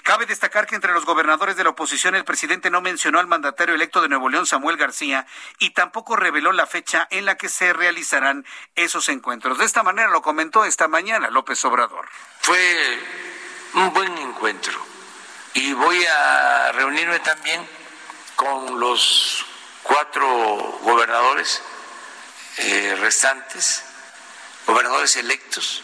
Cabe 0.04 0.26
destacar 0.26 0.68
que 0.68 0.76
entre 0.76 0.94
los 0.94 1.06
gobernadores 1.06 1.56
de 1.56 1.64
la 1.64 1.72
oposición 1.72 2.16
el 2.16 2.26
presidente 2.26 2.70
no 2.70 2.82
mencionó 2.82 3.20
al 3.20 3.28
mandatario 3.28 3.76
electo 3.76 4.02
de 4.02 4.10
Nuevo 4.10 4.30
León, 4.30 4.46
Samuel 4.46 4.78
García, 4.78 5.26
y 5.60 5.72
tampoco 5.72 6.16
reveló 6.16 6.52
la 6.52 6.68
fecha 6.68 7.08
en 7.12 7.26
la 7.26 7.36
que 7.36 7.50
se 7.50 7.74
realizarán 7.74 8.46
esos 8.76 9.10
encuentros. 9.10 9.58
De 9.58 9.66
esta 9.66 9.84
manera 9.84 10.10
lo 10.10 10.22
comentó 10.22 10.66
esta 10.66 10.88
mañana 10.88 11.30
López 11.30 11.64
Obrador. 11.66 12.08
Fue 12.42 13.00
un 13.74 13.94
buen 13.94 14.18
encuentro 14.18 14.74
y 15.54 15.74
voy 15.74 16.06
a 16.06 16.72
reunirme 16.74 17.20
también 17.20 17.68
con 18.36 18.80
los 18.80 19.46
cuatro 19.84 20.28
gobernadores 20.82 21.62
eh, 22.58 22.96
restantes, 23.00 23.84
gobernadores 24.66 25.16
electos, 25.18 25.84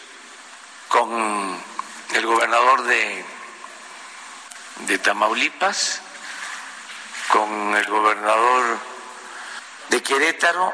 con 0.87 1.61
el 2.13 2.25
gobernador 2.25 2.83
de 2.83 3.23
de 4.87 4.97
Tamaulipas, 4.97 6.01
con 7.31 7.75
el 7.75 7.85
gobernador 7.85 8.79
de 9.89 10.03
Querétaro, 10.03 10.73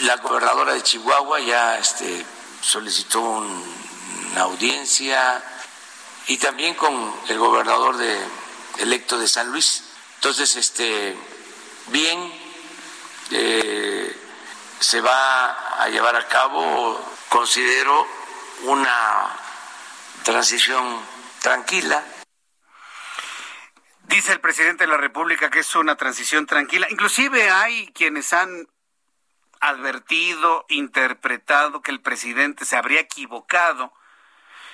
la 0.00 0.16
gobernadora 0.16 0.72
de 0.72 0.82
Chihuahua 0.82 1.40
ya 1.40 1.78
este, 1.78 2.24
solicitó 2.60 3.20
una 3.20 4.42
audiencia 4.42 5.42
y 6.26 6.38
también 6.38 6.74
con 6.74 7.14
el 7.28 7.38
gobernador 7.38 7.96
de, 7.96 8.18
electo 8.78 9.18
de 9.18 9.28
San 9.28 9.48
Luis. 9.50 9.84
Entonces, 10.16 10.56
este, 10.56 11.16
bien, 11.88 12.32
eh, 13.30 14.16
se 14.80 15.00
va 15.00 15.82
a 15.82 15.88
llevar 15.88 16.16
a 16.16 16.26
cabo, 16.28 17.00
considero, 17.28 18.06
una 18.64 19.36
transición 20.22 21.00
tranquila 21.40 22.02
Dice 24.12 24.32
el 24.32 24.40
presidente 24.40 24.84
de 24.84 24.90
la 24.90 24.98
República 24.98 25.48
que 25.48 25.60
es 25.60 25.74
una 25.74 25.96
transición 25.96 26.44
tranquila. 26.44 26.86
Inclusive 26.90 27.48
hay 27.48 27.90
quienes 27.94 28.34
han 28.34 28.68
advertido, 29.58 30.66
interpretado 30.68 31.80
que 31.80 31.92
el 31.92 32.02
presidente 32.02 32.66
se 32.66 32.76
habría 32.76 33.00
equivocado 33.00 33.90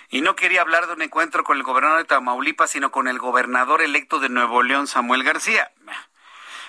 y 0.09 0.23
no 0.23 0.35
quería 0.35 0.63
hablar 0.63 0.89
de 0.89 0.95
un 0.95 1.03
encuentro 1.03 1.45
con 1.45 1.57
el 1.57 1.63
gobernador 1.63 1.99
de 1.99 2.05
Tamaulipas, 2.07 2.71
sino 2.71 2.91
con 2.91 3.07
el 3.07 3.21
gobernador 3.21 3.81
electo 3.81 4.19
de 4.19 4.29
Nuevo 4.29 4.65
León, 4.65 4.89
Samuel 4.89 5.23
García. 5.23 5.71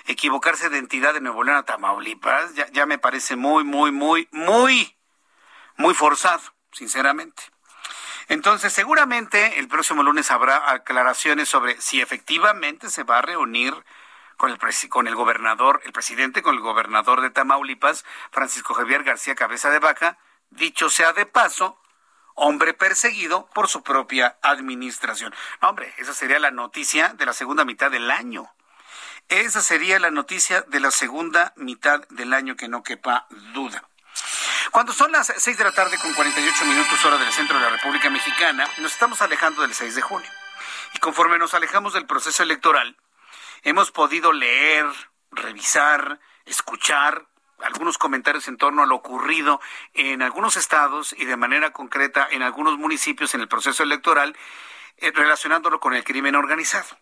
Equivocarse 0.06 0.70
de 0.70 0.78
entidad 0.78 1.16
de 1.16 1.22
Nuevo 1.22 1.44
León 1.44 1.58
a 1.58 1.64
Tamaulipas 1.64 2.54
ya, 2.54 2.68
ya 2.70 2.86
me 2.86 3.00
parece 3.00 3.36
muy, 3.36 3.64
muy, 3.64 3.92
muy, 3.92 4.28
muy, 4.32 4.96
muy 5.76 5.96
forzado, 5.96 6.44
sinceramente. 6.72 7.42
Entonces, 8.30 8.72
seguramente 8.72 9.60
el 9.60 9.68
próximo 9.68 10.04
lunes 10.04 10.30
habrá 10.30 10.72
aclaraciones 10.72 11.50
sobre 11.50 11.82
si 11.82 12.00
efectivamente 12.00 12.92
se 12.92 13.04
va 13.04 13.18
a 13.18 13.22
reunir 13.24 13.74
con 14.38 14.52
el, 14.52 14.60
con 14.90 15.08
el 15.08 15.16
gobernador, 15.16 15.82
el 15.84 15.92
presidente 15.92 16.44
con 16.44 16.54
el 16.54 16.62
gobernador 16.62 17.22
de 17.22 17.32
Tamaulipas, 17.32 18.06
Francisco 18.32 18.76
Javier 18.76 19.04
García 19.04 19.34
Cabeza 19.34 19.72
de 19.72 19.80
Vaca, 19.80 20.20
dicho 20.52 20.92
sea 20.92 21.12
de 21.12 21.26
paso, 21.26 21.82
hombre 22.36 22.76
perseguido 22.76 23.48
por 23.48 23.68
su 23.68 23.82
propia 23.82 24.38
administración. 24.44 25.34
hombre, 25.62 25.92
esa 25.98 26.14
sería 26.14 26.38
la 26.38 26.52
noticia 26.52 27.10
de 27.10 27.26
la 27.26 27.34
segunda 27.34 27.66
mitad 27.66 27.90
del 27.90 28.12
año. 28.12 28.50
Esa 29.28 29.62
sería 29.62 30.00
la 30.00 30.12
noticia 30.12 30.62
de 30.62 30.80
la 30.80 30.92
segunda 30.92 31.54
mitad 31.56 32.08
del 32.10 32.34
año 32.34 32.56
que 32.56 32.68
no 32.68 32.84
quepa 32.84 33.26
duda. 33.54 33.84
Cuando 34.72 34.94
son 34.94 35.12
las 35.12 35.34
6 35.36 35.58
de 35.58 35.64
la 35.64 35.72
tarde 35.72 35.98
con 35.98 36.14
48 36.14 36.66
minutos 36.66 37.04
hora 37.04 37.18
del 37.18 37.32
centro 37.32 37.58
de 37.58 37.64
la 37.64 37.72
República 37.72 38.10
Mexicana, 38.10 38.68
nos 38.78 38.92
estamos 38.92 39.22
alejando 39.22 39.64
del 39.64 39.74
6 39.74 39.96
de 39.96 40.02
junio. 40.02 40.30
Y 40.94 41.00
conforme 41.00 41.40
nos 41.40 41.54
alejamos 41.56 41.94
del 41.94 42.06
proceso 42.06 42.44
electoral, 42.44 42.96
hemos 43.64 43.92
podido 43.92 44.32
leer, 44.32 44.86
revisar, 45.32 46.20
escuchar 46.46 47.28
algunos 47.62 47.98
comentarios 47.98 48.48
en 48.48 48.58
torno 48.58 48.84
a 48.84 48.86
lo 48.86 48.96
ocurrido 48.96 49.60
en 49.94 50.22
algunos 50.22 50.56
estados 50.56 51.14
y 51.18 51.26
de 51.26 51.36
manera 51.36 51.72
concreta 51.72 52.28
en 52.30 52.44
algunos 52.44 52.78
municipios 52.78 53.34
en 53.34 53.42
el 53.42 53.48
proceso 53.48 53.82
electoral, 53.82 54.38
eh, 54.98 55.12
relacionándolo 55.12 55.80
con 55.80 55.96
el 55.96 56.04
crimen 56.04 56.36
organizado. 56.36 56.96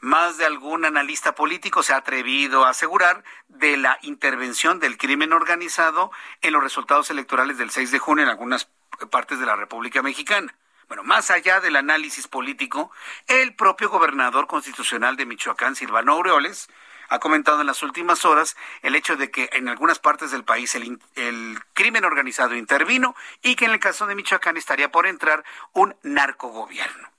Más 0.00 0.36
de 0.38 0.46
algún 0.46 0.84
analista 0.84 1.34
político 1.34 1.82
se 1.82 1.92
ha 1.92 1.98
atrevido 1.98 2.64
a 2.64 2.70
asegurar 2.70 3.24
de 3.48 3.76
la 3.76 3.98
intervención 4.02 4.80
del 4.80 4.98
crimen 4.98 5.32
organizado 5.32 6.10
en 6.42 6.52
los 6.52 6.62
resultados 6.62 7.10
electorales 7.10 7.58
del 7.58 7.70
6 7.70 7.90
de 7.90 7.98
junio 7.98 8.24
en 8.24 8.30
algunas 8.30 8.68
partes 9.10 9.38
de 9.38 9.46
la 9.46 9.56
República 9.56 10.02
Mexicana. 10.02 10.54
Bueno, 10.88 11.02
más 11.02 11.30
allá 11.30 11.60
del 11.60 11.76
análisis 11.76 12.28
político, 12.28 12.90
el 13.26 13.54
propio 13.54 13.88
gobernador 13.88 14.46
constitucional 14.46 15.16
de 15.16 15.26
Michoacán, 15.26 15.76
Silvano 15.76 16.12
Aureoles, 16.12 16.68
ha 17.08 17.18
comentado 17.18 17.60
en 17.60 17.66
las 17.66 17.82
últimas 17.82 18.24
horas 18.24 18.56
el 18.82 18.94
hecho 18.94 19.16
de 19.16 19.30
que 19.30 19.48
en 19.52 19.68
algunas 19.68 19.98
partes 19.98 20.30
del 20.30 20.44
país 20.44 20.74
el, 20.74 20.98
el, 21.14 21.58
crimen 21.72 22.04
organizado 22.04 22.54
intervino 22.56 23.14
y 23.42 23.56
que 23.56 23.66
en 23.66 23.72
el 23.72 23.80
caso 23.80 24.06
de 24.06 24.14
Michoacán 24.14 24.56
estaría 24.56 24.90
por 24.90 25.06
entrar 25.06 25.44
un 25.72 25.94
narcogobierno 26.02 27.13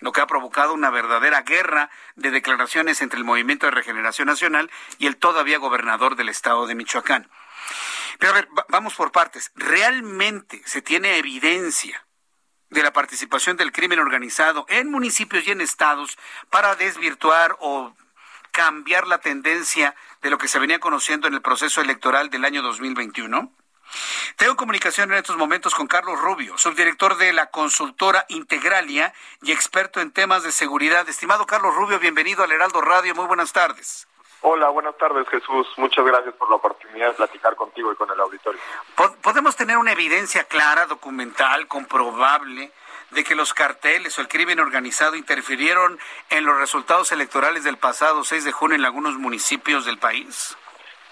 lo 0.00 0.12
que 0.12 0.20
ha 0.20 0.26
provocado 0.26 0.74
una 0.74 0.90
verdadera 0.90 1.42
guerra 1.42 1.90
de 2.16 2.30
declaraciones 2.30 3.00
entre 3.02 3.18
el 3.18 3.24
Movimiento 3.24 3.66
de 3.66 3.72
Regeneración 3.72 4.26
Nacional 4.26 4.70
y 4.98 5.06
el 5.06 5.16
todavía 5.16 5.58
gobernador 5.58 6.16
del 6.16 6.28
estado 6.28 6.66
de 6.66 6.74
Michoacán. 6.74 7.30
Pero 8.18 8.32
a 8.32 8.34
ver, 8.34 8.48
vamos 8.68 8.94
por 8.94 9.12
partes. 9.12 9.52
¿Realmente 9.54 10.62
se 10.66 10.82
tiene 10.82 11.16
evidencia 11.18 12.04
de 12.70 12.82
la 12.82 12.92
participación 12.92 13.56
del 13.56 13.72
crimen 13.72 13.98
organizado 13.98 14.64
en 14.68 14.90
municipios 14.90 15.46
y 15.46 15.50
en 15.50 15.60
estados 15.60 16.18
para 16.50 16.76
desvirtuar 16.76 17.56
o 17.60 17.94
cambiar 18.52 19.06
la 19.06 19.18
tendencia 19.18 19.94
de 20.22 20.30
lo 20.30 20.38
que 20.38 20.48
se 20.48 20.58
venía 20.58 20.80
conociendo 20.80 21.28
en 21.28 21.34
el 21.34 21.42
proceso 21.42 21.80
electoral 21.80 22.30
del 22.30 22.44
año 22.44 22.62
2021? 22.62 23.52
Tengo 24.36 24.56
comunicación 24.56 25.12
en 25.12 25.18
estos 25.18 25.36
momentos 25.36 25.74
con 25.74 25.86
Carlos 25.86 26.18
Rubio, 26.20 26.56
subdirector 26.58 27.16
de 27.16 27.32
la 27.32 27.46
consultora 27.46 28.24
Integralia 28.28 29.12
y 29.42 29.52
experto 29.52 30.00
en 30.00 30.12
temas 30.12 30.42
de 30.42 30.52
seguridad. 30.52 31.08
Estimado 31.08 31.46
Carlos 31.46 31.74
Rubio, 31.74 31.98
bienvenido 31.98 32.44
al 32.44 32.52
Heraldo 32.52 32.80
Radio. 32.80 33.14
Muy 33.14 33.26
buenas 33.26 33.52
tardes. 33.52 34.06
Hola, 34.42 34.70
buenas 34.70 34.96
tardes 34.96 35.28
Jesús. 35.28 35.66
Muchas 35.76 36.04
gracias 36.04 36.34
por 36.34 36.48
la 36.48 36.56
oportunidad 36.56 37.08
de 37.08 37.14
platicar 37.14 37.54
contigo 37.56 37.92
y 37.92 37.96
con 37.96 38.10
el 38.10 38.18
auditorio. 38.18 38.60
¿Podemos 39.22 39.54
tener 39.54 39.76
una 39.76 39.92
evidencia 39.92 40.44
clara, 40.44 40.86
documental, 40.86 41.66
comprobable, 41.66 42.72
de 43.10 43.24
que 43.24 43.34
los 43.34 43.52
carteles 43.52 44.16
o 44.16 44.22
el 44.22 44.28
crimen 44.28 44.60
organizado 44.60 45.16
interfirieron 45.16 45.98
en 46.30 46.44
los 46.44 46.56
resultados 46.56 47.12
electorales 47.12 47.64
del 47.64 47.76
pasado 47.76 48.24
6 48.24 48.44
de 48.44 48.52
junio 48.52 48.76
en 48.76 48.84
algunos 48.84 49.14
municipios 49.14 49.84
del 49.84 49.98
país? 49.98 50.56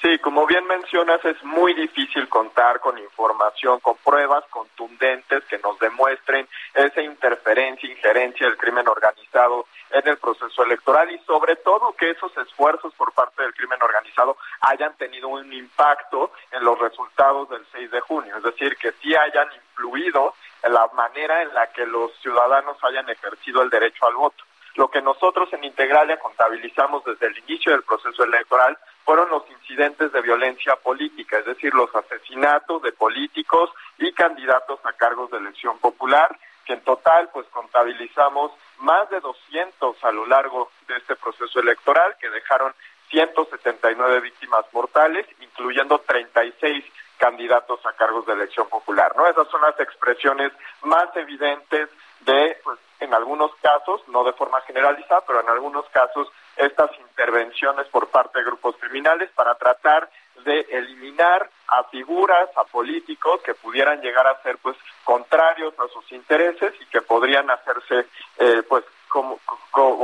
Sí, 0.01 0.17
como 0.21 0.47
bien 0.47 0.65
mencionas, 0.67 1.25
es 1.25 1.43
muy 1.43 1.75
difícil 1.75 2.29
contar 2.29 2.79
con 2.79 2.97
información, 2.99 3.81
con 3.81 3.97
pruebas 3.97 4.45
contundentes 4.49 5.43
que 5.47 5.59
nos 5.59 5.77
demuestren 5.81 6.47
esa 6.73 7.03
interferencia, 7.03 7.91
injerencia 7.91 8.47
del 8.47 8.57
crimen 8.57 8.87
organizado 8.87 9.67
en 9.91 10.07
el 10.07 10.17
proceso 10.19 10.63
electoral 10.63 11.11
y 11.11 11.19
sobre 11.21 11.57
todo 11.57 11.97
que 11.99 12.11
esos 12.11 12.37
esfuerzos 12.37 12.95
por 12.95 13.13
parte 13.13 13.43
del 13.43 13.55
crimen 13.55 13.83
organizado 13.83 14.37
hayan 14.61 14.95
tenido 14.97 15.29
un 15.29 15.53
impacto 15.53 16.31
en 16.53 16.63
los 16.63 16.79
resultados 16.79 17.49
del 17.49 17.67
6 17.73 17.91
de 17.91 18.01
junio, 18.01 18.37
es 18.37 18.43
decir, 18.45 18.77
que 18.77 18.93
sí 19.03 19.17
hayan 19.17 19.49
influido 19.53 20.35
en 20.63 20.75
la 20.75 20.89
manera 20.95 21.43
en 21.43 21.53
la 21.55 21.73
que 21.73 21.85
los 21.87 22.13
ciudadanos 22.21 22.77
hayan 22.85 23.09
ejercido 23.11 23.63
el 23.63 23.71
derecho 23.71 24.07
al 24.07 24.15
voto. 24.15 24.45
Lo 24.79 24.89
que 24.89 25.03
nosotros 25.03 25.53
en 25.53 25.65
Integralia 25.65 26.21
contabilizamos 26.21 27.03
desde 27.05 27.27
el 27.27 27.37
inicio 27.39 27.73
del 27.73 27.83
proceso 27.83 28.23
electoral 28.23 28.79
fueron 29.05 29.29
los 29.29 29.43
incidentes 29.51 30.13
de 30.13 30.23
violencia 30.23 30.77
política, 30.77 31.37
es 31.39 31.47
decir, 31.47 31.75
los 31.75 31.93
asesinatos 31.97 32.81
de 32.83 32.93
políticos 32.93 33.73
y 33.99 34.13
candidatos 34.13 34.79
a 34.85 34.93
cargos 34.93 35.33
de 35.33 35.39
elección 35.39 35.81
popular, 35.81 36.39
que 36.65 36.75
en 36.75 36.81
total 36.83 37.29
pues 37.33 37.49
contabilizamos 37.49 38.53
más 38.79 39.11
de 39.11 39.19
200 39.19 40.05
a 40.05 40.13
lo 40.13 40.27
largo 40.27 40.71
de 40.87 40.97
este 40.97 41.17
proceso 41.17 41.59
electoral, 41.59 42.15
que 42.21 42.31
dejaron 42.31 42.73
179 43.11 44.21
víctimas 44.21 44.65
mortales, 44.73 45.27
incluyendo 45.41 45.99
36 46.07 46.85
candidatos 47.17 47.85
a 47.85 47.95
cargos 47.95 48.27
de 48.27 48.35
elección 48.35 48.69
popular, 48.69 49.13
¿no? 49.17 49.27
Esas 49.27 49.49
son 49.49 49.61
las 49.61 49.81
expresiones 49.81 50.53
más 50.83 51.09
evidentes 51.17 51.89
de, 52.21 52.59
pues, 52.63 52.79
en 53.01 53.15
algunos 53.15 53.55
casos, 53.63 54.03
no 54.09 54.25
de 54.25 54.33
forma 54.33 54.61
generalizada, 54.63 55.23
pero 55.27 55.41
en 55.41 55.49
algunos 55.49 55.89
casos, 55.91 56.29
estas 56.57 56.91
intervenciones 56.99 57.87
por 57.89 58.09
parte 58.09 58.39
de 58.39 58.45
grupos 58.45 58.77
criminales 58.81 59.31
para 59.35 59.55
tratar 59.55 60.11
de 60.45 60.61
eliminar 60.71 61.49
a 61.69 61.85
figuras, 61.85 62.49
a 62.57 62.65
políticos 62.65 63.41
que 63.43 63.55
pudieran 63.55 64.01
llegar 64.01 64.27
a 64.27 64.43
ser, 64.43 64.59
pues, 64.59 64.77
contrarios 65.05 65.75
a 65.79 65.89
sus 65.89 66.11
intereses 66.13 66.75
y 66.81 66.87
que 66.87 67.03
podrían 67.03 67.49
hacerse, 67.51 68.07
eh, 68.39 68.63
pues, 68.69 68.85
como, 69.09 69.39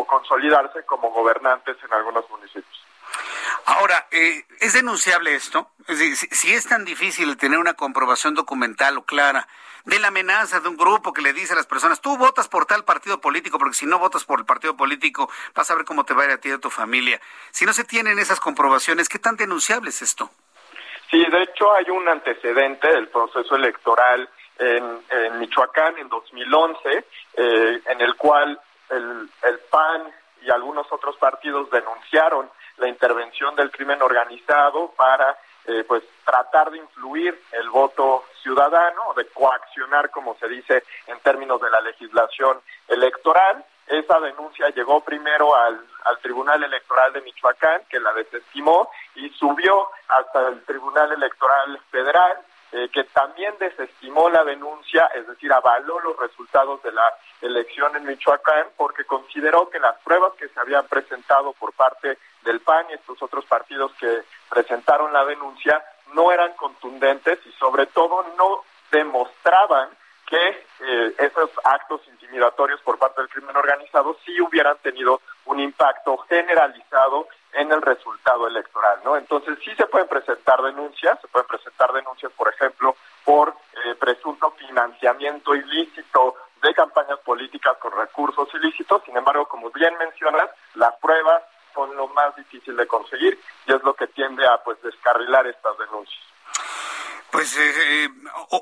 consolidarse 0.06 0.84
como 0.86 1.10
gobernantes 1.10 1.76
en 1.84 1.92
algunos 1.92 2.28
municipios. 2.30 2.84
Ahora, 3.66 4.06
eh, 4.10 4.44
¿es 4.60 4.72
denunciable 4.74 5.34
esto? 5.34 5.70
Si, 5.88 6.52
es 6.52 6.66
tan 6.66 6.84
difícil 6.84 7.36
tener 7.36 7.58
una 7.58 7.74
comprobación 7.74 8.34
documental 8.34 8.98
o 8.98 9.04
clara 9.04 9.46
de 9.84 9.98
la 9.98 10.08
amenaza 10.08 10.60
de 10.60 10.68
un 10.68 10.76
grupo 10.76 11.12
que 11.12 11.22
le 11.22 11.32
dice 11.32 11.52
a 11.52 11.56
las 11.56 11.66
personas, 11.66 12.00
tú 12.00 12.16
votas 12.16 12.48
por 12.48 12.66
tal 12.66 12.84
partido 12.84 13.20
político, 13.20 13.58
porque 13.58 13.74
si 13.74 13.86
no 13.86 13.98
votas 13.98 14.24
por 14.24 14.38
el 14.38 14.46
partido 14.46 14.76
político, 14.76 15.30
vas 15.54 15.70
a 15.70 15.74
ver 15.74 15.84
cómo 15.84 16.04
te 16.04 16.14
va 16.14 16.22
a 16.22 16.26
ir 16.26 16.30
a 16.32 16.38
ti 16.38 16.48
y 16.48 16.52
a 16.52 16.58
tu 16.58 16.70
familia. 16.70 17.20
Si 17.50 17.66
no 17.66 17.72
se 17.72 17.84
tienen 17.84 18.18
esas 18.18 18.40
comprobaciones, 18.40 19.08
¿qué 19.08 19.18
tan 19.18 19.36
denunciable 19.36 19.90
es 19.90 20.02
esto? 20.02 20.30
Sí, 21.10 21.22
de 21.30 21.42
hecho 21.42 21.72
hay 21.74 21.90
un 21.90 22.08
antecedente 22.08 22.88
del 22.88 23.08
proceso 23.08 23.54
electoral 23.56 24.28
en, 24.58 25.38
Michoacán 25.38 25.98
en 25.98 26.08
2011, 26.08 27.04
eh, 27.36 27.82
en 27.86 28.00
el 28.00 28.16
cual 28.16 28.58
el, 28.90 29.28
el 29.42 29.58
PAN 29.70 30.12
y 30.42 30.50
algunos 30.50 30.90
otros 30.90 31.16
partidos 31.16 31.70
denunciaron 31.70 32.50
la 32.78 32.88
intervención 32.88 33.54
del 33.54 33.70
crimen 33.70 34.00
organizado 34.02 34.92
para 34.96 35.36
eh, 35.66 35.84
pues 35.86 36.02
tratar 36.24 36.70
de 36.70 36.78
influir 36.78 37.40
el 37.52 37.70
voto 37.70 38.24
ciudadano, 38.42 39.14
de 39.16 39.26
coaccionar, 39.28 40.10
como 40.10 40.36
se 40.36 40.48
dice 40.48 40.84
en 41.06 41.18
términos 41.20 41.60
de 41.60 41.70
la 41.70 41.80
legislación 41.80 42.60
electoral. 42.88 43.64
Esa 43.86 44.18
denuncia 44.20 44.68
llegó 44.70 45.00
primero 45.02 45.54
al, 45.54 45.78
al 46.04 46.18
Tribunal 46.20 46.62
Electoral 46.62 47.12
de 47.12 47.20
Michoacán, 47.22 47.82
que 47.88 48.00
la 48.00 48.12
desestimó, 48.14 48.90
y 49.14 49.28
subió 49.30 49.88
hasta 50.08 50.48
el 50.48 50.64
Tribunal 50.64 51.12
Electoral 51.12 51.78
Federal, 51.90 52.38
eh, 52.76 52.88
que 52.88 53.04
también 53.04 53.54
desestimó 53.60 54.28
la 54.28 54.42
denuncia, 54.42 55.08
es 55.14 55.28
decir, 55.28 55.52
avaló 55.52 56.00
los 56.00 56.18
resultados 56.18 56.82
de 56.82 56.90
la 56.90 57.04
elección 57.40 57.94
en 57.94 58.04
Michoacán 58.04 58.66
porque 58.76 59.04
consideró 59.04 59.70
que 59.70 59.78
las 59.78 59.96
pruebas 60.02 60.32
que 60.34 60.48
se 60.48 60.58
habían 60.58 60.84
presentado 60.88 61.52
por 61.52 61.72
parte 61.74 62.18
del 62.42 62.58
PAN 62.58 62.86
y 62.90 62.94
estos 62.94 63.22
otros 63.22 63.44
partidos 63.44 63.92
que 63.94 64.22
presentaron 64.50 65.12
la 65.12 65.24
denuncia 65.24 65.84
no 66.14 66.32
eran 66.32 66.52
contundentes 66.54 67.38
y 67.46 67.52
sobre 67.52 67.86
todo 67.86 68.26
no 68.36 68.64
demostraban 68.90 69.90
que 70.26 70.66
eh, 70.80 71.14
esos 71.18 71.50
actos 71.62 72.00
intimidatorios 72.08 72.80
por 72.80 72.98
parte 72.98 73.20
del 73.20 73.30
crimen 73.30 73.56
organizado 73.56 74.16
sí 74.24 74.40
hubieran 74.40 74.78
tenido 74.78 75.20
un 75.44 75.60
impacto 75.60 76.16
generalizado 76.28 77.28
en 77.54 77.70
el 77.72 77.82
resultado 77.82 78.46
electoral, 78.46 79.00
¿no? 79.04 79.16
Entonces 79.16 79.58
sí 79.64 79.74
se 79.76 79.86
pueden 79.86 80.08
presentar 80.08 80.62
denuncias, 80.62 81.20
se 81.20 81.28
pueden 81.28 81.46
presentar 81.48 81.92
denuncias, 81.92 82.32
por 82.32 82.52
ejemplo, 82.52 82.96
por 83.24 83.50
eh, 83.50 83.94
presunto 83.98 84.50
financiamiento 84.52 85.54
ilícito 85.54 86.36
de 86.62 86.74
campañas 86.74 87.18
políticas 87.20 87.76
con 87.78 87.92
recursos 87.92 88.48
ilícitos. 88.54 89.02
Sin 89.04 89.16
embargo, 89.16 89.46
como 89.46 89.70
bien 89.70 89.96
mencionas, 89.98 90.50
las 90.74 90.94
pruebas 90.96 91.42
son 91.72 91.94
lo 91.96 92.08
más 92.08 92.34
difícil 92.36 92.76
de 92.76 92.86
conseguir 92.86 93.38
y 93.66 93.72
es 93.72 93.82
lo 93.82 93.94
que 93.94 94.06
tiende 94.08 94.46
a 94.46 94.62
pues 94.62 94.80
descarrilar 94.82 95.46
estas 95.46 95.78
denuncias. 95.78 96.22
Pues 97.30 97.56
eh, 97.56 98.04
eh, 98.04 98.08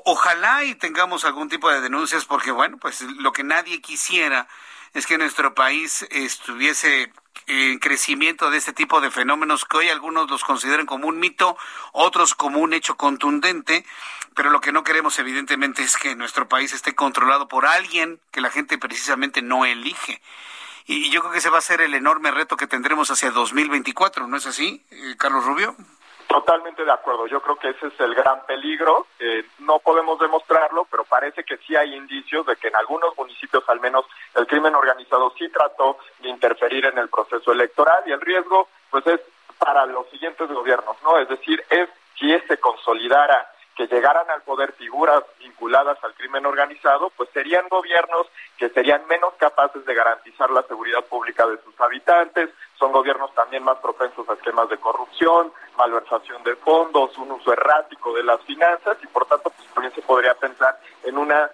ojalá 0.05 0.63
y 0.63 0.75
tengamos 0.75 1.25
algún 1.25 1.47
tipo 1.47 1.69
de 1.69 1.81
denuncias 1.81 2.25
porque 2.25 2.51
bueno, 2.51 2.77
pues 2.77 3.01
lo 3.01 3.31
que 3.31 3.43
nadie 3.43 3.81
quisiera 3.81 4.47
es 4.93 5.05
que 5.07 5.17
nuestro 5.17 5.53
país 5.53 6.07
estuviese 6.11 7.11
en 7.47 7.79
crecimiento 7.79 8.49
de 8.49 8.57
este 8.57 8.73
tipo 8.73 9.01
de 9.01 9.11
fenómenos 9.11 9.65
que 9.65 9.77
hoy 9.77 9.89
algunos 9.89 10.29
los 10.29 10.43
consideran 10.43 10.85
como 10.85 11.07
un 11.07 11.19
mito, 11.19 11.57
otros 11.91 12.35
como 12.35 12.59
un 12.59 12.73
hecho 12.73 12.95
contundente, 12.95 13.85
pero 14.35 14.49
lo 14.49 14.61
que 14.61 14.71
no 14.71 14.83
queremos 14.83 15.19
evidentemente 15.19 15.83
es 15.83 15.97
que 15.97 16.15
nuestro 16.15 16.47
país 16.47 16.73
esté 16.73 16.95
controlado 16.95 17.47
por 17.47 17.65
alguien 17.65 18.19
que 18.31 18.41
la 18.41 18.49
gente 18.49 18.77
precisamente 18.77 19.41
no 19.41 19.65
elige. 19.65 20.21
Y 20.85 21.09
yo 21.11 21.21
creo 21.21 21.31
que 21.31 21.37
ese 21.37 21.49
va 21.49 21.59
a 21.59 21.61
ser 21.61 21.81
el 21.81 21.93
enorme 21.93 22.31
reto 22.31 22.57
que 22.57 22.67
tendremos 22.67 23.09
hacia 23.09 23.31
2024, 23.31 24.27
¿no 24.27 24.37
es 24.37 24.45
así, 24.45 24.83
eh, 24.91 25.15
Carlos 25.17 25.45
Rubio? 25.45 25.75
Totalmente 26.33 26.83
de 26.83 26.91
acuerdo. 26.91 27.27
Yo 27.27 27.39
creo 27.41 27.57
que 27.57 27.69
ese 27.69 27.85
es 27.85 27.99
el 27.99 28.15
gran 28.15 28.43
peligro. 28.47 29.05
Eh, 29.19 29.45
no 29.59 29.77
podemos 29.77 30.17
demostrarlo, 30.17 30.87
pero 30.89 31.03
parece 31.03 31.43
que 31.43 31.57
sí 31.57 31.75
hay 31.75 31.93
indicios 31.93 32.43
de 32.47 32.55
que 32.55 32.69
en 32.69 32.75
algunos 32.75 33.15
municipios, 33.15 33.63
al 33.69 33.79
menos, 33.79 34.05
el 34.33 34.47
crimen 34.47 34.73
organizado 34.73 35.31
sí 35.37 35.47
trató 35.49 35.99
de 36.17 36.29
interferir 36.29 36.87
en 36.87 36.97
el 36.97 37.07
proceso 37.07 37.51
electoral 37.51 38.01
y 38.07 38.13
el 38.13 38.19
riesgo, 38.19 38.67
pues, 38.89 39.05
es 39.05 39.21
para 39.59 39.85
los 39.85 40.09
siguientes 40.09 40.49
gobiernos, 40.49 40.97
¿no? 41.03 41.19
Es 41.19 41.29
decir, 41.29 41.63
es 41.69 41.87
si 42.17 42.33
este 42.33 42.57
consolidara 42.57 43.52
que 43.75 43.87
llegaran 43.87 44.29
al 44.29 44.41
poder 44.43 44.73
figuras 44.73 45.23
vinculadas 45.39 45.97
al 46.03 46.13
crimen 46.13 46.45
organizado, 46.45 47.11
pues 47.15 47.29
serían 47.33 47.67
gobiernos 47.69 48.27
que 48.57 48.69
serían 48.69 49.05
menos 49.07 49.33
capaces 49.35 49.85
de 49.85 49.93
garantizar 49.93 50.49
la 50.51 50.63
seguridad 50.63 51.03
pública 51.05 51.47
de 51.47 51.57
sus 51.63 51.79
habitantes, 51.79 52.49
son 52.77 52.91
gobiernos 52.91 53.33
también 53.33 53.63
más 53.63 53.77
propensos 53.79 54.27
a 54.29 54.33
esquemas 54.33 54.69
de 54.69 54.77
corrupción, 54.77 55.51
malversación 55.77 56.43
de 56.43 56.55
fondos, 56.57 57.17
un 57.17 57.31
uso 57.31 57.53
errático 57.53 58.13
de 58.13 58.23
las 58.23 58.41
finanzas 58.41 58.97
y 59.01 59.07
por 59.07 59.25
tanto 59.25 59.49
pues 59.49 59.67
también 59.73 59.93
se 59.93 60.01
podría 60.01 60.33
pensar 60.35 60.79
en 61.03 61.17
una 61.17 61.49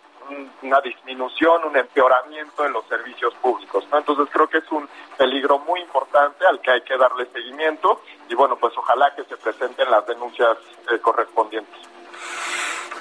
una 0.61 0.81
disminución, 0.81 1.63
un 1.65 1.75
empeoramiento 1.77 2.65
en 2.65 2.73
los 2.73 2.85
servicios 2.85 3.33
públicos. 3.35 3.85
Entonces 3.91 4.27
creo 4.31 4.47
que 4.47 4.59
es 4.59 4.71
un 4.71 4.87
peligro 5.17 5.59
muy 5.59 5.81
importante 5.81 6.45
al 6.45 6.61
que 6.61 6.71
hay 6.71 6.81
que 6.81 6.97
darle 6.97 7.25
seguimiento 7.27 8.01
y 8.27 8.35
bueno, 8.35 8.55
pues 8.57 8.77
ojalá 8.77 9.13
que 9.15 9.23
se 9.23 9.37
presenten 9.37 9.89
las 9.89 10.05
denuncias 10.05 10.57
eh, 10.91 10.99
correspondientes. 10.99 11.98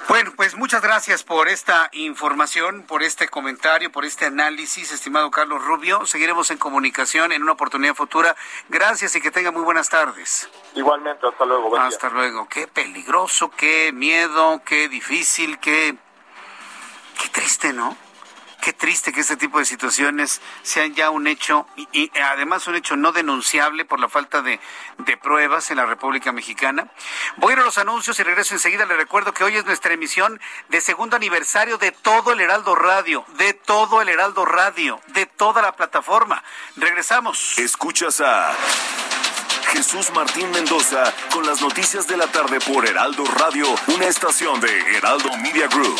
Bueno, 0.09 0.33
pues 0.35 0.55
muchas 0.55 0.81
gracias 0.81 1.23
por 1.23 1.49
esta 1.49 1.87
información, 1.91 2.81
por 2.81 3.03
este 3.03 3.27
comentario, 3.27 3.91
por 3.91 4.05
este 4.05 4.25
análisis, 4.25 4.91
estimado 4.91 5.29
Carlos 5.29 5.63
Rubio. 5.63 6.03
Seguiremos 6.07 6.49
en 6.49 6.57
comunicación 6.57 7.31
en 7.31 7.43
una 7.43 7.51
oportunidad 7.51 7.93
futura. 7.93 8.35
Gracias 8.69 9.15
y 9.15 9.21
que 9.21 9.29
tenga 9.29 9.51
muy 9.51 9.61
buenas 9.61 9.87
tardes. 9.87 10.49
Igualmente, 10.73 11.27
hasta 11.27 11.45
luego. 11.45 11.77
hasta 11.77 12.09
luego. 12.09 12.49
Qué 12.49 12.65
peligroso, 12.65 13.51
qué 13.51 13.91
miedo, 13.93 14.63
qué 14.65 14.89
difícil, 14.89 15.59
qué, 15.59 15.95
qué 17.21 17.29
triste, 17.29 17.71
¿no? 17.71 17.95
Qué 18.61 18.73
triste 18.73 19.13
que 19.13 19.21
este 19.21 19.37
tipo 19.37 19.59
de 19.59 19.65
situaciones 19.65 20.41
sean 20.63 20.93
ya 20.93 21.09
un 21.09 21.27
hecho 21.27 21.65
y, 21.93 22.11
además 22.19 22.67
un 22.67 22.75
hecho 22.75 22.97
no 22.97 23.13
denunciable 23.13 23.85
por 23.85 23.99
la 23.99 24.09
falta 24.09 24.41
de, 24.41 24.59
de, 24.97 25.17
pruebas 25.17 25.71
en 25.71 25.77
la 25.77 25.85
República 25.85 26.33
Mexicana. 26.33 26.91
Voy 27.37 27.51
a 27.51 27.53
ir 27.53 27.59
a 27.61 27.63
los 27.63 27.77
anuncios 27.77 28.19
y 28.19 28.23
regreso 28.23 28.53
enseguida. 28.53 28.85
Le 28.85 28.97
recuerdo 28.97 29.33
que 29.33 29.45
hoy 29.45 29.55
es 29.55 29.65
nuestra 29.65 29.93
emisión 29.93 30.41
de 30.67 30.81
segundo 30.81 31.15
aniversario 31.15 31.77
de 31.77 31.91
todo 31.93 32.33
el 32.33 32.41
Heraldo 32.41 32.75
Radio, 32.75 33.23
de 33.37 33.53
todo 33.53 34.01
el 34.01 34.09
Heraldo 34.09 34.43
Radio, 34.45 34.99
de 35.07 35.25
toda 35.25 35.61
la 35.61 35.71
plataforma. 35.71 36.43
Regresamos. 36.75 37.57
Escuchas 37.57 38.19
a 38.19 38.55
Jesús 39.71 40.11
Martín 40.13 40.49
Mendoza 40.51 41.13
con 41.31 41.45
las 41.45 41.61
noticias 41.61 42.07
de 42.07 42.17
la 42.17 42.27
tarde 42.27 42.59
por 42.59 42.85
Heraldo 42.87 43.23
Radio, 43.25 43.67
una 43.87 44.05
estación 44.05 44.59
de 44.59 44.97
Heraldo 44.97 45.29
Media 45.37 45.67
Group. 45.67 45.99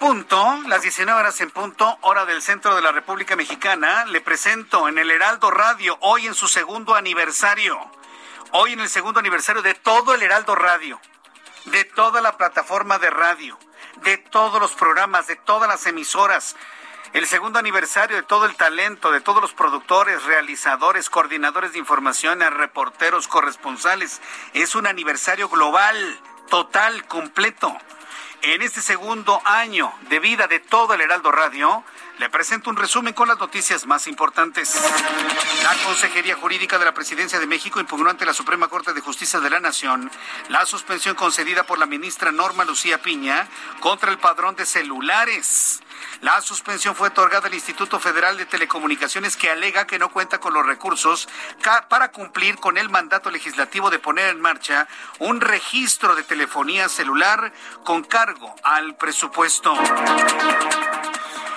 Punto, 0.00 0.58
las 0.66 0.80
19 0.80 1.20
horas 1.20 1.38
en 1.42 1.50
punto, 1.50 1.98
hora 2.00 2.24
del 2.24 2.40
centro 2.40 2.74
de 2.74 2.80
la 2.80 2.90
República 2.90 3.36
Mexicana. 3.36 4.06
Le 4.06 4.22
presento 4.22 4.88
en 4.88 4.96
el 4.96 5.10
Heraldo 5.10 5.50
Radio, 5.50 5.98
hoy 6.00 6.26
en 6.26 6.34
su 6.34 6.48
segundo 6.48 6.94
aniversario. 6.94 7.78
Hoy 8.52 8.72
en 8.72 8.80
el 8.80 8.88
segundo 8.88 9.20
aniversario 9.20 9.60
de 9.60 9.74
todo 9.74 10.14
el 10.14 10.22
Heraldo 10.22 10.54
Radio, 10.54 10.98
de 11.66 11.84
toda 11.84 12.22
la 12.22 12.38
plataforma 12.38 12.98
de 12.98 13.10
radio, 13.10 13.58
de 13.96 14.16
todos 14.16 14.58
los 14.58 14.72
programas, 14.72 15.26
de 15.26 15.36
todas 15.36 15.68
las 15.68 15.84
emisoras. 15.84 16.56
El 17.12 17.26
segundo 17.26 17.58
aniversario 17.58 18.16
de 18.16 18.22
todo 18.22 18.46
el 18.46 18.56
talento, 18.56 19.12
de 19.12 19.20
todos 19.20 19.42
los 19.42 19.52
productores, 19.52 20.24
realizadores, 20.24 21.10
coordinadores 21.10 21.74
de 21.74 21.78
información, 21.78 22.40
reporteros, 22.40 23.28
corresponsales. 23.28 24.22
Es 24.54 24.74
un 24.74 24.86
aniversario 24.86 25.50
global, 25.50 26.18
total, 26.48 27.06
completo. 27.06 27.76
En 28.42 28.62
este 28.62 28.80
segundo 28.80 29.42
año 29.44 29.92
de 30.08 30.18
vida 30.18 30.46
de 30.46 30.60
todo 30.60 30.94
el 30.94 31.02
Heraldo 31.02 31.30
Radio, 31.30 31.84
le 32.18 32.30
presento 32.30 32.70
un 32.70 32.76
resumen 32.76 33.12
con 33.12 33.28
las 33.28 33.38
noticias 33.38 33.84
más 33.84 34.06
importantes. 34.06 34.80
La 35.62 35.74
Consejería 35.84 36.36
Jurídica 36.36 36.78
de 36.78 36.86
la 36.86 36.94
Presidencia 36.94 37.38
de 37.38 37.46
México 37.46 37.80
impugnó 37.80 38.08
ante 38.08 38.24
la 38.24 38.32
Suprema 38.32 38.68
Corte 38.68 38.94
de 38.94 39.02
Justicia 39.02 39.40
de 39.40 39.50
la 39.50 39.60
Nación 39.60 40.10
la 40.48 40.64
suspensión 40.64 41.16
concedida 41.16 41.64
por 41.64 41.78
la 41.78 41.84
ministra 41.84 42.32
Norma 42.32 42.64
Lucía 42.64 43.02
Piña 43.02 43.46
contra 43.80 44.10
el 44.10 44.16
padrón 44.16 44.56
de 44.56 44.64
celulares. 44.64 45.82
La 46.20 46.42
suspensión 46.42 46.94
fue 46.94 47.08
otorgada 47.08 47.46
al 47.46 47.54
Instituto 47.54 47.98
Federal 47.98 48.36
de 48.36 48.44
Telecomunicaciones 48.44 49.38
que 49.38 49.50
alega 49.50 49.86
que 49.86 49.98
no 49.98 50.10
cuenta 50.10 50.38
con 50.38 50.52
los 50.52 50.66
recursos 50.66 51.28
para 51.88 52.12
cumplir 52.12 52.56
con 52.56 52.76
el 52.76 52.90
mandato 52.90 53.30
legislativo 53.30 53.88
de 53.88 53.98
poner 53.98 54.28
en 54.28 54.40
marcha 54.40 54.86
un 55.18 55.40
registro 55.40 56.14
de 56.14 56.22
telefonía 56.22 56.90
celular 56.90 57.52
con 57.84 58.04
cargo 58.04 58.54
al 58.62 58.96
presupuesto. 58.96 59.74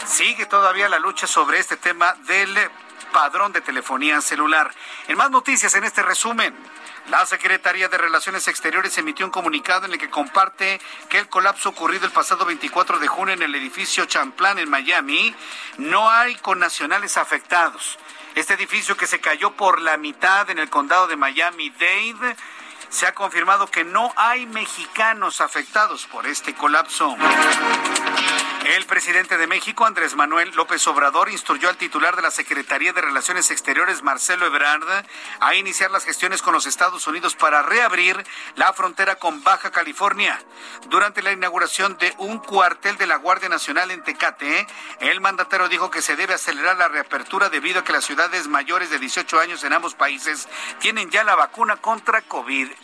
Sigue 0.06 0.46
todavía 0.46 0.88
la 0.88 1.00
lucha 1.00 1.28
sobre 1.28 1.60
este 1.60 1.76
tema 1.76 2.14
del 2.26 2.58
padrón 3.14 3.54
de 3.54 3.62
telefonía 3.62 4.20
celular. 4.20 4.70
En 5.08 5.18
más 5.18 5.32
noticias 5.32 5.74
en 5.76 5.86
este 5.86 6.04
resumen. 6.04 6.54
La 7.10 7.26
Secretaría 7.26 7.90
de 7.90 7.98
Relaciones 7.98 8.48
Exteriores 8.48 8.98
emitió 8.98 9.26
un 9.26 9.32
comunicado 9.32 9.86
en 9.86 9.94
el 9.94 10.00
que 10.00 10.10
comparte 10.10 10.82
que 11.10 11.20
el 11.20 11.30
colapso 11.30 11.70
ocurrido 11.70 12.06
el 12.06 12.12
pasado 12.12 12.46
24 12.46 12.98
de 13.00 13.08
junio 13.08 13.34
en 13.34 13.44
el 13.44 13.56
edificio 13.56 14.06
Champlain 14.06 14.58
en 14.58 14.70
Miami 14.70 15.36
no 15.78 16.10
hay 16.10 16.36
connacionales 16.36 17.18
afectados. 17.18 18.00
Este 18.36 18.56
edificio 18.56 18.98
que 18.98 19.06
se 19.06 19.20
cayó 19.20 19.52
por 19.52 19.82
la 19.82 19.98
mitad 19.98 20.50
en 20.50 20.60
el 20.60 20.70
condado 20.70 21.08
de 21.08 21.18
Miami-Dade 21.18 22.36
se 22.94 23.08
ha 23.08 23.16
confirmado 23.16 23.66
que 23.66 23.84
no 23.84 24.14
hay 24.16 24.46
mexicanos 24.46 25.42
afectados 25.42 26.06
por 26.06 26.28
este 26.28 26.54
colapso. 26.54 27.18
El 28.66 28.86
presidente 28.86 29.38
de 29.38 29.46
México, 29.46 29.86
Andrés 29.86 30.16
Manuel 30.16 30.52
López 30.56 30.88
Obrador, 30.88 31.30
instruyó 31.30 31.68
al 31.68 31.76
titular 31.76 32.16
de 32.16 32.22
la 32.22 32.32
Secretaría 32.32 32.94
de 32.94 33.02
Relaciones 33.02 33.52
Exteriores, 33.52 34.04
Marcelo 34.04 34.46
Ebrard, 34.46 35.06
a 35.42 35.56
iniciar 35.56 35.92
las 35.92 36.06
gestiones 36.06 36.42
con 36.42 36.54
los 36.54 36.66
Estados 36.66 37.06
Unidos 37.06 37.36
para 37.36 37.62
reabrir 37.62 38.24
la 38.56 38.72
frontera 38.72 39.16
con 39.16 39.44
Baja 39.44 39.72
California. 39.72 40.40
Durante 40.88 41.22
la 41.22 41.34
inauguración 41.34 41.98
de 41.98 42.14
un 42.20 42.40
cuartel 42.40 42.96
de 42.98 43.08
la 43.08 43.18
Guardia 43.18 43.50
Nacional 43.50 43.92
en 43.92 44.02
Tecate, 44.04 44.66
el 45.02 45.20
mandatero 45.20 45.68
dijo 45.68 45.92
que 45.92 46.02
se 46.02 46.16
debe 46.16 46.36
acelerar 46.36 46.78
la 46.78 46.88
reapertura 46.88 47.50
debido 47.50 47.82
a 47.82 47.84
que 47.84 47.92
las 47.92 48.06
ciudades 48.06 48.48
mayores 48.48 48.90
de 48.90 49.00
18 49.00 49.40
años 49.42 49.64
en 49.66 49.74
ambos 49.74 49.94
países 49.94 50.48
tienen 50.80 51.10
ya 51.10 51.26
la 51.26 51.36
vacuna 51.36 51.76
contra 51.78 52.24
COVID-19. 52.30 52.83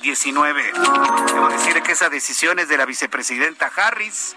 Debo 1.33 1.49
decir 1.49 1.81
que 1.81 1.91
esa 1.91 2.09
decisión 2.09 2.59
es 2.59 2.67
de 2.67 2.77
la 2.77 2.85
vicepresidenta 2.85 3.71
Harris 3.75 4.35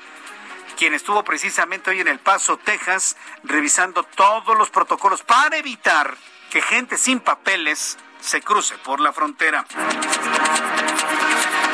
quien 0.83 0.95
estuvo 0.95 1.23
precisamente 1.23 1.91
hoy 1.91 2.01
en 2.01 2.09
El 2.09 2.19
Paso, 2.19 2.57
Texas, 2.57 3.17
revisando 3.45 4.03
todos 4.03 4.57
los 4.59 4.71
protocolos 4.71 5.23
para 5.23 5.57
evitar 5.57 6.17
que 6.51 6.61
gente 6.61 6.97
sin 6.97 7.21
papeles 7.21 7.99
se 8.21 8.41
cruce 8.41 8.77
por 8.79 9.01
la 9.01 9.13
frontera. 9.13 9.65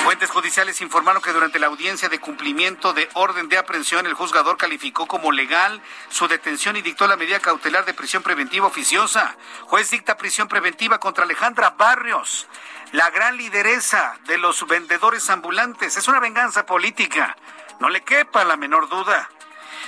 Fuentes 0.04 0.30
judiciales 0.30 0.80
informaron 0.80 1.20
que 1.20 1.32
durante 1.32 1.58
la 1.58 1.66
audiencia 1.66 2.08
de 2.08 2.18
cumplimiento 2.18 2.94
de 2.94 3.08
orden 3.12 3.48
de 3.48 3.58
aprehensión, 3.58 4.06
el 4.06 4.14
juzgador 4.14 4.56
calificó 4.56 5.06
como 5.06 5.32
legal 5.32 5.82
su 6.08 6.28
detención 6.28 6.76
y 6.76 6.82
dictó 6.82 7.06
la 7.06 7.16
medida 7.16 7.40
cautelar 7.40 7.84
de 7.84 7.92
prisión 7.92 8.22
preventiva 8.22 8.66
oficiosa. 8.66 9.36
Juez 9.64 9.90
dicta 9.90 10.16
prisión 10.16 10.48
preventiva 10.48 10.98
contra 10.98 11.24
Alejandra 11.24 11.74
Barrios, 11.76 12.46
la 12.92 13.10
gran 13.10 13.36
lideresa 13.36 14.16
de 14.26 14.38
los 14.38 14.66
vendedores 14.66 15.28
ambulantes. 15.30 15.96
Es 15.96 16.08
una 16.08 16.20
venganza 16.20 16.64
política. 16.64 17.36
No 17.80 17.90
le 17.90 18.02
quepa 18.02 18.44
la 18.44 18.56
menor 18.56 18.88
duda. 18.88 19.28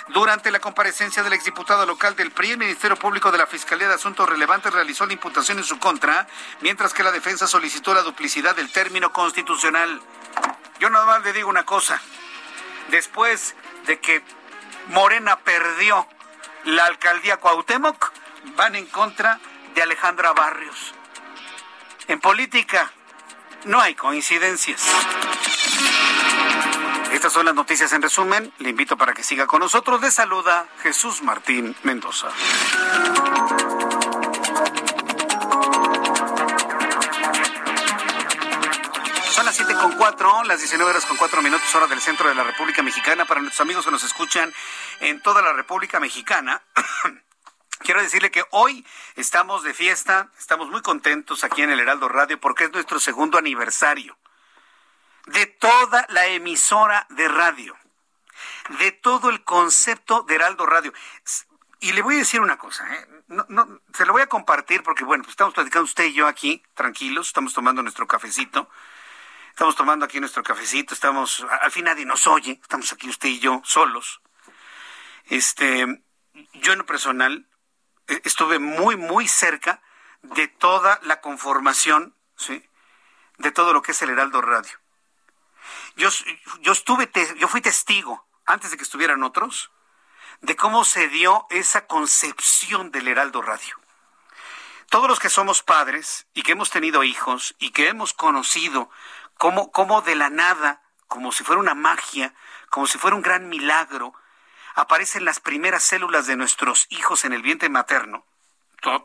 Durante 0.09 0.51
la 0.51 0.59
comparecencia 0.59 1.23
del 1.23 1.33
exdiputado 1.33 1.87
local 1.87 2.17
del 2.17 2.33
PRI, 2.33 2.53
el 2.53 2.59
Ministerio 2.59 2.97
Público 2.97 3.31
de 3.31 3.39
la 3.39 3.47
Fiscalía 3.47 3.89
de 3.89 3.95
Asuntos 3.95 4.29
Relevantes 4.29 4.73
realizó 4.73 5.07
la 5.07 5.13
imputación 5.13 5.59
en 5.59 5.65
su 5.65 5.79
contra, 5.79 6.27
mientras 6.61 6.93
que 6.93 7.05
la 7.05 7.13
defensa 7.13 7.47
solicitó 7.47 7.95
la 7.95 8.03
duplicidad 8.03 8.57
del 8.57 8.73
término 8.73 9.13
constitucional. 9.13 10.01
Yo 10.81 10.91
nada 10.91 11.07
más 11.07 11.23
le 11.23 11.33
digo 11.33 11.49
una 11.49 11.65
cosa. 11.65 12.01
Después 12.89 13.55
de 13.87 14.01
que 14.01 14.23
Morena 14.89 15.39
perdió 15.39 16.07
la 16.65 16.87
alcaldía 16.87 17.37
Cuauhtémoc, 17.37 18.13
van 18.57 18.75
en 18.75 18.87
contra 18.87 19.39
de 19.75 19.83
Alejandra 19.83 20.33
Barrios. 20.33 20.95
En 22.11 22.19
política 22.19 22.91
no 23.67 23.81
hay 23.81 23.95
coincidencias. 23.95 24.83
Estas 27.13 27.33
son 27.33 27.47
las 27.47 27.55
noticias 27.55 27.93
en 27.93 28.03
resumen. 28.03 28.53
Le 28.59 28.71
invito 28.71 28.97
para 28.97 29.15
que 29.15 29.23
siga 29.23 29.47
con 29.47 29.61
nosotros. 29.61 30.01
Le 30.01 30.11
saluda 30.11 30.67
Jesús 30.83 31.23
Martín 31.23 31.77
Mendoza. 31.85 32.31
Son 39.31 39.47
las 39.47 39.55
siete 39.55 39.75
con 39.75 39.93
cuatro, 39.93 40.43
las 40.43 40.59
19 40.59 40.91
horas 40.91 41.07
con 41.07 41.17
cuatro 41.17 41.41
minutos, 41.43 41.73
hora 41.77 41.87
del 41.87 42.01
centro 42.01 42.29
de 42.29 42.35
la 42.35 42.43
República 42.43 42.83
Mexicana. 42.83 43.25
Para 43.25 43.41
nuestros 43.41 43.61
amigos 43.61 43.85
que 43.85 43.93
nos 43.93 44.03
escuchan 44.03 44.53
en 44.99 45.23
toda 45.23 45.43
la 45.43 45.53
República 45.53 46.01
Mexicana. 46.01 46.61
Quiero 47.81 48.03
decirle 48.03 48.31
que 48.31 48.45
hoy 48.51 48.87
estamos 49.17 49.63
de 49.63 49.73
fiesta, 49.73 50.31
estamos 50.39 50.69
muy 50.69 50.83
contentos 50.83 51.45
aquí 51.45 51.63
en 51.63 51.71
el 51.71 51.81
Heraldo 51.81 52.09
Radio 52.09 52.39
porque 52.39 52.65
es 52.65 52.73
nuestro 52.73 53.01
segundo 53.01 53.39
aniversario 53.39 54.19
de 55.27 55.47
toda 55.47 56.05
la 56.11 56.27
emisora 56.27 57.07
de 57.09 57.27
radio, 57.29 57.75
de 58.81 58.93
todo 58.93 59.31
el 59.31 59.43
concepto 59.45 60.23
de 60.23 60.35
Heraldo 60.35 60.67
Radio. 60.67 60.93
Y 61.81 61.93
le 61.93 62.03
voy 62.03 62.17
a 62.17 62.19
decir 62.19 62.43
una 62.43 62.59
cosa, 62.59 62.87
¿eh? 62.95 63.09
no, 63.29 63.81
se 63.95 64.05
lo 64.05 64.13
voy 64.13 64.23
a 64.23 64.29
compartir 64.29 64.83
porque, 64.83 65.05
bueno, 65.05 65.25
pues 65.25 65.33
estamos 65.33 65.55
platicando 65.55 65.85
usted 65.85 66.05
y 66.05 66.13
yo 66.13 66.27
aquí, 66.27 66.63
tranquilos, 66.75 67.29
estamos 67.29 67.55
tomando 67.55 67.83
nuestro 67.83 68.07
cafecito, 68.07 68.69
estamos 69.49 69.75
tomando 69.75 70.05
aquí 70.05 70.21
nuestro 70.21 70.43
cafecito, 70.43 70.93
estamos, 70.93 71.47
al 71.63 71.71
fin 71.71 71.87
nadie 71.87 72.05
nos 72.05 72.27
oye, 72.27 72.59
estamos 72.61 72.93
aquí 72.93 73.09
usted 73.09 73.31
y 73.31 73.39
yo 73.39 73.63
solos. 73.65 74.21
Este, 75.25 76.03
yo 76.53 76.73
en 76.73 76.79
lo 76.79 76.87
personal 76.87 77.47
estuve 78.25 78.59
muy, 78.59 78.97
muy 78.97 79.29
cerca 79.29 79.83
de 80.23 80.49
toda 80.49 80.99
la 81.03 81.21
conformación, 81.21 82.15
¿sí? 82.37 82.69
De 83.39 83.53
todo 83.53 83.73
lo 83.73 83.83
que 83.83 83.93
es 83.93 84.03
el 84.03 84.11
Heraldo 84.11 84.41
Radio. 84.43 84.79
Yo, 85.97 86.09
yo 86.61 86.73
estuve, 86.73 87.11
yo 87.37 87.49
fui 87.49 87.61
testigo, 87.61 88.27
antes 88.47 88.71
de 88.71 88.77
que 88.77 88.83
estuvieran 88.83 89.23
otros, 89.23 89.71
de 90.41 90.57
cómo 90.57 90.85
se 90.85 91.09
dio 91.09 91.47
esa 91.51 91.87
concepción 91.87 92.91
del 92.91 93.09
Heraldo 93.09 93.43
Radio. 93.43 93.77
Todos 94.89 95.09
los 95.09 95.21
que 95.21 95.29
somos 95.29 95.63
padres 95.63 96.27
y 96.35 96.43
que 96.43 96.53
hemos 96.53 96.71
tenido 96.71 97.05
hijos 97.05 97.55
y 97.59 97.71
que 97.71 97.89
hemos 97.89 98.13
conocido 98.13 98.91
cómo, 99.39 99.71
cómo 99.71 100.03
de 100.03 100.17
la 100.17 100.31
nada, 100.31 100.83
como 101.07 101.33
si 101.33 101.45
fuera 101.45 101.61
una 101.61 101.75
magia, 101.75 102.35
como 102.71 102.87
si 102.87 102.99
fuera 102.99 103.17
un 103.17 103.23
gran 103.23 103.49
milagro, 103.49 104.15
aparecen 104.81 105.27
las 105.27 105.41
primeras 105.41 105.83
células 105.83 106.27
de 106.27 106.37
nuestros 106.37 106.87
hijos 106.89 107.27
en 107.27 107.35
el 107.35 107.43
vientre 107.43 107.69
materno. 107.69 108.25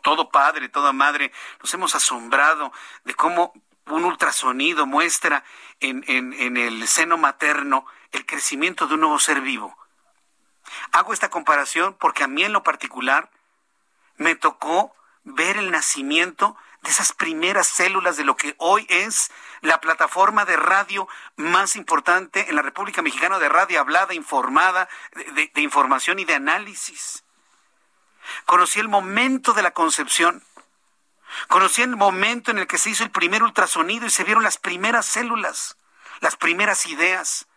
Todo, 0.02 0.30
padre, 0.30 0.70
toda 0.70 0.94
madre, 0.94 1.34
nos 1.62 1.74
hemos 1.74 1.96
asombrado 1.96 2.72
de 3.04 3.14
cómo 3.14 3.52
un 3.88 4.06
ultrasonido 4.06 4.86
muestra 4.86 5.44
en, 5.82 6.06
el 6.08 6.88
seno 6.88 7.18
materno 7.18 7.86
el 8.14 8.26
crecimiento 8.26 8.88
de 8.88 8.94
un 8.94 9.02
nuevo 9.02 9.20
ser 9.20 9.42
vivo. 9.42 9.78
Hago 10.94 11.12
esta 11.12 11.30
comparación 11.30 11.94
porque 12.00 12.24
a 12.24 12.28
mí 12.28 12.44
en 12.44 12.54
lo 12.54 12.64
particular 12.64 13.30
me 14.16 14.36
tocó 14.36 14.96
ver 15.26 15.58
el 15.58 15.72
nacimiento 15.72 16.56
de 16.86 16.92
esas 16.92 17.12
primeras 17.12 17.68
células 17.68 18.16
de 18.16 18.24
lo 18.24 18.38
que 18.38 18.56
hoy 18.60 18.86
es 18.90 19.32
la 19.62 19.82
plataforma 19.82 20.46
de 20.46 20.56
radio 20.56 21.08
más 21.36 21.76
importante 21.76 22.50
en 22.50 22.56
la 22.56 22.62
República 22.62 23.02
Mexicana 23.02 23.40
de 23.40 23.50
radio 23.50 23.82
hablada, 23.82 24.14
informada, 24.14 24.88
de 25.14 25.62
información 25.62 26.20
y 26.20 26.26
de 26.26 26.36
análisis. 26.36 27.26
Conocí 28.46 28.80
el 28.80 28.88
momento 28.88 29.54
de 29.54 29.64
la 29.64 29.72
concepción 29.72 30.42
Conocí 31.48 31.82
el 31.82 31.96
momento 31.96 32.52
en 32.52 32.60
el 32.60 32.68
que 32.68 32.78
se 32.78 32.90
hizo 32.90 33.04
el 33.04 33.12
primer 33.12 33.44
ultrasonido 33.44 34.06
y 34.06 34.10
se 34.10 34.24
vieron 34.24 34.44
las 34.44 34.58
primeras 34.58 35.06
células, 35.06 35.78
las 36.20 36.36
primeras 36.36 36.86
ideas, 36.86 37.48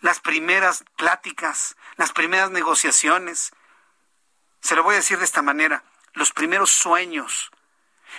las 0.00 0.20
primeras 0.20 0.84
pláticas, 0.96 1.76
las 1.96 2.12
primeras 2.12 2.50
negociaciones. 2.50 3.52
Se 4.60 4.76
lo 4.76 4.82
voy 4.82 4.94
a 4.94 4.98
decir 4.98 5.18
de 5.18 5.24
esta 5.24 5.42
manera, 5.42 5.84
los 6.14 6.32
primeros 6.32 6.70
sueños 6.70 7.50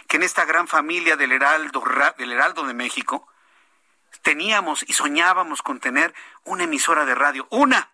que 0.07 0.17
en 0.17 0.23
esta 0.23 0.45
gran 0.45 0.67
familia 0.67 1.15
del 1.15 1.31
Heraldo, 1.31 1.83
del 2.17 2.31
Heraldo 2.31 2.63
de 2.63 2.73
México 2.73 3.27
teníamos 4.21 4.83
y 4.87 4.93
soñábamos 4.93 5.61
con 5.61 5.79
tener 5.79 6.13
una 6.43 6.63
emisora 6.63 7.05
de 7.05 7.15
radio, 7.15 7.47
una, 7.49 7.91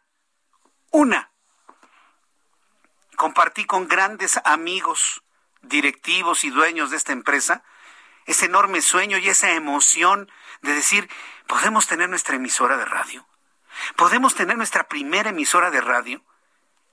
una. 0.91 1.31
Compartí 3.15 3.65
con 3.65 3.87
grandes 3.87 4.39
amigos 4.43 5.23
directivos 5.61 6.43
y 6.43 6.49
dueños 6.49 6.91
de 6.91 6.97
esta 6.97 7.13
empresa, 7.13 7.63
ese 8.25 8.45
enorme 8.45 8.81
sueño 8.81 9.17
y 9.17 9.29
esa 9.29 9.51
emoción 9.51 10.31
de 10.61 10.73
decir, 10.73 11.09
podemos 11.47 11.87
tener 11.87 12.09
nuestra 12.09 12.35
emisora 12.35 12.77
de 12.77 12.85
radio, 12.85 13.25
podemos 13.95 14.35
tener 14.35 14.57
nuestra 14.57 14.87
primera 14.87 15.29
emisora 15.29 15.71
de 15.71 15.81
radio 15.81 16.23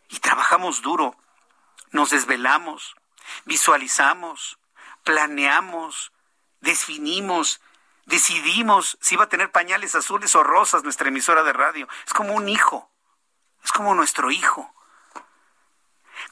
y 0.09 0.19
trabajamos 0.21 0.83
duro, 0.83 1.17
nos 1.91 2.11
desvelamos, 2.11 2.97
visualizamos, 3.45 4.60
planeamos, 5.05 6.13
definimos, 6.61 7.61
decidimos 8.07 8.99
si 9.01 9.15
iba 9.15 9.25
a 9.25 9.29
tener 9.29 9.51
pañales 9.51 9.95
azules 9.95 10.35
o 10.35 10.43
rosas 10.43 10.83
nuestra 10.85 11.09
emisora 11.09 11.43
de 11.43 11.53
radio. 11.53 11.89
Es 12.07 12.13
como 12.13 12.35
un 12.35 12.49
hijo, 12.49 12.91
es 13.65 13.73
como 13.73 13.95
nuestro 13.95 14.31
hijo 14.31 14.75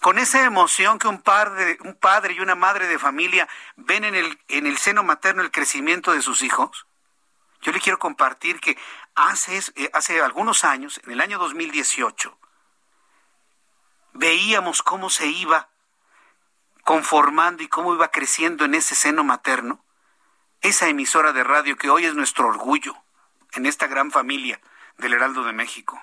con 0.01 0.19
esa 0.19 0.45
emoción 0.45 0.99
que 0.99 1.09
un 1.09 1.21
padre, 1.21 1.79
un 1.81 1.95
padre 1.95 2.35
y 2.35 2.41
una 2.41 2.55
madre 2.55 2.87
de 2.87 2.99
familia 2.99 3.49
ven 3.77 4.05
en 4.05 4.15
el, 4.15 4.39
en 4.49 4.67
el 4.67 4.79
seno 4.79 5.03
materno 5.03 5.43
el 5.43 5.51
crecimiento 5.51 6.13
de 6.13 6.23
sus 6.23 6.43
hijos, 6.43 6.87
yo 7.63 7.73
le 7.73 7.81
quiero 7.81 7.99
compartir 7.99 8.61
que 8.61 8.79
hace, 9.15 9.61
hace 9.93 10.21
algunos 10.21 10.65
años, 10.65 11.01
en 11.05 11.13
el 11.13 11.21
año 11.21 11.39
2018, 11.39 12.39
veíamos 14.13 14.83
cómo 14.83 15.11
se 15.11 15.27
iba 15.27 15.69
conformando 16.89 17.63
y 17.63 17.69
cómo 17.69 17.93
iba 17.93 18.09
creciendo 18.09 18.65
en 18.65 18.75
ese 18.75 18.95
seno 18.95 19.23
materno 19.23 19.85
esa 20.63 20.89
emisora 20.89 21.35
de 21.35 21.45
radio 21.45 21.77
que 21.77 21.91
hoy 21.91 22.07
es 22.07 22.15
nuestro 22.15 22.47
orgullo 22.47 22.97
en 23.53 23.67
esta 23.67 23.89
gran 23.89 24.11
familia 24.11 24.59
del 24.97 25.13
Heraldo 25.13 25.45
de 25.45 25.53
México 25.53 26.03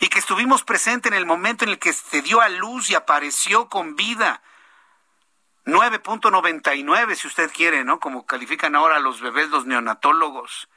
y 0.00 0.08
que 0.08 0.18
estuvimos 0.18 0.64
presentes 0.64 1.10
en 1.10 1.16
el 1.16 1.24
momento 1.24 1.64
en 1.64 1.70
el 1.70 1.78
que 1.78 1.94
se 1.94 2.20
dio 2.20 2.42
a 2.42 2.50
luz 2.50 2.90
y 2.90 2.94
apareció 2.94 3.70
con 3.70 3.96
vida. 3.96 4.42
9.99 5.64 7.14
si 7.14 7.28
usted 7.28 7.50
quiere, 7.50 7.82
¿no? 7.82 8.00
Como 8.00 8.26
califican 8.26 8.76
ahora 8.76 8.98
los 8.98 9.22
bebés 9.22 9.48
los 9.48 9.64
neonatólogos. 9.64 10.68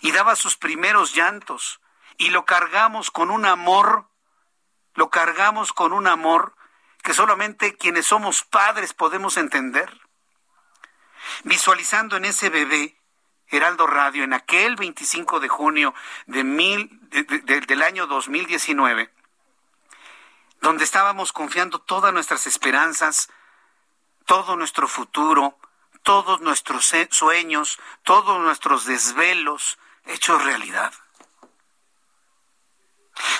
Y 0.00 0.12
daba 0.12 0.36
sus 0.36 0.56
primeros 0.56 1.14
llantos 1.14 1.82
y 2.16 2.30
lo 2.30 2.46
cargamos 2.46 3.10
con 3.10 3.30
un 3.30 3.44
amor 3.44 4.06
lo 4.94 5.10
cargamos 5.10 5.74
con 5.74 5.92
un 5.92 6.06
amor 6.06 6.54
que 7.02 7.14
solamente 7.14 7.76
quienes 7.76 8.06
somos 8.06 8.44
padres 8.44 8.92
podemos 8.92 9.36
entender. 9.36 10.00
Visualizando 11.44 12.16
en 12.16 12.24
ese 12.24 12.48
bebé 12.48 12.98
Heraldo 13.48 13.86
Radio 13.86 14.24
en 14.24 14.34
aquel 14.34 14.76
25 14.76 15.40
de 15.40 15.48
junio 15.48 15.94
de 16.26 16.44
mil, 16.44 17.00
del 17.10 17.82
año 17.82 18.06
2019, 18.06 19.10
donde 20.60 20.84
estábamos 20.84 21.32
confiando 21.32 21.78
todas 21.80 22.12
nuestras 22.12 22.46
esperanzas, 22.46 23.30
todo 24.26 24.56
nuestro 24.56 24.86
futuro, 24.86 25.58
todos 26.02 26.40
nuestros 26.40 26.92
sueños, 27.10 27.78
todos 28.02 28.38
nuestros 28.40 28.84
desvelos 28.84 29.78
hechos 30.04 30.44
realidad. 30.44 30.92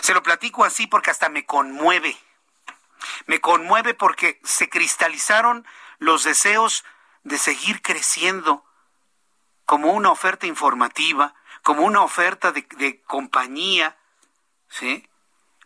Se 0.01 0.15
lo 0.15 0.23
platico 0.23 0.65
así 0.65 0.87
porque 0.87 1.11
hasta 1.11 1.29
me 1.29 1.45
conmueve. 1.45 2.17
Me 3.27 3.41
conmueve 3.41 3.95
porque 3.95 4.41
se 4.45 4.69
cristalizaron 4.69 5.67
los 5.99 6.25
deseos 6.25 6.85
de 7.23 7.39
seguir 7.39 7.83
creciendo 7.83 8.65
como 9.65 9.93
una 9.93 10.11
oferta 10.11 10.47
informativa, 10.47 11.35
como 11.63 11.83
una 11.83 12.03
oferta 12.03 12.53
de, 12.53 13.03
compañía, 13.03 13.97
¿sí? 14.69 15.09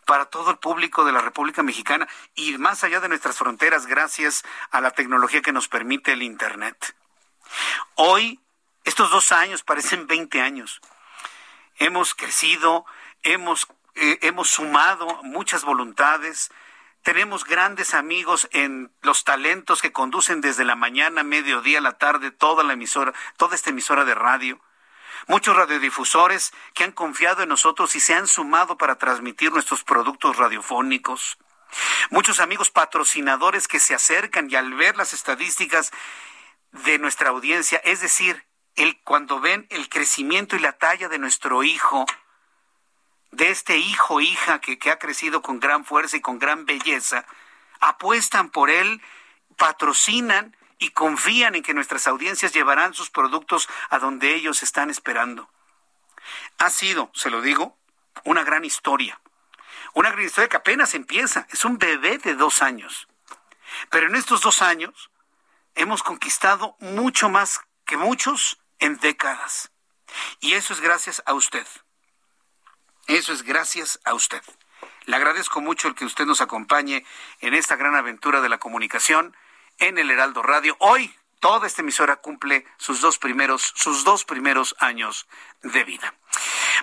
Para 0.06 0.26
todo 0.26 0.50
el 0.50 0.58
público 0.58 1.04
de 1.04 1.12
la 1.12 1.20
República 1.20 1.62
Mexicana 1.62 2.08
y 2.34 2.58
más 2.58 2.82
allá 2.82 3.00
de 3.00 3.08
nuestras 3.08 3.38
fronteras 3.38 3.86
gracias 3.86 4.42
a 4.70 4.80
la 4.80 4.90
tecnología 4.90 5.42
que 5.42 5.52
nos 5.52 5.68
permite 5.68 6.12
el 6.12 6.22
Internet. 6.22 6.96
Hoy, 7.94 8.40
estos 8.84 9.10
dos 9.10 9.30
años 9.30 9.62
parecen 9.62 10.08
20 10.08 10.40
años. 10.40 10.80
Hemos 11.76 12.14
crecido, 12.14 12.84
hemos 13.22 13.68
eh, 13.94 14.18
hemos 14.22 14.48
sumado 14.48 15.22
muchas 15.22 15.64
voluntades, 15.64 16.50
tenemos 17.02 17.44
grandes 17.44 17.94
amigos 17.94 18.48
en 18.52 18.92
los 19.02 19.24
talentos 19.24 19.82
que 19.82 19.92
conducen 19.92 20.40
desde 20.40 20.64
la 20.64 20.76
mañana, 20.76 21.22
mediodía, 21.22 21.80
la 21.80 21.98
tarde, 21.98 22.30
toda 22.30 22.62
la 22.62 22.74
emisora, 22.74 23.12
toda 23.36 23.54
esta 23.54 23.70
emisora 23.70 24.04
de 24.04 24.14
radio. 24.14 24.60
Muchos 25.26 25.56
radiodifusores 25.56 26.52
que 26.74 26.84
han 26.84 26.92
confiado 26.92 27.42
en 27.42 27.48
nosotros 27.48 27.94
y 27.94 28.00
se 28.00 28.14
han 28.14 28.26
sumado 28.26 28.76
para 28.76 28.96
transmitir 28.96 29.52
nuestros 29.52 29.84
productos 29.84 30.36
radiofónicos. 30.36 31.38
Muchos 32.10 32.40
amigos 32.40 32.70
patrocinadores 32.70 33.66
que 33.66 33.80
se 33.80 33.94
acercan 33.94 34.50
y 34.50 34.56
al 34.56 34.74
ver 34.74 34.96
las 34.96 35.12
estadísticas 35.12 35.90
de 36.70 36.98
nuestra 36.98 37.30
audiencia, 37.30 37.80
es 37.84 38.00
decir, 38.00 38.46
el, 38.74 39.00
cuando 39.02 39.40
ven 39.40 39.66
el 39.70 39.88
crecimiento 39.88 40.56
y 40.56 40.60
la 40.60 40.72
talla 40.72 41.08
de 41.08 41.18
nuestro 41.18 41.62
hijo, 41.62 42.06
de 43.32 43.50
este 43.50 43.78
hijo 43.78 44.20
hija 44.20 44.60
que, 44.60 44.78
que 44.78 44.90
ha 44.90 44.98
crecido 44.98 45.42
con 45.42 45.58
gran 45.58 45.84
fuerza 45.84 46.16
y 46.16 46.20
con 46.20 46.38
gran 46.38 46.64
belleza, 46.66 47.26
apuestan 47.80 48.50
por 48.50 48.70
él, 48.70 49.02
patrocinan 49.56 50.56
y 50.78 50.90
confían 50.90 51.54
en 51.54 51.62
que 51.62 51.74
nuestras 51.74 52.06
audiencias 52.06 52.52
llevarán 52.52 52.94
sus 52.94 53.10
productos 53.10 53.68
a 53.90 53.98
donde 53.98 54.34
ellos 54.34 54.62
están 54.62 54.90
esperando. 54.90 55.50
Ha 56.58 56.70
sido, 56.70 57.10
se 57.14 57.30
lo 57.30 57.40
digo, 57.40 57.76
una 58.24 58.44
gran 58.44 58.64
historia. 58.64 59.20
Una 59.94 60.10
gran 60.10 60.24
historia 60.24 60.48
que 60.48 60.56
apenas 60.56 60.94
empieza. 60.94 61.46
Es 61.50 61.64
un 61.64 61.78
bebé 61.78 62.18
de 62.18 62.34
dos 62.34 62.62
años. 62.62 63.08
Pero 63.90 64.06
en 64.06 64.16
estos 64.16 64.40
dos 64.40 64.62
años 64.62 65.10
hemos 65.74 66.02
conquistado 66.02 66.76
mucho 66.80 67.28
más 67.28 67.60
que 67.84 67.96
muchos 67.96 68.60
en 68.78 68.98
décadas. 68.98 69.70
Y 70.40 70.54
eso 70.54 70.72
es 70.72 70.80
gracias 70.80 71.22
a 71.26 71.34
usted. 71.34 71.66
Eso 73.06 73.32
es 73.32 73.42
gracias 73.42 74.00
a 74.04 74.14
usted. 74.14 74.42
Le 75.06 75.16
agradezco 75.16 75.60
mucho 75.60 75.88
el 75.88 75.94
que 75.94 76.04
usted 76.04 76.24
nos 76.24 76.40
acompañe 76.40 77.04
en 77.40 77.54
esta 77.54 77.76
gran 77.76 77.94
aventura 77.94 78.40
de 78.40 78.48
la 78.48 78.58
comunicación 78.58 79.36
en 79.78 79.98
el 79.98 80.10
Heraldo 80.10 80.42
Radio. 80.42 80.76
Hoy 80.78 81.12
toda 81.40 81.66
esta 81.66 81.82
emisora 81.82 82.16
cumple 82.16 82.64
sus 82.76 83.00
dos 83.00 83.18
primeros, 83.18 83.72
sus 83.74 84.04
dos 84.04 84.24
primeros 84.24 84.76
años 84.78 85.26
de 85.62 85.82
vida. 85.82 86.14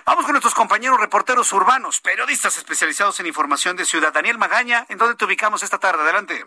Vamos 0.04 0.24
con 0.24 0.32
nuestros 0.32 0.54
compañeros 0.54 1.00
reporteros 1.00 1.52
urbanos, 1.52 2.00
periodistas 2.00 2.58
especializados 2.58 3.18
en 3.20 3.26
información 3.26 3.76
de 3.76 3.86
ciudad. 3.86 4.12
Daniel 4.12 4.38
Magaña, 4.38 4.84
¿en 4.88 4.98
dónde 4.98 5.14
te 5.14 5.24
ubicamos 5.24 5.62
esta 5.62 5.78
tarde? 5.78 6.02
Adelante. 6.02 6.44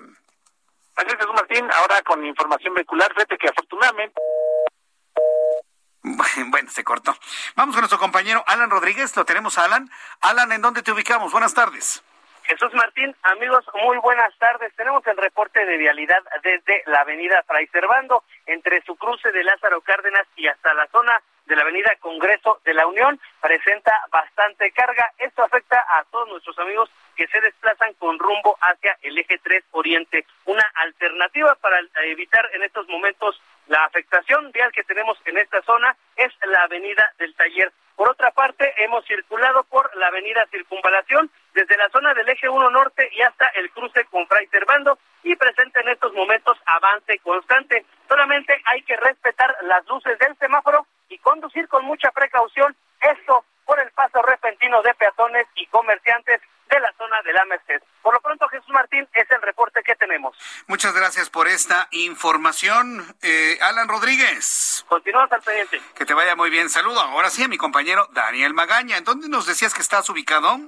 Gracias, 0.96 1.18
Jesús 1.18 1.34
Martín. 1.34 1.68
Ahora 1.74 2.02
con 2.04 2.24
información 2.24 2.76
vehicular, 2.76 3.12
fíjate 3.14 3.36
que 3.38 3.50
afortunadamente 3.50 4.22
Bueno, 6.48 6.70
se 6.70 6.84
cortó. 6.84 7.16
Vamos 7.56 7.76
con 7.76 7.82
nuestro 7.82 8.00
compañero 8.00 8.44
Alan 8.48 8.70
Rodríguez. 8.70 9.16
Lo 9.16 9.26
tenemos, 9.26 9.58
Alan. 9.58 9.90
Alan, 10.22 10.52
¿en 10.52 10.62
dónde 10.62 10.84
te 10.84 10.92
ubicamos? 10.92 11.32
Buenas 11.32 11.54
tardes. 11.54 12.04
Jesús 12.44 12.74
Martín, 12.74 13.16
amigos, 13.24 13.64
muy 13.86 13.98
buenas 14.00 14.38
tardes. 14.38 14.74
Tenemos 14.76 15.06
el 15.08 15.16
reporte 15.16 15.66
de 15.66 15.78
vialidad 15.78 16.22
desde 16.44 16.84
la 16.88 17.00
avenida 17.00 17.42
Fray 17.48 17.68
Servando, 17.68 18.24
entre 18.46 18.82
su 18.82 18.98
cruce 18.98 19.32
de 19.32 19.46
Lázaro 19.46 19.80
Cárdenas 19.80 20.28
y 20.36 20.48
hasta 20.48 20.74
la 20.74 20.86
zona 20.88 21.22
de 21.46 21.56
la 21.56 21.62
avenida 21.62 21.96
Congreso 22.02 22.60
de 22.66 22.74
la 22.74 22.86
Unión. 22.86 23.18
Presenta 23.42 23.94
bastante 24.12 24.72
carga. 24.74 25.10
Esto 25.20 25.42
afecta 25.42 25.86
a 25.90 26.04
todos 26.12 26.28
nuestros 26.28 26.60
amigos 26.60 26.90
que 27.16 27.28
se 27.28 27.40
desplazan 27.40 27.94
con 27.94 28.20
rumbo 28.20 28.58
hacia 28.60 28.98
el 29.02 29.18
eje 29.18 29.40
3 29.42 29.64
Oriente. 29.72 30.26
Una 30.44 30.66
alternativa 30.76 31.56
para 31.56 31.80
evitar 32.04 32.50
en 32.54 32.64
estos 32.64 32.90
momentos 32.90 33.40
la 33.68 33.86
afectación 33.86 34.52
vial 34.52 34.72
que 34.72 34.84
tenemos 34.84 35.18
en 35.26 35.38
esta 35.38 35.62
zona 35.64 35.96
es 36.16 36.32
la 36.46 36.64
avenida 36.64 37.04
del 37.18 37.34
taller. 37.36 37.72
Por 37.96 38.10
otra 38.10 38.32
parte, 38.32 38.74
hemos 38.84 39.06
circulado 39.06 39.64
por 39.66 39.96
la 39.96 40.08
avenida 40.08 40.46
Circunvalación 40.50 41.30
desde 41.54 41.78
la 41.78 41.90
zona 41.90 42.14
del 42.14 42.28
eje 42.28 42.50
1 42.50 42.70
norte 42.72 43.08
y 43.14 43.22
hasta 43.22 43.48
el 43.50 43.70
cruce 43.72 44.06
con 44.06 44.28
Fray 44.28 44.48
Servando 44.48 44.98
y 45.22 45.36
presenta 45.36 45.82
en 45.82 45.90
estos 45.90 46.12
momentos 46.14 46.58
avance 46.66 47.20
constante. 47.20 47.86
Solamente 48.08 48.62
hay 48.66 48.82
que 48.82 48.98
respetar 48.98 49.56
las 49.64 49.86
luces 49.88 50.18
del 50.20 50.36
semáforo 50.38 50.88
y 51.10 51.20
conducir 51.20 51.68
con 51.68 51.86
mucha 51.86 52.12
precaución. 52.12 52.76
Esto 53.00 53.46
por 53.66 53.80
el 53.80 53.92
paso 53.92 54.22
repentino 54.22 54.82
de 54.82 54.94
peatones 54.96 55.48
y 55.56 55.66
comerciantes 55.68 56.42
de 56.70 56.80
la 56.80 56.92
zona 56.98 57.22
de 57.24 57.34
la 57.34 57.46
Merced. 57.46 57.82
Por 58.02 58.14
lo 58.14 58.22
pronto, 58.22 58.48
Jesús 58.48 58.70
Martín, 58.70 59.08
es 59.14 59.30
el 59.30 59.42
reporte 59.42 59.82
que 59.84 59.96
tenemos. 59.96 60.36
Muchas 60.68 60.94
gracias 60.94 61.30
por 61.30 61.48
esta 61.48 61.88
información. 61.92 63.16
Eh, 63.22 63.58
Alan 63.62 63.88
Rodríguez. 63.88 64.84
Continuamos 64.88 65.32
al 65.32 65.42
pendiente. 65.42 65.82
Que 65.96 66.06
te 66.06 66.14
vaya 66.14 66.36
muy 66.36 66.50
bien. 66.50 66.70
Saludo 66.70 67.00
ahora 67.00 67.30
sí 67.30 67.44
a 67.44 67.48
mi 67.48 67.58
compañero 67.58 68.08
Daniel 68.14 68.54
Magaña. 68.54 68.98
¿En 68.98 69.04
dónde 69.04 69.30
nos 69.30 69.46
decías 69.46 69.74
que 69.74 69.82
estás 69.82 70.10
ubicado? 70.10 70.60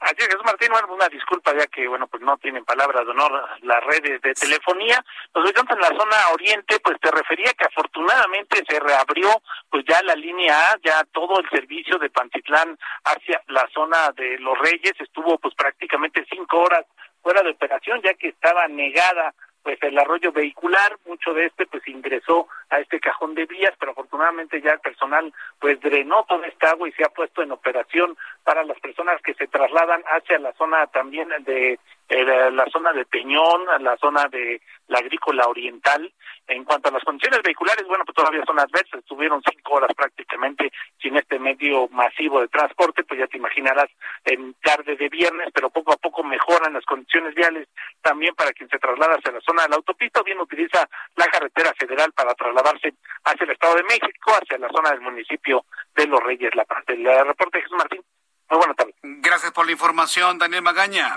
Así 0.00 0.16
Jesús 0.16 0.40
Martín, 0.44 0.68
bueno, 0.72 0.94
una 0.94 1.08
disculpa 1.08 1.52
ya 1.54 1.66
que, 1.66 1.86
bueno, 1.86 2.06
pues 2.06 2.22
no 2.22 2.38
tienen 2.38 2.64
palabras 2.64 3.04
de 3.04 3.10
honor 3.10 3.48
las 3.60 3.84
redes 3.84 4.22
de 4.22 4.32
telefonía. 4.32 5.04
Nos 5.34 5.44
ubicamos 5.44 5.70
en 5.72 5.80
la 5.80 5.88
zona 5.88 6.16
oriente, 6.32 6.80
pues 6.80 6.98
te 7.00 7.10
refería 7.10 7.52
que 7.52 7.66
afortunadamente 7.66 8.64
se 8.66 8.80
reabrió 8.80 9.28
pues 9.68 9.84
ya 9.86 10.02
la 10.02 10.14
línea 10.14 10.70
A, 10.70 10.78
ya 10.82 11.04
todo 11.12 11.38
el 11.40 11.48
servicio 11.50 11.98
de 11.98 12.08
Pantitlán 12.08 12.78
hacia 13.04 13.42
la 13.48 13.68
zona 13.74 14.10
de 14.16 14.38
Los 14.38 14.58
Reyes 14.58 14.94
estuvo 14.98 15.38
pues 15.38 15.54
prácticamente 15.54 16.26
cinco 16.30 16.60
horas 16.60 16.86
fuera 17.22 17.42
de 17.42 17.50
operación 17.50 18.00
ya 18.02 18.14
que 18.14 18.28
estaba 18.28 18.66
negada 18.68 19.34
pues 19.62 19.78
el 19.82 19.98
arroyo 19.98 20.32
vehicular, 20.32 20.96
mucho 21.06 21.34
de 21.34 21.46
este 21.46 21.66
pues 21.66 21.86
ingresó 21.88 22.48
a 22.70 22.80
este 22.80 23.00
cajón 23.00 23.34
de 23.34 23.46
vías, 23.46 23.72
pero 23.78 23.92
afortunadamente 23.92 24.60
ya 24.60 24.72
el 24.72 24.80
personal 24.80 25.32
pues 25.58 25.80
drenó 25.80 26.24
toda 26.28 26.46
esta 26.46 26.70
agua 26.70 26.88
y 26.88 26.92
se 26.92 27.04
ha 27.04 27.08
puesto 27.08 27.42
en 27.42 27.52
operación 27.52 28.16
para 28.44 28.64
las 28.64 28.78
personas 28.80 29.20
que 29.22 29.34
se 29.34 29.46
trasladan 29.46 30.02
hacia 30.06 30.38
la 30.38 30.52
zona 30.54 30.86
también 30.86 31.28
de 31.40 31.78
eh, 32.10 32.50
la 32.50 32.66
zona 32.72 32.92
de 32.92 33.04
Peñón, 33.06 33.66
la 33.80 33.96
zona 33.96 34.26
de 34.28 34.60
la 34.88 34.98
agrícola 34.98 35.46
oriental. 35.46 36.12
En 36.48 36.64
cuanto 36.64 36.88
a 36.88 36.92
las 36.92 37.04
condiciones 37.04 37.40
vehiculares, 37.44 37.86
bueno, 37.86 38.04
pues 38.04 38.16
todavía 38.16 38.44
son 38.44 38.58
adversas, 38.58 38.98
estuvieron 38.98 39.40
cinco 39.48 39.74
horas 39.74 39.94
prácticamente 39.96 40.72
sin 41.00 41.16
este 41.16 41.38
medio 41.38 41.86
masivo 41.90 42.40
de 42.40 42.48
transporte, 42.48 43.04
pues 43.04 43.20
ya 43.20 43.28
te 43.28 43.36
imaginarás 43.36 43.88
en 44.24 44.54
tarde 44.54 44.96
de 44.96 45.08
viernes, 45.08 45.50
pero 45.54 45.70
poco 45.70 45.92
a 45.92 45.96
poco 45.96 46.24
mejoran 46.24 46.72
las 46.72 46.84
condiciones 46.84 47.32
viales 47.36 47.68
también 48.02 48.34
para 48.34 48.52
quien 48.52 48.68
se 48.68 48.80
traslada 48.80 49.14
hacia 49.14 49.30
la 49.30 49.40
zona 49.42 49.62
de 49.62 49.68
la 49.68 49.76
autopista 49.76 50.20
o 50.20 50.24
bien 50.24 50.40
utiliza 50.40 50.88
la 51.14 51.26
carretera 51.26 51.72
federal 51.78 52.10
para 52.12 52.34
trasladarse 52.34 52.94
hacia 53.22 53.44
el 53.44 53.50
Estado 53.50 53.76
de 53.76 53.84
México, 53.84 54.32
hacia 54.32 54.58
la 54.58 54.68
zona 54.70 54.90
del 54.90 55.00
municipio 55.02 55.64
de 55.94 56.08
Los 56.08 56.20
Reyes, 56.24 56.52
la 56.56 56.64
parte 56.64 56.96
del 56.96 57.04
reporte 57.24 57.58
de 57.58 57.62
Jesús 57.62 57.78
Martín. 57.78 58.02
Muy 58.50 58.58
buenas 58.58 58.76
tardes. 58.76 58.96
Gracias 59.02 59.52
por 59.52 59.66
la 59.66 59.72
información, 59.72 60.38
Daniel 60.38 60.62
Magaña. 60.62 61.16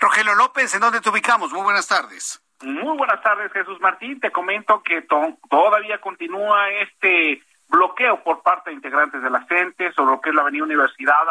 Rogelio 0.00 0.34
López, 0.34 0.74
¿en 0.74 0.80
dónde 0.80 1.00
te 1.00 1.10
ubicamos? 1.10 1.52
Muy 1.52 1.62
buenas 1.62 1.88
tardes. 1.88 2.42
Muy 2.62 2.96
buenas 2.96 3.20
tardes, 3.22 3.52
Jesús 3.52 3.80
Martín. 3.80 4.20
Te 4.20 4.30
comento 4.30 4.82
que 4.82 5.02
todavía 5.02 6.00
continúa 6.00 6.70
este 6.70 7.42
bloqueo 7.68 8.22
por 8.22 8.42
parte 8.42 8.70
de 8.70 8.76
integrantes 8.76 9.22
de 9.22 9.30
la 9.30 9.42
gente 9.42 9.92
sobre 9.92 10.12
lo 10.12 10.20
que 10.20 10.30
es 10.30 10.34
la 10.36 10.42
Avenida 10.42 10.64
Universidad, 10.64 11.24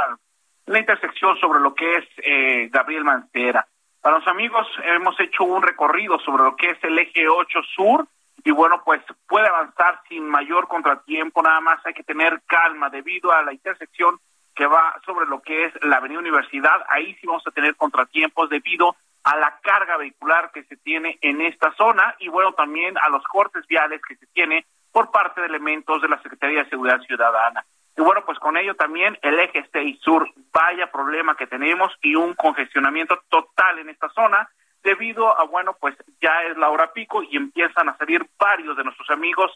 la 0.66 0.80
intersección 0.80 1.38
sobre 1.40 1.60
lo 1.60 1.74
que 1.74 1.98
es 1.98 2.06
eh, 2.18 2.70
Gabriel 2.72 3.04
Mancera. 3.04 3.66
Para 4.02 4.18
los 4.18 4.28
amigos 4.28 4.68
hemos 4.84 5.20
hecho 5.20 5.44
un 5.44 5.62
recorrido 5.62 6.20
sobre 6.20 6.44
lo 6.44 6.56
que 6.56 6.72
es 6.72 6.84
el 6.84 6.98
eje 6.98 7.28
8 7.28 7.60
sur 7.76 8.08
y 8.44 8.52
bueno, 8.52 8.82
pues 8.84 9.02
puede 9.28 9.48
avanzar 9.48 10.02
sin 10.10 10.28
mayor 10.28 10.68
contratiempo, 10.68 11.44
nada 11.44 11.62
más 11.62 11.80
hay 11.86 11.94
que 11.94 12.04
tener 12.04 12.42
calma 12.48 12.90
debido 12.90 13.32
a 13.32 13.44
la 13.44 13.54
intersección 13.54 14.20
que 14.56 14.66
va 14.66 15.00
sobre 15.06 15.26
lo 15.28 15.42
que 15.42 15.66
es 15.66 15.74
la 15.84 15.98
Avenida 15.98 16.20
Universidad. 16.20 16.86
Ahí 16.90 17.16
sí 17.16 17.28
vamos 17.28 17.46
a 17.48 17.52
tener 17.52 17.76
contratiempos 17.76 18.50
debido 18.50 18.96
a 19.24 19.38
la 19.38 19.60
carga 19.62 19.98
vehicular 19.98 20.52
que 20.52 20.64
se 20.64 20.78
tiene 20.78 21.18
en 21.22 21.42
esta 21.42 21.74
zona 21.76 22.16
y 22.20 22.28
bueno, 22.28 22.54
también 22.54 22.98
a 22.98 23.10
los 23.10 23.24
cortes 23.24 23.66
viales 23.68 24.02
que 24.08 24.16
se 24.16 24.26
tiene 24.28 24.66
por 24.92 25.12
parte 25.12 25.42
de 25.42 25.48
elementos 25.48 26.02
de 26.02 26.10
la 26.10 26.22
Secretaría 26.22 26.64
de 26.64 26.70
Seguridad 26.70 27.02
Ciudadana. 27.02 27.64
Y 27.96 28.02
bueno, 28.02 28.24
pues 28.26 28.40
con 28.40 28.58
ello 28.58 28.76
también 28.76 29.18
el 29.22 29.40
eje 29.40 29.68
6 29.72 30.00
sur, 30.02 30.28
vaya 30.52 30.92
problema 30.92 31.36
que 31.36 31.48
tenemos 31.48 31.92
y 32.02 32.16
un 32.16 32.34
congestionamiento 32.34 33.22
total 33.30 33.80
en 33.80 33.90
esta 33.90 34.10
zona 34.10 34.50
debido 34.84 35.40
a, 35.40 35.44
bueno, 35.44 35.76
pues 35.80 35.96
ya 36.20 36.44
es 36.50 36.58
la 36.58 36.70
hora 36.70 36.92
pico 36.92 37.22
y 37.22 37.38
empiezan 37.38 37.90
a 37.90 37.98
salir 37.98 38.26
varios 38.40 38.76
de 38.76 38.84
nuestros 38.84 39.10
amigos 39.12 39.52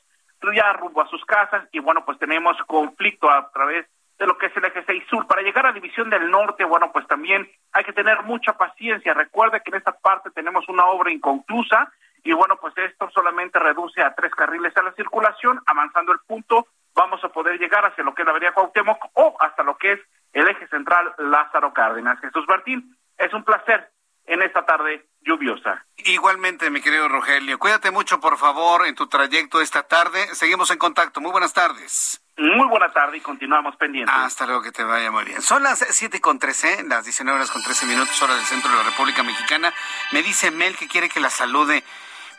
ya 0.53 0.73
rumbo 0.73 1.01
a 1.01 1.07
sus 1.07 1.23
casas 1.25 1.67
y 1.71 1.79
bueno, 1.79 2.03
pues 2.05 2.19
tenemos 2.19 2.57
conflicto 2.67 3.29
a 3.29 3.49
través 3.51 3.85
de 4.17 4.25
lo 4.25 4.37
que 4.37 4.47
es 4.47 4.57
el 4.57 4.65
eje 4.65 4.83
6 4.85 5.03
sur. 5.09 5.27
Para 5.27 5.41
llegar 5.41 5.65
a 5.65 5.73
División 5.73 6.09
del 6.09 6.29
Norte, 6.29 6.63
bueno, 6.63 6.91
pues 6.91 7.05
también 7.07 7.49
hay 7.73 7.83
que 7.83 7.93
tener 7.93 8.23
mucha 8.23 8.53
paciencia. 8.53 9.13
Recuerde 9.13 9.61
que 9.61 9.71
en 9.71 9.77
esta 9.77 9.91
parte 9.91 10.31
tenemos 10.31 10.67
una 10.69 10.85
obra 10.85 11.11
inconclusa 11.11 11.91
y 12.23 12.33
bueno, 12.33 12.57
pues 12.57 12.73
esto 12.77 13.09
solamente 13.13 13.59
reduce 13.59 14.01
a 14.01 14.13
tres 14.15 14.33
carriles 14.33 14.75
a 14.77 14.83
la 14.83 14.93
circulación. 14.93 15.61
Avanzando 15.65 16.11
el 16.11 16.19
punto, 16.25 16.67
vamos 16.95 17.23
a 17.23 17.29
poder 17.29 17.59
llegar 17.59 17.85
hacia 17.85 18.03
lo 18.03 18.15
que 18.15 18.23
es 18.23 18.25
la 18.25 18.31
avenida 18.31 18.53
Cuauhtémoc 18.53 18.97
o 19.13 19.37
hasta 19.39 19.63
lo 19.63 19.77
que 19.77 19.93
es 19.93 19.99
el 20.33 20.47
eje 20.47 20.67
central 20.67 21.13
Lázaro 21.17 21.73
Cárdenas. 21.73 22.19
Jesús 22.19 22.45
Martín, 22.47 22.97
es 23.17 23.33
un 23.33 23.43
placer 23.43 23.89
en 24.25 24.41
esta 24.41 24.65
tarde 24.65 25.05
lluviosa. 25.21 25.85
Igualmente, 25.97 26.69
mi 26.69 26.81
querido 26.81 27.07
Rogelio. 27.07 27.59
Cuídate 27.59 27.91
mucho, 27.91 28.19
por 28.19 28.37
favor, 28.37 28.85
en 28.87 28.95
tu 28.95 29.07
trayecto 29.07 29.61
esta 29.61 29.83
tarde. 29.83 30.19
Seguimos 30.33 30.71
en 30.71 30.77
contacto. 30.77 31.21
Muy 31.21 31.31
buenas 31.31 31.53
tardes. 31.53 32.24
Muy 32.37 32.67
buena 32.67 32.91
tarde 32.91 33.17
y 33.17 33.21
continuamos 33.21 33.77
pendientes. 33.77 34.13
Hasta 34.13 34.45
luego, 34.45 34.61
que 34.61 34.71
te 34.71 34.83
vaya 34.83 35.09
muy 35.09 35.23
bien. 35.23 35.41
Son 35.41 35.63
las 35.63 35.85
siete 35.91 36.19
con 36.19 36.37
trece, 36.37 36.83
las 36.83 37.05
19 37.05 37.37
horas 37.37 37.49
con 37.49 37.63
13 37.63 37.85
minutos, 37.85 38.21
hora 38.21 38.35
del 38.35 38.43
centro 38.43 38.69
de 38.69 38.77
la 38.77 38.83
República 38.83 39.23
Mexicana. 39.23 39.73
Me 40.11 40.21
dice 40.21 40.51
Mel 40.51 40.75
que 40.75 40.87
quiere 40.87 41.07
que 41.07 41.21
la 41.21 41.29
salude. 41.29 41.83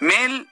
Mel, 0.01 0.47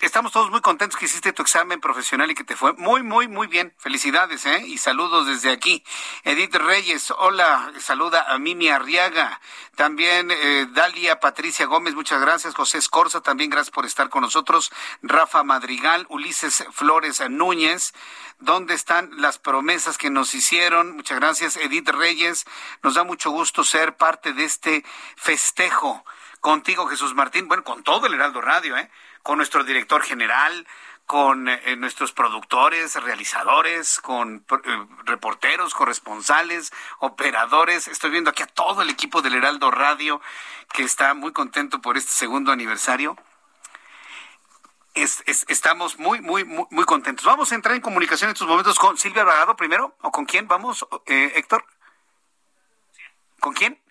estamos 0.00 0.32
todos 0.32 0.50
muy 0.50 0.60
contentos 0.60 0.98
que 0.98 1.06
hiciste 1.06 1.32
tu 1.32 1.42
examen 1.42 1.80
profesional 1.80 2.30
y 2.30 2.34
que 2.34 2.44
te 2.44 2.56
fue 2.56 2.72
muy, 2.74 3.02
muy, 3.02 3.28
muy 3.28 3.46
bien. 3.46 3.74
Felicidades, 3.78 4.44
¿eh? 4.46 4.64
Y 4.66 4.78
saludos 4.78 5.26
desde 5.26 5.50
aquí. 5.50 5.82
Edith 6.24 6.54
Reyes, 6.54 7.10
hola, 7.10 7.72
saluda 7.78 8.26
a 8.28 8.38
Mimi 8.38 8.68
Arriaga. 8.68 9.40
También 9.74 10.30
eh, 10.30 10.66
Dalia 10.70 11.20
Patricia 11.20 11.66
Gómez, 11.66 11.94
muchas 11.94 12.20
gracias. 12.20 12.54
José 12.54 12.78
Escorza, 12.78 13.20
también 13.20 13.50
gracias 13.50 13.70
por 13.70 13.86
estar 13.86 14.08
con 14.08 14.22
nosotros. 14.22 14.70
Rafa 15.02 15.42
Madrigal, 15.42 16.06
Ulises 16.08 16.64
Flores 16.72 17.22
Núñez. 17.28 17.94
¿Dónde 18.38 18.74
están 18.74 19.10
las 19.16 19.38
promesas 19.38 19.96
que 19.96 20.10
nos 20.10 20.34
hicieron? 20.34 20.94
Muchas 20.96 21.18
gracias, 21.18 21.56
Edith 21.56 21.88
Reyes. 21.88 22.44
Nos 22.82 22.94
da 22.94 23.04
mucho 23.04 23.30
gusto 23.30 23.64
ser 23.64 23.96
parte 23.96 24.34
de 24.34 24.44
este 24.44 24.84
festejo 25.16 26.04
contigo, 26.40 26.86
Jesús 26.86 27.14
Martín. 27.14 27.48
Bueno, 27.48 27.64
con 27.64 27.82
todo 27.82 28.06
el 28.06 28.14
Heraldo 28.14 28.40
Radio, 28.40 28.76
¿eh? 28.76 28.90
Con 29.26 29.38
nuestro 29.38 29.64
director 29.64 30.04
general, 30.04 30.68
con 31.04 31.48
eh, 31.48 31.74
nuestros 31.74 32.12
productores, 32.12 32.94
realizadores, 33.02 33.98
con 33.98 34.46
eh, 34.48 34.86
reporteros, 35.04 35.74
corresponsales, 35.74 36.72
operadores. 37.00 37.88
Estoy 37.88 38.10
viendo 38.10 38.30
aquí 38.30 38.44
a 38.44 38.46
todo 38.46 38.82
el 38.82 38.88
equipo 38.88 39.22
del 39.22 39.34
Heraldo 39.34 39.72
Radio 39.72 40.20
que 40.72 40.84
está 40.84 41.12
muy 41.14 41.32
contento 41.32 41.80
por 41.80 41.96
este 41.96 42.12
segundo 42.12 42.52
aniversario. 42.52 43.16
estamos 44.94 45.98
muy, 45.98 46.20
muy, 46.20 46.44
muy, 46.44 46.66
muy, 46.70 46.84
contentos. 46.84 47.26
Vamos 47.26 47.50
a 47.50 47.56
entrar 47.56 47.74
en 47.74 47.80
comunicación 47.80 48.28
en 48.30 48.34
estos 48.34 48.46
momentos 48.46 48.78
con 48.78 48.96
Silvia 48.96 49.24
Bragado 49.24 49.56
primero, 49.56 49.96
o 50.02 50.12
con 50.12 50.24
quién 50.24 50.46
vamos, 50.46 50.86
eh, 51.06 51.32
Héctor. 51.34 51.64
¿Con 53.40 53.54
quién? 53.54 53.85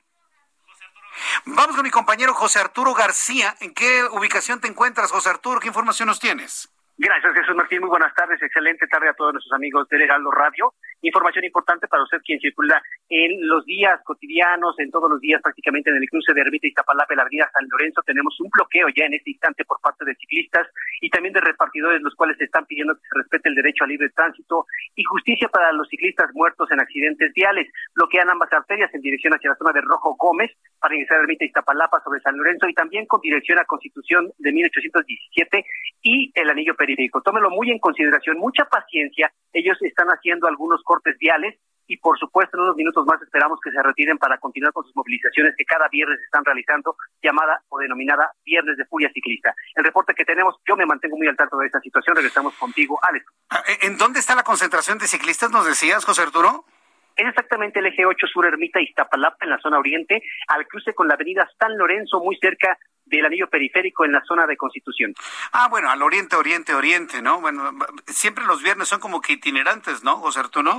Vamos 1.46 1.76
con 1.76 1.84
mi 1.84 1.92
compañero 1.92 2.34
José 2.34 2.60
Arturo 2.60 2.94
García. 2.94 3.56
¿En 3.62 3.74
qué 3.74 4.04
ubicación 4.12 4.60
te 4.60 4.68
encuentras, 4.68 5.12
José 5.12 5.30
Arturo? 5.30 5.60
¿Qué 5.60 5.68
información 5.68 6.08
nos 6.08 6.20
tienes? 6.20 6.70
Gracias, 6.98 7.34
Jesús 7.34 7.56
Martín. 7.56 7.82
Muy 7.82 7.90
buenas 7.90 8.14
tardes. 8.14 8.42
Excelente 8.42 8.88
tarde 8.88 9.10
a 9.10 9.14
todos 9.14 9.34
nuestros 9.34 9.54
amigos 9.54 9.88
de 9.90 10.04
Heraldo 10.04 10.32
Radio. 10.32 10.74
Información 11.06 11.46
importante 11.46 11.88
para 11.88 12.02
usted 12.02 12.18
quien 12.26 12.40
circula 12.40 12.82
en 13.10 13.48
los 13.48 13.64
días 13.66 14.02
cotidianos, 14.04 14.74
en 14.80 14.90
todos 14.90 15.08
los 15.08 15.22
días 15.22 15.40
prácticamente 15.40 15.92
en 15.92 15.98
el 15.98 16.10
cruce 16.10 16.34
de 16.34 16.42
Ermita 16.42 16.66
y 16.66 16.70
Iztapalapa, 16.70 17.14
en 17.14 17.18
la 17.18 17.22
avenida 17.22 17.52
San 17.54 17.68
Lorenzo. 17.70 18.02
Tenemos 18.02 18.34
un 18.40 18.50
bloqueo 18.50 18.88
ya 18.90 19.06
en 19.06 19.14
este 19.14 19.30
instante 19.30 19.66
por 19.66 19.80
parte 19.82 20.04
de 20.04 20.16
ciclistas 20.16 20.66
y 21.02 21.12
también 21.12 21.34
de 21.34 21.42
repartidores, 21.42 22.02
los 22.02 22.16
cuales 22.16 22.42
están 22.42 22.66
pidiendo 22.66 22.96
que 22.96 23.02
se 23.08 23.20
respete 23.20 23.50
el 23.50 23.56
derecho 23.56 23.84
a 23.84 23.88
libre 23.88 24.10
tránsito 24.16 24.66
y 24.96 25.04
justicia 25.04 25.48
para 25.50 25.72
los 25.74 25.88
ciclistas 25.90 26.32
muertos 26.34 26.72
en 26.72 26.80
accidentes 26.80 27.32
viales. 27.34 27.72
Bloquean 27.94 28.32
ambas 28.32 28.52
arterias 28.52 28.92
en 28.96 29.02
dirección 29.02 29.32
hacia 29.34 29.52
la 29.52 29.58
zona 29.58 29.74
de 29.74 29.82
Rojo 29.82 30.16
Gómez 30.18 30.50
para 30.80 30.96
ingresar 30.96 31.20
a 31.20 31.22
Ermita 31.22 31.46
y 31.46 31.48
Iztapalapa 31.50 32.02
sobre 32.04 32.20
San 32.22 32.36
Lorenzo 32.36 32.68
y 32.68 32.74
también 32.74 33.06
con 33.06 33.22
dirección 33.22 33.60
a 33.60 33.66
Constitución 33.66 34.32
de 34.40 34.52
1817 34.52 35.66
y 36.02 36.32
el 36.34 36.50
anillo 36.50 36.76
periférico. 36.76 37.22
Tómelo 37.22 37.52
muy 37.52 37.70
en 37.70 37.78
consideración, 37.78 38.40
mucha 38.40 38.66
paciencia. 38.66 39.32
Ellos 39.54 39.78
están 39.82 40.08
haciendo 40.08 40.48
algunos 40.48 40.82
cortes 40.84 40.95
viales 41.20 41.60
y 41.88 41.98
por 41.98 42.18
supuesto 42.18 42.58
en 42.58 42.64
unos 42.64 42.76
minutos 42.76 43.06
más 43.06 43.22
esperamos 43.22 43.60
que 43.64 43.72
se 43.72 43.82
retiren 43.82 44.18
para 44.18 44.38
continuar 44.40 44.74
con 44.74 44.84
sus 44.84 44.96
movilizaciones 44.96 45.54
que 45.58 45.66
cada 45.66 45.88
viernes 45.90 46.20
están 46.22 46.44
realizando, 46.44 46.96
llamada 47.22 47.62
o 47.70 47.78
denominada 47.80 48.32
Viernes 48.44 48.78
de 48.78 48.86
Furia 48.86 49.12
Ciclista. 49.14 49.54
El 49.76 49.84
reporte 49.84 50.14
que 50.14 50.26
tenemos, 50.26 50.56
yo 50.68 50.76
me 50.76 50.86
mantengo 50.86 51.18
muy 51.18 51.28
al 51.28 51.38
tanto 51.38 51.58
de 51.58 51.68
esta 51.68 51.80
situación, 51.80 52.16
regresamos 52.16 52.56
contigo, 52.56 53.00
Alex. 53.08 53.26
Ah, 53.50 53.64
¿En 53.82 53.98
dónde 53.98 54.20
está 54.20 54.36
la 54.36 54.44
concentración 54.44 54.98
de 54.98 55.08
ciclistas, 55.08 55.52
nos 55.52 55.66
decías, 55.66 56.06
José 56.06 56.24
Arturo? 56.24 56.66
Es 57.16 57.28
exactamente 57.28 57.80
el 57.80 57.86
eje 57.86 58.06
8 58.06 58.28
sur 58.28 58.46
Ermita 58.46 58.82
Iztapalapa 58.82 59.46
en 59.46 59.52
la 59.52 59.60
zona 59.60 59.80
oriente, 59.80 60.22
al 60.48 60.68
cruce 60.68 60.94
con 60.94 61.08
la 61.08 61.14
avenida 61.14 61.50
San 61.58 61.78
Lorenzo, 61.78 62.20
muy 62.20 62.36
cerca 62.38 62.78
del 63.06 63.26
anillo 63.26 63.48
periférico 63.48 64.04
en 64.04 64.12
la 64.12 64.24
zona 64.26 64.46
de 64.48 64.58
Constitución. 64.58 65.14
Ah, 65.54 65.68
bueno, 65.70 65.90
al 65.90 66.02
oriente, 66.02 66.36
oriente, 66.36 66.74
oriente, 66.74 67.22
¿no? 67.22 67.40
Bueno, 67.40 67.72
siempre 68.08 68.46
los 68.46 68.62
viernes 68.62 68.88
son 68.88 69.00
como 69.00 69.22
que 69.22 69.34
itinerantes, 69.34 70.04
¿no, 70.04 70.18
José 70.18 70.40
Arturo? 70.40 70.78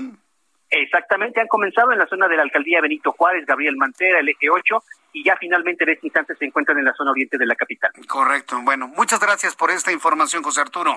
Exactamente, 0.69 1.41
han 1.41 1.47
comenzado 1.47 1.93
en 1.93 1.99
la 1.99 2.07
zona 2.07 2.27
de 2.27 2.37
la 2.37 2.43
alcaldía 2.43 2.81
Benito 2.81 3.13
Juárez, 3.13 3.47
Gabriel 3.47 3.77
Mantera, 3.77 4.19
el 4.19 4.29
eje 4.29 4.51
8, 4.51 4.83
y 5.13 5.25
ya 5.25 5.37
finalmente 5.37 5.85
en 5.85 5.91
este 5.91 6.07
instante 6.09 6.35
se 6.35 6.45
encuentran 6.45 6.79
en 6.79 6.85
la 6.85 6.93
zona 6.93 7.13
oriente 7.13 7.39
de 7.39 7.47
la 7.47 7.55
capital. 7.55 7.93
Correcto, 8.09 8.61
bueno, 8.63 8.89
muchas 8.89 9.21
gracias 9.21 9.55
por 9.55 9.71
esta 9.71 9.93
información, 9.93 10.43
José 10.43 10.61
Arturo. 10.61 10.97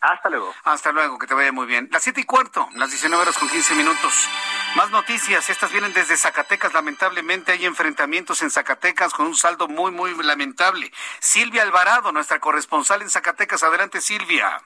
Hasta 0.00 0.30
luego. 0.30 0.52
Hasta 0.64 0.90
luego, 0.90 1.18
que 1.18 1.28
te 1.28 1.34
vaya 1.34 1.52
muy 1.52 1.66
bien. 1.66 1.88
Las 1.92 2.02
siete 2.02 2.22
y 2.22 2.24
cuarto, 2.24 2.68
las 2.74 2.90
19 2.90 3.22
horas 3.22 3.38
con 3.38 3.48
15 3.48 3.74
minutos. 3.76 4.28
Más 4.76 4.90
noticias, 4.90 5.50
estas 5.50 5.70
vienen 5.70 5.92
desde 5.92 6.16
Zacatecas. 6.16 6.72
Lamentablemente 6.72 7.52
hay 7.52 7.66
enfrentamientos 7.66 8.40
en 8.40 8.50
Zacatecas 8.50 9.12
con 9.12 9.26
un 9.26 9.34
saldo 9.34 9.68
muy, 9.68 9.90
muy 9.90 10.14
lamentable. 10.22 10.90
Silvia 11.20 11.62
Alvarado, 11.62 12.10
nuestra 12.10 12.40
corresponsal 12.40 13.02
en 13.02 13.10
Zacatecas. 13.10 13.62
Adelante, 13.62 14.00
Silvia. 14.00 14.62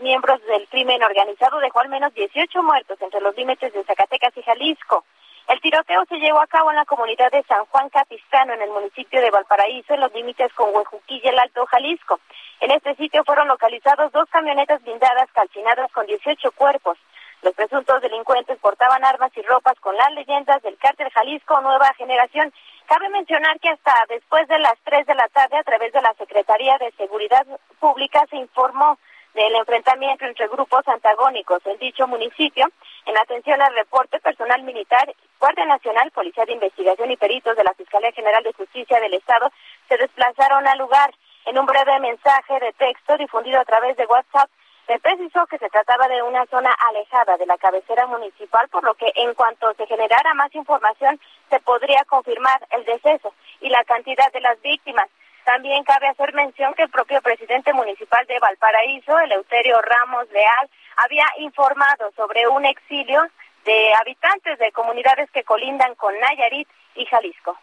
miembros 0.00 0.40
del 0.46 0.68
crimen 0.68 1.02
organizado 1.02 1.58
dejó 1.58 1.80
al 1.80 1.88
menos 1.88 2.14
18 2.14 2.62
muertos 2.62 3.00
entre 3.00 3.20
los 3.20 3.36
límites 3.36 3.72
de 3.72 3.84
Zacatecas 3.84 4.36
y 4.36 4.42
Jalisco. 4.42 5.04
El 5.48 5.60
tiroteo 5.60 6.04
se 6.06 6.18
llevó 6.18 6.40
a 6.40 6.46
cabo 6.48 6.70
en 6.70 6.76
la 6.76 6.84
comunidad 6.84 7.30
de 7.30 7.44
San 7.44 7.64
Juan 7.66 7.88
Capistrano, 7.88 8.52
en 8.52 8.62
el 8.62 8.70
municipio 8.70 9.20
de 9.20 9.30
Valparaíso, 9.30 9.94
en 9.94 10.00
los 10.00 10.12
límites 10.12 10.52
con 10.54 10.74
Huejuquilla 10.74 11.30
el 11.30 11.38
Alto 11.38 11.64
Jalisco. 11.66 12.18
En 12.60 12.72
este 12.72 12.96
sitio 12.96 13.22
fueron 13.24 13.46
localizados 13.46 14.10
dos 14.10 14.28
camionetas 14.28 14.82
blindadas 14.82 15.30
calcinadas 15.32 15.92
con 15.92 16.04
18 16.04 16.50
cuerpos. 16.50 16.98
Los 17.42 17.54
presuntos 17.54 18.02
delincuentes 18.02 18.58
portaban 18.58 19.04
armas 19.04 19.30
y 19.36 19.42
ropas 19.42 19.78
con 19.78 19.96
las 19.96 20.10
leyendas 20.14 20.60
del 20.62 20.76
cártel 20.78 21.10
Jalisco 21.10 21.60
Nueva 21.60 21.94
Generación. 21.94 22.52
Cabe 22.86 23.08
mencionar 23.10 23.60
que 23.60 23.68
hasta 23.68 23.92
después 24.08 24.48
de 24.48 24.58
las 24.58 24.74
3 24.82 25.06
de 25.06 25.14
la 25.14 25.28
tarde, 25.28 25.58
a 25.58 25.62
través 25.62 25.92
de 25.92 26.02
la 26.02 26.14
Secretaría 26.14 26.76
de 26.78 26.90
Seguridad 26.92 27.46
Pública, 27.78 28.26
se 28.30 28.36
informó 28.36 28.98
del 29.36 29.54
enfrentamiento 29.54 30.24
entre 30.24 30.48
grupos 30.48 30.88
antagónicos 30.88 31.64
en 31.66 31.78
dicho 31.78 32.08
municipio. 32.08 32.66
En 33.04 33.16
atención 33.18 33.60
al 33.60 33.74
reporte, 33.74 34.18
personal 34.18 34.62
militar, 34.62 35.14
Guardia 35.38 35.66
Nacional, 35.66 36.10
Policía 36.10 36.46
de 36.46 36.54
Investigación 36.54 37.10
y 37.10 37.18
peritos 37.18 37.54
de 37.54 37.62
la 37.62 37.74
Fiscalía 37.74 38.10
General 38.12 38.42
de 38.42 38.54
Justicia 38.54 38.98
del 38.98 39.12
Estado 39.12 39.52
se 39.88 39.98
desplazaron 39.98 40.66
al 40.66 40.78
lugar. 40.78 41.14
En 41.44 41.58
un 41.58 41.66
breve 41.66 42.00
mensaje 42.00 42.58
de 42.58 42.72
texto 42.72 43.16
difundido 43.18 43.60
a 43.60 43.64
través 43.64 43.96
de 43.96 44.06
WhatsApp, 44.06 44.50
se 44.86 44.98
precisó 45.00 45.46
que 45.46 45.58
se 45.58 45.68
trataba 45.68 46.08
de 46.08 46.22
una 46.22 46.46
zona 46.46 46.72
alejada 46.88 47.36
de 47.36 47.46
la 47.46 47.58
cabecera 47.58 48.06
municipal, 48.06 48.68
por 48.68 48.84
lo 48.84 48.94
que 48.94 49.12
en 49.16 49.34
cuanto 49.34 49.72
se 49.74 49.86
generara 49.86 50.32
más 50.34 50.54
información 50.54 51.20
se 51.50 51.60
podría 51.60 52.02
confirmar 52.08 52.66
el 52.70 52.84
deceso 52.84 53.34
y 53.60 53.68
la 53.68 53.84
cantidad 53.84 54.32
de 54.32 54.40
las 54.40 54.60
víctimas. 54.62 55.08
También 55.46 55.84
cabe 55.84 56.08
hacer 56.08 56.34
mención 56.34 56.74
que 56.74 56.82
el 56.82 56.90
propio 56.90 57.22
presidente 57.22 57.72
municipal 57.72 58.26
de 58.26 58.40
Valparaíso, 58.40 59.16
Eleuterio 59.20 59.80
Ramos 59.80 60.28
Leal, 60.32 60.68
había 60.96 61.24
informado 61.38 62.10
sobre 62.16 62.48
un 62.48 62.64
exilio 62.66 63.22
de 63.64 63.94
habitantes 63.94 64.58
de 64.58 64.72
comunidades 64.72 65.30
que 65.30 65.44
colindan 65.44 65.94
con 65.94 66.18
Nayarit 66.18 66.68
y 66.96 67.06
Jalisco. 67.06 67.56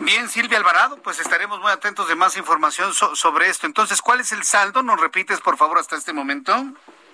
Bien, 0.00 0.28
Silvia 0.28 0.58
Alvarado, 0.58 1.02
pues 1.02 1.18
estaremos 1.18 1.60
muy 1.60 1.72
atentos 1.72 2.06
de 2.06 2.14
más 2.14 2.36
información 2.36 2.92
sobre 2.92 3.48
esto. 3.48 3.66
Entonces, 3.66 4.02
¿cuál 4.02 4.20
es 4.20 4.32
el 4.32 4.44
saldo? 4.44 4.82
¿Nos 4.82 5.00
repites, 5.00 5.40
por 5.40 5.56
favor, 5.56 5.78
hasta 5.78 5.96
este 5.96 6.12
momento? 6.12 6.54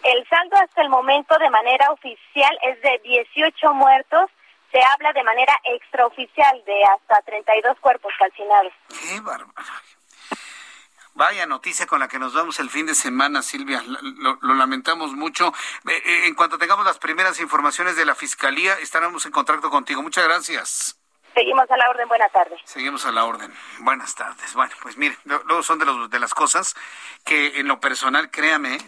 El 0.02 0.28
saldo 0.28 0.56
hasta 0.56 0.82
el 0.82 0.88
momento 0.88 1.38
de 1.38 1.50
manera 1.50 1.88
oficial 1.92 2.58
es 2.62 2.82
de 2.82 3.00
18 3.04 3.74
muertos. 3.74 4.28
Se 4.74 4.82
habla 4.82 5.12
de 5.12 5.22
manera 5.22 5.56
extraoficial 5.62 6.64
de 6.64 6.82
hasta 6.82 7.22
32 7.26 7.78
cuerpos 7.78 8.12
calcinados. 8.18 8.72
Qué 8.88 9.20
bárbaro. 9.20 9.54
Vaya 11.14 11.46
noticia 11.46 11.86
con 11.86 12.00
la 12.00 12.08
que 12.08 12.18
nos 12.18 12.34
vamos 12.34 12.58
el 12.58 12.68
fin 12.70 12.86
de 12.86 12.96
semana, 12.96 13.42
Silvia. 13.42 13.84
Lo, 13.86 14.36
lamentamos 14.42 15.12
mucho. 15.12 15.52
Eh, 15.88 16.02
eh, 16.04 16.26
en 16.26 16.34
cuanto 16.34 16.58
tengamos 16.58 16.84
las 16.84 16.98
primeras 16.98 17.38
informaciones 17.38 17.94
de 17.94 18.04
la 18.04 18.16
Fiscalía, 18.16 18.74
estaremos 18.80 19.24
en 19.26 19.30
contacto 19.30 19.70
contigo. 19.70 20.02
Muchas 20.02 20.24
gracias. 20.24 20.98
Seguimos 21.34 21.68
a 21.68 21.76
la 21.76 21.90
orden, 21.90 22.06
buenas 22.06 22.30
tardes. 22.30 22.60
Seguimos 22.64 23.06
a 23.06 23.12
la 23.12 23.24
orden, 23.24 23.52
buenas 23.80 24.14
tardes. 24.14 24.54
Bueno, 24.54 24.72
pues 24.80 24.96
mire, 24.96 25.18
luego 25.24 25.62
son 25.64 25.80
de, 25.80 25.84
los, 25.84 26.08
de 26.08 26.20
las 26.20 26.32
cosas 26.32 26.76
que 27.24 27.58
en 27.58 27.66
lo 27.66 27.80
personal, 27.80 28.30
créame, 28.30 28.78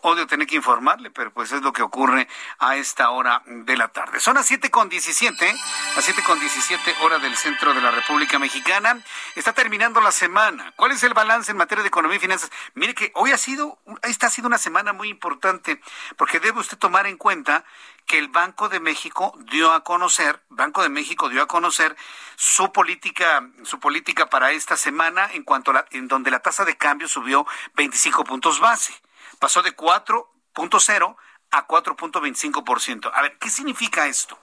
odio 0.00 0.26
tener 0.26 0.48
que 0.48 0.56
informarle, 0.56 1.10
pero 1.10 1.30
pues 1.30 1.52
es 1.52 1.62
lo 1.62 1.72
que 1.72 1.82
ocurre 1.82 2.26
a 2.58 2.74
esta 2.74 3.10
hora 3.10 3.42
de 3.46 3.76
la 3.76 3.88
tarde. 3.88 4.18
Son 4.18 4.34
las 4.34 4.46
siete 4.46 4.70
con 4.70 4.88
diecisiete, 4.88 5.54
las 5.94 6.04
siete 6.04 6.22
con 6.24 6.40
diecisiete 6.40 6.92
hora 7.02 7.18
del 7.20 7.36
centro 7.36 7.72
de 7.72 7.80
la 7.80 7.92
República 7.92 8.38
Mexicana. 8.38 8.98
Está 9.36 9.52
terminando 9.52 10.00
la 10.00 10.10
semana. 10.10 10.72
¿Cuál 10.74 10.92
es 10.92 11.02
el 11.04 11.14
balance 11.14 11.52
en 11.52 11.56
materia 11.56 11.82
de 11.82 11.88
economía 11.88 12.16
y 12.16 12.20
finanzas? 12.20 12.50
Mire 12.74 12.94
que 12.94 13.12
hoy 13.14 13.30
ha 13.30 13.38
sido, 13.38 13.78
esta 14.02 14.26
ha 14.26 14.30
sido 14.30 14.48
una 14.48 14.58
semana 14.58 14.92
muy 14.92 15.08
importante, 15.08 15.80
porque 16.16 16.40
debe 16.40 16.58
usted 16.58 16.78
tomar 16.78 17.06
en 17.06 17.16
cuenta 17.16 17.64
que 18.06 18.18
el 18.18 18.28
Banco 18.28 18.68
de 18.68 18.80
México 18.80 19.34
dio 19.50 19.72
a 19.72 19.84
conocer, 19.84 20.42
Banco 20.48 20.82
de 20.82 20.88
México 20.88 21.28
dio 21.28 21.42
a 21.42 21.46
conocer 21.46 21.96
su 22.36 22.72
política, 22.72 23.48
su 23.64 23.80
política 23.80 24.28
para 24.28 24.52
esta 24.52 24.76
semana 24.76 25.30
en 25.32 25.44
cuanto 25.44 25.70
a 25.70 25.74
la, 25.74 25.86
en 25.90 26.08
donde 26.08 26.30
la 26.30 26.40
tasa 26.40 26.64
de 26.64 26.76
cambio 26.76 27.08
subió 27.08 27.46
25 27.74 28.24
puntos 28.24 28.60
base. 28.60 28.94
Pasó 29.38 29.62
de 29.62 29.76
4.0 29.76 31.16
a 31.50 31.66
4.25%. 31.66 33.10
A 33.12 33.22
ver, 33.22 33.38
¿qué 33.38 33.50
significa 33.50 34.06
esto? 34.06 34.38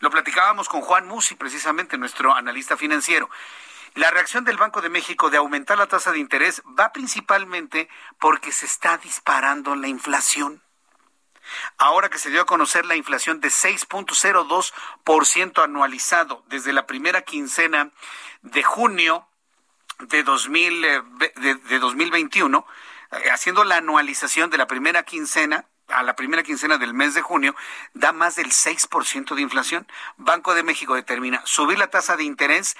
Lo 0.00 0.10
platicábamos 0.10 0.68
con 0.68 0.80
Juan 0.80 1.06
Musi, 1.06 1.36
precisamente 1.36 1.96
nuestro 1.96 2.34
analista 2.34 2.76
financiero. 2.76 3.30
La 3.94 4.10
reacción 4.10 4.44
del 4.44 4.56
Banco 4.56 4.80
de 4.80 4.88
México 4.88 5.30
de 5.30 5.36
aumentar 5.36 5.78
la 5.78 5.86
tasa 5.86 6.12
de 6.12 6.18
interés 6.18 6.62
va 6.78 6.92
principalmente 6.92 7.88
porque 8.18 8.50
se 8.50 8.66
está 8.66 8.96
disparando 8.98 9.76
la 9.76 9.86
inflación. 9.86 10.62
Ahora 11.78 12.08
que 12.08 12.18
se 12.18 12.30
dio 12.30 12.42
a 12.42 12.46
conocer 12.46 12.86
la 12.86 12.96
inflación 12.96 13.40
de 13.40 13.48
6.02% 13.48 15.62
anualizado 15.62 16.44
desde 16.48 16.72
la 16.72 16.86
primera 16.86 17.22
quincena 17.22 17.92
de 18.42 18.62
junio 18.62 19.26
de, 20.00 20.22
2000, 20.22 20.84
eh, 20.84 21.02
de, 21.68 21.78
2021, 21.78 22.66
eh, 23.12 23.30
haciendo 23.30 23.64
la 23.64 23.76
anualización 23.76 24.50
de 24.50 24.58
la 24.58 24.66
primera 24.66 25.04
quincena, 25.04 25.66
a 25.88 26.02
la 26.02 26.16
primera 26.16 26.42
quincena 26.42 26.78
del 26.78 26.94
mes 26.94 27.14
de 27.14 27.22
junio, 27.22 27.54
da 27.92 28.12
más 28.12 28.36
del 28.36 28.50
6% 28.50 29.34
de 29.34 29.42
inflación. 29.42 29.86
Banco 30.16 30.54
de 30.54 30.62
México 30.62 30.94
determina 30.94 31.42
subir 31.44 31.78
la 31.78 31.90
tasa 31.90 32.16
de 32.16 32.24
interés 32.24 32.76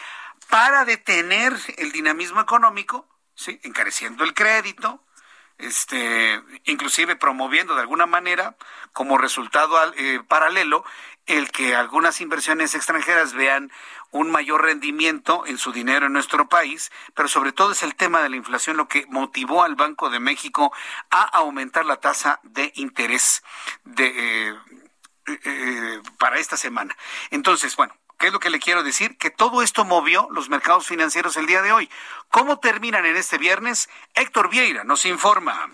para 0.49 0.85
detener 0.85 1.55
el 1.77 1.93
dinamismo 1.93 2.41
económico, 2.41 3.07
¿sí? 3.35 3.61
encareciendo 3.63 4.25
el 4.25 4.35
crédito, 4.35 5.05
este, 5.63 6.41
inclusive 6.65 7.17
promoviendo 7.17 7.75
de 7.75 7.81
alguna 7.81 8.07
manera 8.07 8.57
como 8.93 9.19
resultado 9.19 9.77
eh, 9.97 10.21
paralelo 10.29 10.85
el 11.27 11.51
que 11.51 11.75
algunas 11.75 12.21
inversiones 12.21 12.75
extranjeras 12.75 13.33
vean 13.33 13.71
un 14.11 14.31
mayor 14.31 14.63
rendimiento 14.63 15.45
en 15.47 15.57
su 15.57 15.73
dinero 15.73 16.07
en 16.07 16.13
nuestro 16.13 16.49
país, 16.49 16.91
pero 17.15 17.29
sobre 17.29 17.53
todo 17.53 17.73
es 17.73 17.83
el 17.83 17.95
tema 17.95 18.23
de 18.23 18.29
la 18.29 18.37
inflación 18.37 18.77
lo 18.77 18.89
que 18.89 19.07
motivó 19.09 19.63
al 19.63 19.77
Banco 19.77 20.11
de 20.11 20.21
México 20.21 20.73
a 21.11 21.23
aumentar 21.23 21.87
la 21.87 21.97
tasa 21.97 22.41
de 22.43 22.73
interés 22.75 23.43
de, 23.85 24.49
eh, 24.49 24.55
eh, 25.45 26.03
para 26.19 26.39
esta 26.39 26.57
semana. 26.57 26.97
Entonces, 27.31 27.77
bueno, 27.77 27.95
¿Qué 28.23 28.29
es 28.29 28.33
lo 28.33 28.39
que 28.39 28.51
le 28.51 28.61
quiero 28.61 28.85
decir? 28.85 29.17
Que 29.17 29.31
todo 29.31 29.63
esto 29.63 29.85
movió 29.85 30.29
los 30.31 30.49
mercados 30.49 30.87
financieros 30.87 31.37
el 31.37 31.47
día 31.47 31.61
de 31.61 31.73
hoy. 31.73 31.91
¿Cómo 32.31 32.61
terminan 32.61 33.05
en 33.05 33.17
este 33.17 33.37
viernes? 33.37 33.89
Héctor 34.15 34.49
Vieira 34.49 34.85
nos 34.85 35.05
informa. 35.07 35.69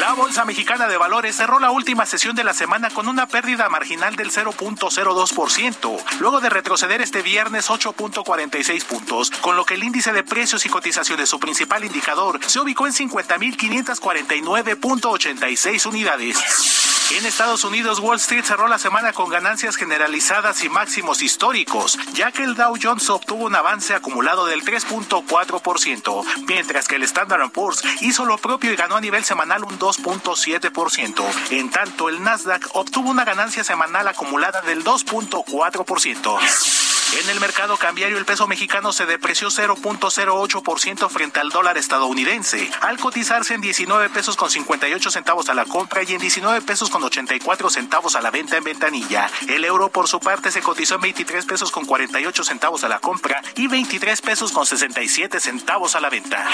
La 0.00 0.12
Bolsa 0.12 0.44
Mexicana 0.44 0.86
de 0.86 0.98
Valores 0.98 1.34
cerró 1.34 1.60
la 1.60 1.70
última 1.70 2.04
sesión 2.04 2.36
de 2.36 2.44
la 2.44 2.52
semana 2.52 2.90
con 2.90 3.08
una 3.08 3.26
pérdida 3.26 3.70
marginal 3.70 4.16
del 4.16 4.30
0.02%, 4.30 6.04
luego 6.20 6.42
de 6.42 6.50
retroceder 6.50 7.00
este 7.00 7.22
viernes 7.22 7.70
8.46 7.70 8.84
puntos, 8.84 9.30
con 9.30 9.56
lo 9.56 9.64
que 9.64 9.76
el 9.76 9.84
índice 9.84 10.12
de 10.12 10.24
precios 10.24 10.66
y 10.66 10.68
cotizaciones, 10.68 11.30
su 11.30 11.40
principal 11.40 11.86
indicador, 11.86 12.38
se 12.44 12.60
ubicó 12.60 12.86
en 12.86 12.92
50.549.86 12.92 15.86
unidades. 15.86 16.93
En 17.12 17.26
Estados 17.26 17.64
Unidos, 17.64 18.00
Wall 18.00 18.16
Street 18.16 18.44
cerró 18.44 18.66
la 18.66 18.78
semana 18.78 19.12
con 19.12 19.28
ganancias 19.28 19.76
generalizadas 19.76 20.64
y 20.64 20.68
máximos 20.68 21.22
históricos, 21.22 21.98
ya 22.14 22.32
que 22.32 22.42
el 22.42 22.54
Dow 22.54 22.76
Jones 22.82 23.08
obtuvo 23.10 23.44
un 23.44 23.54
avance 23.54 23.94
acumulado 23.94 24.46
del 24.46 24.64
3.4%, 24.64 26.24
mientras 26.48 26.88
que 26.88 26.96
el 26.96 27.02
Standard 27.02 27.50
Poor's 27.50 27.82
hizo 28.00 28.24
lo 28.24 28.38
propio 28.38 28.72
y 28.72 28.76
ganó 28.76 28.96
a 28.96 29.00
nivel 29.00 29.22
semanal 29.22 29.64
un 29.64 29.78
2.7%. 29.78 31.24
En 31.50 31.70
tanto, 31.70 32.08
el 32.08 32.22
Nasdaq 32.22 32.68
obtuvo 32.72 33.10
una 33.10 33.24
ganancia 33.24 33.64
semanal 33.64 34.08
acumulada 34.08 34.62
del 34.62 34.82
2.4%. 34.82 36.93
En 37.12 37.30
el 37.30 37.38
mercado 37.38 37.76
cambiario 37.76 38.18
el 38.18 38.24
peso 38.24 38.46
mexicano 38.46 38.92
se 38.92 39.06
depreció 39.06 39.48
0.08% 39.48 41.08
frente 41.08 41.40
al 41.40 41.50
dólar 41.50 41.78
estadounidense, 41.78 42.70
al 42.80 42.98
cotizarse 42.98 43.54
en 43.54 43.60
19 43.60 44.10
pesos 44.10 44.36
con 44.36 44.50
58 44.50 45.10
centavos 45.10 45.48
a 45.48 45.54
la 45.54 45.64
compra 45.64 46.02
y 46.02 46.12
en 46.12 46.20
19 46.20 46.62
pesos 46.62 46.90
con 46.90 47.02
84 47.04 47.70
centavos 47.70 48.16
a 48.16 48.20
la 48.20 48.30
venta 48.30 48.56
en 48.56 48.64
ventanilla. 48.64 49.30
El 49.48 49.64
euro 49.64 49.90
por 49.90 50.08
su 50.08 50.18
parte 50.18 50.50
se 50.50 50.62
cotizó 50.62 50.96
en 50.96 51.02
23 51.02 51.46
pesos 51.46 51.70
con 51.70 51.84
48 51.84 52.44
centavos 52.44 52.84
a 52.84 52.88
la 52.88 52.98
compra 52.98 53.42
y 53.54 53.68
23 53.68 54.20
pesos 54.20 54.52
con 54.52 54.66
67 54.66 55.40
centavos 55.40 55.94
a 55.96 56.00
la 56.00 56.10
venta. 56.10 56.48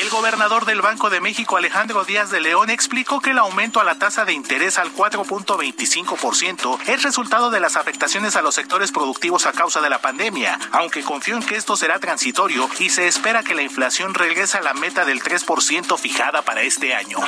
El 0.00 0.10
gobernador 0.10 0.64
del 0.64 0.82
Banco 0.82 1.08
de 1.08 1.20
México, 1.20 1.56
Alejandro 1.56 2.04
Díaz 2.04 2.28
de 2.30 2.40
León, 2.40 2.68
explicó 2.68 3.20
que 3.20 3.30
el 3.30 3.38
aumento 3.38 3.78
a 3.80 3.84
la 3.84 3.94
tasa 3.94 4.24
de 4.24 4.32
interés 4.32 4.80
al 4.80 4.92
4.25% 4.92 6.80
es 6.88 7.04
resultado 7.04 7.50
de 7.52 7.60
las 7.60 7.76
afectaciones 7.76 8.34
a 8.34 8.42
los 8.42 8.56
sectores 8.56 8.90
productivos 8.90 9.46
a 9.46 9.52
causa 9.52 9.80
de 9.80 9.90
la 9.90 10.00
pandemia, 10.00 10.58
aunque 10.72 11.04
confió 11.04 11.36
en 11.36 11.44
que 11.44 11.54
esto 11.54 11.76
será 11.76 12.00
transitorio 12.00 12.68
y 12.80 12.90
se 12.90 13.06
espera 13.06 13.44
que 13.44 13.54
la 13.54 13.62
inflación 13.62 14.14
regrese 14.14 14.58
a 14.58 14.62
la 14.62 14.74
meta 14.74 15.04
del 15.04 15.22
3% 15.22 15.96
fijada 15.96 16.42
para 16.42 16.62
este 16.62 16.92
año. 16.92 17.18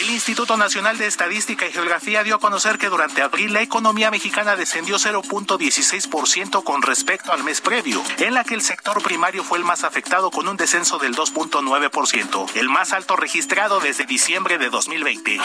El 0.00 0.10
Instituto 0.10 0.56
Nacional 0.56 0.98
de 0.98 1.06
Estadística 1.06 1.66
y 1.66 1.72
Geografía 1.72 2.24
dio 2.24 2.34
a 2.34 2.40
conocer 2.40 2.78
que 2.78 2.88
durante 2.88 3.22
abril 3.22 3.52
la 3.52 3.62
economía 3.62 4.10
mexicana 4.10 4.56
descendió 4.56 4.96
0.16% 4.96 6.64
con 6.64 6.82
respecto 6.82 7.32
al 7.32 7.44
mes 7.44 7.60
previo, 7.60 8.02
en 8.18 8.34
la 8.34 8.42
que 8.42 8.54
el 8.54 8.62
sector 8.62 9.00
primario 9.02 9.44
fue 9.44 9.58
el 9.58 9.64
más 9.64 9.84
afectado 9.84 10.32
con 10.32 10.48
un 10.48 10.56
descenso 10.56 10.98
del 10.98 11.14
2.9%, 11.14 12.56
el 12.56 12.68
más 12.68 12.92
alto 12.92 13.14
registrado 13.14 13.78
desde 13.78 14.04
diciembre 14.04 14.58
de 14.58 14.68
2020. 14.68 15.40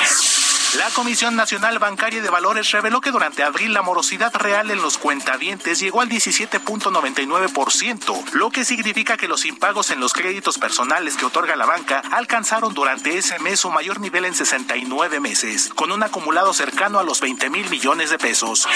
La 0.77 0.91
Comisión 0.91 1.35
Nacional 1.35 1.79
Bancaria 1.79 2.21
de 2.21 2.29
Valores 2.29 2.69
reveló 2.69 3.01
que 3.01 3.09
durante 3.09 3.41
abril 3.41 3.73
la 3.73 3.81
morosidad 3.81 4.31
real 4.35 4.69
en 4.69 4.83
los 4.83 4.99
cuentavientes 4.99 5.79
llegó 5.79 6.01
al 6.01 6.09
17.99%, 6.09 8.33
lo 8.33 8.51
que 8.51 8.63
significa 8.63 9.17
que 9.17 9.27
los 9.27 9.45
impagos 9.45 9.89
en 9.89 9.99
los 9.99 10.13
créditos 10.13 10.59
personales 10.59 11.17
que 11.17 11.25
otorga 11.25 11.55
la 11.55 11.65
banca 11.65 12.03
alcanzaron 12.11 12.75
durante 12.75 13.17
ese 13.17 13.39
mes 13.39 13.61
su 13.61 13.71
mayor 13.71 13.99
nivel 13.99 14.25
en 14.25 14.35
69 14.35 15.19
meses, 15.19 15.71
con 15.73 15.91
un 15.91 16.03
acumulado 16.03 16.53
cercano 16.53 16.99
a 16.99 17.03
los 17.03 17.19
20 17.19 17.49
mil 17.49 17.67
millones 17.71 18.11
de 18.11 18.19
pesos. 18.19 18.67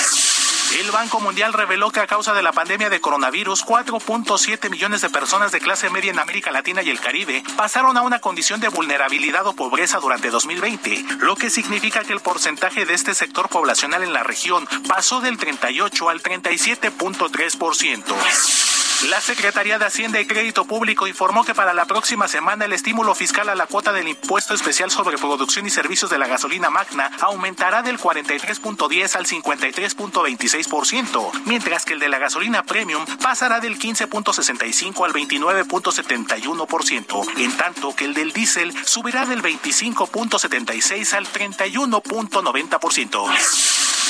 El 0.80 0.90
Banco 0.90 1.20
Mundial 1.20 1.54
reveló 1.54 1.92
que 1.92 2.00
a 2.00 2.08
causa 2.08 2.34
de 2.34 2.42
la 2.42 2.52
pandemia 2.52 2.90
de 2.90 3.00
coronavirus, 3.00 3.64
4.7 3.64 4.72
millones 4.72 5.02
de 5.02 5.12
personas 5.12 5.52
de 5.52 5.60
clase 5.60 5.92
media 5.92 6.10
en 6.10 6.18
América 6.18 6.50
Latina 6.50 6.82
y 6.82 6.90
el 6.90 7.00
Caribe 7.00 7.44
pasaron 7.56 7.96
a 7.96 8.02
una 8.02 8.20
condición 8.20 8.60
de 8.60 8.70
vulnerabilidad 8.70 9.46
o 9.46 9.54
pobreza 9.54 10.00
durante 10.00 10.32
2020, 10.32 11.06
lo 11.20 11.36
que 11.36 11.52
significa 11.52 12.04
que 12.04 12.14
el 12.14 12.22
porcentaje 12.22 12.86
de 12.86 12.96
este 12.96 13.14
sector 13.14 13.50
poblacional 13.50 14.02
en 14.02 14.14
la 14.14 14.24
región 14.24 14.68
pasó 14.88 15.22
del 15.22 15.38
38 15.38 16.10
al 16.10 16.24
37.3%. 16.24 18.73
La 19.10 19.20
Secretaría 19.20 19.78
de 19.78 19.84
Hacienda 19.86 20.22
y 20.22 20.26
Crédito 20.26 20.64
Público 20.66 21.08
informó 21.08 21.44
que 21.44 21.54
para 21.54 21.74
la 21.74 21.84
próxima 21.86 22.30
semana 22.30 22.64
el 22.66 22.74
estímulo 22.74 23.14
fiscal 23.14 23.50
a 23.50 23.56
la 23.56 23.68
cuota 23.68 23.92
del 23.92 24.08
impuesto 24.08 24.54
especial 24.54 24.90
sobre 24.92 25.18
producción 25.18 25.66
y 25.66 25.70
servicios 25.70 26.10
de 26.10 26.18
la 26.18 26.28
gasolina 26.28 26.70
magna 26.70 27.12
aumentará 27.20 27.82
del 27.82 28.00
43.10 28.00 29.18
al 29.18 29.26
53.26%, 29.26 31.42
mientras 31.46 31.84
que 31.84 31.92
el 31.94 32.00
de 32.00 32.08
la 32.08 32.18
gasolina 32.18 32.64
premium 32.64 33.06
pasará 33.22 33.60
del 33.60 33.78
15.65 33.78 35.06
al 35.06 35.12
29.71%, 35.12 37.40
en 37.40 37.58
tanto 37.58 37.94
que 37.96 38.06
el 38.06 38.14
del 38.14 38.32
diésel 38.32 38.74
subirá 38.86 39.26
del 39.26 39.44
25.76 39.44 41.14
al 41.14 41.28
31.90%. 41.28 43.28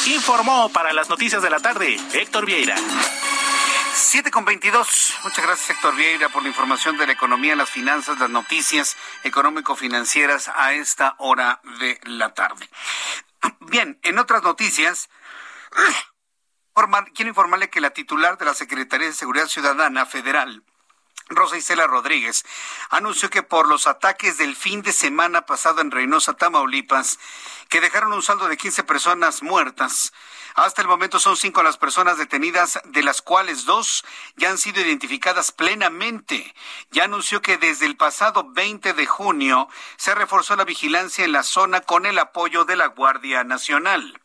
Informó 0.07 0.68
para 0.70 0.91
las 0.94 1.10
noticias 1.10 1.41
de 1.41 1.49
la 1.49 1.60
tarde 1.60 1.99
Héctor 2.14 2.45
Vieira. 2.45 2.76
7 3.95 4.32
con 4.32 4.44
22. 4.44 5.20
Muchas 5.24 5.45
gracias, 5.45 5.70
Héctor 5.70 5.95
Vieira, 5.95 6.30
por 6.30 6.41
la 6.41 6.49
información 6.49 6.98
de 6.98 7.06
la 7.06 7.14
economía, 7.14 7.56
las 7.56 7.70
finanzas, 7.70 8.18
las 8.18 8.30
noticias 8.30 8.98
económico-financieras 9.24 10.49
a 10.56 10.74
esta 10.74 11.14
hora 11.20 11.61
de 11.80 11.99
la 12.06 12.34
tarde. 12.34 12.68
Bien, 13.60 13.99
en 14.02 14.18
otras 14.18 14.41
noticias, 14.41 15.10
quiero 17.14 17.30
informarle 17.30 17.70
que 17.70 17.82
la 17.82 17.91
titular 17.91 18.40
de 18.40 18.45
la 18.45 18.56
Secretaría 18.56 19.07
de 19.07 19.14
Seguridad 19.14 19.48
Ciudadana 19.48 20.07
Federal, 20.07 20.64
Rosa 21.30 21.57
Isela 21.57 21.86
Rodríguez 21.86 22.45
anunció 22.90 23.30
que 23.30 23.44
por 23.44 23.68
los 23.68 23.86
ataques 23.86 24.38
del 24.40 24.56
fin 24.56 24.82
de 24.82 24.91
semana 24.91 25.45
pasado 25.45 25.82
en 25.82 25.91
Reynosa, 25.91 26.34
Tamaulipas, 26.34 27.20
que 27.74 27.82
dejaron 27.82 28.14
un 28.14 28.22
saldo 28.22 28.48
de 28.48 28.56
15 28.56 28.84
personas 28.84 29.41
muertas, 29.41 30.14
hasta 30.54 30.84
el 30.84 30.88
momento 30.88 31.18
son 31.18 31.36
cinco 31.36 31.64
las 31.64 31.78
personas 31.78 32.20
detenidas, 32.20 32.80
de 32.86 33.02
las 33.02 33.24
cuales 33.24 33.66
dos 33.66 34.06
ya 34.36 34.52
han 34.52 34.60
sido 34.60 34.80
identificadas 34.80 35.52
plenamente. 35.52 36.54
Ya 36.91 37.06
anunció 37.06 37.41
que 37.41 37.58
desde 37.58 37.88
el 37.88 37.98
pasado 37.98 38.48
20 38.52 38.94
de 38.94 39.08
junio 39.08 39.70
se 39.98 40.14
reforzó 40.14 40.56
la 40.56 40.66
vigilancia 40.66 41.26
en 41.26 41.32
la 41.32 41.41
zona 41.41 41.82
con 41.82 42.06
el 42.06 42.20
apoyo 42.20 42.64
de 42.64 42.76
la 42.76 42.86
Guardia 42.90 43.44
Nacional. 43.44 44.22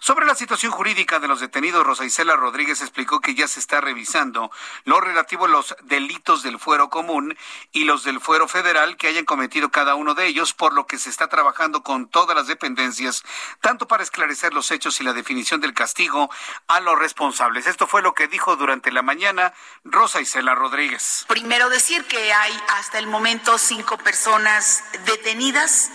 Sobre 0.00 0.26
la 0.26 0.34
situación 0.34 0.72
jurídica 0.72 1.18
de 1.18 1.28
los 1.28 1.40
detenidos, 1.40 1.84
Rosa 1.84 2.04
Isela 2.04 2.36
Rodríguez 2.36 2.80
explicó 2.80 3.20
que 3.20 3.34
ya 3.34 3.48
se 3.48 3.60
está 3.60 3.80
revisando 3.80 4.50
lo 4.84 5.00
relativo 5.00 5.46
a 5.46 5.48
los 5.48 5.74
delitos 5.82 6.42
del 6.42 6.58
fuero 6.58 6.88
común 6.88 7.36
y 7.72 7.84
los 7.84 8.04
del 8.04 8.20
fuero 8.20 8.48
federal 8.48 8.96
que 8.96 9.08
hayan 9.08 9.24
cometido 9.24 9.70
cada 9.70 9.94
uno 9.94 10.14
de 10.14 10.26
ellos, 10.26 10.54
por 10.54 10.72
lo 10.72 10.86
que 10.86 10.98
se 10.98 11.10
está 11.10 11.28
trabajando 11.28 11.82
con 11.82 12.08
todas 12.08 12.36
las 12.36 12.46
dependencias, 12.46 13.24
tanto 13.60 13.88
para 13.88 14.02
esclarecer 14.02 14.54
los 14.54 14.70
hechos 14.70 15.00
y 15.00 15.04
la 15.04 15.12
definición 15.12 15.60
del 15.60 15.74
castigo 15.74 16.30
a 16.66 16.80
los 16.80 16.98
responsables. 16.98 17.66
Esto 17.66 17.86
fue 17.86 18.02
lo 18.02 18.14
que 18.14 18.28
dijo 18.28 18.56
durante 18.56 18.92
la 18.92 19.02
mañana 19.02 19.52
Rosa 19.84 20.20
Isela 20.20 20.54
Rodríguez. 20.54 21.24
Primero 21.28 21.68
decir 21.68 22.04
que 22.04 22.32
hay 22.32 22.52
hasta 22.68 22.98
el 22.98 23.06
momento 23.06 23.58
cinco 23.58 23.98
personas 23.98 24.84
detenidas 25.04 25.90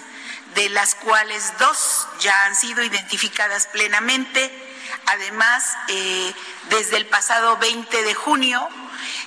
de 0.55 0.69
las 0.69 0.95
cuales 0.95 1.53
dos 1.59 2.07
ya 2.19 2.45
han 2.45 2.55
sido 2.55 2.83
identificadas 2.83 3.67
plenamente. 3.67 4.51
Además, 5.07 5.75
eh, 5.89 6.33
desde 6.69 6.97
el 6.97 7.05
pasado 7.07 7.57
20 7.57 8.03
de 8.03 8.13
junio, 8.13 8.67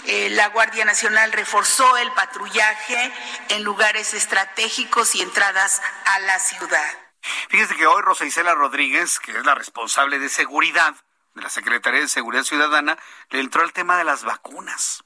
eh, 0.06 0.30
la 0.30 0.48
Guardia 0.48 0.84
Nacional 0.84 1.32
reforzó 1.32 1.96
el 1.96 2.10
patrullaje 2.12 3.12
en 3.48 3.62
lugares 3.62 4.14
estratégicos 4.14 5.14
y 5.14 5.22
entradas 5.22 5.82
a 6.04 6.18
la 6.20 6.38
ciudad. 6.38 7.06
Fíjese 7.48 7.74
que 7.76 7.86
hoy 7.86 8.02
Rosa 8.02 8.24
Isela 8.24 8.54
Rodríguez, 8.54 9.18
que 9.18 9.32
es 9.32 9.44
la 9.44 9.54
responsable 9.54 10.18
de 10.18 10.28
seguridad 10.28 10.94
de 11.34 11.42
la 11.42 11.50
Secretaría 11.50 12.00
de 12.00 12.08
Seguridad 12.08 12.44
Ciudadana, 12.44 12.96
le 13.30 13.40
entró 13.40 13.62
al 13.62 13.72
tema 13.72 13.98
de 13.98 14.04
las 14.04 14.24
vacunas. 14.24 15.02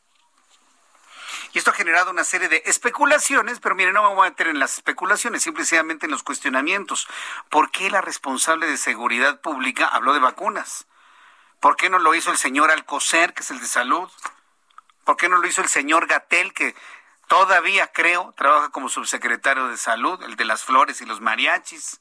Y 1.53 1.59
esto 1.59 1.71
ha 1.71 1.75
generado 1.75 2.11
una 2.11 2.25
serie 2.25 2.49
de 2.49 2.63
especulaciones, 2.67 3.59
pero 3.59 3.75
mire, 3.75 3.93
no 3.93 4.03
me 4.03 4.15
voy 4.15 4.27
a 4.27 4.31
meter 4.31 4.47
en 4.47 4.61
las 4.61 4.75
especulaciones, 4.75 5.43
simplemente 5.43 6.07
en 6.07 6.13
los 6.13 6.23
cuestionamientos. 6.23 7.09
¿Por 7.49 7.71
qué 7.71 7.91
la 7.91 8.01
responsable 8.01 8.67
de 8.67 8.77
seguridad 8.77 9.41
pública 9.41 9.87
habló 9.87 10.13
de 10.13 10.21
vacunas? 10.21 10.87
¿Por 11.59 11.77
qué 11.77 11.91
no 11.91 11.99
lo 11.99 12.15
hizo 12.15 12.31
el 12.31 12.39
señor 12.39 12.71
Alcocer, 12.71 13.35
que 13.35 13.43
es 13.43 13.51
el 13.51 13.61
de 13.61 13.67
salud? 13.67 14.09
¿Por 15.05 15.17
qué 15.17 15.29
no 15.29 15.39
lo 15.39 15.47
hizo 15.47 15.61
el 15.61 15.69
señor 15.69 16.07
Gatel, 16.07 16.55
que 16.55 16.77
todavía 17.27 17.91
creo 17.93 18.33
trabaja 18.37 18.69
como 18.71 18.89
subsecretario 18.89 19.67
de 19.69 19.77
salud, 19.77 20.23
el 20.23 20.37
de 20.37 20.45
las 20.45 20.65
flores 20.65 21.01
y 21.01 21.07
los 21.07 21.21
mariachis? 21.21 22.01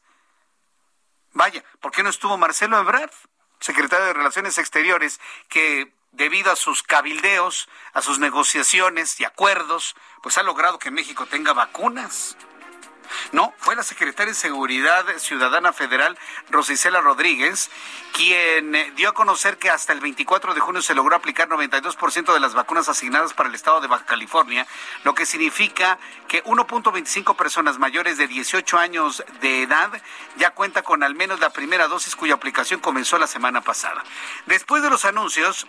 Vaya, 1.33 1.63
¿por 1.81 1.91
qué 1.91 2.03
no 2.03 2.09
estuvo 2.09 2.37
Marcelo 2.37 2.77
Ebrard, 2.79 3.11
secretario 3.59 4.05
de 4.05 4.13
Relaciones 4.13 4.57
Exteriores, 4.59 5.19
que 5.47 5.93
debido 6.11 6.51
a 6.51 6.55
sus 6.55 6.83
cabildeos, 6.83 7.69
a 7.93 8.01
sus 8.01 8.19
negociaciones 8.19 9.19
y 9.19 9.25
acuerdos, 9.25 9.95
pues 10.21 10.37
ha 10.37 10.43
logrado 10.43 10.79
que 10.79 10.91
México 10.91 11.25
tenga 11.25 11.53
vacunas. 11.53 12.35
No, 13.31 13.53
fue 13.57 13.75
la 13.75 13.83
secretaria 13.83 14.33
de 14.33 14.39
Seguridad 14.39 15.05
Ciudadana 15.17 15.73
Federal, 15.73 16.17
Rosicela 16.49 17.01
Rodríguez, 17.01 17.69
quien 18.13 18.75
eh, 18.75 18.91
dio 18.95 19.09
a 19.09 19.13
conocer 19.13 19.57
que 19.57 19.69
hasta 19.69 19.93
el 19.93 19.99
24 19.99 20.53
de 20.53 20.59
junio 20.59 20.81
se 20.81 20.95
logró 20.95 21.15
aplicar 21.15 21.47
92% 21.49 22.33
de 22.33 22.39
las 22.39 22.53
vacunas 22.53 22.89
asignadas 22.89 23.33
para 23.33 23.49
el 23.49 23.55
estado 23.55 23.81
de 23.81 23.87
Baja 23.87 24.05
California, 24.05 24.67
lo 25.03 25.15
que 25.15 25.25
significa 25.25 25.97
que 26.27 26.43
1.25 26.43 27.35
personas 27.35 27.79
mayores 27.79 28.17
de 28.17 28.27
18 28.27 28.77
años 28.77 29.23
de 29.41 29.63
edad 29.63 29.89
ya 30.37 30.51
cuenta 30.51 30.83
con 30.83 31.03
al 31.03 31.15
menos 31.15 31.39
la 31.39 31.49
primera 31.49 31.87
dosis 31.87 32.15
cuya 32.15 32.35
aplicación 32.35 32.79
comenzó 32.79 33.17
la 33.17 33.27
semana 33.27 33.61
pasada. 33.61 34.03
Después 34.45 34.83
de 34.83 34.89
los 34.89 35.05
anuncios, 35.05 35.67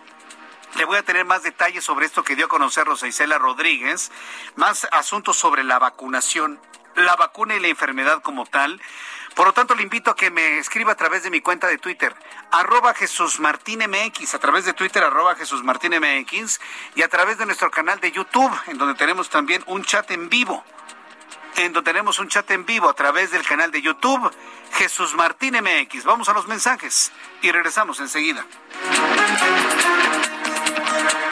le 0.77 0.85
voy 0.85 0.97
a 0.97 1.03
tener 1.03 1.25
más 1.25 1.43
detalles 1.43 1.83
sobre 1.83 2.05
esto 2.05 2.23
que 2.23 2.35
dio 2.35 2.45
a 2.45 2.49
conocer 2.49 2.85
Rosa 2.85 3.07
Isela 3.07 3.37
Rodríguez, 3.37 4.11
más 4.55 4.87
asuntos 4.91 5.37
sobre 5.37 5.63
la 5.63 5.79
vacunación, 5.79 6.59
la 6.95 7.15
vacuna 7.15 7.55
y 7.55 7.59
la 7.59 7.67
enfermedad 7.67 8.21
como 8.21 8.45
tal. 8.45 8.81
Por 9.35 9.47
lo 9.47 9.53
tanto, 9.53 9.75
le 9.75 9.83
invito 9.83 10.11
a 10.11 10.15
que 10.15 10.29
me 10.29 10.57
escriba 10.57 10.91
a 10.91 10.95
través 10.95 11.23
de 11.23 11.29
mi 11.29 11.39
cuenta 11.39 11.67
de 11.67 11.77
Twitter, 11.77 12.13
arroba 12.51 12.93
Jesús 12.93 13.39
Martín 13.39 13.79
MX, 13.79 14.33
a 14.33 14.39
través 14.39 14.65
de 14.65 14.73
Twitter, 14.73 15.03
arroba 15.03 15.35
Jesús 15.35 15.63
Martín 15.63 15.93
MX, 15.93 16.59
y 16.95 17.01
a 17.01 17.07
través 17.07 17.37
de 17.37 17.45
nuestro 17.45 17.71
canal 17.71 17.99
de 17.99 18.11
YouTube, 18.11 18.51
en 18.67 18.77
donde 18.77 18.95
tenemos 18.95 19.29
también 19.29 19.63
un 19.67 19.83
chat 19.83 20.09
en 20.11 20.29
vivo. 20.29 20.63
En 21.55 21.73
donde 21.73 21.91
tenemos 21.91 22.19
un 22.19 22.27
chat 22.27 22.49
en 22.51 22.65
vivo 22.65 22.89
a 22.89 22.93
través 22.93 23.31
del 23.31 23.43
canal 23.43 23.71
de 23.71 23.81
YouTube, 23.81 24.31
Jesús 24.73 25.15
Martín 25.15 25.55
MX. 25.55 26.03
Vamos 26.05 26.27
a 26.29 26.33
los 26.33 26.47
mensajes 26.47 27.11
y 27.41 27.51
regresamos 27.51 27.99
enseguida. 27.99 28.45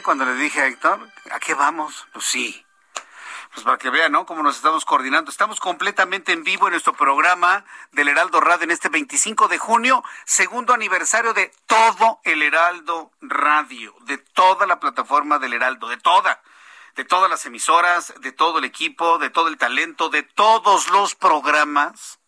Cuando 0.00 0.24
le 0.24 0.34
dije 0.34 0.62
a 0.62 0.66
Héctor? 0.66 1.10
¿A 1.30 1.38
qué 1.38 1.54
vamos? 1.54 2.06
Pues 2.12 2.24
sí. 2.24 2.64
Pues 3.52 3.64
para 3.64 3.76
que 3.76 3.90
vean, 3.90 4.12
¿no? 4.12 4.24
Cómo 4.24 4.42
nos 4.42 4.56
estamos 4.56 4.86
coordinando. 4.86 5.30
Estamos 5.30 5.60
completamente 5.60 6.32
en 6.32 6.42
vivo 6.42 6.66
en 6.66 6.70
nuestro 6.70 6.94
programa 6.94 7.66
del 7.90 8.08
Heraldo 8.08 8.40
Radio 8.40 8.64
en 8.64 8.70
este 8.70 8.88
25 8.88 9.48
de 9.48 9.58
junio, 9.58 10.02
segundo 10.24 10.72
aniversario 10.72 11.34
de 11.34 11.52
todo 11.66 12.20
el 12.24 12.42
Heraldo 12.42 13.10
Radio, 13.20 13.94
de 14.06 14.16
toda 14.16 14.66
la 14.66 14.80
plataforma 14.80 15.38
del 15.38 15.52
Heraldo, 15.52 15.88
de 15.88 15.98
toda 15.98 16.40
de 16.94 17.04
todas 17.04 17.30
las 17.30 17.46
emisoras, 17.46 18.12
de 18.20 18.32
todo 18.32 18.58
el 18.58 18.64
equipo, 18.64 19.16
de 19.16 19.30
todo 19.30 19.48
el 19.48 19.56
talento, 19.56 20.10
de 20.10 20.22
todos 20.22 20.90
los 20.90 21.14
programas 21.14 22.20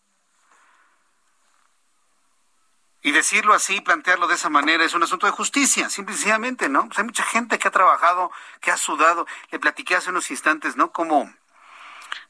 Y 3.05 3.12
decirlo 3.12 3.52
así, 3.52 3.82
plantearlo 3.82 4.26
de 4.28 4.35
esa 4.35 4.48
manera, 4.48 4.82
es 4.82 4.94
un 4.94 5.02
asunto 5.02 5.26
de 5.26 5.32
justicia, 5.32 5.90
simplemente, 5.90 6.70
¿no? 6.70 6.86
Pues 6.86 6.98
hay 6.98 7.05
mucha 7.05 7.22
gente 7.22 7.59
que 7.59 7.68
ha 7.68 7.70
trabajado, 7.70 8.32
que 8.62 8.70
ha 8.70 8.78
sudado. 8.78 9.26
Le 9.51 9.59
platiqué 9.59 9.94
hace 9.94 10.09
unos 10.09 10.31
instantes, 10.31 10.76
¿no? 10.76 10.90
Cómo, 10.90 11.31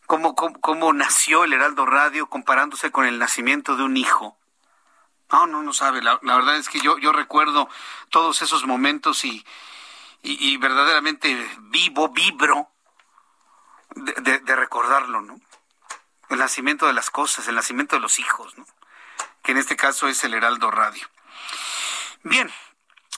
cómo, 0.07 0.35
cómo, 0.35 0.93
nació 0.93 1.45
el 1.45 1.53
Heraldo 1.53 1.87
Radio 1.87 2.27
comparándose 2.29 2.91
con 2.91 3.07
el 3.07 3.21
nacimiento 3.21 3.77
de 3.77 3.85
un 3.85 3.97
hijo. 3.97 4.37
No, 5.31 5.47
no, 5.47 5.63
no 5.63 5.73
sabe. 5.73 6.03
La, 6.03 6.19
verdad 6.21 6.57
es 6.57 6.69
que 6.69 6.81
yo, 6.81 6.99
yo 6.99 7.13
recuerdo 7.13 7.69
todos 8.11 8.43
esos 8.43 8.67
momentos 8.67 9.25
y, 9.25 9.47
y, 10.25 10.55
y 10.55 10.57
verdaderamente 10.57 11.49
vivo, 11.71 12.09
vibro 12.09 12.69
de, 13.95 14.41
de 14.41 14.57
recordarlo, 14.57 15.21
¿no? 15.21 15.39
El 16.31 16.39
nacimiento 16.41 16.89
de 16.89 16.95
las 16.95 17.11
cosas, 17.11 17.47
el 17.47 17.55
nacimiento 17.55 17.95
de 17.95 18.03
los 18.03 18.19
hijos, 18.19 18.59
¿no? 18.59 18.67
Que 19.45 19.53
en 19.53 19.59
este 19.59 19.77
caso 19.77 20.09
es 20.09 20.25
el 20.25 20.35
Heraldo 20.35 20.71
Radio. 20.71 21.07
Bien, 22.23 22.51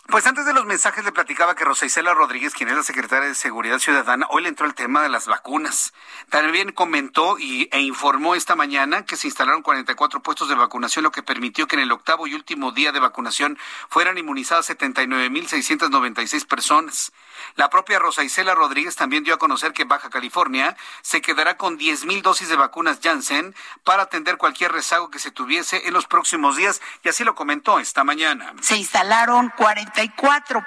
pues 0.08 0.26
antes 0.26 0.46
de 0.46 0.52
los 0.52 0.66
mensajes 0.66 1.04
le 1.04 1.10
platicaba 1.10 1.54
que 1.54 1.64
Rosa 1.64 1.84
Isela 1.84 2.14
Rodríguez, 2.14 2.54
quien 2.54 2.68
es 2.68 2.76
la 2.76 2.82
secretaria 2.84 3.28
de 3.28 3.34
Seguridad 3.34 3.80
Ciudadana, 3.80 4.26
hoy 4.30 4.42
le 4.42 4.48
entró 4.48 4.66
el 4.66 4.74
tema 4.74 5.02
de 5.02 5.08
las 5.08 5.26
vacunas. 5.26 5.92
También 6.30 6.70
comentó 6.70 7.38
y, 7.38 7.68
e 7.72 7.80
informó 7.80 8.34
esta 8.36 8.54
mañana 8.54 9.04
que 9.04 9.16
se 9.16 9.26
instalaron 9.26 9.62
44 9.62 10.22
puestos 10.22 10.48
de 10.48 10.54
vacunación, 10.54 11.02
lo 11.02 11.10
que 11.10 11.24
permitió 11.24 11.66
que 11.66 11.74
en 11.74 11.82
el 11.82 11.92
octavo 11.92 12.26
y 12.26 12.34
último 12.34 12.70
día 12.70 12.92
de 12.92 13.00
vacunación 13.00 13.58
fueran 13.88 14.16
inmunizadas 14.16 14.70
79.696 14.70 16.46
personas. 16.46 17.12
La 17.56 17.68
propia 17.68 17.98
Rosa 17.98 18.22
Isela 18.22 18.54
Rodríguez 18.54 18.94
también 18.94 19.24
dio 19.24 19.34
a 19.34 19.38
conocer 19.38 19.72
que 19.72 19.84
Baja 19.84 20.08
California 20.08 20.76
se 21.02 21.20
quedará 21.20 21.56
con 21.56 21.78
10.000 21.78 22.22
dosis 22.22 22.48
de 22.48 22.56
vacunas 22.56 23.00
Janssen 23.02 23.54
para 23.82 24.04
atender 24.04 24.36
cualquier 24.36 24.72
rezago 24.72 25.10
que 25.10 25.18
se 25.18 25.32
tuviese 25.32 25.88
en 25.88 25.94
los 25.94 26.06
próximos 26.06 26.56
días, 26.56 26.80
y 27.02 27.08
así 27.08 27.24
lo 27.24 27.34
comentó 27.34 27.80
esta 27.80 28.04
mañana. 28.04 28.54
Se 28.60 28.76
instalaron 28.76 29.52
40 29.56 29.95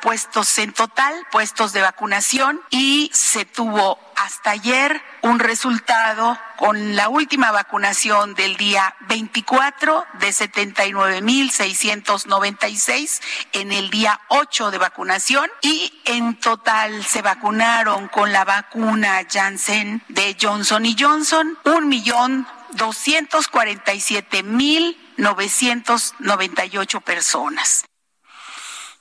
puestos 0.01 0.57
en 0.57 0.73
total, 0.73 1.13
puestos 1.31 1.71
de 1.73 1.81
vacunación, 1.81 2.59
y 2.69 3.11
se 3.13 3.43
tuvo 3.45 3.99
hasta 4.15 4.49
ayer 4.51 5.01
un 5.21 5.39
resultado 5.39 6.37
con 6.57 6.95
la 6.95 7.09
última 7.09 7.51
vacunación 7.51 8.35
del 8.35 8.55
día 8.57 8.95
24 9.07 10.05
de 10.19 10.29
79.696 10.29 13.21
en 13.53 13.71
el 13.71 13.89
día 13.89 14.19
8 14.27 14.69
de 14.71 14.77
vacunación 14.77 15.49
y 15.61 16.01
en 16.05 16.37
total 16.39 17.05
se 17.05 17.21
vacunaron 17.21 18.09
con 18.09 18.33
la 18.33 18.43
vacuna 18.43 19.21
Janssen 19.29 20.03
de 20.09 20.35
Johnson 20.39 20.85
y 20.85 20.97
Johnson 20.99 21.57
un 21.63 21.87
millón 21.87 22.45
doscientos 22.71 23.47
cuarenta 23.47 23.93
y 23.93 24.01
siete 24.01 24.43
mil 24.43 24.97
novecientos 25.17 26.13
noventa 26.19 26.65
y 26.65 26.77
ocho 26.77 27.01
personas. 27.01 27.88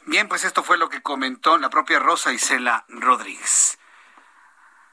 Bien, 0.09 0.27
pues 0.27 0.43
esto 0.45 0.63
fue 0.63 0.79
lo 0.79 0.89
que 0.89 1.03
comentó 1.03 1.59
la 1.59 1.69
propia 1.69 1.99
Rosa 1.99 2.33
Isela 2.33 2.87
Rodríguez. 2.89 3.79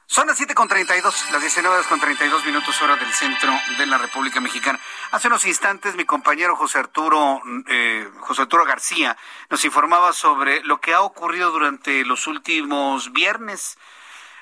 Son 0.08 0.28
las 0.28 0.38
7.32, 0.38 1.32
las 1.32 1.40
19 1.42 1.84
con 1.88 2.02
32 2.02 2.46
minutos 2.46 2.82
hora 2.82 2.98
del 2.98 3.14
centro 3.14 3.54
de 3.78 3.86
la 3.86 3.98
República 3.98 4.42
Mexicana. 4.42 4.78
Hace 5.12 5.30
unos 5.30 5.46
instantes 5.46 5.96
mi 5.96 6.04
compañero 6.04 6.58
José 6.58 6.80
Arturo, 6.80 7.42
eh, 7.70 8.10
José 8.20 8.42
Arturo 8.42 8.66
García 8.66 9.16
nos 9.50 9.64
informaba 9.64 10.12
sobre 10.12 10.62
lo 10.66 10.82
que 10.82 10.94
ha 10.94 11.00
ocurrido 11.00 11.50
durante 11.50 12.04
los 12.04 12.28
últimos 12.28 13.14
viernes. 13.14 13.78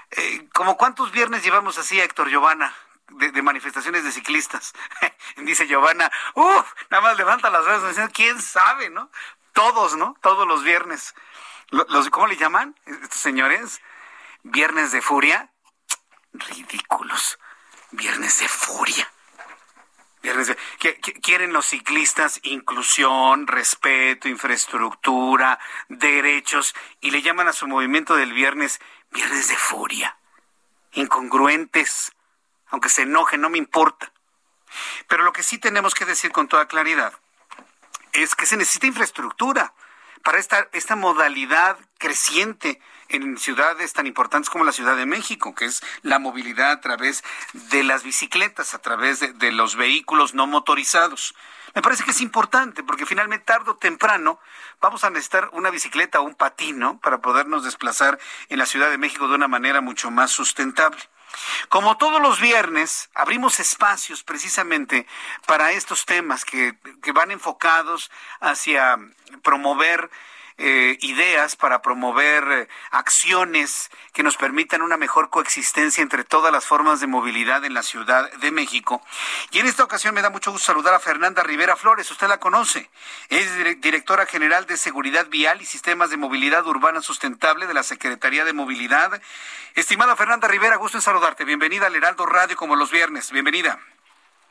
Eh, 0.10 0.48
¿Como 0.54 0.76
cuántos 0.76 1.12
viernes 1.12 1.44
llevamos 1.44 1.78
así, 1.78 2.00
Héctor 2.00 2.32
Giovanna? 2.32 2.74
De, 3.10 3.32
de, 3.32 3.41
manifestaciones 3.44 4.04
de 4.04 4.12
ciclistas. 4.12 4.74
Dice 5.38 5.68
Giovanna, 5.68 6.12
uff, 6.34 6.66
nada 6.90 7.04
más 7.04 7.16
levanta 7.16 7.52
las 7.52 7.64
manos, 7.64 8.10
quién 8.12 8.41
sabe, 8.41 8.90
¿no? 8.90 9.12
Todos, 9.54 9.96
¿no? 9.96 10.16
Todos 10.22 10.48
los 10.48 10.64
viernes. 10.64 11.14
Los, 11.70 12.10
¿Cómo 12.10 12.28
le 12.28 12.38
llaman 12.38 12.76
señores? 13.12 13.82
Viernes 14.44 14.92
de 14.92 15.02
furia. 15.02 15.52
Ridículos. 16.34 17.40
Viernes 17.92 18.40
de 18.40 18.48
furia. 18.48 19.12
Viernes 20.22 20.48
de... 20.48 20.58
Quieren 21.22 21.54
los 21.54 21.68
ciclistas 21.68 22.40
inclusión, 22.44 23.48
respeto, 23.48 24.28
infraestructura, 24.28 25.60
derechos 25.88 26.76
y 27.02 27.12
le 27.12 27.22
llaman 27.22 27.48
a 27.48 27.54
su 27.54 27.68
movimiento 27.68 28.16
del 28.16 28.34
viernes 28.34 28.80
Viernes 29.12 29.48
de 29.48 29.56
furia. 29.56 30.18
Incongruentes. 30.94 32.14
Aunque 32.70 32.90
se 32.90 33.04
enojen, 33.04 33.42
no 33.42 33.50
me 33.52 33.60
importa. 33.60 34.12
Pero 35.08 35.24
lo 35.24 35.34
que 35.34 35.44
sí 35.44 35.60
tenemos 35.60 35.94
que 35.94 36.06
decir 36.06 36.32
con 36.32 36.48
toda 36.48 36.68
claridad 36.68 37.14
es 38.14 38.35
que 38.35 38.45
se 38.45 38.57
necesita 38.57 38.88
infraestructura 38.88 39.73
para 40.23 40.40
esta, 40.40 40.69
esta 40.72 40.95
modalidad 40.95 41.77
creciente 41.98 42.80
en 43.10 43.38
ciudades 43.38 43.94
tan 43.94 44.07
importantes 44.07 44.49
como 44.49 44.64
la 44.64 44.72
Ciudad 44.72 44.95
de 44.95 45.06
México, 45.06 45.53
que 45.53 45.65
es 45.65 45.84
la 46.02 46.18
movilidad 46.18 46.72
a 46.72 46.81
través 46.81 47.23
de 47.53 47.84
las 47.84 48.03
bicicletas, 48.03 48.73
a 48.73 48.80
través 48.80 49.19
de, 49.19 49.34
de 49.34 49.52
los 49.52 49.76
vehículos 49.76 50.34
no 50.34 50.48
motorizados. 50.48 51.35
Me 51.76 51.81
parece 51.81 52.03
que 52.03 52.11
es 52.11 52.22
importante 52.22 52.84
porque 52.84 53.06
finalmente 53.06 53.45
tarde 53.45 53.72
o 53.72 53.76
temprano 53.76 54.40
vamos 54.80 55.03
a 55.03 55.10
necesitar 55.10 55.49
una 55.53 55.72
bicicleta 55.72 56.22
o 56.22 56.23
un 56.23 56.35
patino 56.35 56.99
para 56.99 57.19
podernos 57.19 57.64
desplazar 57.64 58.19
en 58.49 58.60
la 58.60 58.65
Ciudad 58.65 58.90
de 58.90 58.98
México 58.98 59.27
de 59.27 59.35
una 59.35 59.48
manera 59.48 59.81
mucho 59.81 60.10
más 60.10 60.31
sustentable. 60.31 61.02
Como 61.70 61.98
todos 61.98 62.22
los 62.22 62.40
viernes, 62.40 63.10
abrimos 63.14 63.60
espacios 63.60 64.24
precisamente 64.24 65.08
para 65.46 65.72
estos 65.72 66.06
temas 66.06 66.46
que, 66.46 66.76
que 67.02 67.12
van 67.12 67.32
enfocados 67.32 68.12
hacia 68.40 68.98
promover 69.42 70.10
eh, 70.58 70.98
ideas 71.02 71.56
para 71.56 71.82
promover 71.82 72.44
eh, 72.52 72.68
acciones 72.92 73.90
que 74.14 74.24
nos 74.24 74.38
permitan 74.38 74.82
una 74.82 74.98
mejor 74.98 75.30
coexistencia 75.30 76.02
entre 76.02 76.24
todas 76.24 76.52
las 76.52 76.66
formas 76.66 77.00
de 77.00 77.08
movilidad 77.08 77.66
en 77.66 77.74
la 77.74 77.84
Ciudad 77.84 78.32
de 78.34 78.52
México. 78.52 79.02
Y 79.52 79.60
en 79.60 79.66
esta 79.66 79.84
ocasión 79.84 80.14
me 80.14 80.22
da 80.22 80.30
mucho 80.30 80.52
gusto 80.52 80.66
saludar 80.66 80.94
a 80.94 81.00
Fernanda 81.00 81.44
Rivera 81.44 81.76
Flores, 81.76 82.10
usted 82.12 82.28
la 82.28 82.40
conoce, 82.40 82.90
es 83.30 83.82
directora 83.82 84.26
general 84.26 84.66
de 84.66 84.78
Seguridad 84.78 85.28
Vial 85.28 85.62
y 85.62 85.66
Sistemas 85.66 86.10
de 86.10 86.18
Movilidad 86.18 86.66
Urbana 86.68 87.02
Sustentable 87.02 87.68
de 87.68 87.74
la 87.74 87.84
Secretaría 87.84 88.46
de 88.46 88.54
Movilidad. 88.54 89.22
Estimada 89.76 90.16
Fernanda 90.16 90.48
Rivera, 90.48 90.76
gusto 90.76 90.98
en 90.98 91.02
saludarte. 91.02 91.46
Bienvenida 91.46 91.88
al 91.88 91.96
Heraldo 91.96 92.26
Radio 92.26 92.56
como 92.56 92.76
los 92.76 92.92
viernes. 92.92 93.32
Bienvenida. 93.32 93.80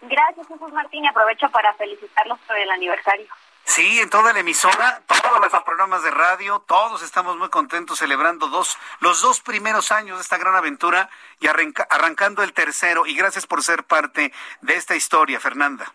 Gracias, 0.03 0.49
Jesús 0.49 0.73
Martín, 0.73 1.07
aprovecho 1.07 1.49
para 1.51 1.73
felicitarlos 1.75 2.39
por 2.41 2.57
el 2.57 2.71
aniversario. 2.71 3.27
Sí, 3.65 4.01
en 4.01 4.11
toda 4.11 4.33
la 4.33 4.41
emisora, 4.41 5.03
todos 5.07 5.41
los 5.41 5.63
programas 5.63 6.03
de 6.03 6.11
radio, 6.11 6.63
todos 6.67 7.03
estamos 7.03 7.37
muy 7.37 7.49
contentos 7.49 7.99
celebrando 7.99 8.49
dos, 8.49 8.77
los 9.01 9.23
dos 9.23 9.41
primeros 9.41 9.93
años 9.93 10.19
de 10.19 10.23
esta 10.23 10.37
gran 10.37 10.55
aventura 10.55 11.09
y 11.41 11.47
arranca, 11.47 11.87
arrancando 11.89 12.43
el 12.43 12.53
tercero. 12.53 13.07
Y 13.07 13.15
gracias 13.15 13.47
por 13.47 13.63
ser 13.63 13.85
parte 13.85 14.33
de 14.61 14.75
esta 14.75 14.97
historia, 14.97 15.41
Fernanda. 15.41 15.95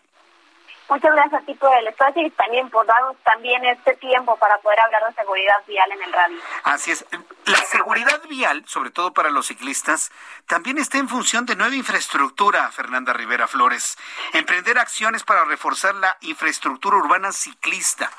Muchas 0.88 1.12
gracias 1.12 1.42
a 1.42 1.44
ti 1.44 1.54
por 1.54 1.76
el 1.76 1.86
espacio 1.86 2.26
y 2.26 2.30
también 2.30 2.70
por 2.70 2.86
darnos 2.86 3.16
también 3.22 3.62
este 3.66 3.94
tiempo 3.96 4.36
para 4.38 4.56
poder 4.58 4.80
hablar 4.80 5.02
de 5.06 5.14
seguridad 5.14 5.56
vial 5.66 5.92
en 5.92 6.02
el 6.02 6.12
radio. 6.12 6.38
Así 6.64 6.90
es. 6.92 7.04
La 7.44 7.58
seguridad 7.58 8.22
vial, 8.28 8.64
sobre 8.66 8.90
todo 8.90 9.12
para 9.12 9.28
los 9.28 9.48
ciclistas, 9.48 10.10
también 10.46 10.78
está 10.78 10.96
en 10.98 11.08
función 11.08 11.44
de 11.44 11.56
nueva 11.56 11.74
infraestructura, 11.74 12.70
Fernanda 12.72 13.12
Rivera 13.12 13.46
Flores. 13.46 13.98
Emprender 14.32 14.78
acciones 14.78 15.24
para 15.24 15.44
reforzar 15.44 15.94
la 15.94 16.16
infraestructura 16.22 16.96
urbana 16.96 17.32
ciclista. 17.32 18.10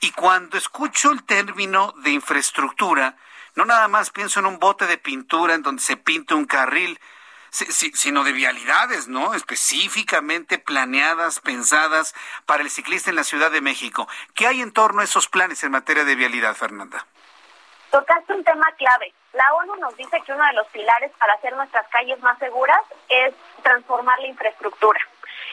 Y 0.00 0.10
cuando 0.12 0.56
escucho 0.56 1.10
el 1.10 1.24
término 1.24 1.92
de 1.98 2.10
infraestructura, 2.10 3.16
no 3.54 3.64
nada 3.64 3.86
más 3.88 4.10
pienso 4.10 4.40
en 4.40 4.46
un 4.46 4.58
bote 4.58 4.86
de 4.86 4.98
pintura 4.98 5.54
en 5.54 5.62
donde 5.62 5.82
se 5.82 5.96
pinta 5.96 6.34
un 6.34 6.46
carril, 6.46 6.98
sino 7.54 8.24
de 8.24 8.32
vialidades, 8.32 9.06
¿no? 9.06 9.34
Específicamente 9.34 10.58
planeadas, 10.58 11.38
pensadas 11.38 12.14
para 12.46 12.62
el 12.62 12.70
ciclista 12.70 13.10
en 13.10 13.16
la 13.16 13.24
Ciudad 13.24 13.50
de 13.50 13.60
México. 13.60 14.08
¿Qué 14.34 14.46
hay 14.48 14.60
en 14.60 14.72
torno 14.72 15.00
a 15.00 15.04
esos 15.04 15.28
planes 15.28 15.62
en 15.62 15.70
materia 15.70 16.04
de 16.04 16.16
vialidad, 16.16 16.54
Fernanda? 16.54 17.06
Tocaste 17.90 18.32
un 18.32 18.42
tema 18.42 18.66
clave. 18.76 19.14
La 19.34 19.54
ONU 19.54 19.76
nos 19.76 19.96
dice 19.96 20.20
que 20.26 20.32
uno 20.32 20.44
de 20.44 20.52
los 20.54 20.66
pilares 20.68 21.12
para 21.18 21.34
hacer 21.34 21.54
nuestras 21.54 21.86
calles 21.88 22.20
más 22.20 22.38
seguras 22.40 22.80
es 23.08 23.32
transformar 23.62 24.18
la 24.18 24.26
infraestructura. 24.26 25.00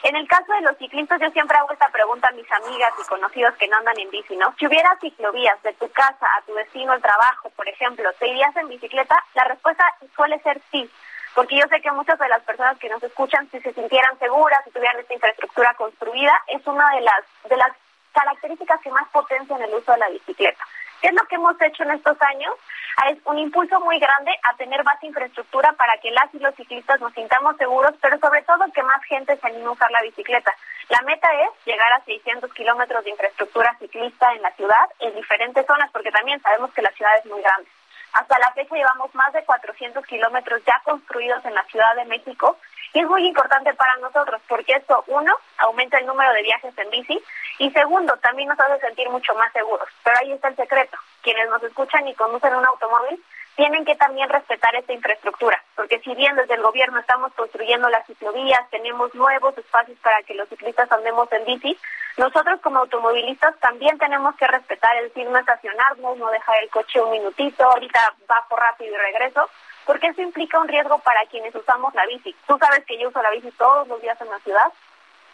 En 0.02 0.16
el 0.16 0.26
caso 0.26 0.52
de 0.52 0.62
los 0.62 0.76
ciclistas, 0.78 1.20
yo 1.20 1.30
siempre 1.30 1.56
hago 1.56 1.70
esta 1.70 1.88
pregunta 1.90 2.28
a 2.28 2.34
mis 2.34 2.50
amigas 2.50 2.92
y 3.00 3.08
conocidos 3.08 3.54
que 3.54 3.68
no 3.68 3.76
andan 3.76 3.98
en 4.00 4.10
bici, 4.10 4.34
¿no? 4.36 4.52
Si 4.58 4.66
hubiera 4.66 4.96
ciclovías 5.00 5.62
de 5.62 5.72
tu 5.74 5.88
casa 5.92 6.26
a 6.36 6.42
tu 6.42 6.54
destino 6.54 6.90
al 6.90 7.00
trabajo, 7.00 7.50
por 7.50 7.68
ejemplo, 7.68 8.10
¿te 8.18 8.26
irías 8.26 8.56
en 8.56 8.68
bicicleta? 8.68 9.24
La 9.34 9.44
respuesta 9.44 9.84
suele 10.16 10.40
ser 10.40 10.60
sí 10.72 10.90
porque 11.34 11.56
yo 11.56 11.66
sé 11.68 11.80
que 11.80 11.90
muchas 11.90 12.18
de 12.18 12.28
las 12.28 12.42
personas 12.42 12.78
que 12.78 12.88
nos 12.88 13.02
escuchan, 13.02 13.48
si 13.50 13.60
se 13.60 13.72
sintieran 13.72 14.18
seguras, 14.18 14.60
si 14.64 14.70
tuvieran 14.70 15.00
esta 15.00 15.14
infraestructura 15.14 15.74
construida, 15.74 16.32
es 16.48 16.66
una 16.66 16.88
de 16.94 17.00
las, 17.00 17.24
de 17.48 17.56
las 17.56 17.72
características 18.12 18.80
que 18.80 18.90
más 18.90 19.08
potencian 19.08 19.62
el 19.62 19.74
uso 19.74 19.92
de 19.92 19.98
la 19.98 20.08
bicicleta. 20.10 20.64
¿Qué 21.00 21.08
es 21.08 21.14
lo 21.14 21.22
que 21.24 21.34
hemos 21.34 21.60
hecho 21.60 21.82
en 21.82 21.92
estos 21.92 22.20
años? 22.22 22.54
Ah, 22.96 23.08
es 23.08 23.18
un 23.24 23.38
impulso 23.38 23.80
muy 23.80 23.98
grande 23.98 24.30
a 24.44 24.54
tener 24.56 24.84
más 24.84 25.02
infraestructura 25.02 25.72
para 25.72 25.96
que 25.98 26.10
las 26.10 26.32
y 26.34 26.38
los 26.38 26.54
ciclistas 26.54 27.00
nos 27.00 27.12
sintamos 27.14 27.56
seguros, 27.56 27.92
pero 28.00 28.18
sobre 28.18 28.42
todo 28.42 28.70
que 28.72 28.82
más 28.82 29.02
gente 29.04 29.36
se 29.36 29.46
anime 29.46 29.66
a 29.66 29.70
usar 29.70 29.90
la 29.90 30.02
bicicleta. 30.02 30.54
La 30.90 31.00
meta 31.02 31.28
es 31.42 31.50
llegar 31.64 31.92
a 31.92 32.04
600 32.04 32.52
kilómetros 32.52 33.02
de 33.02 33.10
infraestructura 33.10 33.74
ciclista 33.78 34.32
en 34.34 34.42
la 34.42 34.52
ciudad, 34.52 34.90
en 35.00 35.14
diferentes 35.16 35.66
zonas, 35.66 35.90
porque 35.90 36.12
también 36.12 36.40
sabemos 36.42 36.72
que 36.72 36.82
la 36.82 36.90
ciudad 36.90 37.16
es 37.18 37.26
muy 37.26 37.40
grande. 37.40 37.68
Hasta 38.12 38.38
la 38.38 38.52
fecha 38.52 38.74
llevamos 38.74 39.14
más 39.14 39.32
de 39.32 39.44
400 39.44 40.04
kilómetros 40.06 40.62
ya 40.66 40.80
construidos 40.84 41.44
en 41.44 41.54
la 41.54 41.64
Ciudad 41.64 41.94
de 41.96 42.04
México 42.04 42.58
y 42.92 43.00
es 43.00 43.06
muy 43.06 43.26
importante 43.26 43.72
para 43.74 43.96
nosotros 43.96 44.40
porque 44.48 44.72
esto, 44.72 45.02
uno, 45.06 45.34
aumenta 45.58 45.98
el 45.98 46.06
número 46.06 46.32
de 46.32 46.42
viajes 46.42 46.76
en 46.76 46.90
bici 46.90 47.22
y 47.58 47.70
segundo, 47.70 48.16
también 48.18 48.48
nos 48.48 48.60
hace 48.60 48.80
sentir 48.80 49.08
mucho 49.08 49.34
más 49.34 49.52
seguros. 49.52 49.88
Pero 50.04 50.16
ahí 50.20 50.32
está 50.32 50.48
el 50.48 50.56
secreto. 50.56 50.98
Quienes 51.22 51.48
nos 51.48 51.62
escuchan 51.62 52.06
y 52.08 52.14
conducen 52.14 52.54
un 52.54 52.66
automóvil 52.66 53.22
tienen 53.56 53.84
que 53.84 53.94
también 53.96 54.28
respetar 54.28 54.74
esta 54.74 54.92
infraestructura, 54.92 55.62
porque 55.76 56.00
si 56.00 56.14
bien 56.14 56.34
desde 56.36 56.54
el 56.54 56.62
gobierno 56.62 56.98
estamos 56.98 57.32
construyendo 57.34 57.88
las 57.90 58.06
ciclovías, 58.06 58.68
tenemos 58.70 59.14
nuevos 59.14 59.56
espacios 59.58 59.98
para 59.98 60.22
que 60.22 60.34
los 60.34 60.48
ciclistas 60.48 60.90
andemos 60.90 61.30
en 61.32 61.44
bici, 61.44 61.78
nosotros 62.16 62.60
como 62.60 62.80
automovilistas 62.80 63.58
también 63.60 63.98
tenemos 63.98 64.34
que 64.36 64.46
respetar, 64.46 64.94
es 64.96 65.04
decir, 65.04 65.28
no 65.28 65.38
estacionarnos, 65.38 66.18
no 66.18 66.30
dejar 66.30 66.62
el 66.62 66.70
coche 66.70 67.00
un 67.00 67.10
minutito, 67.10 67.64
ahorita 67.64 68.14
bajo 68.28 68.56
rápido 68.56 68.94
y 68.94 68.98
regreso, 68.98 69.48
porque 69.86 70.08
eso 70.08 70.22
implica 70.22 70.58
un 70.58 70.68
riesgo 70.68 70.98
para 70.98 71.24
quienes 71.26 71.54
usamos 71.54 71.94
la 71.94 72.06
bici. 72.06 72.34
Tú 72.46 72.58
sabes 72.58 72.84
que 72.84 72.98
yo 72.98 73.08
uso 73.08 73.22
la 73.22 73.30
bici 73.30 73.50
todos 73.52 73.88
los 73.88 74.00
días 74.02 74.20
en 74.20 74.30
la 74.30 74.38
ciudad 74.40 74.72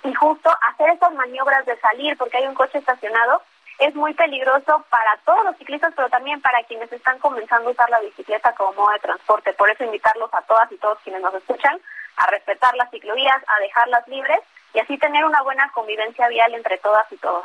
y 0.05 0.15
justo 0.15 0.51
hacer 0.71 0.91
esas 0.91 1.13
maniobras 1.15 1.67
de 1.67 1.79
salir 1.81 2.17
porque 2.17 2.37
hay 2.39 2.47
un 2.47 2.55
coche 2.55 2.79
estacionado 2.79 3.43
es 3.79 3.95
muy 3.95 4.13
peligroso 4.15 4.85
para 4.91 5.17
todos 5.25 5.45
los 5.45 5.57
ciclistas, 5.57 5.93
pero 5.95 6.09
también 6.09 6.41
para 6.41 6.63
quienes 6.65 6.93
están 6.93 7.19
comenzando 7.21 7.69
a 7.69 7.73
usar 7.73 7.89
la 7.91 8.01
bicicleta 8.01 8.53
como 8.55 8.73
modo 8.73 8.91
de 8.91 8.99
transporte. 8.99 9.53
Por 9.53 9.71
eso 9.71 9.85
invitarlos 9.85 10.35
a 10.35 10.43
todas 10.43 10.71
y 10.73 10.77
todos 10.79 10.99
quienes 11.05 11.23
nos 11.23 11.35
escuchan 11.35 11.81
a 12.17 12.27
respetar 12.27 12.75
las 12.75 12.91
ciclovías, 12.91 13.41
a 13.47 13.61
dejarlas 13.61 14.07
libres 14.09 14.41
y 14.79 14.81
así 14.81 14.97
tener 14.99 15.25
una 15.25 15.43
buena 15.43 15.69
convivencia 15.73 16.29
vial 16.29 16.55
entre 16.55 16.79
todas 16.79 17.11
y 17.11 17.17
todos. 17.17 17.45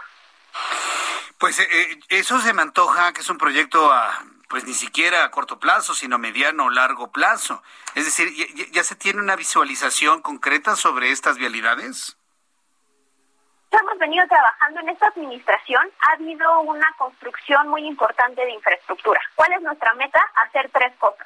Pues 1.40 1.60
eh, 1.60 1.68
eh, 1.72 2.00
eso 2.10 2.40
se 2.40 2.54
me 2.54 2.62
antoja 2.62 3.12
que 3.12 3.22
es 3.22 3.30
un 3.30 3.40
proyecto 3.40 3.92
a, 3.92 4.24
pues 4.50 4.66
ni 4.66 4.74
siquiera 4.76 5.24
a 5.24 5.32
corto 5.32 5.60
plazo, 5.60 5.96
sino 5.96 6.16
a 6.16 6.20
mediano 6.20 6.66
o 6.66 6.70
largo 6.70 7.12
plazo. 7.12 7.64
Es 7.96 8.06
decir, 8.06 8.30
ya 8.72 8.84
se 8.84 8.96
tiene 8.96 9.20
una 9.20 9.36
visualización 9.36 10.22
concreta 10.22 10.76
sobre 10.76 11.12
estas 11.12 11.38
vialidades? 11.38 12.18
hemos 13.72 13.98
venido 13.98 14.24
trabajando 14.28 14.82
en 14.82 14.90
esta 14.90 15.08
administración, 15.08 15.90
ha 16.02 16.12
habido 16.12 16.62
una 16.62 16.86
construcción 17.00 17.68
muy 17.70 17.88
importante 17.88 18.46
de 18.46 18.52
infraestructura. 18.52 19.20
¿Cuál 19.34 19.54
es 19.54 19.62
nuestra 19.64 19.92
meta? 19.96 20.24
Hacer 20.36 20.70
tres 20.72 20.94
cosas. 21.00 21.26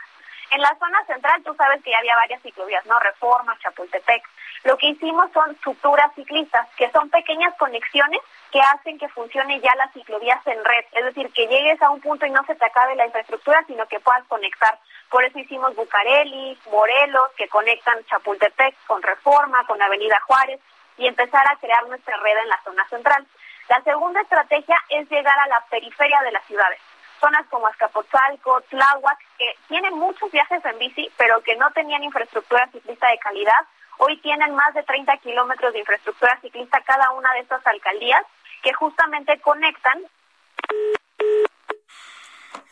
En 0.52 0.62
la 0.62 0.76
zona 0.80 1.04
central, 1.06 1.44
tú 1.44 1.54
sabes 1.56 1.84
que 1.84 1.92
ya 1.92 2.00
había 2.00 2.16
varias 2.16 2.42
ciclovías, 2.42 2.86
¿no? 2.86 3.00
Reforma, 3.00 3.58
Chapultepec. 3.60 4.24
Lo 4.64 4.78
que 4.78 4.88
hicimos 4.88 5.32
son 5.34 5.58
suturas 5.64 6.14
ciclistas, 6.16 6.68
que 6.78 6.90
son 6.92 7.10
pequeñas 7.10 7.54
conexiones 7.58 8.22
que 8.52 8.62
hacen 8.62 8.98
que 8.98 9.10
funcione 9.10 9.60
ya 9.60 9.76
las 9.76 9.92
ciclovías 9.94 10.46
en 10.48 10.64
red. 10.64 10.86
Es 10.94 11.06
decir, 11.06 11.32
que 11.34 11.48
llegues 11.48 11.82
a 11.82 11.90
un 11.90 12.02
punto 12.02 12.26
y 12.26 12.32
no 12.32 12.44
se 12.46 12.56
te 12.56 12.66
acabe 12.66 12.96
la 12.96 13.06
infraestructura, 13.06 13.64
sino 13.68 13.86
que 13.88 14.00
puedas 14.00 14.26
conectar. 14.28 14.80
Por 15.10 15.24
eso 15.24 15.38
hicimos 15.40 15.76
Bucareli, 15.76 16.58
Morelos, 16.72 17.32
que 17.38 17.48
conectan 17.50 18.04
Chapultepec 18.06 18.76
con 18.88 19.02
Reforma, 19.02 19.66
con 19.66 19.82
Avenida 19.82 20.20
Juárez 20.26 20.60
y 20.98 21.08
empezar 21.08 21.46
a 21.50 21.58
crear 21.58 21.88
nuestra 21.88 22.16
red 22.18 22.38
en 22.38 22.50
la 22.50 22.62
zona 22.64 22.88
central. 22.88 23.28
La 23.70 23.82
segunda 23.84 24.22
estrategia 24.22 24.82
es 24.90 25.10
llegar 25.10 25.38
a 25.38 25.48
la 25.48 25.64
periferia 25.70 26.22
de 26.22 26.32
las 26.32 26.46
ciudades, 26.46 26.80
zonas 27.20 27.46
como 27.50 27.68
Azcapotzalco, 27.68 28.62
Tláhuac, 28.70 29.18
que 29.38 29.56
tienen 29.68 29.94
muchos 29.96 30.32
viajes 30.32 30.64
en 30.66 30.78
bici, 30.80 31.10
pero 31.18 31.42
que 31.42 31.56
no 31.56 31.72
tenían 31.72 32.04
infraestructura 32.04 32.70
ciclista 32.72 33.08
de 33.10 33.20
calidad. 33.20 33.68
Hoy 33.98 34.18
tienen 34.22 34.54
más 34.56 34.74
de 34.74 34.84
30 34.84 35.18
kilómetros 35.18 35.74
de 35.74 35.80
infraestructura 35.80 36.40
ciclista 36.42 36.82
cada 36.82 37.12
una 37.12 37.32
de 37.34 37.40
estas 37.40 37.66
alcaldías 37.66 38.22
que 38.62 38.74
justamente 38.74 39.40
conectan. 39.42 40.04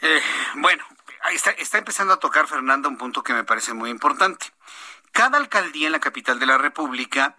Eh, 0.01 0.21
bueno, 0.55 0.83
está, 1.31 1.51
está 1.51 1.77
empezando 1.77 2.13
a 2.13 2.19
tocar 2.19 2.47
Fernando 2.47 2.89
un 2.89 2.97
punto 2.97 3.23
que 3.23 3.33
me 3.33 3.43
parece 3.43 3.73
muy 3.73 3.89
importante. 3.89 4.47
Cada 5.11 5.37
alcaldía 5.37 5.87
en 5.87 5.93
la 5.93 5.99
capital 5.99 6.39
de 6.39 6.45
la 6.45 6.57
República 6.57 7.35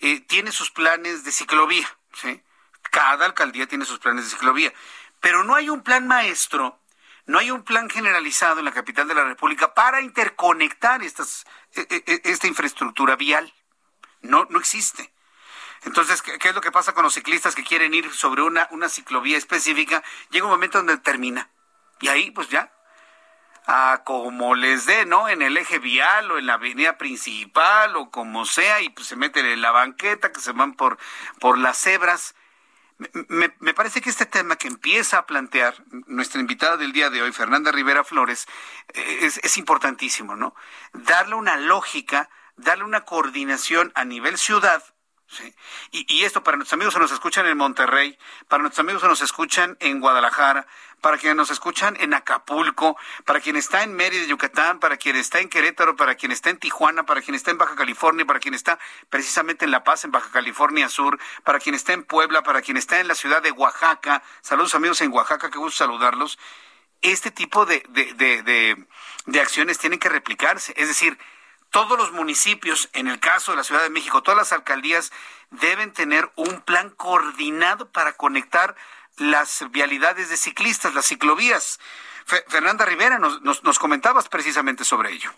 eh, 0.00 0.20
tiene 0.20 0.52
sus 0.52 0.70
planes 0.70 1.24
de 1.24 1.32
ciclovía, 1.32 1.86
¿sí? 2.14 2.42
Cada 2.90 3.26
alcaldía 3.26 3.66
tiene 3.66 3.84
sus 3.84 3.98
planes 3.98 4.24
de 4.24 4.30
ciclovía, 4.30 4.72
pero 5.20 5.44
no 5.44 5.54
hay 5.54 5.70
un 5.70 5.82
plan 5.82 6.06
maestro, 6.06 6.80
no 7.26 7.38
hay 7.38 7.50
un 7.50 7.62
plan 7.62 7.88
generalizado 7.88 8.58
en 8.58 8.64
la 8.64 8.72
capital 8.72 9.06
de 9.06 9.14
la 9.14 9.24
República 9.24 9.74
para 9.74 10.00
interconectar 10.00 11.02
estas, 11.02 11.46
e, 11.74 11.86
e, 11.88 12.02
e, 12.06 12.20
esta 12.24 12.46
infraestructura 12.46 13.16
vial. 13.16 13.52
No, 14.22 14.46
no 14.50 14.58
existe. 14.58 15.12
Entonces, 15.84 16.20
¿qué, 16.22 16.48
es 16.48 16.54
lo 16.54 16.60
que 16.60 16.72
pasa 16.72 16.92
con 16.92 17.04
los 17.04 17.14
ciclistas 17.14 17.54
que 17.54 17.64
quieren 17.64 17.94
ir 17.94 18.12
sobre 18.12 18.42
una, 18.42 18.68
una 18.70 18.88
ciclovía 18.88 19.38
específica? 19.38 20.02
Llega 20.30 20.44
un 20.44 20.52
momento 20.52 20.78
donde 20.78 20.98
termina. 20.98 21.50
Y 22.00 22.08
ahí, 22.08 22.30
pues 22.30 22.48
ya, 22.48 22.72
a 23.66 24.02
como 24.04 24.54
les 24.54 24.86
dé, 24.86 25.06
¿no? 25.06 25.28
En 25.28 25.42
el 25.42 25.56
eje 25.56 25.78
vial 25.78 26.30
o 26.30 26.38
en 26.38 26.46
la 26.46 26.54
avenida 26.54 26.98
principal 26.98 27.96
o 27.96 28.10
como 28.10 28.44
sea, 28.44 28.80
y 28.80 28.90
pues 28.90 29.06
se 29.06 29.16
meten 29.16 29.46
en 29.46 29.62
la 29.62 29.70
banqueta, 29.70 30.32
que 30.32 30.40
se 30.40 30.52
van 30.52 30.74
por, 30.74 30.98
por 31.38 31.56
las 31.56 31.78
cebras. 31.78 32.34
Me, 33.28 33.54
me, 33.60 33.72
parece 33.72 34.02
que 34.02 34.10
este 34.10 34.26
tema 34.26 34.56
que 34.56 34.68
empieza 34.68 35.18
a 35.18 35.26
plantear 35.26 35.74
nuestra 36.06 36.40
invitada 36.40 36.76
del 36.76 36.92
día 36.92 37.08
de 37.08 37.22
hoy, 37.22 37.32
Fernanda 37.32 37.72
Rivera 37.72 38.04
Flores, 38.04 38.46
eh, 38.92 39.20
es, 39.22 39.38
es 39.42 39.56
importantísimo, 39.56 40.36
¿no? 40.36 40.54
Darle 40.92 41.34
una 41.34 41.56
lógica, 41.56 42.28
darle 42.56 42.84
una 42.84 43.06
coordinación 43.06 43.90
a 43.94 44.04
nivel 44.04 44.36
ciudad 44.36 44.84
Sí. 45.30 45.54
Y, 45.92 46.24
esto 46.24 46.42
para 46.42 46.56
nuestros 46.56 46.72
amigos 46.72 46.92
que 46.92 46.98
nos 46.98 47.12
escuchan 47.12 47.46
en 47.46 47.56
Monterrey, 47.56 48.18
para 48.48 48.62
nuestros 48.62 48.80
amigos 48.80 49.00
que 49.00 49.08
nos 49.08 49.20
escuchan 49.20 49.76
en 49.78 50.00
Guadalajara, 50.00 50.66
para 51.00 51.18
quienes 51.18 51.36
nos 51.36 51.52
escuchan 51.52 51.96
en 52.00 52.14
Acapulco, 52.14 52.96
para 53.24 53.38
quien 53.38 53.54
está 53.54 53.84
en 53.84 53.94
Mérida, 53.94 54.26
Yucatán, 54.26 54.80
para 54.80 54.96
quien 54.96 55.14
está 55.14 55.38
en 55.38 55.48
Querétaro, 55.48 55.94
para 55.94 56.16
quien 56.16 56.32
está 56.32 56.50
en 56.50 56.58
Tijuana, 56.58 57.06
para 57.06 57.22
quien 57.22 57.36
está 57.36 57.52
en 57.52 57.58
Baja 57.58 57.76
California, 57.76 58.24
para 58.24 58.40
quien 58.40 58.54
está 58.54 58.80
precisamente 59.08 59.64
en 59.64 59.70
La 59.70 59.84
Paz, 59.84 60.04
en 60.04 60.10
Baja 60.10 60.32
California 60.32 60.88
Sur, 60.88 61.16
para 61.44 61.60
quien 61.60 61.76
está 61.76 61.92
en 61.92 62.02
Puebla, 62.02 62.42
para 62.42 62.60
quien 62.60 62.76
está 62.76 62.98
en 62.98 63.06
la 63.06 63.14
ciudad 63.14 63.40
de 63.40 63.52
Oaxaca. 63.52 64.24
Saludos 64.40 64.74
amigos 64.74 65.00
en 65.00 65.12
Oaxaca, 65.12 65.48
qué 65.48 65.58
gusto 65.58 65.84
saludarlos. 65.84 66.40
Este 67.02 67.30
tipo 67.30 67.66
de, 67.66 67.84
de, 67.90 68.14
de, 68.14 68.42
de, 68.42 68.86
de 69.26 69.40
acciones 69.40 69.78
tienen 69.78 70.00
que 70.00 70.08
replicarse. 70.08 70.74
Es 70.76 70.88
decir, 70.88 71.16
todos 71.70 71.96
los 71.96 72.12
municipios, 72.12 72.90
en 72.92 73.08
el 73.08 73.20
caso 73.20 73.52
de 73.52 73.56
la 73.56 73.64
Ciudad 73.64 73.82
de 73.82 73.90
México, 73.90 74.22
todas 74.22 74.38
las 74.38 74.52
alcaldías 74.52 75.12
deben 75.50 75.92
tener 75.92 76.30
un 76.36 76.60
plan 76.62 76.90
coordinado 76.90 77.88
para 77.90 78.12
conectar 78.12 78.74
las 79.16 79.64
vialidades 79.70 80.30
de 80.30 80.36
ciclistas, 80.36 80.94
las 80.94 81.06
ciclovías. 81.06 81.78
Fernanda 82.24 82.84
Rivera, 82.84 83.18
nos, 83.18 83.42
nos, 83.42 83.78
comentabas 83.78 84.28
precisamente 84.28 84.84
sobre 84.84 85.10
ello. 85.10 85.30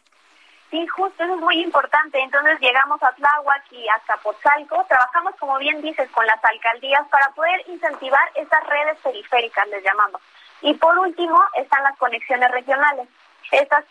Sí, 0.70 0.86
justo, 0.86 1.22
eso 1.22 1.34
es 1.34 1.40
muy 1.40 1.62
importante. 1.62 2.18
Entonces 2.20 2.60
llegamos 2.60 3.02
a 3.02 3.12
Tláhuac 3.12 3.72
y 3.72 3.88
a 3.88 3.98
Zapotzalco. 4.06 4.84
Trabajamos, 4.88 5.34
como 5.38 5.58
bien 5.58 5.80
dices, 5.80 6.10
con 6.10 6.26
las 6.26 6.42
alcaldías 6.44 7.06
para 7.08 7.30
poder 7.30 7.62
incentivar 7.68 8.30
esas 8.34 8.66
redes 8.66 8.98
periféricas, 9.02 9.66
les 9.68 9.82
llamamos. 9.84 10.20
Y 10.60 10.74
por 10.74 10.98
último, 10.98 11.42
están 11.56 11.82
las 11.82 11.96
conexiones 11.98 12.50
regionales. 12.50 13.08
Estas 13.50 13.84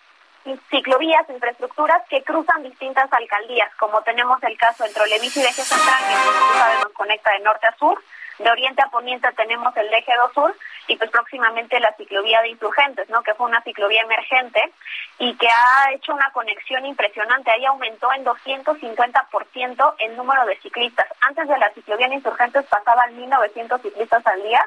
ciclovías, 0.69 1.29
infraestructuras 1.29 2.01
que 2.09 2.23
cruzan 2.23 2.63
distintas 2.63 3.11
alcaldías, 3.11 3.73
como 3.75 4.01
tenemos 4.01 4.41
el 4.43 4.57
caso 4.57 4.83
del 4.83 4.93
trolebici 4.93 5.41
de 5.41 5.47
eje 5.47 5.61
central, 5.61 6.03
que 6.07 6.83
nos 6.83 6.93
conecta 6.93 7.31
de 7.31 7.39
norte 7.39 7.67
a 7.67 7.75
sur, 7.77 8.01
de 8.41 8.49
oriente 8.49 8.81
a 8.81 8.89
poniente 8.89 9.31
tenemos 9.33 9.75
el 9.77 9.93
eje 9.93 10.11
2 10.15 10.33
sur 10.33 10.55
y 10.87 10.95
pues 10.97 11.11
próximamente 11.11 11.79
la 11.79 11.93
ciclovía 11.93 12.41
de 12.41 12.49
insurgentes, 12.49 13.09
¿no? 13.09 13.21
Que 13.21 13.35
fue 13.35 13.45
una 13.45 13.61
ciclovía 13.61 14.01
emergente 14.01 14.71
y 15.19 15.35
que 15.37 15.47
ha 15.47 15.91
hecho 15.93 16.13
una 16.13 16.31
conexión 16.31 16.85
impresionante. 16.85 17.51
Ahí 17.51 17.65
aumentó 17.65 18.11
en 18.13 18.25
250% 18.25 19.95
el 19.99 20.17
número 20.17 20.45
de 20.45 20.57
ciclistas. 20.57 21.05
Antes 21.21 21.47
de 21.47 21.57
la 21.57 21.69
ciclovía 21.73 22.07
de 22.07 22.15
insurgentes 22.15 22.65
pasaban 22.65 23.15
1.900 23.15 23.81
ciclistas 23.81 24.25
al 24.25 24.41
día 24.41 24.65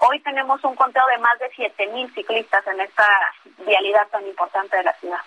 Hoy 0.00 0.20
tenemos 0.20 0.62
un 0.64 0.74
conteo 0.74 1.06
de 1.06 1.18
más 1.18 1.38
de 1.38 1.50
7.000 1.52 2.14
ciclistas 2.14 2.66
en 2.66 2.80
esta 2.80 3.06
vialidad 3.66 4.06
tan 4.08 4.26
importante 4.26 4.76
de 4.76 4.82
la 4.84 4.92
ciudad. 4.94 5.20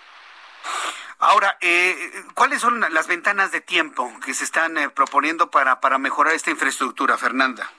Ahora, 1.18 1.56
eh, 1.60 1.94
¿cuáles 2.34 2.60
son 2.60 2.80
las 2.80 3.06
ventanas 3.06 3.52
de 3.52 3.60
tiempo 3.60 4.10
que 4.24 4.32
se 4.32 4.44
están 4.44 4.78
eh, 4.78 4.88
proponiendo 4.88 5.50
para, 5.50 5.80
para 5.80 5.98
mejorar 5.98 6.34
esta 6.34 6.50
infraestructura, 6.50 7.18
Fernanda? 7.18 7.70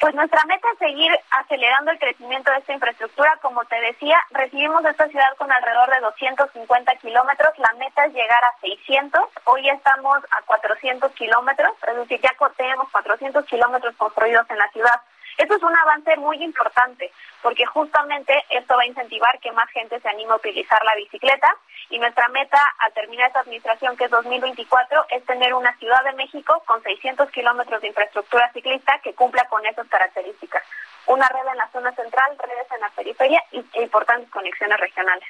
Pues 0.00 0.14
nuestra 0.14 0.44
meta 0.44 0.68
es 0.72 0.78
seguir 0.78 1.10
acelerando 1.30 1.90
el 1.90 1.98
crecimiento 1.98 2.52
de 2.52 2.58
esta 2.58 2.72
infraestructura. 2.72 3.36
Como 3.42 3.64
te 3.64 3.80
decía, 3.80 4.16
recibimos 4.30 4.84
esta 4.84 5.08
ciudad 5.08 5.36
con 5.38 5.50
alrededor 5.50 5.90
de 5.90 6.00
250 6.00 6.94
kilómetros. 6.96 7.58
La 7.58 7.72
meta 7.78 8.04
es 8.04 8.12
llegar 8.12 8.44
a 8.44 8.60
600. 8.60 9.20
Hoy 9.44 9.68
estamos 9.68 10.18
a 10.30 10.42
400 10.42 11.10
kilómetros, 11.12 11.72
es 11.88 11.96
decir, 11.96 12.20
ya 12.20 12.30
tenemos 12.56 12.88
400 12.90 13.44
kilómetros 13.46 13.96
construidos 13.96 14.48
en 14.50 14.58
la 14.58 14.70
ciudad. 14.70 15.00
Eso 15.38 15.54
es 15.54 15.62
un 15.62 15.76
avance 15.76 16.16
muy 16.16 16.42
importante 16.42 17.12
porque 17.42 17.64
justamente 17.64 18.44
esto 18.50 18.76
va 18.76 18.82
a 18.82 18.86
incentivar 18.86 19.38
que 19.38 19.52
más 19.52 19.70
gente 19.70 20.00
se 20.00 20.08
anime 20.08 20.32
a 20.32 20.36
utilizar 20.36 20.84
la 20.84 20.96
bicicleta 20.96 21.54
y 21.90 21.98
nuestra 22.00 22.28
meta 22.28 22.60
al 22.80 22.92
terminar 22.92 23.28
esta 23.28 23.40
administración, 23.40 23.96
que 23.96 24.06
es 24.06 24.10
2024, 24.10 25.06
es 25.10 25.24
tener 25.26 25.54
una 25.54 25.76
Ciudad 25.78 26.02
de 26.02 26.12
México 26.14 26.60
con 26.66 26.82
600 26.82 27.30
kilómetros 27.30 27.80
de 27.80 27.86
infraestructura 27.86 28.50
ciclista 28.52 28.98
que 28.98 29.14
cumpla 29.14 29.44
con 29.48 29.64
esas 29.64 29.86
características. 29.88 30.62
una 31.06 31.26
red 31.28 31.46
en 31.50 31.56
la 31.56 31.68
zona 31.68 31.90
central, 31.92 32.36
redes 32.36 32.70
en 32.70 32.80
la 32.80 32.90
periferia 32.90 33.42
y, 33.52 33.64
importantes 33.80 34.28
conexiones 34.30 34.78
regionales. 34.78 35.26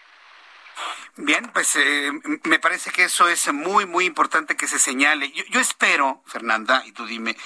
Bien, 1.17 1.51
pues 1.53 1.75
eh, 1.77 2.13
me 2.45 2.61
parece 2.61 2.91
que 2.91 3.05
eso 3.05 3.29
es 3.29 3.53
muy, 3.53 3.87
muy 3.87 4.05
importante 4.05 4.57
que 4.57 4.69
se 4.69 4.79
señale. 4.79 5.33
Yo, 5.33 5.61
espero, 5.61 6.23
Fernanda, 6.27 6.85
y 6.87 6.93
tú 6.93 7.07
dime, 7.07 7.37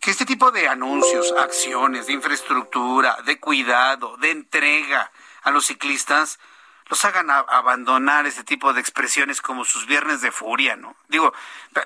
que 0.00 0.10
este 0.10 0.24
tipo 0.24 0.50
de 0.50 0.66
anuncios, 0.66 1.34
acciones 1.38 2.06
de 2.06 2.14
infraestructura, 2.14 3.18
de 3.26 3.38
cuidado, 3.38 4.16
de 4.16 4.30
entrega 4.30 5.12
a 5.42 5.50
los 5.50 5.66
ciclistas, 5.66 6.38
los 6.88 7.04
hagan 7.04 7.30
abandonar 7.30 8.26
ese 8.26 8.44
tipo 8.44 8.72
de 8.72 8.80
expresiones 8.80 9.42
como 9.42 9.66
sus 9.66 9.84
viernes 9.84 10.22
de 10.22 10.32
furia, 10.32 10.76
¿no? 10.76 10.96
Digo, 11.08 11.34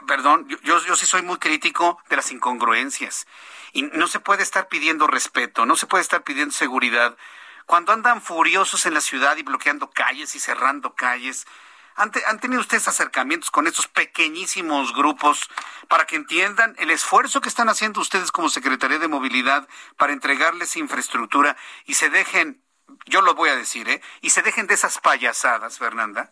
perdón, 0.06 0.46
yo, 0.62 0.78
yo 0.84 0.94
sí 0.94 1.06
soy 1.06 1.22
muy 1.22 1.38
crítico 1.38 1.98
de 2.08 2.16
las 2.16 2.30
incongruencias. 2.30 3.26
Y 3.72 3.82
no 3.82 4.06
se 4.06 4.20
puede 4.20 4.44
estar 4.44 4.68
pidiendo 4.68 5.08
respeto, 5.08 5.66
no 5.66 5.74
se 5.74 5.88
puede 5.88 6.02
estar 6.02 6.22
pidiendo 6.22 6.54
seguridad 6.54 7.16
cuando 7.66 7.92
andan 7.92 8.22
furiosos 8.22 8.86
en 8.86 8.94
la 8.94 9.00
ciudad 9.00 9.36
y 9.36 9.42
bloqueando 9.42 9.90
calles 9.90 10.34
y 10.34 10.40
cerrando 10.40 10.94
calles. 10.94 11.46
¿Han, 11.94 12.10
tenido 12.40 12.60
ustedes 12.60 12.88
acercamientos 12.88 13.50
con 13.50 13.66
estos 13.66 13.86
pequeñísimos 13.86 14.94
grupos 14.94 15.50
para 15.88 16.06
que 16.06 16.16
entiendan 16.16 16.74
el 16.78 16.90
esfuerzo 16.90 17.42
que 17.42 17.50
están 17.50 17.68
haciendo 17.68 18.00
ustedes 18.00 18.32
como 18.32 18.48
Secretaría 18.48 18.98
de 18.98 19.08
Movilidad 19.08 19.68
para 19.98 20.14
entregarles 20.14 20.76
infraestructura 20.76 21.56
y 21.84 21.94
se 21.94 22.08
dejen, 22.08 22.62
yo 23.04 23.20
lo 23.20 23.34
voy 23.34 23.50
a 23.50 23.56
decir, 23.56 23.88
¿eh? 23.90 24.00
Y 24.22 24.30
se 24.30 24.40
dejen 24.40 24.66
de 24.66 24.74
esas 24.74 24.98
payasadas, 24.98 25.78
Fernanda? 25.78 26.30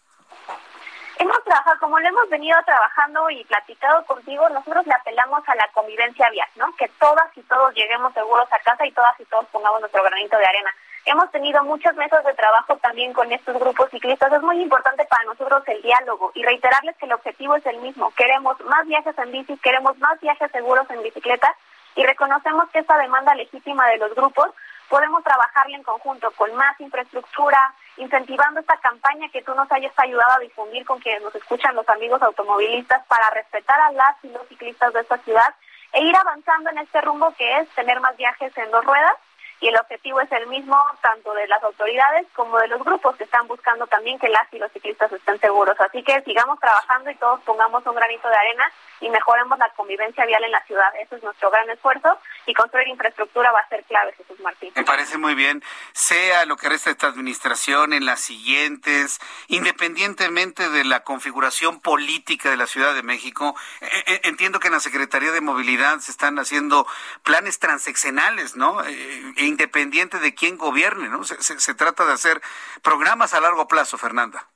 Hemos 1.21 1.45
trabajado, 1.45 1.79
como 1.81 2.01
lo 2.01 2.09
hemos 2.09 2.31
venido 2.31 2.59
trabajando 2.65 3.29
y 3.29 3.45
platicado 3.45 4.03
contigo, 4.07 4.49
nosotros 4.49 4.87
le 4.87 4.95
apelamos 4.95 5.47
a 5.47 5.55
la 5.55 5.69
convivencia 5.75 6.31
vial, 6.31 6.49
¿no? 6.57 6.75
Que 6.77 6.89
todas 6.99 7.29
y 7.37 7.43
todos 7.43 7.75
lleguemos 7.75 8.15
seguros 8.15 8.51
a 8.51 8.59
casa 8.61 8.87
y 8.87 8.93
todas 8.93 9.21
y 9.21 9.27
todos 9.27 9.45
pongamos 9.53 9.81
nuestro 9.81 10.03
granito 10.03 10.39
de 10.39 10.47
arena. 10.47 10.75
Hemos 11.07 11.31
tenido 11.31 11.65
muchas 11.65 11.97
mesas 11.97 12.23
de 12.25 12.35
trabajo 12.35 12.77
también 12.77 13.13
con 13.13 13.33
estos 13.33 13.59
grupos 13.59 13.91
ciclistas. 13.91 14.33
Es 14.33 14.43
muy 14.43 14.61
importante 14.61 15.05
para 15.07 15.25
nosotros 15.25 15.63
el 15.67 15.81
diálogo 15.83 16.31
y 16.35 16.43
reiterarles 16.43 16.97
que 16.97 17.07
el 17.07 17.13
objetivo 17.13 17.57
es 17.57 17.65
el 17.67 17.79
mismo. 17.79 18.13
Queremos 18.13 18.61
más 18.61 18.87
viajes 18.87 19.17
en 19.19 19.33
bici, 19.33 19.57
queremos 19.59 19.97
más 19.99 20.21
viajes 20.21 20.51
seguros 20.53 20.89
en 20.91 21.03
bicicleta 21.03 21.55
y 21.97 22.05
reconocemos 22.05 22.69
que 22.71 22.81
esta 22.81 22.99
demanda 22.99 23.35
legítima 23.35 23.87
de 23.89 23.99
los 23.99 24.15
grupos 24.15 24.51
podemos 24.89 25.25
trabajarla 25.25 25.77
en 25.77 25.83
conjunto 25.85 26.31
con 26.33 26.55
más 26.55 26.79
infraestructura, 26.81 27.75
incentivando 27.97 28.61
esta 28.61 28.77
campaña 28.79 29.29
que 29.31 29.43
tú 29.43 29.55
nos 29.55 29.71
hayas 29.73 29.93
ayudado 29.97 30.33
a 30.33 30.41
difundir 30.41 30.85
con 30.85 30.99
quienes 30.99 31.23
nos 31.23 31.35
escuchan 31.35 31.75
los 31.77 31.89
amigos 31.89 32.21
automovilistas 32.21 33.07
para 33.07 33.31
respetar 33.31 33.81
a 33.81 33.93
las 33.93 34.17
y 34.23 34.29
los 34.29 34.47
ciclistas 34.49 34.93
de 34.93 35.01
esta 35.01 35.17
ciudad 35.19 35.55
e 35.93 36.03
ir 36.03 36.15
avanzando 36.15 36.71
en 36.71 36.79
este 36.79 37.01
rumbo 37.01 37.33
que 37.39 37.59
es 37.59 37.69
tener 37.71 38.01
más 38.01 38.17
viajes 38.17 38.57
en 38.59 38.71
dos 38.71 38.85
ruedas 38.85 39.15
y 39.61 39.69
el 39.69 39.77
objetivo 39.77 40.21
es 40.21 40.33
el 40.33 40.47
mismo 40.47 40.77
tanto 41.03 41.33
de 41.35 41.47
las 41.47 41.63
autoridades 41.63 42.27
como 42.35 42.59
de 42.59 42.69
los 42.69 42.83
grupos 42.83 43.17
que 43.17 43.25
están 43.25 43.47
buscando 43.47 43.87
también 43.87 44.19
que 44.19 44.29
las 44.29 44.53
y 44.53 44.59
los 44.59 44.73
ciclistas 44.73 45.13
estén 45.13 45.39
seguros. 45.39 45.79
Así 45.81 46.03
que 46.03 46.23
sigamos 46.23 46.59
trabajando 46.59 47.11
y 47.11 47.15
todos 47.17 47.41
pongamos 47.41 47.85
un 47.87 47.95
granito 47.95 48.29
de 48.29 48.37
arena 48.37 48.65
y 49.01 49.09
mejoremos 49.09 49.59
la 49.59 49.71
convivencia 49.71 50.25
vial 50.27 50.45
en 50.45 50.53
la 50.53 50.65
ciudad. 50.67 50.89
Ese 51.01 51.17
es 51.17 51.23
nuestro 51.23 51.51
gran 51.51 51.69
esfuerzo 51.71 52.19
y 52.47 52.55
construir 52.55 52.89
infraestructura 52.89 53.51
va 53.51 53.61
a 53.61 53.69
ser 53.69 53.85
clave, 53.85 54.13
Jesús 54.17 54.39
Martín. 54.41 54.73
Me 54.75 54.85
parece 54.85 55.19
muy 55.19 55.35
bien, 55.35 55.63
sea 55.93 56.45
lo 56.47 56.57
que 56.57 56.69
resta 56.69 56.91
de 56.91 56.93
esta 56.93 57.07
administración 57.09 57.93
en 57.93 58.05
las 58.05 58.21
siguientes, 58.21 59.21
independientemente 59.49 60.69
de 60.69 60.85
la 60.85 61.01
configuración 61.05 61.81
política 61.81 62.51
de 62.51 62.57
la 62.57 62.67
Ciudad 62.67 62.95
de 62.95 63.03
México, 63.03 63.55
e, 63.81 63.87
e, 64.07 64.21
entiendo 64.25 64.61
que 64.61 64.69
en 64.69 64.75
la 64.75 64.81
Secretaría 64.81 65.33
de 65.33 65.41
Movilidad 65.41 65.99
se 66.01 66.11
están 66.11 66.39
haciendo 66.39 66.87
planes 67.23 67.59
transeccionales, 67.59 68.57
¿no? 68.57 68.85
E, 68.85 69.35
independiente 69.39 70.19
de 70.19 70.35
quién 70.35 70.57
gobierne, 70.57 71.09
¿no? 71.09 71.25
Se, 71.25 71.41
se, 71.41 71.75
trata 71.75 72.05
de 72.05 72.13
hacer 72.13 72.41
programas 72.83 73.35
a 73.35 73.41
largo 73.41 73.67
plazo, 73.69 73.99
Fernanda. 73.99 74.47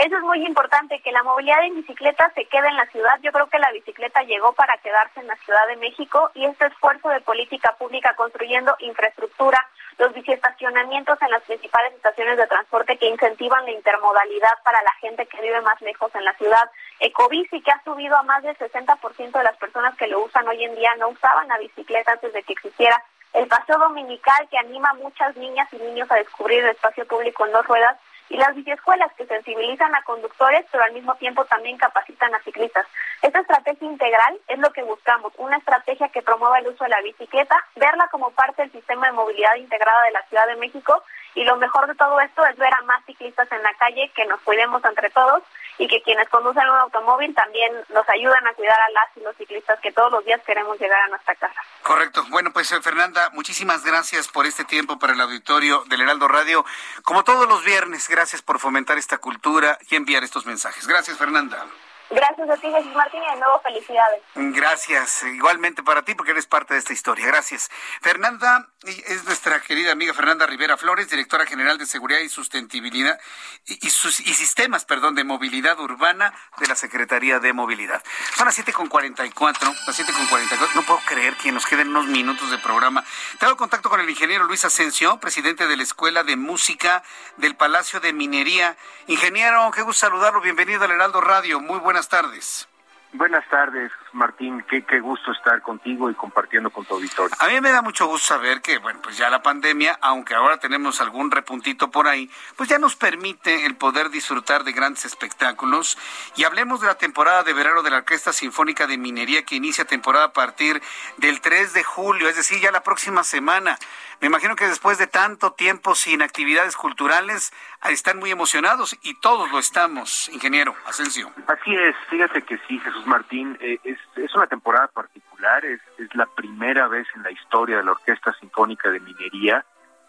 Eso 0.00 0.16
es 0.16 0.22
muy 0.22 0.46
importante, 0.46 0.98
que 1.00 1.12
la 1.12 1.22
movilidad 1.22 1.62
en 1.62 1.74
bicicleta 1.74 2.32
se 2.34 2.46
quede 2.46 2.68
en 2.68 2.76
la 2.76 2.86
ciudad. 2.86 3.20
Yo 3.20 3.32
creo 3.32 3.48
que 3.48 3.58
la 3.58 3.70
bicicleta 3.70 4.22
llegó 4.22 4.54
para 4.54 4.78
quedarse 4.78 5.20
en 5.20 5.26
la 5.26 5.36
Ciudad 5.36 5.66
de 5.68 5.76
México 5.76 6.30
y 6.32 6.46
este 6.46 6.68
esfuerzo 6.68 7.10
de 7.10 7.20
política 7.20 7.76
pública 7.78 8.14
construyendo 8.16 8.74
infraestructura, 8.78 9.60
los 9.98 10.14
biciestacionamientos 10.14 11.20
en 11.20 11.30
las 11.30 11.42
principales 11.42 11.92
estaciones 11.92 12.38
de 12.38 12.46
transporte 12.46 12.96
que 12.96 13.10
incentivan 13.10 13.66
la 13.66 13.72
intermodalidad 13.72 14.54
para 14.64 14.82
la 14.84 14.92
gente 15.02 15.26
que 15.26 15.42
vive 15.42 15.60
más 15.60 15.78
lejos 15.82 16.10
en 16.14 16.24
la 16.24 16.32
ciudad. 16.32 16.70
Ecobici, 16.98 17.60
que 17.60 17.70
ha 17.70 17.84
subido 17.84 18.16
a 18.16 18.22
más 18.22 18.42
del 18.42 18.56
60% 18.56 19.32
de 19.32 19.44
las 19.44 19.56
personas 19.58 19.94
que 19.98 20.06
lo 20.06 20.24
usan 20.24 20.48
hoy 20.48 20.64
en 20.64 20.76
día, 20.76 20.94
no 20.98 21.10
usaban 21.10 21.46
la 21.48 21.58
bicicleta 21.58 22.12
antes 22.12 22.32
de 22.32 22.42
que 22.42 22.54
existiera 22.54 23.04
el 23.34 23.46
paseo 23.48 23.78
dominical 23.78 24.48
que 24.48 24.56
anima 24.56 24.88
a 24.88 24.94
muchas 24.94 25.36
niñas 25.36 25.68
y 25.72 25.76
niños 25.76 26.10
a 26.10 26.14
descubrir 26.16 26.64
el 26.64 26.70
espacio 26.70 27.06
público 27.06 27.44
en 27.44 27.52
dos 27.52 27.66
ruedas 27.66 27.98
y 28.30 28.36
las 28.36 28.54
biciescuelas 28.54 29.12
que 29.14 29.26
sensibilizan 29.26 29.94
a 29.94 30.02
conductores 30.02 30.64
pero 30.70 30.84
al 30.84 30.92
mismo 30.92 31.14
tiempo 31.16 31.44
también 31.44 31.76
capacitan 31.76 32.34
a 32.34 32.42
ciclistas. 32.42 32.86
Esta 33.20 33.40
estrategia 33.40 33.86
integral 33.86 34.38
es 34.48 34.58
lo 34.58 34.72
que 34.72 34.82
buscamos, 34.82 35.32
una 35.36 35.58
estrategia 35.58 36.08
que 36.08 36.22
promueva 36.22 36.58
el 36.58 36.68
uso 36.68 36.84
de 36.84 36.90
la 36.90 37.02
bicicleta, 37.02 37.56
verla 37.76 38.08
como 38.10 38.30
parte 38.30 38.62
del 38.62 38.72
sistema 38.72 39.06
de 39.06 39.12
movilidad 39.12 39.56
integrada 39.56 40.02
de 40.04 40.12
la 40.12 40.22
Ciudad 40.28 40.46
de 40.46 40.56
México 40.56 41.02
y 41.34 41.44
lo 41.44 41.56
mejor 41.56 41.86
de 41.86 41.94
todo 41.94 42.20
esto 42.20 42.44
es 42.46 42.56
ver 42.56 42.72
a 42.74 42.82
más 42.82 43.04
ciclistas 43.04 43.50
en 43.52 43.62
la 43.62 43.72
calle, 43.74 44.10
que 44.14 44.26
nos 44.26 44.40
cuidemos 44.40 44.84
entre 44.84 45.10
todos 45.10 45.42
y 45.78 45.88
que 45.88 46.02
quienes 46.02 46.28
conducen 46.28 46.68
un 46.68 46.76
automóvil 46.76 47.34
también 47.34 47.72
nos 47.88 48.06
ayudan 48.10 48.46
a 48.46 48.52
cuidar 48.52 48.78
a 48.78 48.90
las 48.90 49.16
y 49.16 49.20
los 49.20 49.34
ciclistas 49.36 49.80
que 49.80 49.90
todos 49.92 50.12
los 50.12 50.24
días 50.24 50.40
queremos 50.44 50.78
llegar 50.78 51.00
a 51.00 51.08
nuestra 51.08 51.34
casa. 51.36 51.60
Correcto. 51.82 52.22
Bueno, 52.28 52.52
pues 52.52 52.70
eh, 52.72 52.82
Fernanda, 52.82 53.30
muchísimas 53.32 53.82
gracias 53.84 54.28
por 54.28 54.44
este 54.44 54.64
tiempo 54.64 54.98
para 54.98 55.14
el 55.14 55.20
auditorio 55.20 55.84
del 55.88 56.02
Heraldo 56.02 56.28
Radio. 56.28 56.66
Como 57.02 57.24
todos 57.24 57.48
los 57.48 57.64
viernes, 57.64 58.08
gracias 58.08 58.42
por 58.42 58.58
fomentar 58.58 58.98
esta 58.98 59.18
cultura 59.18 59.78
y 59.88 59.96
enviar 59.96 60.22
estos 60.22 60.44
mensajes. 60.44 60.86
Gracias, 60.86 61.16
Fernanda. 61.16 61.64
Gracias 62.10 62.50
a 62.50 62.56
ti, 62.56 62.68
Jesús 62.70 62.92
Martín, 62.94 63.20
y 63.22 63.34
de 63.34 63.40
nuevo 63.40 63.60
felicidades. 63.60 64.20
Gracias, 64.34 65.22
igualmente 65.22 65.84
para 65.84 66.02
ti, 66.02 66.14
porque 66.16 66.32
eres 66.32 66.46
parte 66.46 66.74
de 66.74 66.80
esta 66.80 66.92
historia. 66.92 67.24
Gracias. 67.26 67.70
Fernanda, 68.00 68.68
es 68.82 69.24
nuestra 69.24 69.60
querida 69.60 69.92
amiga 69.92 70.12
Fernanda 70.12 70.44
Rivera 70.46 70.76
Flores, 70.76 71.08
directora 71.08 71.46
general 71.46 71.78
de 71.78 71.86
Seguridad 71.86 72.18
y 72.20 72.28
Sustentabilidad 72.28 73.20
y, 73.66 73.90
Sistemas, 73.90 74.84
perdón, 74.84 75.14
de 75.14 75.22
Movilidad 75.22 75.78
Urbana 75.78 76.34
de 76.58 76.66
la 76.66 76.74
Secretaría 76.74 77.38
de 77.38 77.52
Movilidad. 77.52 78.02
Son 78.34 78.46
las 78.46 78.58
7.44, 78.58 79.86
las 79.86 80.00
7.44, 80.00 80.74
no 80.74 80.82
puedo 80.82 81.00
creer 81.06 81.36
que 81.36 81.52
nos 81.52 81.64
queden 81.64 81.88
unos 81.88 82.06
minutos 82.06 82.50
de 82.50 82.58
programa. 82.58 83.04
Tengo 83.38 83.56
contacto 83.56 83.88
con 83.88 84.00
el 84.00 84.10
ingeniero 84.10 84.44
Luis 84.44 84.64
Asensio, 84.64 85.20
presidente 85.20 85.68
de 85.68 85.76
la 85.76 85.82
Escuela 85.84 86.24
de 86.24 86.36
Música 86.36 87.04
del 87.36 87.54
Palacio 87.54 88.00
de 88.00 88.12
Minería. 88.12 88.76
Ingeniero, 89.06 89.70
qué 89.72 89.82
gusto 89.82 90.06
saludarlo, 90.06 90.40
bienvenido 90.40 90.84
al 90.84 90.90
Heraldo 90.90 91.20
Radio, 91.20 91.60
muy 91.60 91.78
buenas 91.78 91.99
buenas 92.00 92.08
tardes. 92.08 92.68
Buenas 93.12 93.48
tardes, 93.50 93.92
Martín. 94.12 94.64
Qué, 94.68 94.84
qué, 94.84 95.00
gusto 95.00 95.32
estar 95.32 95.62
contigo 95.62 96.10
y 96.10 96.14
compartiendo 96.14 96.70
con 96.70 96.84
tu 96.84 96.94
auditorio. 96.94 97.36
A 97.38 97.48
mí 97.48 97.60
me 97.60 97.70
da 97.70 97.82
mucho 97.82 98.06
gusto 98.06 98.28
saber 98.28 98.60
que, 98.60 98.78
bueno, 98.78 99.00
pues 99.02 99.16
ya 99.16 99.30
la 99.30 99.42
pandemia, 99.42 99.98
aunque 100.00 100.34
ahora 100.34 100.58
tenemos 100.58 101.00
algún 101.00 101.30
repuntito 101.30 101.90
por 101.90 102.08
ahí, 102.08 102.30
pues 102.56 102.68
ya 102.68 102.78
nos 102.78 102.96
permite 102.96 103.66
el 103.66 103.76
poder 103.76 104.10
disfrutar 104.10 104.64
de 104.64 104.72
grandes 104.72 105.04
espectáculos. 105.04 105.98
Y 106.36 106.44
hablemos 106.44 106.80
de 106.80 106.86
la 106.86 106.96
temporada 106.96 107.42
de 107.42 107.52
verano 107.52 107.82
de 107.82 107.90
la 107.90 107.98
Orquesta 107.98 108.32
Sinfónica 108.32 108.86
de 108.86 108.98
Minería 108.98 109.44
que 109.44 109.56
inicia 109.56 109.84
temporada 109.84 110.26
a 110.26 110.32
partir 110.32 110.82
del 111.16 111.40
3 111.40 111.72
de 111.72 111.84
julio, 111.84 112.28
es 112.28 112.36
decir, 112.36 112.60
ya 112.60 112.70
la 112.70 112.82
próxima 112.82 113.24
semana. 113.24 113.78
Me 114.20 114.26
imagino 114.26 114.54
que 114.54 114.66
después 114.66 114.98
de 114.98 115.06
tanto 115.06 115.52
tiempo 115.52 115.94
sin 115.94 116.20
actividades 116.20 116.76
culturales, 116.76 117.52
están 117.88 118.18
muy 118.18 118.30
emocionados 118.30 118.96
y 119.02 119.14
todos 119.14 119.50
lo 119.50 119.58
estamos, 119.58 120.28
ingeniero 120.28 120.74
Asensio. 120.86 121.32
Así 121.46 121.74
es, 121.74 121.96
fíjate 122.10 122.42
que 122.42 122.58
sí, 122.68 122.78
Jesús 122.78 123.06
Martín, 123.06 123.56
eh, 123.60 123.78
es, 123.84 123.98
es, 124.16 124.34
una 124.34 124.46
temporada 124.46 124.88
particular, 124.88 125.64
es, 125.64 125.80
la 126.14 126.26
primera 126.26 126.88
vez 126.88 127.06
en 127.14 127.22
la 127.22 127.30
historia 127.30 127.78
de 127.78 127.84
la 127.84 127.92
Orquesta 127.92 128.32
Sinfónica 128.40 128.90
de 128.90 129.00
Minería 129.00 129.64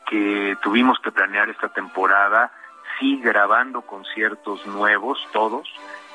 que 0.08 0.58
tuvimos 0.62 1.00
que 1.00 1.12
planear 1.12 1.50
esta 1.50 1.70
temporada, 1.70 2.52
sí 3.00 3.22
grabando 3.22 3.82
conciertos 3.82 4.66
nuevos, 4.66 5.26
todos, 5.32 5.70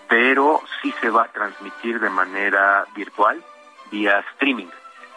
pero 0.09 0.61
sí 0.83 0.93
se 1.01 1.09
va 1.09 1.25
a 1.25 1.33
transmitir 1.33 2.01
de 2.01 2.11
manera 2.11 2.85
virtual, 2.95 3.43
vía 3.91 4.25
streaming. 4.33 4.69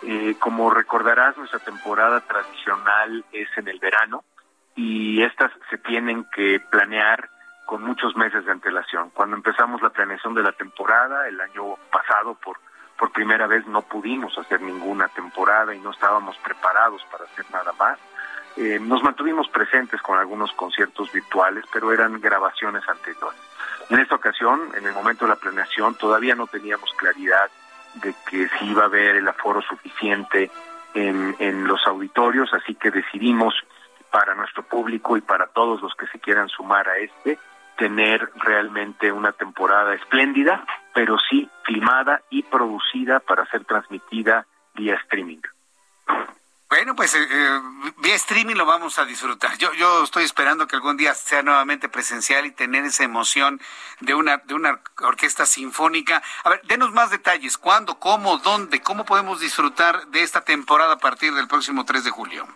Eh, 0.02 0.36
como 0.40 0.70
recordarás, 0.70 1.36
nuestra 1.38 1.60
temporada 1.60 2.22
tradicional 2.22 3.26
es 3.34 3.50
en 3.58 3.68
el 3.68 3.80
verano 3.80 4.24
y 4.76 5.22
estas 5.24 5.52
se 5.70 5.78
tienen 5.78 6.26
que 6.34 6.62
planear 6.70 7.30
con 7.70 7.84
muchos 7.84 8.18
meses 8.18 8.44
de 8.46 8.52
antelación. 8.52 9.12
Cuando 9.12 9.36
empezamos 9.36 9.80
la 9.84 9.92
planeación 9.92 10.34
de 10.34 10.42
la 10.42 10.52
temporada, 10.54 11.28
el 11.28 11.40
año 11.40 11.76
pasado 11.92 12.34
por, 12.34 12.58
por 12.98 13.12
primera 13.12 13.46
vez 13.46 13.68
no 13.68 13.84
pudimos 13.84 14.36
hacer 14.40 14.60
ninguna 14.60 15.08
temporada 15.10 15.76
y 15.76 15.80
no 15.80 15.92
estábamos 15.92 16.36
preparados 16.38 17.06
para 17.12 17.26
hacer 17.26 17.46
nada 17.52 17.72
más. 17.74 18.00
Eh, 18.58 18.80
nos 18.82 19.04
mantuvimos 19.04 19.48
presentes 19.50 20.02
con 20.02 20.18
algunos 20.18 20.52
conciertos 20.54 21.12
virtuales, 21.12 21.64
pero 21.72 21.94
eran 21.94 22.20
grabaciones 22.20 22.82
anteriores. 22.90 23.40
En 23.92 24.00
esta 24.00 24.16
ocasión, 24.16 24.72
en 24.76 24.88
el 24.88 24.94
momento 24.94 25.26
de 25.26 25.30
la 25.30 25.36
planeación, 25.36 25.94
todavía 25.94 26.34
no 26.34 26.48
teníamos 26.48 26.92
claridad 26.98 27.52
de 28.02 28.16
que 28.28 28.50
si 28.58 28.66
iba 28.66 28.82
a 28.82 28.86
haber 28.86 29.18
el 29.18 29.28
aforo 29.28 29.62
suficiente 29.62 30.50
en, 30.96 31.36
en 31.38 31.68
los 31.68 31.86
auditorios, 31.86 32.52
así 32.52 32.74
que 32.74 32.90
decidimos 32.90 33.54
para 34.10 34.34
nuestro 34.34 34.64
público 34.64 35.18
y 35.18 35.22
para 35.22 35.46
todos 35.46 35.84
los 35.84 35.94
que 35.94 36.08
se 36.08 36.20
quieran 36.20 36.50
sumar 36.50 36.90
a 36.90 36.98
este, 36.98 37.38
tener 37.80 38.30
realmente 38.36 39.12
una 39.12 39.32
temporada 39.32 39.96
espléndida, 39.96 40.66
pero 40.94 41.18
sí 41.18 41.50
filmada 41.66 42.22
y 42.30 42.44
producida 42.44 43.22
para 43.22 43.46
ser 43.48 43.64
transmitida 43.64 44.46
vía 44.76 44.96
streaming. 44.96 45.40
Bueno, 46.70 46.94
pues 46.96 47.16
eh, 47.16 47.28
eh, 47.32 47.60
vía 47.98 48.16
streaming 48.16 48.56
lo 48.56 48.66
vamos 48.66 49.00
a 49.00 49.06
disfrutar. 49.06 49.58
Yo, 49.58 49.74
yo 49.74 50.04
estoy 50.04 50.24
esperando 50.24 50.68
que 50.68 50.76
algún 50.76 50.98
día 50.98 51.16
sea 51.16 51.42
nuevamente 51.42 51.90
presencial 51.90 52.46
y 52.46 52.52
tener 52.52 52.84
esa 52.84 53.04
emoción 53.04 53.60
de 54.02 54.14
una, 54.14 54.38
de 54.38 54.54
una 54.54 54.80
orquesta 55.02 55.46
sinfónica. 55.48 56.22
A 56.44 56.50
ver, 56.50 56.62
denos 56.66 56.92
más 56.92 57.10
detalles. 57.10 57.58
¿Cuándo, 57.58 57.98
cómo, 57.98 58.38
dónde, 58.40 58.82
cómo 58.82 59.06
podemos 59.06 59.40
disfrutar 59.40 60.06
de 60.08 60.22
esta 60.22 60.42
temporada 60.42 60.96
a 60.96 61.00
partir 61.00 61.34
del 61.34 61.48
próximo 61.48 61.86
3 61.86 62.04
de 62.04 62.12
julio? 62.12 62.48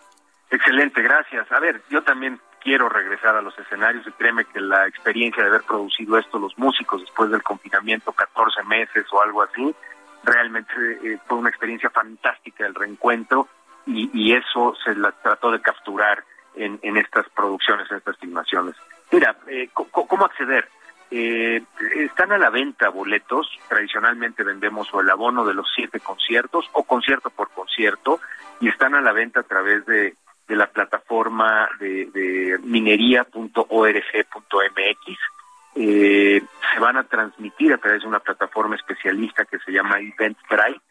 Excelente, 0.51 1.01
gracias. 1.01 1.51
A 1.51 1.59
ver, 1.59 1.81
yo 1.89 2.03
también 2.03 2.39
quiero 2.63 2.89
regresar 2.89 3.35
a 3.35 3.41
los 3.41 3.57
escenarios 3.59 4.07
y 4.07 4.11
créeme 4.11 4.45
que 4.45 4.61
la 4.61 4.87
experiencia 4.87 5.43
de 5.43 5.49
haber 5.49 5.63
producido 5.63 6.17
esto 6.17 6.39
los 6.39 6.57
músicos 6.57 7.01
después 7.01 7.29
del 7.29 7.43
confinamiento, 7.43 8.13
14 8.13 8.63
meses 8.63 9.05
o 9.11 9.21
algo 9.21 9.43
así, 9.43 9.75
realmente 10.23 10.73
eh, 11.03 11.19
fue 11.27 11.37
una 11.37 11.49
experiencia 11.49 11.89
fantástica 11.89 12.65
el 12.65 12.73
reencuentro 12.73 13.47
y, 13.85 14.33
eso 14.33 14.73
se 14.81 14.95
la 14.95 15.11
trató 15.11 15.51
de 15.51 15.59
capturar 15.59 16.23
en, 16.55 16.79
en 16.83 16.95
estas 16.95 17.27
producciones, 17.29 17.91
en 17.91 17.97
estas 17.97 18.17
filmaciones. 18.17 18.75
Mira, 19.11 19.35
eh, 19.47 19.69
¿cómo 19.73 20.23
acceder? 20.23 20.69
Eh, 21.11 21.61
están 21.97 22.31
a 22.31 22.37
la 22.37 22.49
venta 22.49 22.87
boletos, 22.89 23.47
tradicionalmente 23.67 24.43
vendemos 24.43 24.91
o 24.93 25.01
el 25.01 25.09
abono 25.09 25.45
de 25.45 25.53
los 25.53 25.67
siete 25.75 25.99
conciertos 25.99 26.69
o 26.71 26.83
concierto 26.83 27.29
por 27.29 27.49
concierto 27.51 28.21
y 28.61 28.69
están 28.69 28.95
a 28.95 29.01
la 29.01 29.11
venta 29.11 29.41
a 29.41 29.43
través 29.43 29.85
de, 29.85 30.15
de 30.53 30.59
la 30.59 30.67
plataforma 30.67 31.67
de, 31.79 32.05
de 32.13 32.59
minería.org.mx. 32.63 33.57
Eh, 35.75 36.43
se 36.71 36.79
van 36.79 36.97
a 36.97 37.03
transmitir 37.03 37.73
a 37.73 37.79
través 37.79 38.03
de 38.03 38.07
una 38.07 38.19
plataforma 38.19 38.75
especialista 38.75 39.45
que 39.45 39.57
se 39.59 39.71
llama 39.71 39.99
Eventbrite 39.99 40.81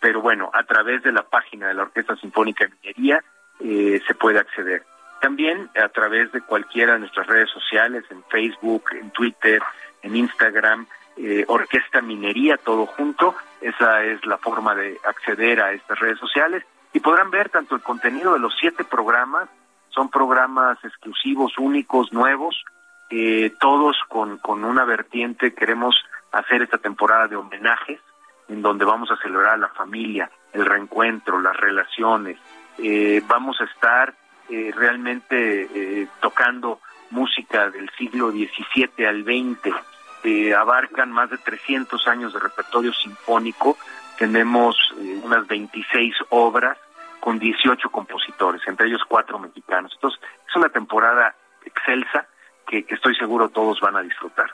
pero 0.00 0.20
bueno, 0.20 0.50
a 0.52 0.64
través 0.64 1.04
de 1.04 1.12
la 1.12 1.22
página 1.22 1.68
de 1.68 1.74
la 1.74 1.84
Orquesta 1.84 2.16
Sinfónica 2.16 2.64
de 2.64 2.72
Minería 2.82 3.22
eh, 3.60 4.02
se 4.04 4.14
puede 4.16 4.40
acceder. 4.40 4.82
También 5.20 5.70
a 5.80 5.88
través 5.90 6.32
de 6.32 6.40
cualquiera 6.40 6.94
de 6.94 6.98
nuestras 6.98 7.28
redes 7.28 7.48
sociales, 7.50 8.02
en 8.10 8.24
Facebook, 8.24 8.82
en 9.00 9.12
Twitter, 9.12 9.62
en 10.02 10.16
Instagram, 10.16 10.88
eh, 11.16 11.44
Orquesta 11.46 12.00
Minería, 12.00 12.56
todo 12.56 12.86
junto. 12.86 13.36
Esa 13.60 14.02
es 14.02 14.26
la 14.26 14.38
forma 14.38 14.74
de 14.74 14.98
acceder 15.04 15.60
a 15.60 15.72
estas 15.72 16.00
redes 16.00 16.18
sociales. 16.18 16.64
Y 16.92 17.00
podrán 17.00 17.30
ver 17.30 17.48
tanto 17.50 17.74
el 17.74 17.82
contenido 17.82 18.34
de 18.34 18.38
los 18.38 18.54
siete 18.58 18.84
programas, 18.84 19.48
son 19.88 20.10
programas 20.10 20.78
exclusivos, 20.84 21.58
únicos, 21.58 22.12
nuevos, 22.12 22.64
eh, 23.10 23.52
todos 23.60 23.96
con, 24.08 24.38
con 24.38 24.64
una 24.64 24.84
vertiente. 24.84 25.54
Queremos 25.54 25.94
hacer 26.32 26.62
esta 26.62 26.78
temporada 26.78 27.28
de 27.28 27.36
homenajes 27.36 28.00
en 28.48 28.62
donde 28.62 28.84
vamos 28.84 29.10
a 29.10 29.16
celebrar 29.16 29.58
la 29.58 29.68
familia, 29.68 30.30
el 30.52 30.66
reencuentro, 30.66 31.40
las 31.40 31.56
relaciones. 31.56 32.38
Eh, 32.78 33.22
vamos 33.26 33.60
a 33.60 33.64
estar 33.64 34.14
eh, 34.48 34.72
realmente 34.74 35.68
eh, 35.74 36.08
tocando 36.20 36.80
música 37.10 37.70
del 37.70 37.90
siglo 37.96 38.30
XVII 38.30 39.06
al 39.06 39.24
XX. 39.24 39.74
abarcan 40.56 41.10
más 41.10 41.30
de 41.30 41.38
300 41.38 42.06
años 42.06 42.32
de 42.32 42.40
repertorio 42.40 42.92
sinfónico. 42.92 43.76
Tenemos 44.22 44.76
unas 45.24 45.48
26 45.48 46.14
obras 46.28 46.78
con 47.18 47.40
18 47.40 47.90
compositores, 47.90 48.62
entre 48.68 48.86
ellos 48.86 49.02
cuatro 49.08 49.36
mexicanos. 49.36 49.90
Entonces, 49.96 50.20
es 50.48 50.54
una 50.54 50.68
temporada 50.68 51.34
excelsa 51.64 52.28
que 52.68 52.86
estoy 52.88 53.16
seguro 53.16 53.48
todos 53.48 53.80
van 53.80 53.96
a 53.96 54.00
disfrutar. 54.00 54.48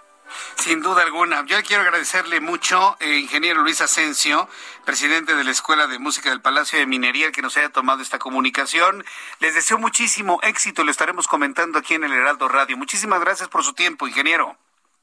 Sin 0.54 0.80
duda 0.80 1.02
alguna. 1.02 1.44
Yo 1.44 1.58
quiero 1.66 1.82
agradecerle 1.82 2.40
mucho, 2.40 2.96
eh, 2.98 3.18
ingeniero 3.18 3.60
Luis 3.60 3.82
Asensio, 3.82 4.48
presidente 4.86 5.34
de 5.34 5.44
la 5.44 5.50
Escuela 5.50 5.86
de 5.86 5.98
Música 5.98 6.30
del 6.30 6.40
Palacio 6.40 6.78
de 6.78 6.86
Minería, 6.86 7.26
el 7.26 7.32
que 7.32 7.42
nos 7.42 7.58
haya 7.58 7.68
tomado 7.68 8.00
esta 8.00 8.18
comunicación. 8.18 9.04
Les 9.38 9.54
deseo 9.54 9.76
muchísimo 9.76 10.40
éxito, 10.44 10.82
lo 10.82 10.90
estaremos 10.90 11.28
comentando 11.28 11.78
aquí 11.78 11.92
en 11.92 12.04
el 12.04 12.12
Heraldo 12.14 12.48
Radio. 12.48 12.78
Muchísimas 12.78 13.20
gracias 13.20 13.50
por 13.50 13.62
su 13.64 13.74
tiempo, 13.74 14.08
ingeniero. 14.08 14.56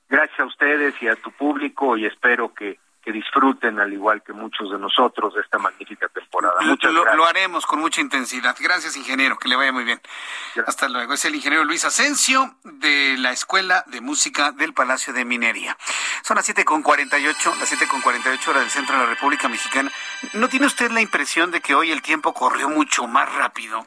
Gracias 0.09 0.39
a 0.39 0.45
ustedes 0.45 0.95
y 1.03 1.07
a 1.07 1.15
tu 1.17 1.31
público 1.31 1.97
y 1.97 2.07
espero 2.07 2.51
que 2.51 2.79
que 3.06 3.11
disfruten, 3.11 3.80
al 3.80 3.94
igual 3.94 4.23
que 4.23 4.34
muchos 4.34 4.72
de 4.72 4.80
nosotros, 4.80 5.36
de 5.36 5.41
esta 5.41 5.60
magnífica 5.60 6.07
temporada. 6.07 6.60
Muchas 6.61 6.91
lo, 6.91 7.03
gracias. 7.03 7.18
lo 7.18 7.26
haremos 7.27 7.65
con 7.68 7.80
mucha 7.80 8.02
intensidad. 8.02 8.56
Gracias, 8.60 8.98
ingeniero, 8.98 9.38
que 9.38 9.48
le 9.48 9.56
vaya 9.56 9.72
muy 9.72 9.84
bien. 9.84 10.02
Hasta 10.65 10.90
luego. 10.90 11.14
Es 11.14 11.23
el 11.23 11.36
ingeniero 11.36 11.64
Luis 11.64 11.86
Asensio 11.86 12.56
de 12.64 13.15
la 13.19 13.32
Escuela 13.32 13.84
de 13.86 14.02
Música 14.02 14.52
del 14.52 14.73
Palacio 14.73 15.14
de 15.14 15.23
Minería. 15.23 15.77
Son 16.23 16.36
las 16.36 16.49
7.48, 16.49 17.60
las 17.60 17.72
7.48 17.72 18.48
horas 18.48 18.61
del 18.64 18.72
centro 18.72 18.95
de 18.95 19.03
la 19.03 19.10
República 19.10 19.48
Mexicana. 19.49 19.91
¿No 20.34 20.49
tiene 20.49 20.65
usted 20.65 20.90
la 20.90 21.02
impresión 21.02 21.52
de 21.52 21.61
que 21.61 21.76
hoy 21.76 21.91
el 21.91 22.02
tiempo 22.02 22.34
corrió 22.34 22.69
mucho 22.69 23.06
más 23.07 23.32
rápido? 23.36 23.86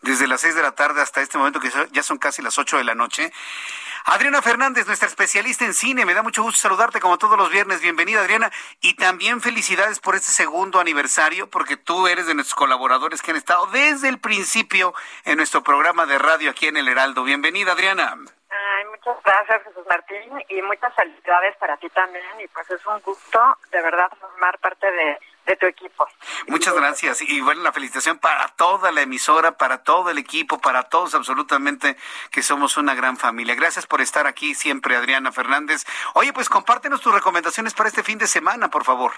Desde 0.00 0.28
las 0.28 0.42
6 0.42 0.54
de 0.54 0.62
la 0.62 0.72
tarde 0.72 1.02
hasta 1.02 1.20
este 1.20 1.38
momento, 1.38 1.58
que 1.58 1.70
ya 1.90 2.02
son 2.04 2.18
casi 2.18 2.40
las 2.40 2.56
8 2.56 2.78
de 2.78 2.84
la 2.84 2.94
noche. 2.94 3.32
Adriana 4.06 4.40
Fernández, 4.40 4.86
nuestra 4.86 5.08
especialista 5.08 5.64
en 5.64 5.74
cine, 5.74 6.06
me 6.06 6.14
da 6.14 6.22
mucho 6.22 6.42
gusto 6.42 6.58
saludarte 6.58 7.00
como 7.00 7.18
todos 7.18 7.36
los 7.36 7.50
viernes. 7.50 7.80
Bienvenida, 7.80 8.20
Adriana. 8.20 8.50
Y 8.80 8.94
también 8.94 9.40
felicidades 9.40 10.00
por 10.00 10.14
este 10.14 10.32
segundo 10.32 10.80
aniversario, 10.80 11.50
porque 11.50 11.76
tú 11.76 12.08
eres 12.08 12.26
de 12.26 12.34
nuestros 12.34 12.54
colaboradores 12.54 13.20
que 13.20 13.30
han 13.30 13.36
estado 13.36 13.66
desde 13.66 14.08
el 14.08 14.18
principio 14.18 14.94
en 15.24 15.36
nuestro 15.36 15.62
programa 15.62 16.06
de 16.06 16.18
radio 16.18 16.50
aquí 16.50 16.66
en 16.66 16.78
El 16.78 16.88
Heraldo. 16.88 17.24
Bienvenida, 17.24 17.72
Adriana. 17.72 18.16
Ay, 18.50 18.84
muchas 18.86 19.22
gracias, 19.22 19.62
Jesús 19.64 19.84
Martín, 19.88 20.44
y 20.48 20.62
muchas 20.62 20.94
felicidades 20.94 21.56
para 21.58 21.76
ti 21.76 21.88
también. 21.90 22.24
Y 22.42 22.48
pues 22.48 22.70
es 22.70 22.84
un 22.86 23.00
gusto, 23.00 23.58
de 23.70 23.82
verdad, 23.82 24.10
formar 24.18 24.58
parte 24.58 24.90
de 24.90 25.18
de 25.50 25.56
tu 25.56 25.66
equipo. 25.66 26.06
Muchas 26.46 26.74
gracias 26.74 27.22
y 27.22 27.40
bueno, 27.40 27.62
la 27.62 27.72
felicitación 27.72 28.18
para 28.18 28.46
toda 28.48 28.92
la 28.92 29.02
emisora, 29.02 29.52
para 29.52 29.82
todo 29.82 30.10
el 30.10 30.18
equipo, 30.18 30.60
para 30.60 30.84
todos 30.84 31.14
absolutamente 31.14 31.96
que 32.30 32.42
somos 32.42 32.76
una 32.76 32.94
gran 32.94 33.16
familia. 33.16 33.56
Gracias 33.56 33.86
por 33.86 34.00
estar 34.00 34.26
aquí 34.28 34.54
siempre, 34.54 34.94
Adriana 34.94 35.32
Fernández. 35.32 35.84
Oye, 36.14 36.32
pues 36.32 36.48
compártenos 36.48 37.00
tus 37.00 37.12
recomendaciones 37.12 37.74
para 37.74 37.88
este 37.88 38.04
fin 38.04 38.18
de 38.18 38.28
semana, 38.28 38.68
por 38.68 38.84
favor. 38.84 39.12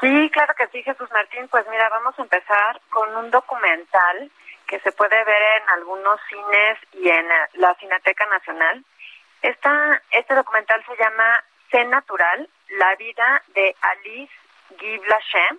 Sí, 0.00 0.30
claro 0.32 0.54
que 0.56 0.66
sí, 0.68 0.82
Jesús 0.82 1.10
Martín. 1.12 1.46
Pues 1.48 1.66
mira, 1.70 1.88
vamos 1.90 2.18
a 2.18 2.22
empezar 2.22 2.80
con 2.88 3.14
un 3.14 3.30
documental 3.30 4.30
que 4.66 4.80
se 4.80 4.92
puede 4.92 5.22
ver 5.24 5.42
en 5.60 5.68
algunos 5.68 6.18
cines 6.28 6.78
y 6.92 7.08
en 7.08 7.26
la 7.54 7.74
Cineteca 7.74 8.24
Nacional. 8.26 8.82
Esta, 9.42 10.02
este 10.10 10.34
documental 10.34 10.82
se 10.86 10.96
llama 10.96 11.44
C 11.70 11.84
Natural, 11.84 12.48
la 12.70 12.94
vida 12.96 13.42
de 13.48 13.76
Alice 13.82 14.32
Guy 14.70 14.98
Blanchet. 14.98 15.58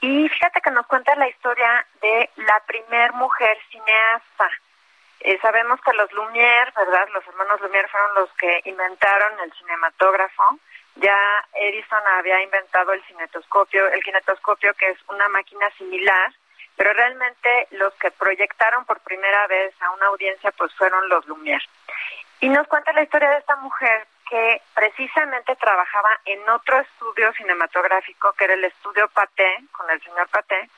Y 0.00 0.28
fíjate 0.28 0.60
que 0.60 0.70
nos 0.70 0.86
cuenta 0.86 1.14
la 1.16 1.28
historia 1.28 1.86
de 2.00 2.30
la 2.36 2.60
primer 2.66 3.12
mujer 3.14 3.56
cineasta. 3.70 4.50
Eh, 5.20 5.38
sabemos 5.40 5.80
que 5.80 5.92
los 5.94 6.10
Lumière, 6.12 6.72
¿verdad? 6.76 7.08
Los 7.14 7.26
hermanos 7.26 7.60
Lumière 7.60 7.88
fueron 7.88 8.14
los 8.14 8.32
que 8.34 8.60
inventaron 8.64 9.40
el 9.40 9.52
cinematógrafo. 9.54 10.58
Ya 10.96 11.44
Edison 11.54 12.06
había 12.18 12.42
inventado 12.42 12.92
el 12.92 13.02
cinetoscopio, 13.04 13.88
el 13.88 14.02
kinetoscopio, 14.02 14.74
que 14.74 14.90
es 14.90 14.98
una 15.08 15.28
máquina 15.28 15.68
similar, 15.78 16.32
pero 16.76 16.92
realmente 16.92 17.68
los 17.72 17.92
que 17.94 18.10
proyectaron 18.10 18.84
por 18.84 19.00
primera 19.00 19.46
vez 19.46 19.74
a 19.80 19.90
una 19.90 20.06
audiencia 20.06 20.52
pues 20.52 20.72
fueron 20.74 21.08
los 21.08 21.26
Lumière. 21.26 21.66
Y 22.40 22.48
nos 22.48 22.66
cuenta 22.68 22.92
la 22.92 23.02
historia 23.02 23.30
de 23.30 23.38
esta 23.38 23.56
mujer 23.56 24.06
que 24.28 24.62
precisamente 24.74 25.54
trabajaba 25.56 26.20
en 26.24 26.48
otro 26.48 26.80
estudio 26.80 27.32
cinematográfico, 27.34 28.32
que 28.32 28.44
era 28.44 28.54
el 28.54 28.64
estudio 28.64 29.08
Paté, 29.08 29.58
con 29.72 29.88
el 29.90 30.02
señor 30.02 30.28
Paté. 30.28 30.68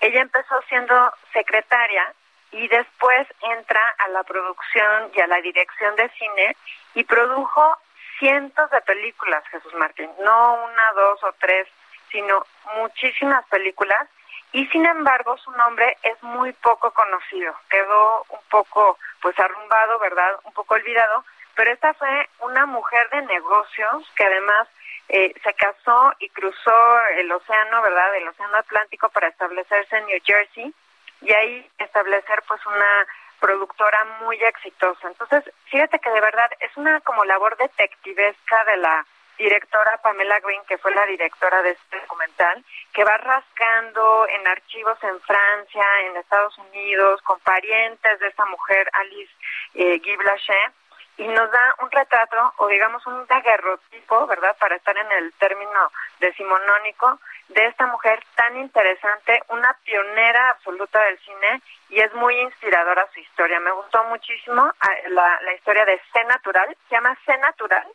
Ella 0.00 0.22
empezó 0.22 0.60
siendo 0.68 1.12
secretaria 1.32 2.12
y 2.50 2.68
después 2.68 3.26
entra 3.42 3.82
a 3.98 4.08
la 4.08 4.22
producción 4.22 5.10
y 5.14 5.20
a 5.20 5.26
la 5.26 5.40
dirección 5.40 5.94
de 5.96 6.08
cine 6.10 6.56
y 6.94 7.04
produjo 7.04 7.78
cientos 8.18 8.70
de 8.70 8.80
películas, 8.82 9.44
Jesús 9.48 9.74
Martín, 9.74 10.10
no 10.20 10.54
una, 10.64 10.92
dos 10.92 11.22
o 11.24 11.34
tres, 11.40 11.68
sino 12.10 12.44
muchísimas 12.76 13.44
películas 13.46 14.08
y 14.52 14.66
sin 14.66 14.86
embargo 14.86 15.36
su 15.38 15.50
nombre 15.52 15.98
es 16.04 16.22
muy 16.22 16.52
poco 16.52 16.92
conocido, 16.92 17.54
quedó 17.68 18.24
un 18.28 18.40
poco 18.48 18.98
pues 19.20 19.36
arrumbado, 19.38 19.98
¿verdad? 19.98 20.38
Un 20.44 20.52
poco 20.52 20.74
olvidado, 20.74 21.24
pero 21.54 21.72
esta 21.72 21.94
fue 21.94 22.28
una 22.40 22.66
mujer 22.66 23.08
de 23.10 23.22
negocios 23.22 24.10
que 24.16 24.24
además 24.24 24.68
eh, 25.08 25.34
se 25.42 25.54
casó 25.54 26.12
y 26.18 26.28
cruzó 26.30 27.00
el 27.18 27.30
océano, 27.30 27.82
¿verdad? 27.82 28.14
El 28.16 28.28
océano 28.28 28.56
Atlántico 28.56 29.08
para 29.10 29.28
establecerse 29.28 29.96
en 29.96 30.06
New 30.06 30.20
Jersey 30.24 30.74
y 31.20 31.32
ahí 31.32 31.70
establecer 31.78 32.42
pues 32.48 32.64
una 32.66 33.06
productora 33.40 34.04
muy 34.22 34.36
exitosa. 34.42 35.06
Entonces, 35.08 35.44
fíjate 35.66 35.98
que 35.98 36.10
de 36.10 36.20
verdad 36.20 36.50
es 36.60 36.74
una 36.76 37.00
como 37.00 37.24
labor 37.24 37.56
detectivesca 37.56 38.64
de 38.64 38.76
la 38.78 39.06
directora 39.36 40.00
Pamela 40.02 40.40
Green, 40.40 40.62
que 40.68 40.78
fue 40.78 40.94
la 40.94 41.06
directora 41.06 41.62
de 41.62 41.70
este 41.70 42.00
documental, 42.00 42.64
que 42.92 43.04
va 43.04 43.16
rascando 43.18 44.26
en 44.28 44.46
archivos 44.46 44.96
en 45.02 45.20
Francia, 45.20 45.84
en 46.06 46.16
Estados 46.16 46.56
Unidos, 46.58 47.20
con 47.22 47.38
parientes 47.40 48.20
de 48.20 48.28
esta 48.28 48.44
mujer, 48.46 48.88
Alice 48.92 49.32
eh, 49.74 49.98
Guy 49.98 50.16
Blanchet, 50.16 50.72
y 51.16 51.28
nos 51.28 51.50
da 51.50 51.74
un 51.80 51.90
retrato, 51.90 52.54
o 52.56 52.66
digamos 52.66 53.06
un 53.06 53.26
daguerrotipo, 53.26 54.26
¿verdad?, 54.26 54.56
para 54.58 54.76
estar 54.76 54.96
en 54.96 55.10
el 55.12 55.32
término 55.34 55.92
decimonónico, 56.18 57.20
de 57.48 57.66
esta 57.66 57.86
mujer 57.86 58.20
tan 58.34 58.56
interesante, 58.56 59.42
una 59.48 59.76
pionera 59.84 60.50
absoluta 60.50 61.02
del 61.04 61.18
cine, 61.20 61.62
y 61.90 62.00
es 62.00 62.12
muy 62.14 62.38
inspiradora 62.40 63.06
su 63.12 63.20
historia. 63.20 63.60
Me 63.60 63.70
gustó 63.70 64.02
muchísimo 64.04 64.62
ah, 64.62 64.90
la, 65.08 65.54
historia 65.54 65.84
de 65.84 66.00
C 66.12 66.24
Natural, 66.24 66.76
se 66.88 66.94
llama 66.94 67.16
C 67.24 67.36
Natural, 67.38 67.86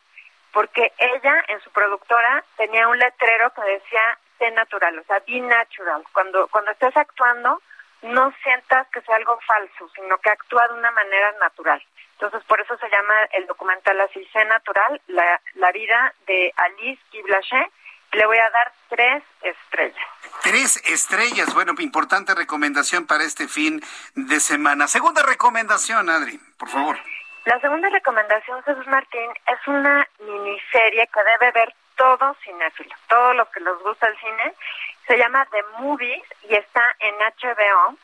porque 0.53 0.93
ella 0.97 1.43
en 1.47 1.59
su 1.61 1.71
productora 1.71 2.43
tenía 2.57 2.87
un 2.87 2.97
letrero 2.97 3.51
que 3.53 3.61
decía 3.61 4.17
sé 4.39 4.51
natural, 4.51 4.97
o 4.97 5.03
sea, 5.03 5.21
be 5.27 5.41
natural. 5.41 6.03
Cuando, 6.13 6.47
cuando 6.47 6.71
estés 6.71 6.95
actuando, 6.95 7.61
no 8.01 8.33
sientas 8.41 8.87
que 8.87 9.01
sea 9.01 9.17
algo 9.17 9.37
falso, 9.45 9.89
sino 9.93 10.17
que 10.19 10.29
actúa 10.29 10.67
de 10.69 10.75
una 10.75 10.91
manera 10.91 11.33
natural. 11.33 11.83
Entonces, 12.21 12.45
por 12.49 12.59
eso 12.59 12.77
se 12.77 12.89
llama 12.89 13.13
el 13.31 13.47
documental 13.47 13.99
así, 14.01 14.27
Sé 14.33 14.43
Natural, 14.43 15.01
la, 15.07 15.41
la 15.53 15.71
vida 15.71 16.13
de 16.27 16.53
Alice 16.57 17.01
Guy 17.13 17.23
Le 18.11 18.25
voy 18.25 18.37
a 18.37 18.49
dar 18.49 18.73
tres 18.89 19.23
estrellas. 19.41 20.07
Tres 20.43 20.83
estrellas, 20.85 21.53
bueno, 21.53 21.73
importante 21.79 22.35
recomendación 22.35 23.07
para 23.07 23.23
este 23.23 23.47
fin 23.47 23.81
de 24.15 24.41
semana. 24.41 24.89
Segunda 24.89 25.23
recomendación, 25.23 26.09
Adri, 26.09 26.37
por 26.57 26.67
favor. 26.67 26.99
La 27.45 27.57
segunda 27.61 27.89
recomendación, 27.89 28.61
Jesús 28.63 28.87
Martín, 28.87 29.31
es 29.47 29.67
una 29.67 30.05
miniserie 30.19 31.07
que 31.07 31.19
debe 31.23 31.51
ver 31.53 31.73
todo 31.95 32.35
cinéfilo, 32.43 32.95
todos 33.07 33.33
los 33.37 33.47
que 33.47 33.61
les 33.61 33.77
gusta 33.79 34.07
el 34.07 34.17
cine. 34.19 34.53
Se 35.07 35.17
llama 35.17 35.47
The 35.51 35.63
Movies 35.79 36.23
y 36.49 36.55
está 36.55 36.83
en 36.99 37.15
HBO. 37.15 37.97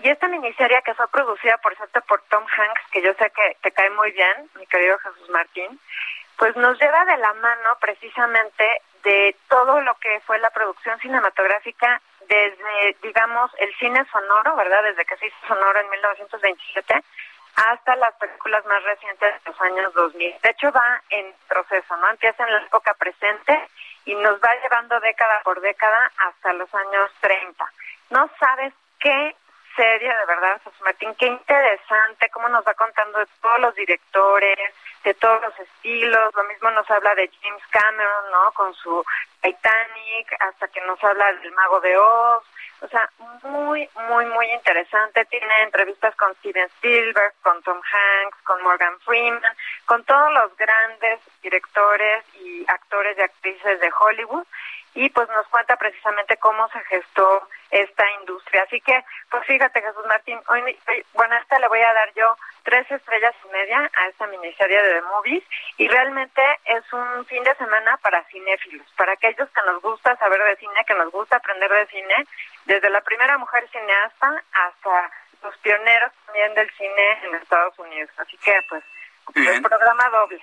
Y 0.00 0.10
esta 0.10 0.28
miniserie 0.28 0.82
que 0.82 0.94
fue 0.94 1.08
producida, 1.08 1.56
por 1.58 1.74
cierto, 1.76 2.00
por 2.02 2.20
Tom 2.28 2.44
Hanks, 2.44 2.82
que 2.92 3.02
yo 3.02 3.12
sé 3.14 3.30
que 3.30 3.56
te 3.62 3.72
cae 3.72 3.90
muy 3.90 4.12
bien, 4.12 4.50
mi 4.56 4.66
querido 4.66 4.98
Jesús 4.98 5.30
Martín, 5.30 5.80
pues 6.36 6.54
nos 6.56 6.78
lleva 6.78 7.04
de 7.06 7.16
la 7.16 7.32
mano 7.34 7.76
precisamente 7.80 8.82
de 9.02 9.36
todo 9.48 9.80
lo 9.80 9.94
que 9.94 10.20
fue 10.26 10.38
la 10.38 10.50
producción 10.50 10.98
cinematográfica 11.00 12.00
desde, 12.28 12.96
digamos, 13.02 13.50
el 13.58 13.74
cine 13.76 14.04
sonoro, 14.10 14.56
¿verdad? 14.56 14.82
Desde 14.82 15.04
que 15.04 15.16
se 15.16 15.26
hizo 15.26 15.36
sonoro 15.46 15.80
en 15.80 15.88
1927 15.90 17.02
hasta 17.56 17.96
las 17.96 18.14
películas 18.16 18.64
más 18.66 18.82
recientes 18.82 19.32
de 19.32 19.50
los 19.50 19.60
años 19.62 19.94
2000. 19.94 20.40
De 20.42 20.50
hecho, 20.50 20.70
va 20.72 21.02
en 21.08 21.34
proceso, 21.48 21.96
¿no? 21.96 22.10
Empieza 22.10 22.44
en 22.44 22.52
la 22.52 22.62
época 22.62 22.92
presente 22.94 23.68
y 24.04 24.14
nos 24.14 24.38
va 24.40 24.54
llevando 24.62 25.00
década 25.00 25.40
por 25.42 25.60
década 25.60 26.12
hasta 26.18 26.52
los 26.52 26.72
años 26.74 27.10
30. 27.20 27.64
No 28.10 28.28
sabes 28.38 28.74
qué 29.00 29.34
serie, 29.76 30.08
de 30.08 30.26
verdad, 30.26 30.60
José 30.64 30.76
Martín, 30.82 31.14
qué 31.14 31.26
interesante, 31.26 32.30
cómo 32.30 32.48
nos 32.48 32.66
va 32.66 32.74
contando 32.74 33.18
de 33.18 33.26
todos 33.40 33.60
los 33.60 33.74
directores, 33.74 34.74
de 35.04 35.14
todos 35.14 35.40
los 35.42 35.58
estilos, 35.60 36.34
lo 36.34 36.44
mismo 36.44 36.70
nos 36.70 36.90
habla 36.90 37.14
de 37.14 37.30
James 37.40 37.62
Cameron, 37.70 38.30
¿no? 38.32 38.52
Con 38.52 38.74
su 38.74 39.04
Titanic, 39.42 40.36
hasta 40.40 40.68
que 40.68 40.80
nos 40.80 41.02
habla 41.04 41.32
del 41.34 41.52
Mago 41.52 41.80
de 41.80 41.96
Oz, 41.96 42.44
o 42.80 42.88
sea, 42.88 43.10
muy, 43.42 43.88
muy, 44.08 44.26
muy 44.26 44.50
interesante. 44.50 45.24
Tiene 45.26 45.62
entrevistas 45.62 46.14
con 46.16 46.34
Steven 46.36 46.66
Spielberg, 46.76 47.32
con 47.42 47.62
Tom 47.62 47.80
Hanks, 47.80 48.42
con 48.42 48.62
Morgan 48.62 48.98
Freeman, 49.00 49.56
con 49.86 50.04
todos 50.04 50.32
los 50.34 50.56
grandes 50.56 51.20
directores 51.42 52.24
y 52.34 52.64
actores 52.68 53.16
y 53.16 53.22
actrices 53.22 53.80
de 53.80 53.90
Hollywood. 53.98 54.46
Y 54.96 55.10
pues 55.10 55.28
nos 55.28 55.46
cuenta 55.48 55.76
precisamente 55.76 56.38
cómo 56.38 56.68
se 56.70 56.80
gestó 56.84 57.48
esta 57.70 58.10
industria. 58.20 58.62
Así 58.62 58.80
que, 58.80 59.04
pues 59.30 59.44
fíjate, 59.46 59.82
Jesús 59.82 60.06
Martín, 60.06 60.40
hoy, 60.48 60.78
bueno, 61.12 61.36
esta 61.36 61.58
le 61.58 61.68
voy 61.68 61.82
a 61.82 61.92
dar 61.92 62.12
yo 62.14 62.34
tres 62.62 62.90
estrellas 62.90 63.34
y 63.44 63.48
media 63.52 63.90
a 63.94 64.08
esta 64.08 64.26
miniserie 64.26 64.82
de 64.82 64.94
The 64.94 65.02
Movies 65.02 65.44
y 65.76 65.86
realmente 65.86 66.42
es 66.64 66.92
un 66.92 67.26
fin 67.26 67.44
de 67.44 67.54
semana 67.56 67.98
para 67.98 68.24
cinéfilos, 68.24 68.86
para 68.96 69.12
aquellos 69.12 69.48
que 69.50 69.62
nos 69.66 69.82
gusta 69.82 70.16
saber 70.16 70.42
de 70.42 70.56
cine, 70.56 70.84
que 70.86 70.94
nos 70.94 71.12
gusta 71.12 71.36
aprender 71.36 71.70
de 71.70 71.86
cine, 71.86 72.26
desde 72.64 72.90
la 72.90 73.02
primera 73.02 73.36
mujer 73.38 73.68
cineasta 73.70 74.42
hasta 74.52 75.10
los 75.42 75.56
pioneros 75.58 76.10
también 76.24 76.54
del 76.54 76.70
cine 76.70 77.24
en 77.24 77.34
Estados 77.34 77.78
Unidos. 77.78 78.10
Así 78.16 78.36
que, 78.38 78.58
pues, 78.68 78.82
el 79.34 79.62
programa 79.62 80.08
doble. 80.10 80.42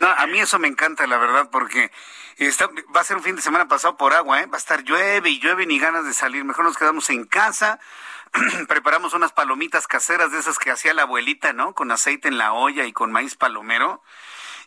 No, 0.00 0.08
a 0.08 0.26
mí 0.26 0.40
eso 0.40 0.58
me 0.58 0.66
encanta, 0.66 1.06
la 1.06 1.18
verdad, 1.18 1.50
porque 1.52 1.90
está, 2.38 2.68
va 2.96 3.02
a 3.02 3.04
ser 3.04 3.18
un 3.18 3.22
fin 3.22 3.36
de 3.36 3.42
semana 3.42 3.68
pasado 3.68 3.98
por 3.98 4.14
agua, 4.14 4.40
¿eh? 4.40 4.46
Va 4.46 4.54
a 4.54 4.58
estar 4.58 4.82
llueve 4.82 5.28
y 5.28 5.40
llueve 5.40 5.66
ni 5.66 5.78
ganas 5.78 6.06
de 6.06 6.14
salir. 6.14 6.42
Mejor 6.42 6.64
nos 6.64 6.78
quedamos 6.78 7.10
en 7.10 7.26
casa, 7.26 7.78
preparamos 8.68 9.12
unas 9.12 9.32
palomitas 9.32 9.86
caseras 9.86 10.32
de 10.32 10.38
esas 10.38 10.58
que 10.58 10.70
hacía 10.70 10.94
la 10.94 11.02
abuelita, 11.02 11.52
¿no? 11.52 11.74
Con 11.74 11.92
aceite 11.92 12.28
en 12.28 12.38
la 12.38 12.54
olla 12.54 12.86
y 12.86 12.94
con 12.94 13.12
maíz 13.12 13.36
palomero. 13.36 14.02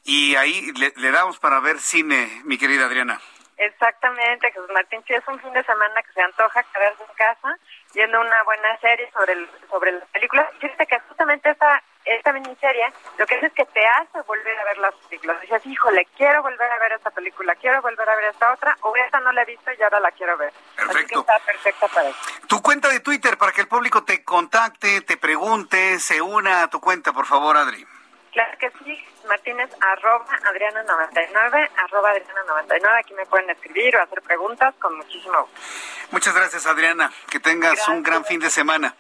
Y 0.04 0.36
ahí 0.36 0.72
le, 0.74 1.12
damos 1.12 1.40
para 1.40 1.60
ver 1.62 1.80
cine, 1.80 2.42
mi 2.44 2.60
querida 2.60 2.86
Adriana. 2.86 3.20
Exactamente, 3.58 4.52
Jesús 4.52 4.70
Martín. 4.72 5.02
Sí, 5.08 5.14
es 5.14 5.28
un 5.28 5.40
fin 5.40 5.54
de 5.54 5.64
semana 5.64 6.04
que 6.04 6.14
se 6.14 6.22
antoja 6.22 6.62
quedarse 6.64 7.04
en 7.04 7.16
casa 7.16 7.58
viendo 7.94 8.20
una 8.20 8.44
buena 8.44 8.78
serie 8.80 9.10
sobre 9.12 9.34
el, 9.34 9.50
sobre 9.70 9.92
la 9.92 10.06
película. 10.08 10.50
Fíjate 10.60 10.86
que 10.88 11.00
justamente 11.08 11.50
esta, 11.50 11.82
esta 12.06 12.34
miniserie 12.34 12.92
lo 13.18 13.26
que 13.26 13.36
hace 13.36 13.48
es 13.48 13.54
que 13.54 13.66
te 13.66 13.86
hace 13.86 14.22
volver 14.28 14.60
a 14.60 14.64
ver 14.66 14.78
las 14.80 14.94
películas. 14.96 15.40
Dices, 15.42 15.66
híjole, 15.66 16.08
quiero 16.18 16.42
volver 16.42 16.72
a 16.72 16.80
ver 16.80 16.94
esta 16.94 17.12
película, 17.12 17.56
quiero 17.56 17.82
volver 17.82 18.10
a 18.10 18.16
ver 18.16 18.26
esta 18.26 18.52
otra, 18.52 18.78
o 18.82 18.96
esta 18.96 19.20
no 19.20 19.32
la 19.32 19.44
he 19.44 19.46
visto 19.46 19.72
y 19.72 19.82
ahora 19.84 20.00
la 20.00 20.12
quiero 20.12 20.38
ver. 20.38 20.54
Perfecto. 20.76 20.98
Así 20.98 21.08
que 21.08 21.20
está 21.20 21.40
perfecta 21.40 21.88
para 21.88 22.10
eso. 22.10 22.20
Tu 22.48 22.62
cuenta 22.62 22.90
de 22.90 23.00
Twitter 23.00 23.38
para 23.38 23.52
que 23.52 23.62
el 23.62 23.68
público 23.68 24.04
te 24.04 24.24
contacte, 24.24 25.02
te 25.02 25.18
pregunte, 25.18 26.00
se 26.00 26.22
una 26.22 26.64
a 26.64 26.70
tu 26.70 26.80
cuenta, 26.80 27.14
por 27.14 27.26
favor, 27.26 27.58
Adri. 27.58 27.86
Claro 28.34 28.58
que 28.58 28.72
sí, 28.84 29.06
Martínez, 29.28 29.70
arroba 29.80 30.26
Adriana99, 30.26 31.70
arroba 31.78 32.14
Adriana99. 32.14 33.00
Aquí 33.00 33.14
me 33.14 33.28
pueden 33.28 33.50
escribir 33.52 33.96
o 33.96 34.02
hacer 34.02 34.24
preguntas 34.24 34.74
con 34.80 34.98
muchísimo 34.98 35.42
gusto. 35.42 35.62
Muchas 36.10 36.34
gracias, 36.34 36.66
Adriana. 36.66 37.12
Que 37.30 37.40
tengas 37.40 37.88
un 37.88 38.02
gran 38.02 38.26
fin 38.26 38.40
de 38.40 38.50
semana. 38.50 38.96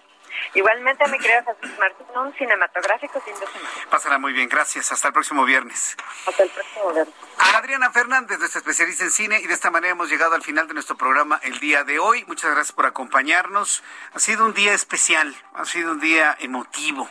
Igualmente, 0.53 1.07
mi 1.07 1.18
querido 1.18 1.41
Jesús 1.45 1.80
Martín, 1.80 2.05
un 2.15 2.34
cinematográfico 2.35 3.19
fin 3.22 3.34
de 3.39 3.47
semana. 3.47 3.69
Pásala 3.89 4.19
muy 4.19 4.34
bien, 4.34 4.49
gracias. 4.49 4.91
Hasta 4.91 5.07
el 5.07 5.14
próximo 5.14 5.45
viernes. 5.45 5.95
Hasta 6.27 6.43
el 6.43 6.49
próximo 6.49 6.91
viernes. 6.91 7.15
A 7.39 7.57
Adriana 7.57 7.91
Fernández, 7.91 8.38
nuestra 8.38 8.60
especialista 8.60 9.03
en 9.03 9.11
cine, 9.11 9.39
y 9.39 9.47
de 9.47 9.53
esta 9.53 9.72
manera 9.72 9.93
hemos 9.93 10.10
llegado 10.10 10.35
al 10.35 10.43
final 10.43 10.68
de 10.68 10.76
nuestro 10.76 10.95
programa 10.95 11.39
el 11.41 11.60
día 11.60 11.84
de 11.84 11.97
hoy. 11.97 12.23
Muchas 12.27 12.51
gracias 12.51 12.72
por 12.72 12.85
acompañarnos. 12.85 13.84
Ha 14.14 14.19
sido 14.19 14.45
un 14.45 14.53
día 14.53 14.73
especial, 14.73 15.35
ha 15.55 15.65
sido 15.65 15.91
un 15.91 15.99
día 15.99 16.35
emotivo 16.39 17.10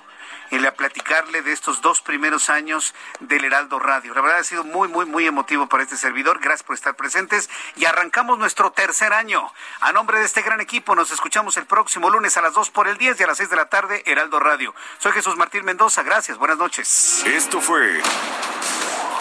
el 0.53 0.67
a 0.67 0.75
platicarle 0.75 1.43
de 1.43 1.53
estos 1.53 1.81
dos 1.81 2.03
primeros 2.03 2.51
años 2.51 2.95
del 3.21 3.45
Heraldo 3.45 3.79
Radio. 3.79 4.13
La 4.15 4.21
verdad 4.21 4.39
ha 4.39 4.45
sido 4.45 4.65
muy, 4.65 4.87
muy, 4.87 5.07
muy 5.07 5.27
emotivo 5.27 5.67
para 5.67 5.83
este 5.83 5.97
servidor. 5.97 6.41
Gracias 6.41 6.63
por 6.63 6.77
estar 6.77 6.95
presentes 6.95 7.49
y 7.75 7.87
arrancamos 7.87 8.39
nuestro 8.39 8.71
tercer 8.71 9.15
año. 9.15 9.51
A 9.81 9.93
nombre 9.93 10.19
de 10.19 10.27
este 10.27 10.43
gran 10.43 10.61
equipo, 10.61 10.95
nos 10.95 11.11
escuchamos 11.11 11.57
el 11.57 11.65
próximo 11.65 12.11
lunes 12.11 12.37
a 12.37 12.43
las 12.43 12.53
2 12.53 12.71
por 12.71 12.87
el 12.87 12.99
10 12.99 13.19
y 13.21 13.23
a 13.23 13.27
las 13.29 13.39
6 13.39 13.49
de 13.49 13.57
la 13.57 13.71
tarde, 13.71 14.03
Heraldo 14.05 14.41
Radio. 14.41 14.75
Soy 14.99 15.13
Jesús 15.13 15.37
Martín 15.37 15.65
Mendoza. 15.65 16.03
Gracias. 16.03 16.37
Buenas 16.37 16.59
noches. 16.59 17.25
Esto 17.25 17.61
fue 17.61 18.03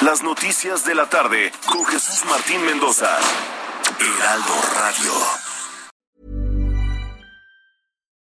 Las 0.02 0.24
Noticias 0.24 0.84
de 0.84 0.96
la 0.96 1.10
Tarde 1.10 1.54
con 1.66 1.86
Jesús 1.86 2.26
Martín 2.26 2.66
Mendoza. 2.66 3.18
Heraldo 4.00 4.62
Radio. 4.76 5.51